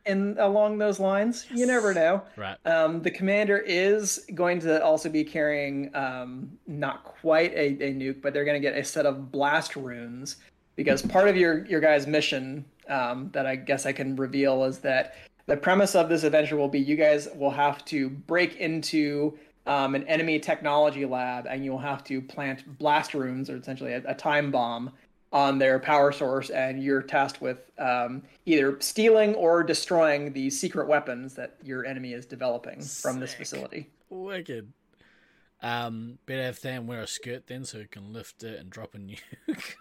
in 0.06 0.38
along 0.40 0.78
those 0.78 1.00
lines. 1.00 1.46
Yes. 1.50 1.60
You 1.60 1.66
never 1.68 1.94
know. 1.94 2.24
Right. 2.36 2.58
Um, 2.66 3.02
the 3.02 3.12
commander 3.12 3.58
is 3.58 4.26
going 4.34 4.60
to 4.62 4.84
also 4.84 5.10
be 5.10 5.24
carrying 5.24 5.94
um, 5.96 6.58
not 6.68 7.04
quite 7.04 7.54
a, 7.54 7.68
a 7.84 7.94
nuke, 7.94 8.22
but 8.22 8.34
they're 8.34 8.46
going 8.46 8.62
to 8.62 8.66
get 8.66 8.78
a 8.78 8.84
set 8.84 9.06
of 9.06 9.32
blast 9.32 9.76
runes 9.76 10.38
because 10.76 11.02
part 11.02 11.28
of 11.28 11.36
your 11.36 11.66
your 11.66 11.82
guys' 11.82 12.08
mission 12.08 12.64
um, 12.88 13.30
that 13.34 13.46
I 13.46 13.56
guess 13.56 13.86
I 13.86 13.92
can 13.92 14.16
reveal 14.16 14.64
is 14.64 14.80
that 14.80 15.16
the 15.48 15.58
premise 15.58 15.96
of 15.96 16.10
this 16.10 16.24
adventure 16.24 16.58
will 16.58 16.68
be 16.68 16.80
you 16.80 16.96
guys 16.96 17.30
will 17.36 17.52
have 17.52 17.84
to 17.86 18.10
break 18.10 18.58
into 18.58 19.38
um, 19.68 19.96
an 19.96 20.04
enemy 20.06 20.40
technology 20.40 21.06
lab, 21.06 21.46
and 21.48 21.64
you'll 21.64 21.78
have 21.78 22.04
to 22.06 22.22
plant 22.22 22.78
blast 22.78 23.14
runes, 23.14 23.50
or 23.50 23.58
essentially 23.58 23.94
a, 23.94 24.02
a 24.08 24.16
time 24.16 24.52
bomb, 24.52 24.92
on 25.32 25.58
their 25.58 25.78
power 25.78 26.12
source, 26.12 26.50
and 26.50 26.82
you're 26.82 27.02
tasked 27.02 27.42
with 27.42 27.70
um, 27.78 28.24
either 28.46 28.80
stealing 28.80 29.36
or 29.36 29.62
destroying 29.62 30.32
the 30.32 30.50
secret 30.50 30.88
weapons 30.88 31.36
that 31.36 31.58
your 31.64 31.86
enemy 31.86 32.14
is 32.14 32.26
developing 32.26 32.82
Sick. 32.82 33.02
from 33.02 33.20
this 33.20 33.34
facility. 33.34 33.90
Wicked. 34.10 34.72
Um, 35.62 36.20
better 36.26 36.44
have 36.44 36.62
Than 36.62 36.88
wear 36.88 37.02
a 37.02 37.08
skirt 37.08 37.48
then, 37.48 37.66
so 37.66 37.80
he 37.80 37.86
can 37.86 38.14
lift 38.14 38.44
it 38.44 38.60
and 38.60 38.70
drop 38.70 38.96
a 38.96 39.00
nuke. 39.00 39.76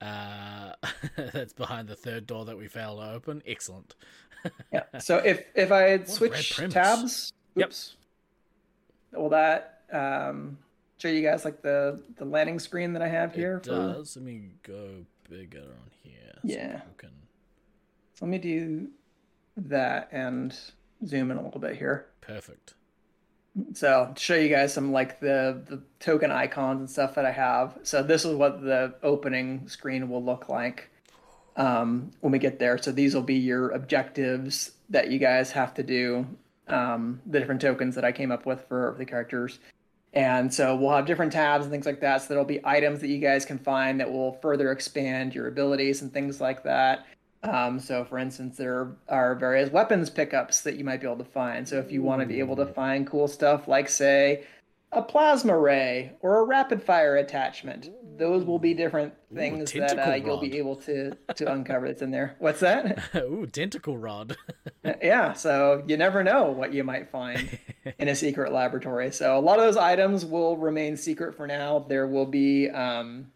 uh, 0.00 0.72
that's 1.32 1.52
behind 1.52 1.88
the 1.88 1.96
third 1.96 2.26
door 2.26 2.44
that 2.44 2.56
we 2.56 2.68
failed 2.68 3.00
to 3.00 3.10
open. 3.10 3.42
Excellent. 3.46 3.94
yeah. 4.72 4.84
So 5.00 5.18
if 5.18 5.44
if 5.54 5.72
I 5.72 6.04
switch 6.04 6.56
tabs, 6.70 7.32
Oops. 7.58 7.96
Yep. 9.12 9.20
Will 9.20 9.28
that 9.30 9.82
um, 9.92 10.58
show 10.98 11.08
you 11.08 11.22
guys 11.22 11.44
like 11.44 11.62
the 11.62 12.00
the 12.16 12.24
landing 12.24 12.58
screen 12.58 12.92
that 12.94 13.02
I 13.02 13.08
have 13.08 13.34
here? 13.34 13.58
It 13.58 13.66
for... 13.66 13.70
does. 13.70 14.16
Let 14.16 14.24
me 14.24 14.50
go 14.62 15.04
bigger 15.28 15.60
on 15.60 15.90
here. 16.02 16.38
Yeah. 16.42 16.80
So, 16.80 16.86
can... 16.96 17.10
so 18.14 18.26
let 18.26 18.30
me 18.30 18.38
do 18.38 18.88
that 19.56 20.08
and 20.12 20.56
zoom 21.06 21.30
in 21.30 21.36
a 21.36 21.42
little 21.42 21.60
bit 21.60 21.76
here. 21.76 22.06
Perfect. 22.20 22.74
So 23.74 24.12
show 24.16 24.34
you 24.34 24.48
guys 24.48 24.74
some 24.74 24.90
like 24.90 25.20
the 25.20 25.62
the 25.66 25.80
token 26.00 26.32
icons 26.32 26.80
and 26.80 26.90
stuff 26.90 27.14
that 27.14 27.24
I 27.24 27.30
have. 27.30 27.78
So 27.84 28.02
this 28.02 28.24
is 28.24 28.34
what 28.34 28.62
the 28.62 28.94
opening 29.02 29.68
screen 29.68 30.08
will 30.08 30.24
look 30.24 30.48
like 30.48 30.90
um, 31.56 32.10
when 32.20 32.32
we 32.32 32.40
get 32.40 32.58
there. 32.58 32.78
So 32.78 32.90
these 32.90 33.14
will 33.14 33.22
be 33.22 33.36
your 33.36 33.70
objectives 33.70 34.72
that 34.90 35.10
you 35.10 35.20
guys 35.20 35.52
have 35.52 35.72
to 35.74 35.84
do 35.84 36.26
um, 36.68 37.20
the 37.26 37.38
different 37.38 37.60
tokens 37.60 37.94
that 37.94 38.04
I 38.04 38.12
came 38.12 38.30
up 38.30 38.46
with 38.46 38.64
for 38.68 38.94
the 38.98 39.04
characters. 39.04 39.58
And 40.12 40.52
so 40.52 40.76
we'll 40.76 40.94
have 40.94 41.06
different 41.06 41.32
tabs 41.32 41.64
and 41.64 41.72
things 41.72 41.86
like 41.86 42.00
that. 42.00 42.22
So 42.22 42.28
there'll 42.28 42.44
be 42.44 42.60
items 42.64 43.00
that 43.00 43.08
you 43.08 43.18
guys 43.18 43.44
can 43.44 43.58
find 43.58 43.98
that 44.00 44.10
will 44.10 44.34
further 44.34 44.70
expand 44.70 45.34
your 45.34 45.48
abilities 45.48 46.02
and 46.02 46.12
things 46.12 46.40
like 46.40 46.62
that. 46.62 47.06
Um, 47.42 47.78
so, 47.78 48.04
for 48.04 48.18
instance, 48.18 48.56
there 48.56 48.96
are 49.08 49.34
various 49.34 49.70
weapons 49.70 50.08
pickups 50.08 50.62
that 50.62 50.76
you 50.76 50.84
might 50.84 51.00
be 51.00 51.06
able 51.06 51.18
to 51.18 51.30
find. 51.30 51.68
So, 51.68 51.78
if 51.78 51.92
you 51.92 52.02
want 52.02 52.20
to 52.22 52.26
be 52.26 52.38
able 52.38 52.56
to 52.56 52.64
find 52.64 53.06
cool 53.06 53.28
stuff 53.28 53.68
like, 53.68 53.88
say, 53.88 54.44
a 54.96 55.02
plasma 55.02 55.56
ray 55.56 56.12
or 56.20 56.38
a 56.38 56.44
rapid 56.44 56.82
fire 56.82 57.16
attachment. 57.16 57.90
Those 58.16 58.44
will 58.44 58.58
be 58.58 58.74
different 58.74 59.14
things 59.34 59.74
Ooh, 59.74 59.80
that 59.80 59.98
uh, 59.98 60.14
you'll 60.14 60.40
be 60.40 60.56
able 60.58 60.76
to 60.76 61.16
to 61.34 61.52
uncover 61.52 61.88
that's 61.88 62.02
in 62.02 62.10
there. 62.10 62.36
What's 62.38 62.60
that? 62.60 63.02
Ooh, 63.16 63.46
tentacle 63.46 63.98
rod. 63.98 64.36
yeah, 65.02 65.32
so 65.32 65.82
you 65.86 65.96
never 65.96 66.22
know 66.22 66.50
what 66.50 66.72
you 66.72 66.84
might 66.84 67.10
find 67.10 67.58
in 67.98 68.08
a 68.08 68.14
secret 68.14 68.52
laboratory. 68.54 69.10
So 69.10 69.36
a 69.36 69.40
lot 69.40 69.58
of 69.58 69.64
those 69.64 69.76
items 69.76 70.24
will 70.24 70.56
remain 70.56 70.96
secret 70.96 71.34
for 71.34 71.46
now. 71.46 71.80
There 71.88 72.06
will 72.06 72.26
be 72.26 72.70
um, 72.70 73.32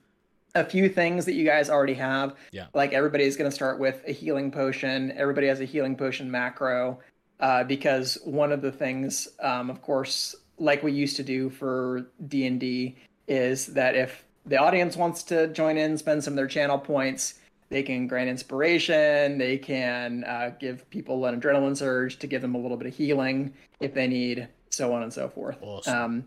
a 0.54 0.64
few 0.64 0.88
things 0.88 1.24
that 1.26 1.34
you 1.34 1.44
guys 1.44 1.70
already 1.70 1.94
have. 1.94 2.36
Yeah. 2.52 2.66
Like 2.74 2.92
everybody's 2.92 3.36
going 3.36 3.50
to 3.50 3.54
start 3.54 3.78
with 3.78 4.02
a 4.06 4.12
healing 4.12 4.50
potion. 4.50 5.12
Everybody 5.12 5.48
has 5.48 5.60
a 5.60 5.64
healing 5.64 5.96
potion 5.96 6.30
macro. 6.30 7.00
Uh, 7.40 7.62
because 7.62 8.18
one 8.24 8.50
of 8.50 8.62
the 8.62 8.72
things, 8.72 9.28
um, 9.40 9.70
of 9.70 9.80
course, 9.80 10.34
like 10.58 10.82
we 10.82 10.92
used 10.92 11.16
to 11.16 11.22
do 11.22 11.50
for 11.50 12.06
D&D 12.26 12.96
is 13.26 13.66
that 13.66 13.94
if 13.94 14.24
the 14.46 14.56
audience 14.56 14.96
wants 14.96 15.22
to 15.24 15.48
join 15.48 15.76
in, 15.76 15.98
spend 15.98 16.24
some 16.24 16.32
of 16.32 16.36
their 16.36 16.46
channel 16.46 16.78
points, 16.78 17.34
they 17.68 17.82
can 17.82 18.06
grant 18.06 18.30
inspiration, 18.30 19.38
they 19.38 19.58
can 19.58 20.24
uh, 20.24 20.52
give 20.58 20.88
people 20.90 21.24
an 21.26 21.38
adrenaline 21.38 21.76
surge 21.76 22.18
to 22.18 22.26
give 22.26 22.40
them 22.40 22.54
a 22.54 22.58
little 22.58 22.76
bit 22.76 22.86
of 22.86 22.94
healing 22.94 23.52
if 23.80 23.92
they 23.92 24.06
need, 24.06 24.48
so 24.70 24.92
on 24.92 25.02
and 25.02 25.12
so 25.12 25.28
forth. 25.28 25.58
Awesome. 25.60 25.94
Um, 25.94 26.24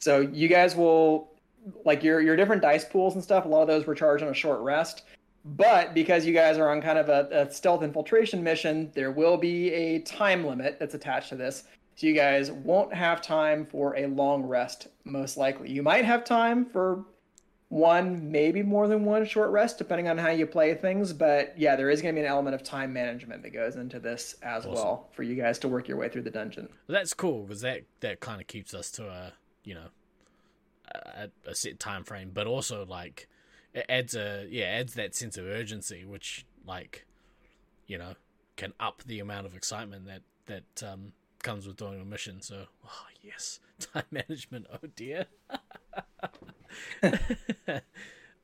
so 0.00 0.20
you 0.20 0.48
guys 0.48 0.74
will 0.74 1.30
like 1.84 2.02
your 2.02 2.20
your 2.20 2.34
different 2.34 2.60
dice 2.60 2.84
pools 2.84 3.14
and 3.14 3.22
stuff. 3.22 3.44
A 3.44 3.48
lot 3.48 3.62
of 3.62 3.68
those 3.68 3.86
were 3.86 3.94
charged 3.94 4.24
on 4.24 4.30
a 4.30 4.34
short 4.34 4.60
rest, 4.60 5.04
but 5.44 5.94
because 5.94 6.26
you 6.26 6.32
guys 6.32 6.58
are 6.58 6.70
on 6.70 6.82
kind 6.82 6.98
of 6.98 7.08
a, 7.08 7.28
a 7.30 7.52
stealth 7.52 7.84
infiltration 7.84 8.42
mission, 8.42 8.90
there 8.94 9.12
will 9.12 9.36
be 9.36 9.72
a 9.72 10.00
time 10.00 10.44
limit 10.44 10.78
that's 10.80 10.94
attached 10.94 11.28
to 11.28 11.36
this. 11.36 11.64
So 12.02 12.08
you 12.08 12.14
guys 12.14 12.50
won't 12.50 12.92
have 12.92 13.22
time 13.22 13.64
for 13.64 13.96
a 13.96 14.06
long 14.06 14.42
rest, 14.42 14.88
most 15.04 15.36
likely. 15.36 15.70
You 15.70 15.84
might 15.84 16.04
have 16.04 16.24
time 16.24 16.66
for 16.66 17.04
one, 17.68 18.32
maybe 18.32 18.64
more 18.64 18.88
than 18.88 19.04
one 19.04 19.24
short 19.24 19.52
rest, 19.52 19.78
depending 19.78 20.08
on 20.08 20.18
how 20.18 20.30
you 20.30 20.48
play 20.48 20.74
things. 20.74 21.12
But 21.12 21.56
yeah, 21.56 21.76
there 21.76 21.90
is 21.90 22.02
going 22.02 22.12
to 22.12 22.20
be 22.20 22.24
an 22.24 22.28
element 22.28 22.56
of 22.56 22.64
time 22.64 22.92
management 22.92 23.44
that 23.44 23.50
goes 23.50 23.76
into 23.76 24.00
this 24.00 24.34
as 24.42 24.66
awesome. 24.66 24.74
well 24.74 25.10
for 25.12 25.22
you 25.22 25.36
guys 25.36 25.60
to 25.60 25.68
work 25.68 25.86
your 25.86 25.96
way 25.96 26.08
through 26.08 26.22
the 26.22 26.30
dungeon. 26.32 26.68
Well, 26.88 26.98
that's 26.98 27.14
cool 27.14 27.44
because 27.44 27.60
that 27.60 27.82
that 28.00 28.18
kind 28.18 28.40
of 28.40 28.48
keeps 28.48 28.74
us 28.74 28.90
to 28.92 29.06
a 29.06 29.32
you 29.62 29.74
know 29.74 29.86
a, 30.92 31.28
a 31.46 31.54
set 31.54 31.78
time 31.78 32.02
frame, 32.02 32.32
but 32.34 32.48
also 32.48 32.84
like 32.84 33.28
it 33.74 33.86
adds 33.88 34.16
a 34.16 34.48
yeah 34.50 34.64
adds 34.64 34.94
that 34.94 35.14
sense 35.14 35.38
of 35.38 35.46
urgency, 35.46 36.04
which 36.04 36.46
like 36.66 37.06
you 37.86 37.96
know 37.96 38.14
can 38.56 38.72
up 38.80 39.04
the 39.06 39.20
amount 39.20 39.46
of 39.46 39.54
excitement 39.54 40.06
that 40.06 40.22
that 40.46 40.82
um 40.82 41.12
comes 41.42 41.66
with 41.66 41.76
doing 41.76 42.00
a 42.00 42.04
mission. 42.04 42.40
So, 42.40 42.66
oh 42.84 43.06
yes, 43.22 43.60
time 43.78 44.04
management. 44.10 44.66
Oh 44.72 44.86
dear. 44.94 45.26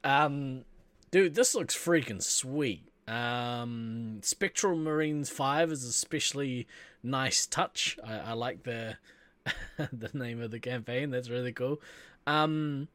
um, 0.05 0.65
dude, 1.11 1.35
this 1.35 1.55
looks 1.55 1.77
freaking 1.77 2.23
sweet. 2.23 2.89
Um, 3.07 4.21
Spectral 4.23 4.77
Marines 4.77 5.31
Five 5.31 5.73
is 5.73 5.85
especially 5.85 6.67
nice 7.03 7.47
touch. 7.47 7.99
I, 8.05 8.19
I 8.19 8.33
like 8.33 8.65
the 8.65 8.97
the 9.93 10.11
name 10.13 10.43
of 10.43 10.51
the 10.51 10.61
campaign. 10.61 11.11
That's 11.11 11.31
really 11.31 11.53
cool. 11.53 11.81
Um, 12.27 12.89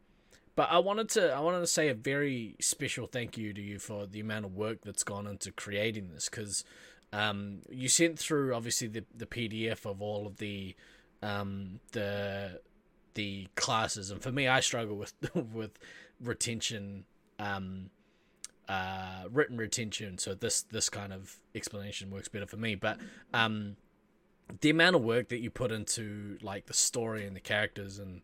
but 0.56 0.70
I 0.72 0.80
wanted 0.80 1.10
to 1.10 1.34
I 1.34 1.40
wanted 1.40 1.62
to 1.62 1.68
say 1.68 1.90
a 1.90 1.96
very 1.96 2.56
special 2.60 3.08
thank 3.08 3.38
you 3.38 3.54
to 3.54 3.62
you 3.62 3.80
for 3.80 4.06
the 4.06 4.20
amount 4.20 4.46
of 4.46 4.56
work 4.56 4.82
that's 4.84 5.04
gone 5.04 5.26
into 5.26 5.52
creating 5.52 6.10
this 6.14 6.30
because 6.30 6.64
um, 7.14 7.60
you 7.70 7.88
sent 7.88 8.18
through 8.18 8.54
obviously 8.56 8.88
the, 8.88 9.06
the 9.16 9.28
PDF 9.28 9.86
of 9.86 10.02
all 10.02 10.26
of 10.26 10.38
the 10.38 10.76
um, 11.22 11.80
the 11.92 12.60
the 13.14 13.48
classes, 13.56 14.10
and 14.10 14.22
for 14.22 14.32
me, 14.32 14.48
I 14.48 14.60
struggle 14.60 14.98
with 14.98 15.14
with 15.54 15.78
retention, 16.20 17.06
um, 17.38 17.92
uh, 18.68 19.26
written 19.32 19.58
retention. 19.58 20.18
So 20.18 20.34
this 20.34 20.64
this 20.64 20.90
kind 20.90 21.14
of 21.14 21.40
explanation 21.54 22.10
works 22.10 22.30
better 22.30 22.48
for 22.48 22.58
me. 22.58 22.74
But 22.74 22.98
um, 23.32 23.78
the 24.62 24.72
amount 24.72 24.96
of 24.96 25.04
work 25.04 25.30
that 25.30 25.40
you 25.40 25.52
put 25.52 25.72
into 25.72 26.40
like 26.42 26.66
the 26.66 26.74
story 26.74 27.28
and 27.28 27.36
the 27.36 27.42
characters 27.42 28.00
and 28.00 28.22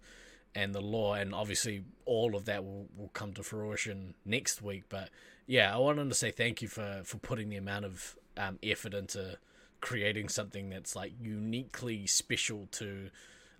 and 0.55 0.73
the 0.73 0.81
lore, 0.81 1.17
and 1.17 1.35
obviously 1.35 1.83
all 2.05 2.35
of 2.35 2.45
that 2.45 2.63
will, 2.65 2.87
will 2.97 3.09
come 3.09 3.33
to 3.33 3.43
fruition 3.43 4.15
next 4.25 4.63
week. 4.63 4.85
But 4.89 5.11
yeah, 5.45 5.73
I 5.73 5.77
wanted 5.77 6.09
to 6.09 6.15
say 6.15 6.31
thank 6.31 6.63
you 6.63 6.67
for 6.67 7.01
for 7.05 7.19
putting 7.19 7.49
the 7.49 7.57
amount 7.57 7.85
of 7.85 8.15
um, 8.39 8.57
effort 8.63 8.93
into 8.93 9.37
creating 9.81 10.29
something 10.29 10.69
that's 10.69 10.95
like 10.95 11.13
uniquely 11.21 12.07
special 12.07 12.67
to 12.71 13.09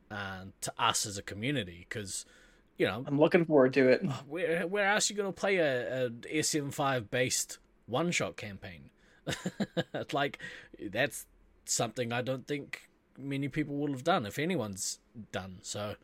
uh, 0.10 0.46
to 0.62 0.74
us 0.80 1.06
as 1.06 1.18
a 1.18 1.22
community 1.22 1.86
because 1.88 2.26
you 2.78 2.88
know 2.88 3.04
I'm 3.06 3.20
looking 3.20 3.46
forward 3.46 3.74
to 3.74 3.88
it. 3.90 4.02
Where 4.28 4.66
where 4.68 4.90
else 4.90 5.10
are 5.10 5.14
you 5.14 5.18
gonna 5.18 5.32
play 5.32 5.58
a, 5.58 6.06
a 6.06 6.10
SM5 6.10 7.10
based 7.10 7.60
one 7.86 8.12
shot 8.12 8.38
campaign? 8.38 8.90
like 10.14 10.40
that's 10.92 11.28
something 11.66 12.12
I 12.12 12.22
don't 12.22 12.48
think 12.48 12.90
many 13.18 13.48
people 13.48 13.76
will 13.76 13.92
have 13.92 14.04
done 14.04 14.26
if 14.26 14.40
anyone's 14.40 15.00
done. 15.32 15.60
So 15.62 15.96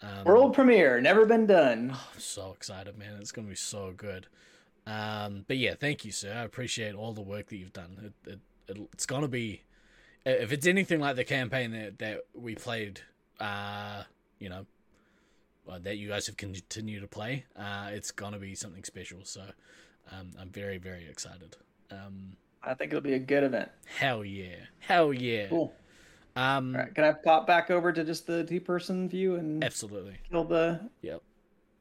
um, 0.00 0.24
world 0.24 0.54
premiere, 0.54 1.00
never 1.00 1.26
been 1.26 1.46
done. 1.46 1.96
Oh, 1.96 2.18
so 2.18 2.52
excited, 2.52 2.98
man! 2.98 3.18
It's 3.20 3.32
gonna 3.32 3.48
be 3.48 3.54
so 3.54 3.92
good. 3.96 4.26
Um, 4.86 5.44
but 5.46 5.58
yeah, 5.58 5.74
thank 5.78 6.04
you, 6.04 6.12
sir. 6.12 6.32
I 6.32 6.42
appreciate 6.42 6.94
all 6.94 7.12
the 7.12 7.22
work 7.22 7.48
that 7.48 7.56
you've 7.56 7.72
done. 7.72 8.12
It, 8.26 8.30
it, 8.30 8.38
it 8.68 8.88
it's 8.92 9.06
gonna 9.06 9.28
be, 9.28 9.62
if 10.26 10.52
it's 10.52 10.66
anything 10.66 11.00
like 11.00 11.16
the 11.16 11.24
campaign 11.24 11.72
that 11.72 11.98
that 11.98 12.20
we 12.34 12.54
played, 12.54 13.00
uh, 13.38 14.02
you 14.38 14.48
know, 14.48 14.66
uh, 15.68 15.78
that 15.78 15.98
you 15.98 16.08
guys 16.08 16.26
have 16.26 16.36
continued 16.36 17.00
to 17.02 17.08
play, 17.08 17.44
uh, 17.56 17.90
it's 17.92 18.10
gonna 18.10 18.38
be 18.38 18.54
something 18.54 18.82
special. 18.82 19.20
So, 19.24 19.42
um, 20.10 20.30
I'm 20.40 20.50
very 20.50 20.78
very 20.78 21.06
excited. 21.08 21.56
Um, 21.90 22.36
I 22.62 22.74
think 22.74 22.92
it'll 22.92 23.02
be 23.02 23.14
a 23.14 23.18
good 23.18 23.44
event. 23.44 23.70
Hell 23.96 24.24
yeah! 24.24 24.56
Hell 24.80 25.12
yeah! 25.12 25.48
Cool. 25.48 25.72
Um, 26.34 26.74
All 26.74 26.82
right, 26.82 26.94
can 26.94 27.04
I 27.04 27.12
pop 27.12 27.46
back 27.46 27.70
over 27.70 27.92
to 27.92 28.02
just 28.04 28.26
the 28.26 28.42
two-person 28.44 29.08
view 29.08 29.36
and 29.36 29.62
absolutely 29.62 30.16
kill 30.30 30.44
the 30.44 30.80
yep 31.02 31.22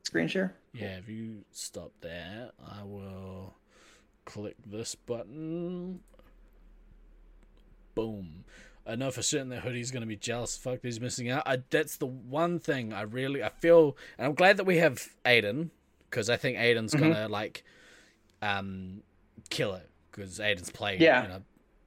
screen 0.04 0.28
share? 0.28 0.54
Yeah, 0.74 0.97
if 0.97 1.09
you 1.09 1.43
stop 1.51 1.91
there, 2.01 2.51
I 2.65 2.84
will 2.84 3.55
click 4.26 4.55
this 4.65 4.95
button. 4.95 5.99
Boom. 7.93 8.45
I 8.88 8.95
know 8.95 9.11
for 9.11 9.22
certain 9.22 9.49
that 9.49 9.61
Hoodie's 9.61 9.91
going 9.91 10.01
to 10.01 10.07
be 10.07 10.15
jealous. 10.15 10.57
Fuck, 10.57 10.79
he's 10.82 11.00
missing 11.00 11.29
out. 11.29 11.43
I, 11.46 11.58
that's 11.70 11.97
the 11.97 12.08
one 12.08 12.59
thing 12.59 12.93
I 12.93 13.01
really 13.01 13.43
I 13.43 13.50
feel, 13.50 13.96
and 14.17 14.28
I'm 14.28 14.33
glad 14.33 14.58
that 14.58 14.66
we 14.66 14.78
have 14.78 15.08
Aiden 15.25 15.70
because 16.09 16.29
I 16.29 16.37
think 16.37 16.58
Aiden's 16.58 16.93
mm-hmm. 16.93 17.12
gonna 17.12 17.29
like 17.29 17.63
um 18.41 19.01
kill 19.50 19.74
it 19.74 19.89
because 20.12 20.39
Aiden's 20.39 20.70
played 20.70 21.00
yeah. 21.00 21.24
you 21.24 21.29
know 21.29 21.41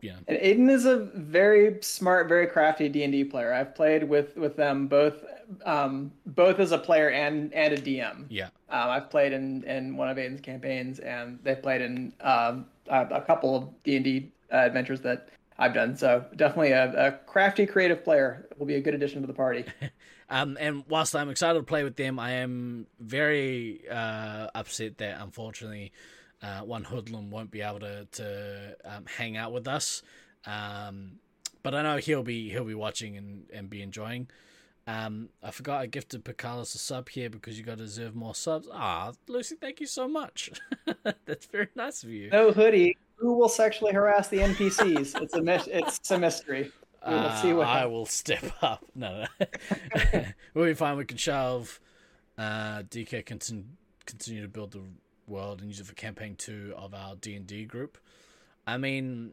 yeah. 0.04 0.16
And 0.28 0.38
Aiden 0.38 0.70
is 0.70 0.84
a 0.84 0.98
very 0.98 1.78
smart, 1.80 2.28
very 2.28 2.46
crafty 2.46 2.90
D 2.90 3.04
and 3.04 3.12
D 3.12 3.24
player. 3.24 3.54
I've 3.54 3.74
played 3.74 4.04
with 4.04 4.36
with 4.36 4.54
them 4.54 4.86
both, 4.86 5.24
um, 5.64 6.12
both 6.26 6.60
as 6.60 6.72
a 6.72 6.78
player 6.78 7.08
and 7.08 7.52
and 7.54 7.72
a 7.72 7.78
DM. 7.78 8.26
Yeah. 8.28 8.48
Um, 8.68 8.90
I've 8.90 9.08
played 9.08 9.32
in 9.32 9.64
in 9.64 9.96
one 9.96 10.10
of 10.10 10.18
Aiden's 10.18 10.42
campaigns, 10.42 10.98
and 10.98 11.38
they've 11.42 11.60
played 11.60 11.80
in 11.80 12.12
um, 12.20 12.66
a, 12.88 13.06
a 13.12 13.20
couple 13.22 13.56
of 13.56 13.82
D 13.82 13.96
and 13.96 14.04
D 14.04 14.30
uh, 14.52 14.58
adventures 14.58 15.00
that 15.00 15.30
I've 15.58 15.72
done. 15.72 15.96
So 15.96 16.22
definitely 16.36 16.72
a, 16.72 17.06
a 17.06 17.12
crafty, 17.26 17.64
creative 17.64 18.04
player 18.04 18.46
will 18.58 18.66
be 18.66 18.74
a 18.74 18.82
good 18.82 18.92
addition 18.92 19.22
to 19.22 19.26
the 19.26 19.32
party. 19.32 19.64
um, 20.28 20.58
and 20.60 20.84
whilst 20.86 21.16
I'm 21.16 21.30
excited 21.30 21.58
to 21.58 21.64
play 21.64 21.82
with 21.82 21.96
them, 21.96 22.18
I 22.18 22.32
am 22.32 22.86
very 23.00 23.88
uh, 23.90 24.48
upset 24.54 24.98
that 24.98 25.18
unfortunately 25.22 25.92
uh, 26.44 26.60
one 26.60 26.84
hoodlum 26.84 27.30
won't 27.30 27.50
be 27.50 27.62
able 27.62 27.80
to 27.80 28.06
to 28.12 28.76
um, 28.84 29.04
hang 29.06 29.36
out 29.36 29.52
with 29.52 29.66
us. 29.66 30.02
Um, 30.46 31.12
but 31.62 31.74
I 31.74 31.82
know 31.82 31.96
he'll 31.96 32.22
be 32.22 32.50
he'll 32.50 32.64
be 32.64 32.74
watching 32.74 33.16
and, 33.16 33.44
and 33.52 33.70
be 33.70 33.82
enjoying. 33.82 34.28
Um, 34.86 35.30
I 35.42 35.50
forgot 35.50 35.80
I 35.80 35.86
gifted 35.86 36.24
Picalis 36.24 36.74
a 36.74 36.78
sub 36.78 37.08
here 37.08 37.30
because 37.30 37.56
you 37.58 37.64
got 37.64 37.78
to 37.78 37.84
deserve 37.84 38.14
more 38.14 38.34
subs. 38.34 38.68
Ah, 38.70 39.12
Lucy, 39.28 39.56
thank 39.58 39.80
you 39.80 39.86
so 39.86 40.06
much. 40.06 40.50
That's 41.24 41.46
very 41.46 41.68
nice 41.74 42.02
of 42.02 42.10
you. 42.10 42.28
No 42.28 42.52
hoodie. 42.52 42.98
Who 43.16 43.32
will 43.32 43.48
sexually 43.48 43.94
harass 43.94 44.28
the 44.28 44.38
NPCs? 44.38 45.22
it's 45.22 45.34
a 45.34 45.78
it's 45.78 46.10
a 46.10 46.18
mystery. 46.18 46.70
Uh, 47.02 47.40
see 47.40 47.52
what 47.54 47.68
I 47.68 47.86
will 47.86 48.06
step 48.06 48.44
up. 48.60 48.84
No, 48.94 49.24
no. 49.40 50.24
we'll 50.54 50.66
be 50.66 50.74
fine. 50.74 50.98
We 50.98 51.06
can 51.06 51.16
shelve. 51.16 51.80
Uh, 52.36 52.82
DK 52.82 53.24
continue 53.24 53.64
continue 54.04 54.42
to 54.42 54.48
build 54.48 54.72
the 54.72 54.82
world 55.26 55.60
and 55.60 55.68
use 55.68 55.80
it 55.80 55.86
for 55.86 55.94
campaign 55.94 56.36
two 56.36 56.74
of 56.76 56.94
our 56.94 57.16
D 57.16 57.34
and 57.34 57.46
D 57.46 57.64
group. 57.64 57.98
I 58.66 58.78
mean, 58.78 59.32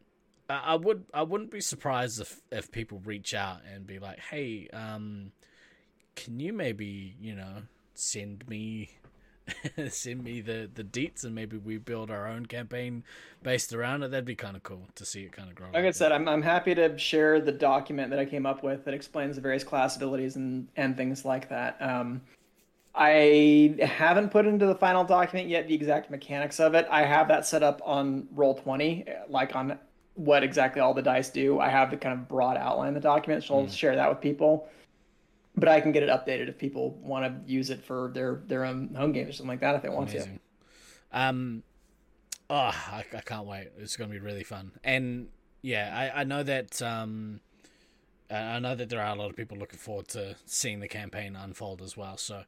I 0.49 0.75
would 0.75 1.05
I 1.13 1.23
wouldn't 1.23 1.51
be 1.51 1.61
surprised 1.61 2.19
if 2.19 2.41
if 2.51 2.71
people 2.71 3.01
reach 3.05 3.33
out 3.33 3.61
and 3.71 3.87
be 3.87 3.99
like, 3.99 4.19
hey, 4.19 4.67
um, 4.73 5.31
can 6.15 6.39
you 6.39 6.53
maybe 6.53 7.15
you 7.19 7.35
know 7.35 7.63
send 7.93 8.47
me 8.49 8.97
send 9.89 10.23
me 10.23 10.41
the 10.41 10.69
the 10.73 10.83
deets 10.83 11.23
and 11.23 11.33
maybe 11.33 11.57
we 11.57 11.77
build 11.77 12.11
our 12.11 12.27
own 12.27 12.45
campaign 12.45 13.03
based 13.43 13.73
around 13.73 14.03
it? 14.03 14.11
That'd 14.11 14.25
be 14.25 14.35
kind 14.35 14.55
of 14.57 14.63
cool 14.63 14.87
to 14.95 15.05
see 15.05 15.23
it 15.23 15.31
kind 15.31 15.49
of 15.49 15.55
grow 15.55 15.67
like 15.73 15.85
i 15.85 15.91
said 15.91 16.11
I'm, 16.11 16.27
I'm 16.27 16.41
happy 16.41 16.75
to 16.75 16.97
share 16.97 17.39
the 17.41 17.51
document 17.51 18.09
that 18.11 18.19
i 18.19 18.25
came 18.25 18.45
up 18.45 18.63
with 18.63 18.85
that 18.85 18.93
explains 18.93 19.35
the 19.35 19.41
various 19.41 19.63
class 19.63 19.95
abilities 19.95 20.35
and 20.35 20.67
and 20.75 20.95
things 20.95 21.25
like 21.25 21.49
that. 21.49 21.77
Um 21.81 22.21
i 22.93 23.75
haven't 23.81 24.29
put 24.29 24.45
into 24.45 24.65
the 24.65 24.75
final 24.75 25.03
document 25.03 25.47
yet 25.47 25.67
the 25.67 25.73
exact 25.73 26.11
mechanics 26.11 26.59
of 26.59 26.73
it 26.73 26.87
i 26.91 27.03
have 27.03 27.27
that 27.27 27.45
set 27.45 27.63
up 27.63 27.81
on 27.85 28.27
Roll20 28.35 29.29
like 29.29 29.55
on 29.55 29.77
what 30.15 30.43
exactly 30.43 30.81
all 30.81 30.93
the 30.93 31.01
dice 31.01 31.29
do 31.29 31.59
i 31.59 31.69
have 31.69 31.89
the 31.89 31.97
kind 31.97 32.19
of 32.19 32.27
broad 32.27 32.57
outline 32.57 32.89
of 32.89 32.95
the 32.95 32.99
document 32.99 33.43
so 33.43 33.59
i'll 33.59 33.65
mm. 33.65 33.71
share 33.75 33.95
that 33.95 34.09
with 34.09 34.19
people 34.19 34.67
but 35.55 35.67
I 35.67 35.81
can 35.81 35.91
get 35.91 36.03
it 36.03 36.09
updated 36.09 36.49
if 36.49 36.57
people 36.57 36.91
want 37.01 37.25
to 37.25 37.51
use 37.51 37.69
it 37.69 37.83
for 37.83 38.11
their 38.13 38.41
their 38.47 38.65
own 38.65 38.93
home 38.95 39.11
games 39.11 39.29
or 39.29 39.33
something 39.33 39.49
like 39.49 39.59
that 39.61 39.75
if 39.75 39.81
they 39.81 39.89
want 39.89 40.09
Amazing. 40.09 40.39
to. 41.11 41.19
Um, 41.19 41.63
oh, 42.49 42.55
I, 42.55 43.03
I 43.13 43.21
can't 43.21 43.45
wait! 43.45 43.69
It's 43.77 43.97
going 43.97 44.09
to 44.09 44.13
be 44.13 44.19
really 44.19 44.43
fun, 44.43 44.71
and 44.83 45.27
yeah, 45.61 46.11
I 46.13 46.21
I 46.21 46.23
know 46.23 46.43
that 46.43 46.81
um, 46.81 47.41
I 48.29 48.59
know 48.59 48.75
that 48.75 48.89
there 48.89 49.01
are 49.01 49.13
a 49.13 49.19
lot 49.19 49.29
of 49.29 49.35
people 49.35 49.57
looking 49.57 49.79
forward 49.79 50.07
to 50.09 50.35
seeing 50.45 50.79
the 50.79 50.87
campaign 50.87 51.35
unfold 51.35 51.81
as 51.81 51.97
well. 51.97 52.17
So, 52.17 52.43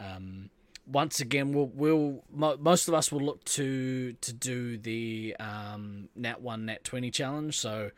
um, 0.00 0.50
once 0.86 1.20
again, 1.20 1.52
we'll 1.52 1.70
we'll 1.74 2.24
most 2.32 2.88
of 2.88 2.94
us 2.94 3.12
will 3.12 3.20
look 3.20 3.44
to 3.44 4.14
to 4.14 4.32
do 4.32 4.78
the 4.78 5.36
um 5.38 6.08
Nat 6.16 6.40
one 6.40 6.66
Nat 6.66 6.84
twenty 6.84 7.10
challenge. 7.10 7.58
So, 7.58 7.90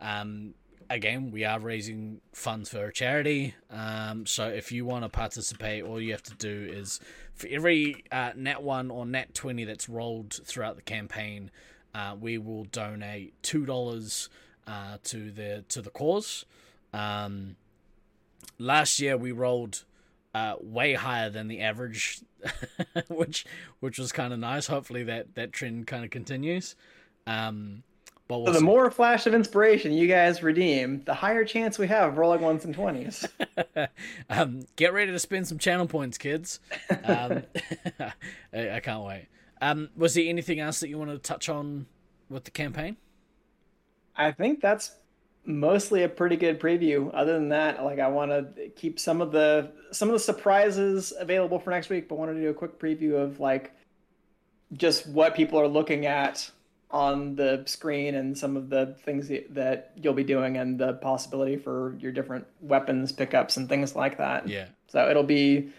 um 0.00 0.54
again, 0.90 1.30
we 1.30 1.44
are 1.44 1.58
raising 1.58 2.20
funds 2.32 2.68
for 2.70 2.86
a 2.86 2.92
charity. 2.92 3.54
Um, 3.70 4.26
so 4.26 4.48
if 4.48 4.72
you 4.72 4.84
want 4.84 5.04
to 5.04 5.08
participate, 5.08 5.82
all 5.82 6.00
you 6.00 6.12
have 6.12 6.22
to 6.24 6.34
do 6.34 6.68
is 6.70 7.00
for 7.34 7.48
every 7.48 8.04
uh, 8.12 8.32
nat 8.36 8.62
one 8.62 8.90
or 8.90 9.06
nat 9.06 9.34
twenty 9.34 9.64
that's 9.64 9.88
rolled 9.88 10.40
throughout 10.44 10.76
the 10.76 10.82
campaign, 10.82 11.50
uh, 11.94 12.14
we 12.18 12.38
will 12.38 12.64
donate 12.64 13.40
two 13.42 13.66
dollars 13.66 14.28
uh, 14.66 14.98
to 15.04 15.30
the 15.30 15.64
to 15.68 15.82
the 15.82 15.90
cause. 15.90 16.44
Um, 16.92 17.56
last 18.58 19.00
year 19.00 19.16
we 19.16 19.32
rolled 19.32 19.84
uh, 20.34 20.56
way 20.60 20.94
higher 20.94 21.30
than 21.30 21.48
the 21.48 21.60
average, 21.60 22.20
which 23.08 23.46
which 23.80 23.98
was 23.98 24.12
kind 24.12 24.32
of 24.32 24.38
nice. 24.38 24.66
Hopefully 24.66 25.04
that 25.04 25.34
that 25.36 25.52
trend 25.52 25.86
kind 25.86 26.04
of 26.04 26.10
continues. 26.10 26.74
Um, 27.26 27.84
but 28.26 28.38
we'll 28.38 28.46
so 28.46 28.52
the 28.52 28.58
see. 28.60 28.64
more 28.64 28.90
flash 28.90 29.26
of 29.26 29.34
inspiration 29.34 29.92
you 29.92 30.08
guys 30.08 30.42
redeem, 30.42 31.02
the 31.04 31.14
higher 31.14 31.44
chance 31.44 31.78
we 31.78 31.86
have 31.88 32.10
of 32.10 32.18
rolling 32.18 32.40
ones 32.40 32.64
and 32.64 32.74
twenties. 32.74 33.26
um, 34.30 34.62
get 34.76 34.92
ready 34.92 35.12
to 35.12 35.18
spend 35.18 35.46
some 35.46 35.58
channel 35.58 35.86
points, 35.86 36.18
kids. 36.18 36.58
Um, 37.04 37.42
I, 38.00 38.70
I, 38.72 38.80
can't 38.80 39.04
wait. 39.04 39.28
Um, 39.60 39.90
was 39.96 40.14
there 40.14 40.24
anything 40.26 40.58
else 40.58 40.80
that 40.80 40.88
you 40.88 40.98
want 40.98 41.10
to 41.10 41.18
touch 41.18 41.48
on 41.48 41.86
with 42.28 42.44
the 42.44 42.50
campaign? 42.50 42.96
I 44.16 44.32
think 44.32 44.60
that's 44.60 44.96
mostly 45.46 46.02
a 46.02 46.08
pretty 46.08 46.36
good 46.36 46.60
preview. 46.60 47.10
Other 47.14 47.34
than 47.34 47.50
that, 47.50 47.82
like 47.84 47.98
I 47.98 48.08
want 48.08 48.30
to 48.30 48.68
keep 48.70 48.98
some 48.98 49.20
of 49.20 49.32
the 49.32 49.70
some 49.92 50.08
of 50.08 50.12
the 50.12 50.20
surprises 50.20 51.12
available 51.18 51.58
for 51.58 51.70
next 51.70 51.88
week, 51.88 52.08
but 52.08 52.16
wanted 52.16 52.34
to 52.34 52.40
do 52.40 52.50
a 52.50 52.54
quick 52.54 52.78
preview 52.78 53.14
of 53.14 53.40
like 53.40 53.72
just 54.72 55.06
what 55.06 55.34
people 55.34 55.60
are 55.60 55.68
looking 55.68 56.06
at 56.06 56.50
on 56.90 57.34
the 57.34 57.62
screen 57.66 58.14
and 58.14 58.38
some 58.38 58.56
of 58.56 58.70
the 58.70 58.94
things 59.04 59.28
that 59.50 59.92
you'll 59.96 60.14
be 60.14 60.24
doing 60.24 60.56
and 60.56 60.78
the 60.78 60.92
possibility 60.94 61.56
for 61.56 61.96
your 61.98 62.12
different 62.12 62.46
weapons 62.60 63.10
pickups 63.10 63.56
and 63.56 63.68
things 63.68 63.96
like 63.96 64.18
that. 64.18 64.48
Yeah. 64.48 64.66
So 64.86 65.10
it'll 65.10 65.24
be 65.24 65.70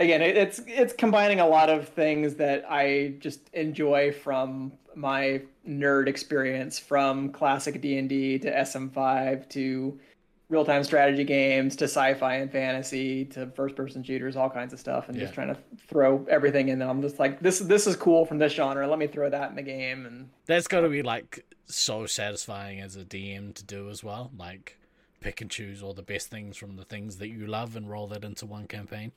again 0.00 0.22
it's 0.22 0.60
it's 0.66 0.92
combining 0.92 1.38
a 1.38 1.46
lot 1.46 1.70
of 1.70 1.88
things 1.88 2.34
that 2.34 2.64
I 2.68 3.14
just 3.20 3.48
enjoy 3.52 4.12
from 4.12 4.72
my 4.96 5.42
nerd 5.68 6.08
experience 6.08 6.78
from 6.78 7.30
classic 7.30 7.80
D&D 7.80 8.40
to 8.40 8.50
SM5 8.50 9.48
to 9.50 10.00
real 10.48 10.64
time 10.64 10.82
strategy 10.82 11.22
games 11.22 11.76
to 11.76 11.84
sci-fi 11.84 12.34
and 12.34 12.50
fantasy 12.50 13.24
to 13.26 13.46
first 13.54 13.76
person 13.76 14.02
shooters, 14.02 14.34
all 14.36 14.50
kinds 14.50 14.72
of 14.72 14.80
stuff, 14.80 15.08
and 15.08 15.16
yeah. 15.16 15.22
just 15.22 15.34
trying 15.34 15.48
to 15.48 15.56
throw 15.88 16.26
everything 16.28 16.68
in. 16.68 16.82
And 16.82 16.90
I'm 16.90 17.00
just 17.00 17.18
like, 17.18 17.40
this 17.40 17.60
this 17.60 17.86
is 17.86 17.96
cool 17.96 18.26
from 18.26 18.38
this 18.38 18.52
genre. 18.52 18.86
Let 18.88 18.98
me 18.98 19.06
throw 19.06 19.30
that 19.30 19.50
in 19.50 19.56
the 19.56 19.62
game. 19.62 20.06
And 20.06 20.28
that's 20.46 20.66
got 20.66 20.80
to 20.80 20.88
be 20.88 21.02
like 21.02 21.46
so 21.66 22.04
satisfying 22.06 22.80
as 22.80 22.96
a 22.96 23.04
DM 23.04 23.54
to 23.54 23.64
do 23.64 23.88
as 23.88 24.02
well. 24.02 24.30
Like 24.36 24.76
pick 25.20 25.40
and 25.40 25.50
choose 25.50 25.82
all 25.82 25.94
the 25.94 26.02
best 26.02 26.28
things 26.28 26.56
from 26.56 26.76
the 26.76 26.84
things 26.84 27.18
that 27.18 27.28
you 27.28 27.46
love 27.46 27.76
and 27.76 27.88
roll 27.88 28.08
that 28.08 28.24
into 28.24 28.46
one 28.46 28.66
campaign. 28.66 29.12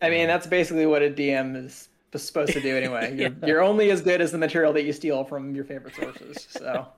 I 0.00 0.10
mean, 0.10 0.26
that's 0.26 0.46
basically 0.46 0.86
what 0.86 1.02
a 1.02 1.10
DM 1.10 1.64
is 1.64 1.88
supposed 2.14 2.52
to 2.52 2.60
do 2.60 2.76
anyway. 2.76 3.14
You're, 3.16 3.28
yeah. 3.28 3.46
you're 3.46 3.62
only 3.62 3.90
as 3.90 4.00
good 4.00 4.20
as 4.20 4.32
the 4.32 4.38
material 4.38 4.72
that 4.72 4.84
you 4.84 4.92
steal 4.92 5.24
from 5.24 5.54
your 5.54 5.64
favorite 5.64 5.94
sources. 5.94 6.46
So. 6.50 6.86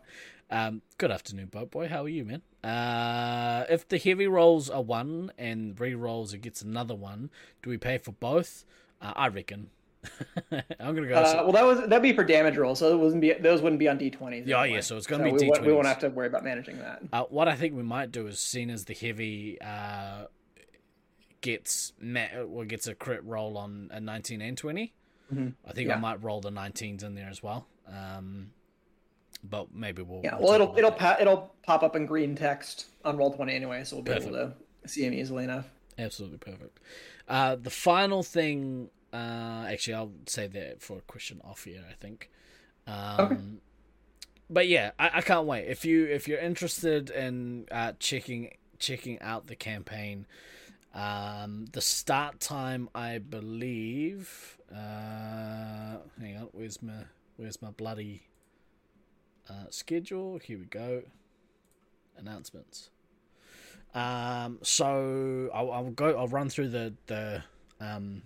Um, 0.50 0.80
good 0.96 1.10
afternoon, 1.10 1.48
Boat 1.48 1.70
Boy. 1.70 1.88
How 1.88 2.04
are 2.04 2.08
you, 2.08 2.24
man? 2.24 2.40
Uh, 2.64 3.66
if 3.68 3.86
the 3.86 3.98
heavy 3.98 4.26
rolls 4.26 4.70
are 4.70 4.80
one 4.80 5.30
and 5.36 5.78
re 5.78 5.94
rolls 5.94 6.32
it 6.32 6.38
gets 6.38 6.62
another 6.62 6.94
one, 6.94 7.28
do 7.62 7.68
we 7.68 7.76
pay 7.76 7.98
for 7.98 8.12
both? 8.12 8.64
Uh, 9.02 9.12
I 9.14 9.28
reckon. 9.28 9.68
I'm 10.80 10.94
gonna 10.94 11.06
go. 11.06 11.16
Uh, 11.16 11.42
well, 11.42 11.52
that 11.52 11.66
was 11.66 11.80
that'd 11.80 12.00
be 12.00 12.14
for 12.14 12.24
damage 12.24 12.56
rolls, 12.56 12.78
so 12.78 12.94
it 12.94 12.96
wasn't 12.96 13.20
be 13.20 13.34
those 13.34 13.60
wouldn't 13.60 13.78
be 13.78 13.88
on 13.88 13.98
d20s. 13.98 14.46
Yeah, 14.46 14.60
anyway. 14.60 14.76
yeah. 14.76 14.80
So 14.80 14.96
it's 14.96 15.06
gonna 15.06 15.28
so 15.28 15.36
be 15.36 15.50
d20s. 15.50 15.66
We 15.66 15.72
won't 15.74 15.86
have 15.86 15.98
to 15.98 16.08
worry 16.08 16.28
about 16.28 16.44
managing 16.44 16.78
that. 16.78 17.02
Uh, 17.12 17.24
what 17.24 17.46
I 17.46 17.54
think 17.54 17.76
we 17.76 17.82
might 17.82 18.10
do 18.10 18.26
is, 18.26 18.38
seen 18.38 18.70
as 18.70 18.86
the 18.86 18.94
heavy 18.94 19.60
uh, 19.60 20.28
gets 21.40 21.92
met 22.00 22.32
or 22.50 22.64
gets 22.64 22.86
a 22.86 22.94
crit 22.94 23.24
roll 23.24 23.56
on 23.56 23.90
a 23.92 24.00
19 24.00 24.40
and 24.40 24.56
20, 24.56 24.94
mm-hmm. 25.32 25.48
I 25.66 25.72
think 25.72 25.88
yeah. 25.88 25.96
I 25.96 25.98
might 25.98 26.22
roll 26.22 26.40
the 26.40 26.50
19s 26.50 27.04
in 27.04 27.14
there 27.14 27.28
as 27.28 27.42
well. 27.42 27.66
Um, 27.86 28.50
but 29.44 29.74
maybe 29.74 30.02
we'll. 30.02 30.20
Yeah, 30.24 30.36
we'll 30.38 30.52
it'll 30.52 30.76
it'll 30.76 30.92
pa- 30.92 31.16
it'll 31.20 31.54
pop 31.62 31.82
up 31.82 31.94
in 31.94 32.06
green 32.06 32.34
text 32.34 32.86
on 33.04 33.16
Roll20 33.16 33.52
anyway, 33.52 33.84
so 33.84 33.96
we'll 33.96 34.02
be 34.02 34.12
perfect. 34.12 34.34
able 34.34 34.52
to 34.82 34.88
see 34.88 35.04
him 35.04 35.14
easily 35.14 35.44
enough. 35.44 35.66
Absolutely 35.96 36.38
perfect. 36.38 36.80
Uh, 37.28 37.56
the 37.56 37.70
final 37.70 38.22
thing, 38.22 38.90
uh, 39.12 39.66
actually, 39.68 39.94
I'll 39.94 40.12
say 40.26 40.46
that 40.48 40.82
for 40.82 40.98
a 40.98 41.02
question 41.02 41.40
off 41.44 41.64
here. 41.64 41.84
I 41.88 41.94
think. 41.94 42.30
Um, 42.86 43.20
okay. 43.20 43.36
But 44.50 44.68
yeah, 44.68 44.92
I, 44.98 45.10
I 45.14 45.20
can't 45.20 45.46
wait. 45.46 45.66
If 45.68 45.84
you 45.84 46.06
if 46.06 46.26
you're 46.26 46.38
interested 46.38 47.10
in 47.10 47.66
uh, 47.70 47.92
checking 47.98 48.50
checking 48.78 49.20
out 49.20 49.46
the 49.46 49.56
campaign, 49.56 50.26
um, 50.94 51.66
the 51.72 51.80
start 51.80 52.40
time 52.40 52.88
I 52.94 53.18
believe. 53.18 54.58
Uh, 54.70 55.98
hang 56.20 56.36
on, 56.36 56.48
where's 56.52 56.82
my 56.82 57.04
where's 57.36 57.60
my 57.62 57.70
bloody 57.70 58.22
uh, 59.48 59.66
schedule. 59.70 60.38
Here 60.38 60.58
we 60.58 60.64
go. 60.66 61.02
Announcements. 62.16 62.90
Um, 63.94 64.58
so 64.62 65.50
I'll, 65.54 65.70
I'll, 65.72 65.90
go. 65.90 66.16
I'll 66.16 66.28
run 66.28 66.50
through 66.50 66.68
the 66.68 66.94
the 67.06 67.42
um, 67.80 68.22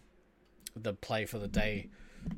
the 0.75 0.95
play 0.95 1.27
for 1.27 1.39
the 1.39 1.49
day 1.49 1.89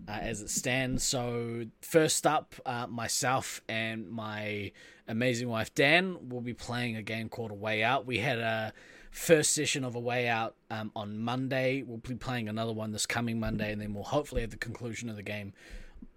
uh, 0.09 0.19
as 0.21 0.43
it 0.43 0.51
stands. 0.51 1.03
So 1.03 1.65
first 1.81 2.27
up, 2.27 2.55
uh, 2.67 2.87
myself 2.87 3.63
and 3.69 4.09
my 4.11 4.73
amazing 5.09 5.49
wife 5.49 5.75
Dan 5.75 6.29
will 6.29 6.41
be 6.41 6.55
playing 6.55 6.97
a 6.97 7.03
game 7.03 7.29
called 7.29 7.51
A 7.51 7.55
Way 7.55 7.83
Out. 7.83 8.07
We 8.07 8.19
had 8.19 8.39
a 8.39 8.73
first 9.15 9.53
session 9.53 9.85
of 9.85 9.95
A 9.95 10.01
Way 10.01 10.27
Out 10.29 10.57
um, 10.71 10.91
on 10.97 11.19
Monday. 11.21 11.85
We'll 11.87 11.99
be 11.99 12.17
playing 12.17 12.49
another 12.49 12.73
one 12.73 12.91
this 12.91 13.07
coming 13.07 13.39
Monday, 13.39 13.73
and 13.73 13.81
then 13.81 13.95
we'll 13.95 14.03
hopefully 14.03 14.41
have 14.41 14.51
the 14.51 14.57
conclusion 14.57 15.09
of 15.09 15.15
the 15.15 15.23
game 15.23 15.53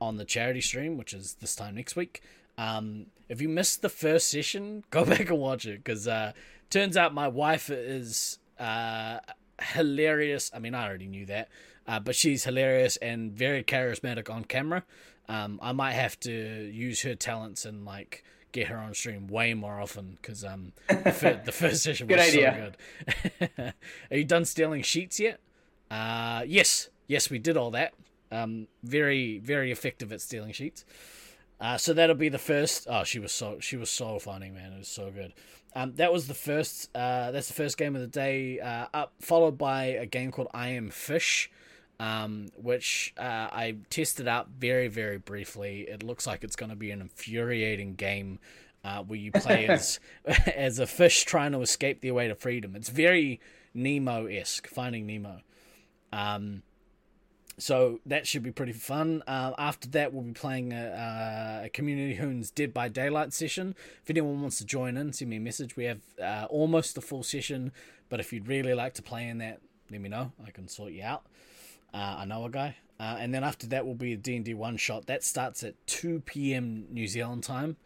on 0.01 0.17
the 0.17 0.25
charity 0.25 0.61
stream, 0.61 0.97
which 0.97 1.13
is 1.13 1.35
this 1.39 1.55
time 1.55 1.75
next 1.75 1.95
week. 1.95 2.23
Um, 2.57 3.05
if 3.29 3.39
you 3.39 3.49
missed 3.49 3.83
the 3.83 3.89
first 3.89 4.29
session, 4.29 4.83
go 4.89 5.05
back 5.05 5.29
and 5.29 5.37
watch 5.37 5.67
it 5.67 5.83
because 5.83 6.07
uh, 6.07 6.33
turns 6.71 6.97
out 6.97 7.13
my 7.13 7.27
wife 7.27 7.69
is 7.69 8.39
uh, 8.59 9.19
hilarious. 9.61 10.49
I 10.53 10.57
mean, 10.57 10.73
I 10.73 10.87
already 10.87 11.07
knew 11.07 11.27
that, 11.27 11.49
uh, 11.87 11.99
but 11.99 12.15
she's 12.15 12.45
hilarious 12.45 12.97
and 12.97 13.31
very 13.31 13.63
charismatic 13.63 14.27
on 14.27 14.43
camera. 14.43 14.83
Um, 15.29 15.59
I 15.61 15.71
might 15.71 15.93
have 15.93 16.19
to 16.21 16.31
use 16.31 17.03
her 17.03 17.13
talents 17.13 17.63
and 17.63 17.85
like 17.85 18.23
get 18.51 18.67
her 18.67 18.77
on 18.77 18.93
stream 18.93 19.27
way 19.27 19.53
more 19.53 19.79
often 19.79 20.17
because 20.21 20.43
um 20.43 20.73
the, 20.87 21.11
fir- 21.11 21.41
the, 21.45 21.51
first 21.51 21.83
session 21.83 22.07
was 22.07 22.31
so 22.31 22.51
good. 22.51 23.73
Are 24.11 24.17
you 24.17 24.25
done 24.25 24.45
stealing 24.45 24.81
sheets 24.81 25.19
yet? 25.19 25.39
Uh, 25.89 26.43
yes, 26.45 26.89
yes, 27.07 27.29
we 27.29 27.39
did 27.39 27.57
all 27.57 27.71
that. 27.71 27.93
Um, 28.31 28.67
very 28.83 29.39
very 29.39 29.71
effective 29.71 30.11
at 30.11 30.21
stealing 30.21 30.51
sheets. 30.51 30.85
Uh, 31.59 31.77
so 31.77 31.93
that'll 31.93 32.15
be 32.15 32.29
the 32.29 32.37
first. 32.37 32.87
Oh, 32.89 33.03
she 33.03 33.19
was 33.19 33.31
so 33.31 33.59
she 33.59 33.77
was 33.77 33.89
so 33.89 34.19
funny, 34.19 34.51
man. 34.51 34.73
It 34.73 34.79
was 34.79 34.87
so 34.87 35.09
good. 35.11 35.33
Um, 35.75 35.93
that 35.95 36.11
was 36.13 36.27
the 36.27 36.33
first. 36.33 36.89
Uh, 36.95 37.31
that's 37.31 37.47
the 37.47 37.53
first 37.53 37.77
game 37.77 37.95
of 37.95 38.01
the 38.01 38.07
day. 38.07 38.59
Uh, 38.59 38.87
up 38.93 39.13
followed 39.19 39.57
by 39.57 39.85
a 39.85 40.05
game 40.05 40.31
called 40.31 40.49
I 40.53 40.69
Am 40.69 40.89
Fish, 40.89 41.49
um, 41.99 42.47
which 42.55 43.13
uh, 43.17 43.21
I 43.51 43.77
tested 43.89 44.27
out 44.27 44.49
very 44.57 44.87
very 44.87 45.17
briefly. 45.17 45.81
It 45.81 46.03
looks 46.03 46.27
like 46.27 46.43
it's 46.43 46.55
going 46.55 46.69
to 46.69 46.75
be 46.75 46.91
an 46.91 47.01
infuriating 47.01 47.95
game 47.95 48.39
uh, 48.83 49.03
where 49.03 49.19
you 49.19 49.31
play 49.31 49.67
as 49.67 49.99
as 50.55 50.79
a 50.79 50.87
fish 50.87 51.23
trying 51.23 51.51
to 51.53 51.61
escape 51.61 52.01
their 52.01 52.13
way 52.13 52.27
to 52.27 52.35
freedom. 52.35 52.75
It's 52.75 52.89
very 52.89 53.39
Nemo 53.73 54.25
esque, 54.25 54.67
Finding 54.67 55.05
Nemo. 55.05 55.41
Um, 56.11 56.63
so 57.59 57.99
that 58.05 58.27
should 58.27 58.43
be 58.43 58.51
pretty 58.51 58.73
fun. 58.73 59.23
Uh, 59.25 59.53
after 59.57 59.89
that, 59.89 60.13
we'll 60.13 60.23
be 60.23 60.31
playing 60.31 60.73
a, 60.73 61.63
a, 61.65 61.69
Community 61.69 62.15
Hoons 62.15 62.51
Dead 62.51 62.71
by 62.71 62.87
Daylight 62.87 63.33
session. 63.33 63.75
If 64.03 64.11
anyone 64.11 64.41
wants 64.41 64.59
to 64.59 64.65
join 64.65 64.95
in, 64.95 65.11
send 65.11 65.31
me 65.31 65.37
a 65.37 65.39
message. 65.39 65.75
We 65.75 65.85
have 65.85 66.01
uh, 66.21 66.45
almost 66.51 66.97
a 66.97 67.01
full 67.01 67.23
session, 67.23 67.71
but 68.09 68.19
if 68.19 68.31
you'd 68.31 68.47
really 68.47 68.75
like 68.75 68.93
to 68.95 69.01
play 69.01 69.27
in 69.27 69.39
that, 69.39 69.59
let 69.89 70.01
me 70.01 70.07
know. 70.07 70.33
I 70.45 70.51
can 70.51 70.67
sort 70.67 70.91
you 70.91 71.03
out. 71.03 71.25
Uh, 71.93 72.17
I 72.19 72.25
know 72.25 72.45
a 72.45 72.49
guy. 72.49 72.75
Uh, 72.99 73.17
and 73.19 73.33
then 73.33 73.43
after 73.43 73.67
that 73.67 73.85
will 73.85 73.95
be 73.95 74.13
a 74.13 74.17
D&D 74.17 74.53
one 74.55 74.77
shot. 74.77 75.05
That 75.05 75.23
starts 75.23 75.63
at 75.63 75.75
2 75.87 76.21
p.m. 76.21 76.85
New 76.89 77.07
Zealand 77.07 77.43
time. 77.43 77.77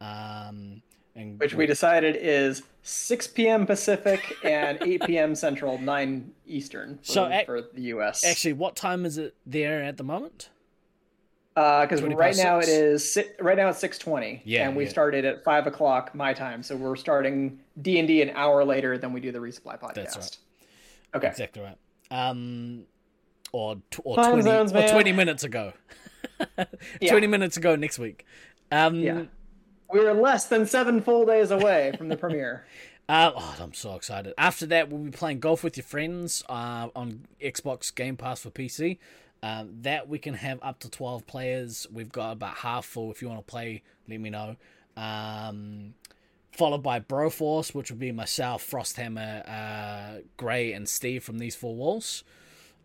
Um, 0.00 0.82
and 1.14 1.40
which 1.40 1.54
we 1.54 1.66
decided 1.66 2.16
is 2.20 2.62
6 2.82 3.26
p.m. 3.28 3.66
Pacific 3.66 4.36
and 4.44 4.78
8 4.82 5.02
p.m. 5.04 5.34
Central, 5.34 5.78
9 5.78 6.32
Eastern 6.46 6.98
for, 6.98 7.12
so 7.12 7.40
for 7.44 7.62
the 7.74 7.82
U.S. 7.82 8.24
Actually, 8.24 8.52
what 8.52 8.76
time 8.76 9.04
is 9.04 9.18
it 9.18 9.34
there 9.44 9.82
at 9.82 9.96
the 9.96 10.04
moment? 10.04 10.50
Because 11.54 12.02
uh, 12.02 12.08
right 12.10 12.36
now 12.36 12.60
it 12.60 12.68
is 12.68 13.18
right 13.40 13.56
now 13.56 13.68
it's 13.68 13.82
6:20, 13.82 14.42
yeah, 14.44 14.68
and 14.68 14.76
we 14.76 14.84
yeah. 14.84 14.90
started 14.90 15.24
at 15.24 15.42
five 15.42 15.66
o'clock 15.66 16.14
my 16.14 16.32
time, 16.32 16.62
so 16.62 16.76
we're 16.76 16.94
starting 16.94 17.58
D 17.82 17.98
and 17.98 18.06
D 18.06 18.22
an 18.22 18.30
hour 18.36 18.64
later 18.64 18.96
than 18.96 19.12
we 19.12 19.18
do 19.18 19.32
the 19.32 19.40
resupply 19.40 19.80
podcast. 19.80 19.94
That's 19.94 20.16
right. 20.16 20.38
Okay, 21.16 21.26
exactly 21.26 21.62
right. 21.62 21.76
Um, 22.12 22.84
or 23.52 23.76
or 24.04 24.16
Time 24.16 24.40
20 24.40 24.42
zones, 24.42 24.72
or 24.72 24.88
20 24.88 25.12
minutes 25.12 25.44
ago. 25.44 25.72
20 27.06 27.26
minutes 27.26 27.56
ago 27.56 27.76
next 27.76 27.98
week. 27.98 28.24
Um, 28.70 28.96
yeah. 28.96 29.22
We're 29.90 30.12
less 30.12 30.46
than 30.46 30.66
seven 30.66 31.00
full 31.00 31.24
days 31.24 31.50
away 31.50 31.92
from 31.96 32.08
the 32.08 32.16
premiere. 32.18 32.66
Uh, 33.08 33.32
oh, 33.34 33.56
I'm 33.60 33.72
so 33.72 33.94
excited. 33.94 34.34
After 34.36 34.66
that, 34.66 34.90
we'll 34.90 35.00
be 35.02 35.10
playing 35.10 35.40
golf 35.40 35.64
with 35.64 35.78
your 35.78 35.84
friends 35.84 36.44
uh, 36.48 36.88
on 36.94 37.26
Xbox 37.40 37.94
Game 37.94 38.16
Pass 38.16 38.42
for 38.42 38.50
PC. 38.50 38.98
Um, 39.42 39.70
that 39.82 40.08
we 40.08 40.18
can 40.18 40.34
have 40.34 40.58
up 40.62 40.80
to 40.80 40.90
12 40.90 41.26
players. 41.26 41.86
We've 41.90 42.10
got 42.12 42.32
about 42.32 42.56
half 42.56 42.84
full. 42.84 43.10
If 43.10 43.22
you 43.22 43.28
want 43.28 43.40
to 43.40 43.50
play, 43.50 43.82
let 44.08 44.20
me 44.20 44.28
know. 44.30 44.56
Um, 44.96 45.94
followed 46.52 46.82
by 46.82 47.00
Broforce, 47.00 47.72
which 47.72 47.90
will 47.90 47.98
be 47.98 48.12
myself, 48.12 48.68
Frosthammer, 48.68 49.48
uh, 49.48 50.20
Gray, 50.36 50.72
and 50.72 50.88
Steve 50.88 51.22
from 51.22 51.38
these 51.38 51.54
four 51.54 51.74
walls. 51.76 52.24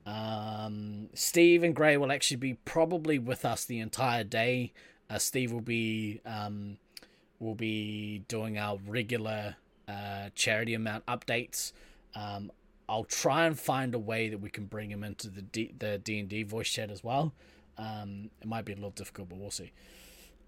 Um, 0.06 1.10
Steve 1.14 1.64
and 1.64 1.76
Gray 1.76 1.98
will 1.98 2.12
actually 2.12 2.38
be 2.38 2.56
probably 2.66 3.20
with 3.20 3.46
us 3.46 3.66
the 3.66 3.80
entire 3.80 4.24
day. 4.24 4.74
Uh, 5.10 5.18
Steve 5.18 5.52
will 5.52 5.62
be 5.62 6.22
um, 6.26 6.78
we'll 7.40 7.56
be 7.56 8.24
doing 8.28 8.58
our 8.58 8.78
regular 8.88 9.56
uh, 9.88 10.30
charity 10.36 10.74
amount 10.74 11.06
updates. 11.06 11.72
Um, 12.16 12.52
I'll 12.88 13.06
try 13.06 13.46
and 13.46 13.58
find 13.58 13.96
a 13.96 14.00
way 14.00 14.30
that 14.30 14.40
we 14.40 14.50
can 14.50 14.66
bring 14.66 14.92
him 14.92 15.04
into 15.04 15.30
the 15.30 15.42
D- 15.42 15.74
the 15.78 15.98
D 15.98 16.20
and 16.20 16.30
D 16.30 16.44
voice 16.44 16.70
chat 16.70 16.92
as 16.92 17.04
well. 17.04 17.34
Um, 17.78 18.30
it 18.42 18.48
might 18.48 18.66
be 18.66 18.74
a 18.74 18.76
little 18.76 18.92
difficult, 18.92 19.30
but 19.30 19.38
we'll 19.38 19.52
see. 19.52 19.72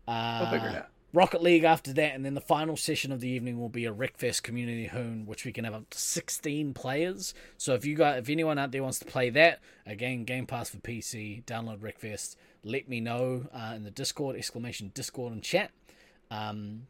Uh, 0.07 0.39
we'll 0.41 0.51
figure 0.51 0.69
it 0.69 0.75
out. 0.75 0.89
Rocket 1.15 1.41
League 1.41 1.63
after 1.63 1.93
that, 1.93 2.13
and 2.13 2.25
then 2.25 2.33
the 2.33 2.41
final 2.41 2.75
session 2.75 3.11
of 3.13 3.21
the 3.21 3.29
evening 3.29 3.59
will 3.59 3.69
be 3.69 3.85
a 3.85 3.93
Wreckfest 3.93 4.43
Community 4.43 4.87
Hoon, 4.87 5.25
which 5.25 5.45
we 5.45 5.53
can 5.53 5.63
have 5.63 5.73
up 5.73 5.89
to 5.91 5.97
16 5.97 6.73
players. 6.73 7.33
So 7.57 7.73
if 7.73 7.85
you 7.85 7.95
got, 7.95 8.17
if 8.17 8.29
anyone 8.29 8.59
out 8.59 8.71
there 8.71 8.83
wants 8.83 8.99
to 8.99 9.05
play 9.05 9.29
that, 9.29 9.61
again, 9.85 10.25
Game 10.25 10.45
Pass 10.45 10.69
for 10.69 10.77
PC, 10.77 11.45
download 11.45 11.79
Wreckfest. 11.79 12.35
Let 12.63 12.89
me 12.89 12.99
know 12.99 13.47
uh, 13.53 13.73
in 13.75 13.83
the 13.83 13.91
Discord 13.91 14.35
exclamation 14.35 14.91
Discord 14.93 15.31
and 15.31 15.41
chat. 15.41 15.71
Um, 16.29 16.87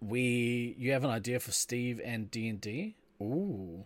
we 0.00 0.74
you 0.78 0.92
have 0.92 1.04
an 1.04 1.10
idea 1.10 1.38
for 1.38 1.52
Steve 1.52 2.00
and 2.02 2.30
D 2.30 2.48
and 2.48 2.60
D? 2.60 2.96
Ooh, 3.20 3.84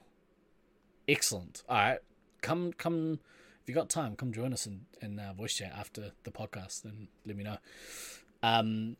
excellent. 1.08 1.64
All 1.68 1.76
right, 1.76 1.98
come 2.40 2.72
come. 2.72 3.18
If 3.62 3.68
you 3.68 3.74
got 3.74 3.90
time, 3.90 4.14
come 4.14 4.32
join 4.32 4.52
us 4.52 4.66
in 4.66 4.82
in 5.02 5.18
uh, 5.18 5.32
voice 5.32 5.54
chat 5.54 5.72
after 5.76 6.12
the 6.22 6.30
podcast, 6.30 6.84
and 6.84 7.08
let 7.26 7.36
me 7.36 7.42
know. 7.42 7.58
Um, 8.42 8.96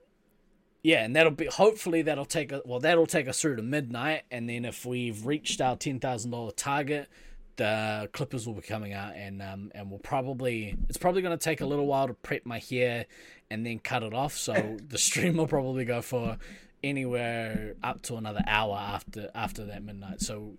yeah, 0.83 1.05
and 1.05 1.15
that'll 1.15 1.33
be 1.33 1.47
hopefully 1.47 2.03
that'll 2.03 2.25
take 2.25 2.53
a 2.53 2.63
well 2.65 2.81
that'll 2.81 3.07
take 3.07 3.29
us 3.29 3.41
through 3.41 3.57
to 3.57 3.63
midnight, 3.63 4.23
and 4.31 4.49
then 4.49 4.65
if 4.65 4.87
we've 4.87 5.27
reached 5.27 5.61
our 5.61 5.77
ten 5.77 6.01
thousand 6.01 6.31
dollar 6.31 6.53
target, 6.53 7.09
the 7.57 8.09
clippers 8.13 8.47
will 8.47 8.55
be 8.55 8.63
coming 8.63 8.93
out, 8.93 9.15
and 9.15 9.43
um 9.43 9.71
and 9.75 9.91
we'll 9.91 9.99
probably 9.99 10.77
it's 10.89 10.97
probably 10.97 11.21
going 11.23 11.37
to 11.37 11.43
take 11.43 11.61
a 11.61 11.67
little 11.67 11.87
while 11.87 12.07
to 12.07 12.15
prep 12.15 12.47
my 12.47 12.59
hair 12.59 13.07
and 13.51 13.67
then 13.67 13.79
cut 13.79 14.03
it 14.03 14.15
off, 14.15 14.37
so 14.37 14.79
the 14.89 14.99
stream 14.99 15.37
will 15.37 15.47
probably 15.47 15.85
go 15.85 16.01
for 16.01 16.39
anywhere 16.83 17.75
up 17.83 18.01
to 18.01 18.17
another 18.17 18.43
hour 18.47 18.77
after 18.77 19.31
after 19.35 19.67
that 19.67 19.83
midnight. 19.83 20.23
So 20.23 20.55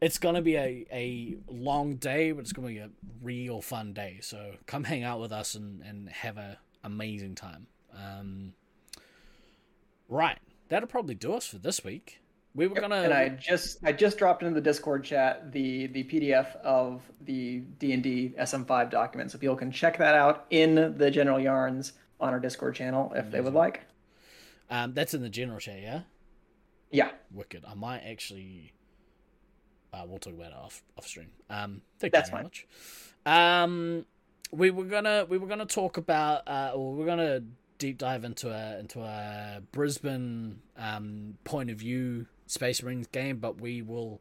it's 0.00 0.18
gonna 0.18 0.42
be 0.42 0.56
a, 0.56 0.86
a 0.92 1.36
long 1.48 1.96
day, 1.96 2.30
but 2.30 2.42
it's 2.42 2.52
gonna 2.52 2.68
be 2.68 2.78
a 2.78 2.90
real 3.22 3.60
fun 3.60 3.92
day. 3.92 4.18
So 4.22 4.52
come 4.66 4.84
hang 4.84 5.02
out 5.02 5.20
with 5.20 5.32
us 5.32 5.56
and, 5.56 5.82
and 5.82 6.08
have 6.10 6.36
a 6.36 6.58
amazing 6.84 7.34
time. 7.34 7.66
Um, 7.92 8.52
right, 10.08 10.38
that'll 10.68 10.88
probably 10.88 11.14
do 11.14 11.34
us 11.34 11.46
for 11.46 11.58
this 11.58 11.84
week. 11.84 12.20
We 12.54 12.66
were 12.66 12.80
gonna 12.80 12.96
and 12.96 13.12
I 13.14 13.28
just 13.28 13.78
I 13.84 13.92
just 13.92 14.18
dropped 14.18 14.42
into 14.42 14.54
the 14.54 14.60
Discord 14.60 15.04
chat 15.04 15.52
the 15.52 15.86
the 15.88 16.04
PDF 16.04 16.56
of 16.56 17.02
the 17.20 17.58
D 17.78 17.92
and 17.92 18.02
D 18.02 18.34
SM5 18.38 18.90
document, 18.90 19.30
so 19.30 19.38
people 19.38 19.54
can 19.54 19.70
check 19.70 19.98
that 19.98 20.14
out 20.14 20.46
in 20.50 20.96
the 20.96 21.10
General 21.10 21.38
Yarns 21.38 21.92
on 22.20 22.32
our 22.32 22.40
Discord 22.40 22.74
channel 22.74 23.12
if 23.14 23.30
they 23.30 23.40
would 23.40 23.54
like. 23.54 23.82
Um, 24.70 24.92
that's 24.92 25.14
in 25.14 25.22
the 25.22 25.28
general 25.28 25.60
chat, 25.60 25.80
yeah. 25.80 26.00
Yeah. 26.90 27.10
Wicked. 27.32 27.64
I 27.66 27.74
might 27.74 28.00
actually. 28.00 28.72
Uh, 29.92 30.04
we'll 30.06 30.18
talk 30.18 30.34
about 30.34 30.52
it 30.52 30.56
off 30.56 30.82
off 30.96 31.06
stream. 31.06 31.30
Um, 31.48 31.82
thank 31.98 32.12
that's 32.12 32.28
you 32.28 32.32
very 32.32 32.42
fine. 32.42 32.44
much. 32.44 32.66
Um, 33.24 34.06
we 34.52 34.70
were 34.70 34.84
gonna 34.84 35.26
we 35.28 35.38
were 35.38 35.46
gonna 35.46 35.66
talk 35.66 35.96
about 35.96 36.46
uh, 36.46 36.72
or 36.74 36.94
we're 36.94 37.06
gonna 37.06 37.42
deep 37.78 37.98
dive 37.98 38.24
into 38.24 38.50
a 38.50 38.78
into 38.78 39.00
a 39.00 39.62
Brisbane 39.72 40.60
um 40.76 41.38
point 41.44 41.70
of 41.70 41.78
view 41.78 42.26
Space 42.46 42.82
Marines 42.82 43.06
game, 43.06 43.38
but 43.38 43.60
we 43.60 43.82
will 43.82 44.20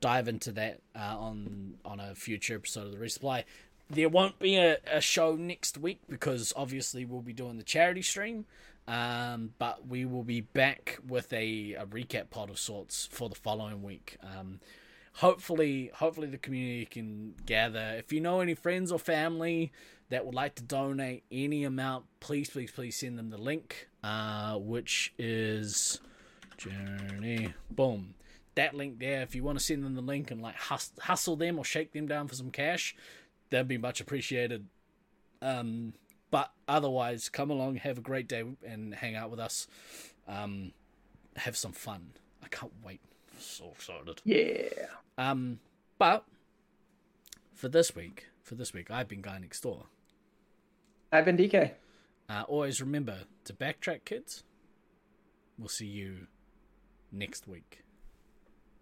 dive 0.00 0.28
into 0.28 0.52
that 0.52 0.80
uh, 0.94 1.16
on 1.18 1.74
on 1.84 2.00
a 2.00 2.14
future 2.14 2.54
episode 2.54 2.86
of 2.86 2.92
the 2.92 2.98
resupply. 2.98 3.44
There 3.90 4.08
won't 4.08 4.38
be 4.38 4.56
a, 4.56 4.78
a 4.90 5.00
show 5.00 5.36
next 5.36 5.76
week 5.76 6.00
because 6.08 6.52
obviously 6.56 7.04
we'll 7.04 7.20
be 7.20 7.32
doing 7.32 7.58
the 7.58 7.64
charity 7.64 8.02
stream. 8.02 8.46
Um, 8.88 9.54
but 9.58 9.86
we 9.86 10.04
will 10.04 10.24
be 10.24 10.40
back 10.40 10.98
with 11.06 11.32
a, 11.32 11.74
a 11.74 11.86
recap 11.86 12.30
pod 12.30 12.50
of 12.50 12.58
sorts 12.58 13.06
for 13.06 13.28
the 13.28 13.36
following 13.36 13.82
week. 13.82 14.16
Um, 14.22 14.58
hopefully, 15.14 15.90
hopefully 15.94 16.26
the 16.26 16.38
community 16.38 16.86
can 16.86 17.34
gather. 17.46 17.94
If 17.96 18.12
you 18.12 18.20
know 18.20 18.40
any 18.40 18.54
friends 18.54 18.90
or 18.90 18.98
family 18.98 19.72
that 20.12 20.26
would 20.26 20.34
like 20.34 20.54
to 20.54 20.62
donate 20.62 21.24
any 21.32 21.64
amount, 21.64 22.04
please, 22.20 22.50
please, 22.50 22.70
please 22.70 22.94
send 22.94 23.18
them 23.18 23.30
the 23.30 23.38
link, 23.38 23.88
uh, 24.04 24.58
which 24.58 25.14
is 25.18 26.02
journey. 26.58 27.54
Boom. 27.70 28.12
That 28.54 28.74
link 28.74 28.98
there. 28.98 29.22
If 29.22 29.34
you 29.34 29.42
want 29.42 29.58
to 29.58 29.64
send 29.64 29.82
them 29.82 29.94
the 29.94 30.02
link 30.02 30.30
and 30.30 30.42
like 30.42 30.56
hustle 30.56 31.36
them 31.36 31.58
or 31.58 31.64
shake 31.64 31.94
them 31.94 32.06
down 32.06 32.28
for 32.28 32.34
some 32.34 32.50
cash, 32.50 32.94
that'd 33.48 33.66
be 33.66 33.78
much 33.78 34.02
appreciated. 34.02 34.66
Um, 35.40 35.94
but 36.30 36.52
otherwise, 36.68 37.30
come 37.30 37.50
along, 37.50 37.76
have 37.76 37.96
a 37.96 38.02
great 38.02 38.28
day, 38.28 38.44
and 38.66 38.94
hang 38.94 39.16
out 39.16 39.30
with 39.30 39.40
us. 39.40 39.66
Um, 40.28 40.72
have 41.36 41.56
some 41.56 41.72
fun. 41.72 42.10
I 42.44 42.48
can't 42.48 42.74
wait. 42.84 43.00
I'm 43.32 43.40
so 43.40 43.72
excited. 43.74 44.20
Yeah. 44.24 44.88
Um, 45.16 45.60
but 45.96 46.26
for 47.54 47.70
this 47.70 47.96
week, 47.96 48.26
for 48.42 48.56
this 48.56 48.74
week, 48.74 48.90
I've 48.90 49.08
been 49.08 49.22
Guy 49.22 49.38
Next 49.38 49.62
Door. 49.62 49.86
I've 51.14 51.26
been 51.26 51.36
DK. 51.36 51.72
Uh, 52.26 52.44
always 52.48 52.80
remember 52.80 53.24
to 53.44 53.52
backtrack, 53.52 54.06
kids. 54.06 54.44
We'll 55.58 55.68
see 55.68 55.86
you 55.86 56.26
next 57.12 57.46
week. 57.46 57.81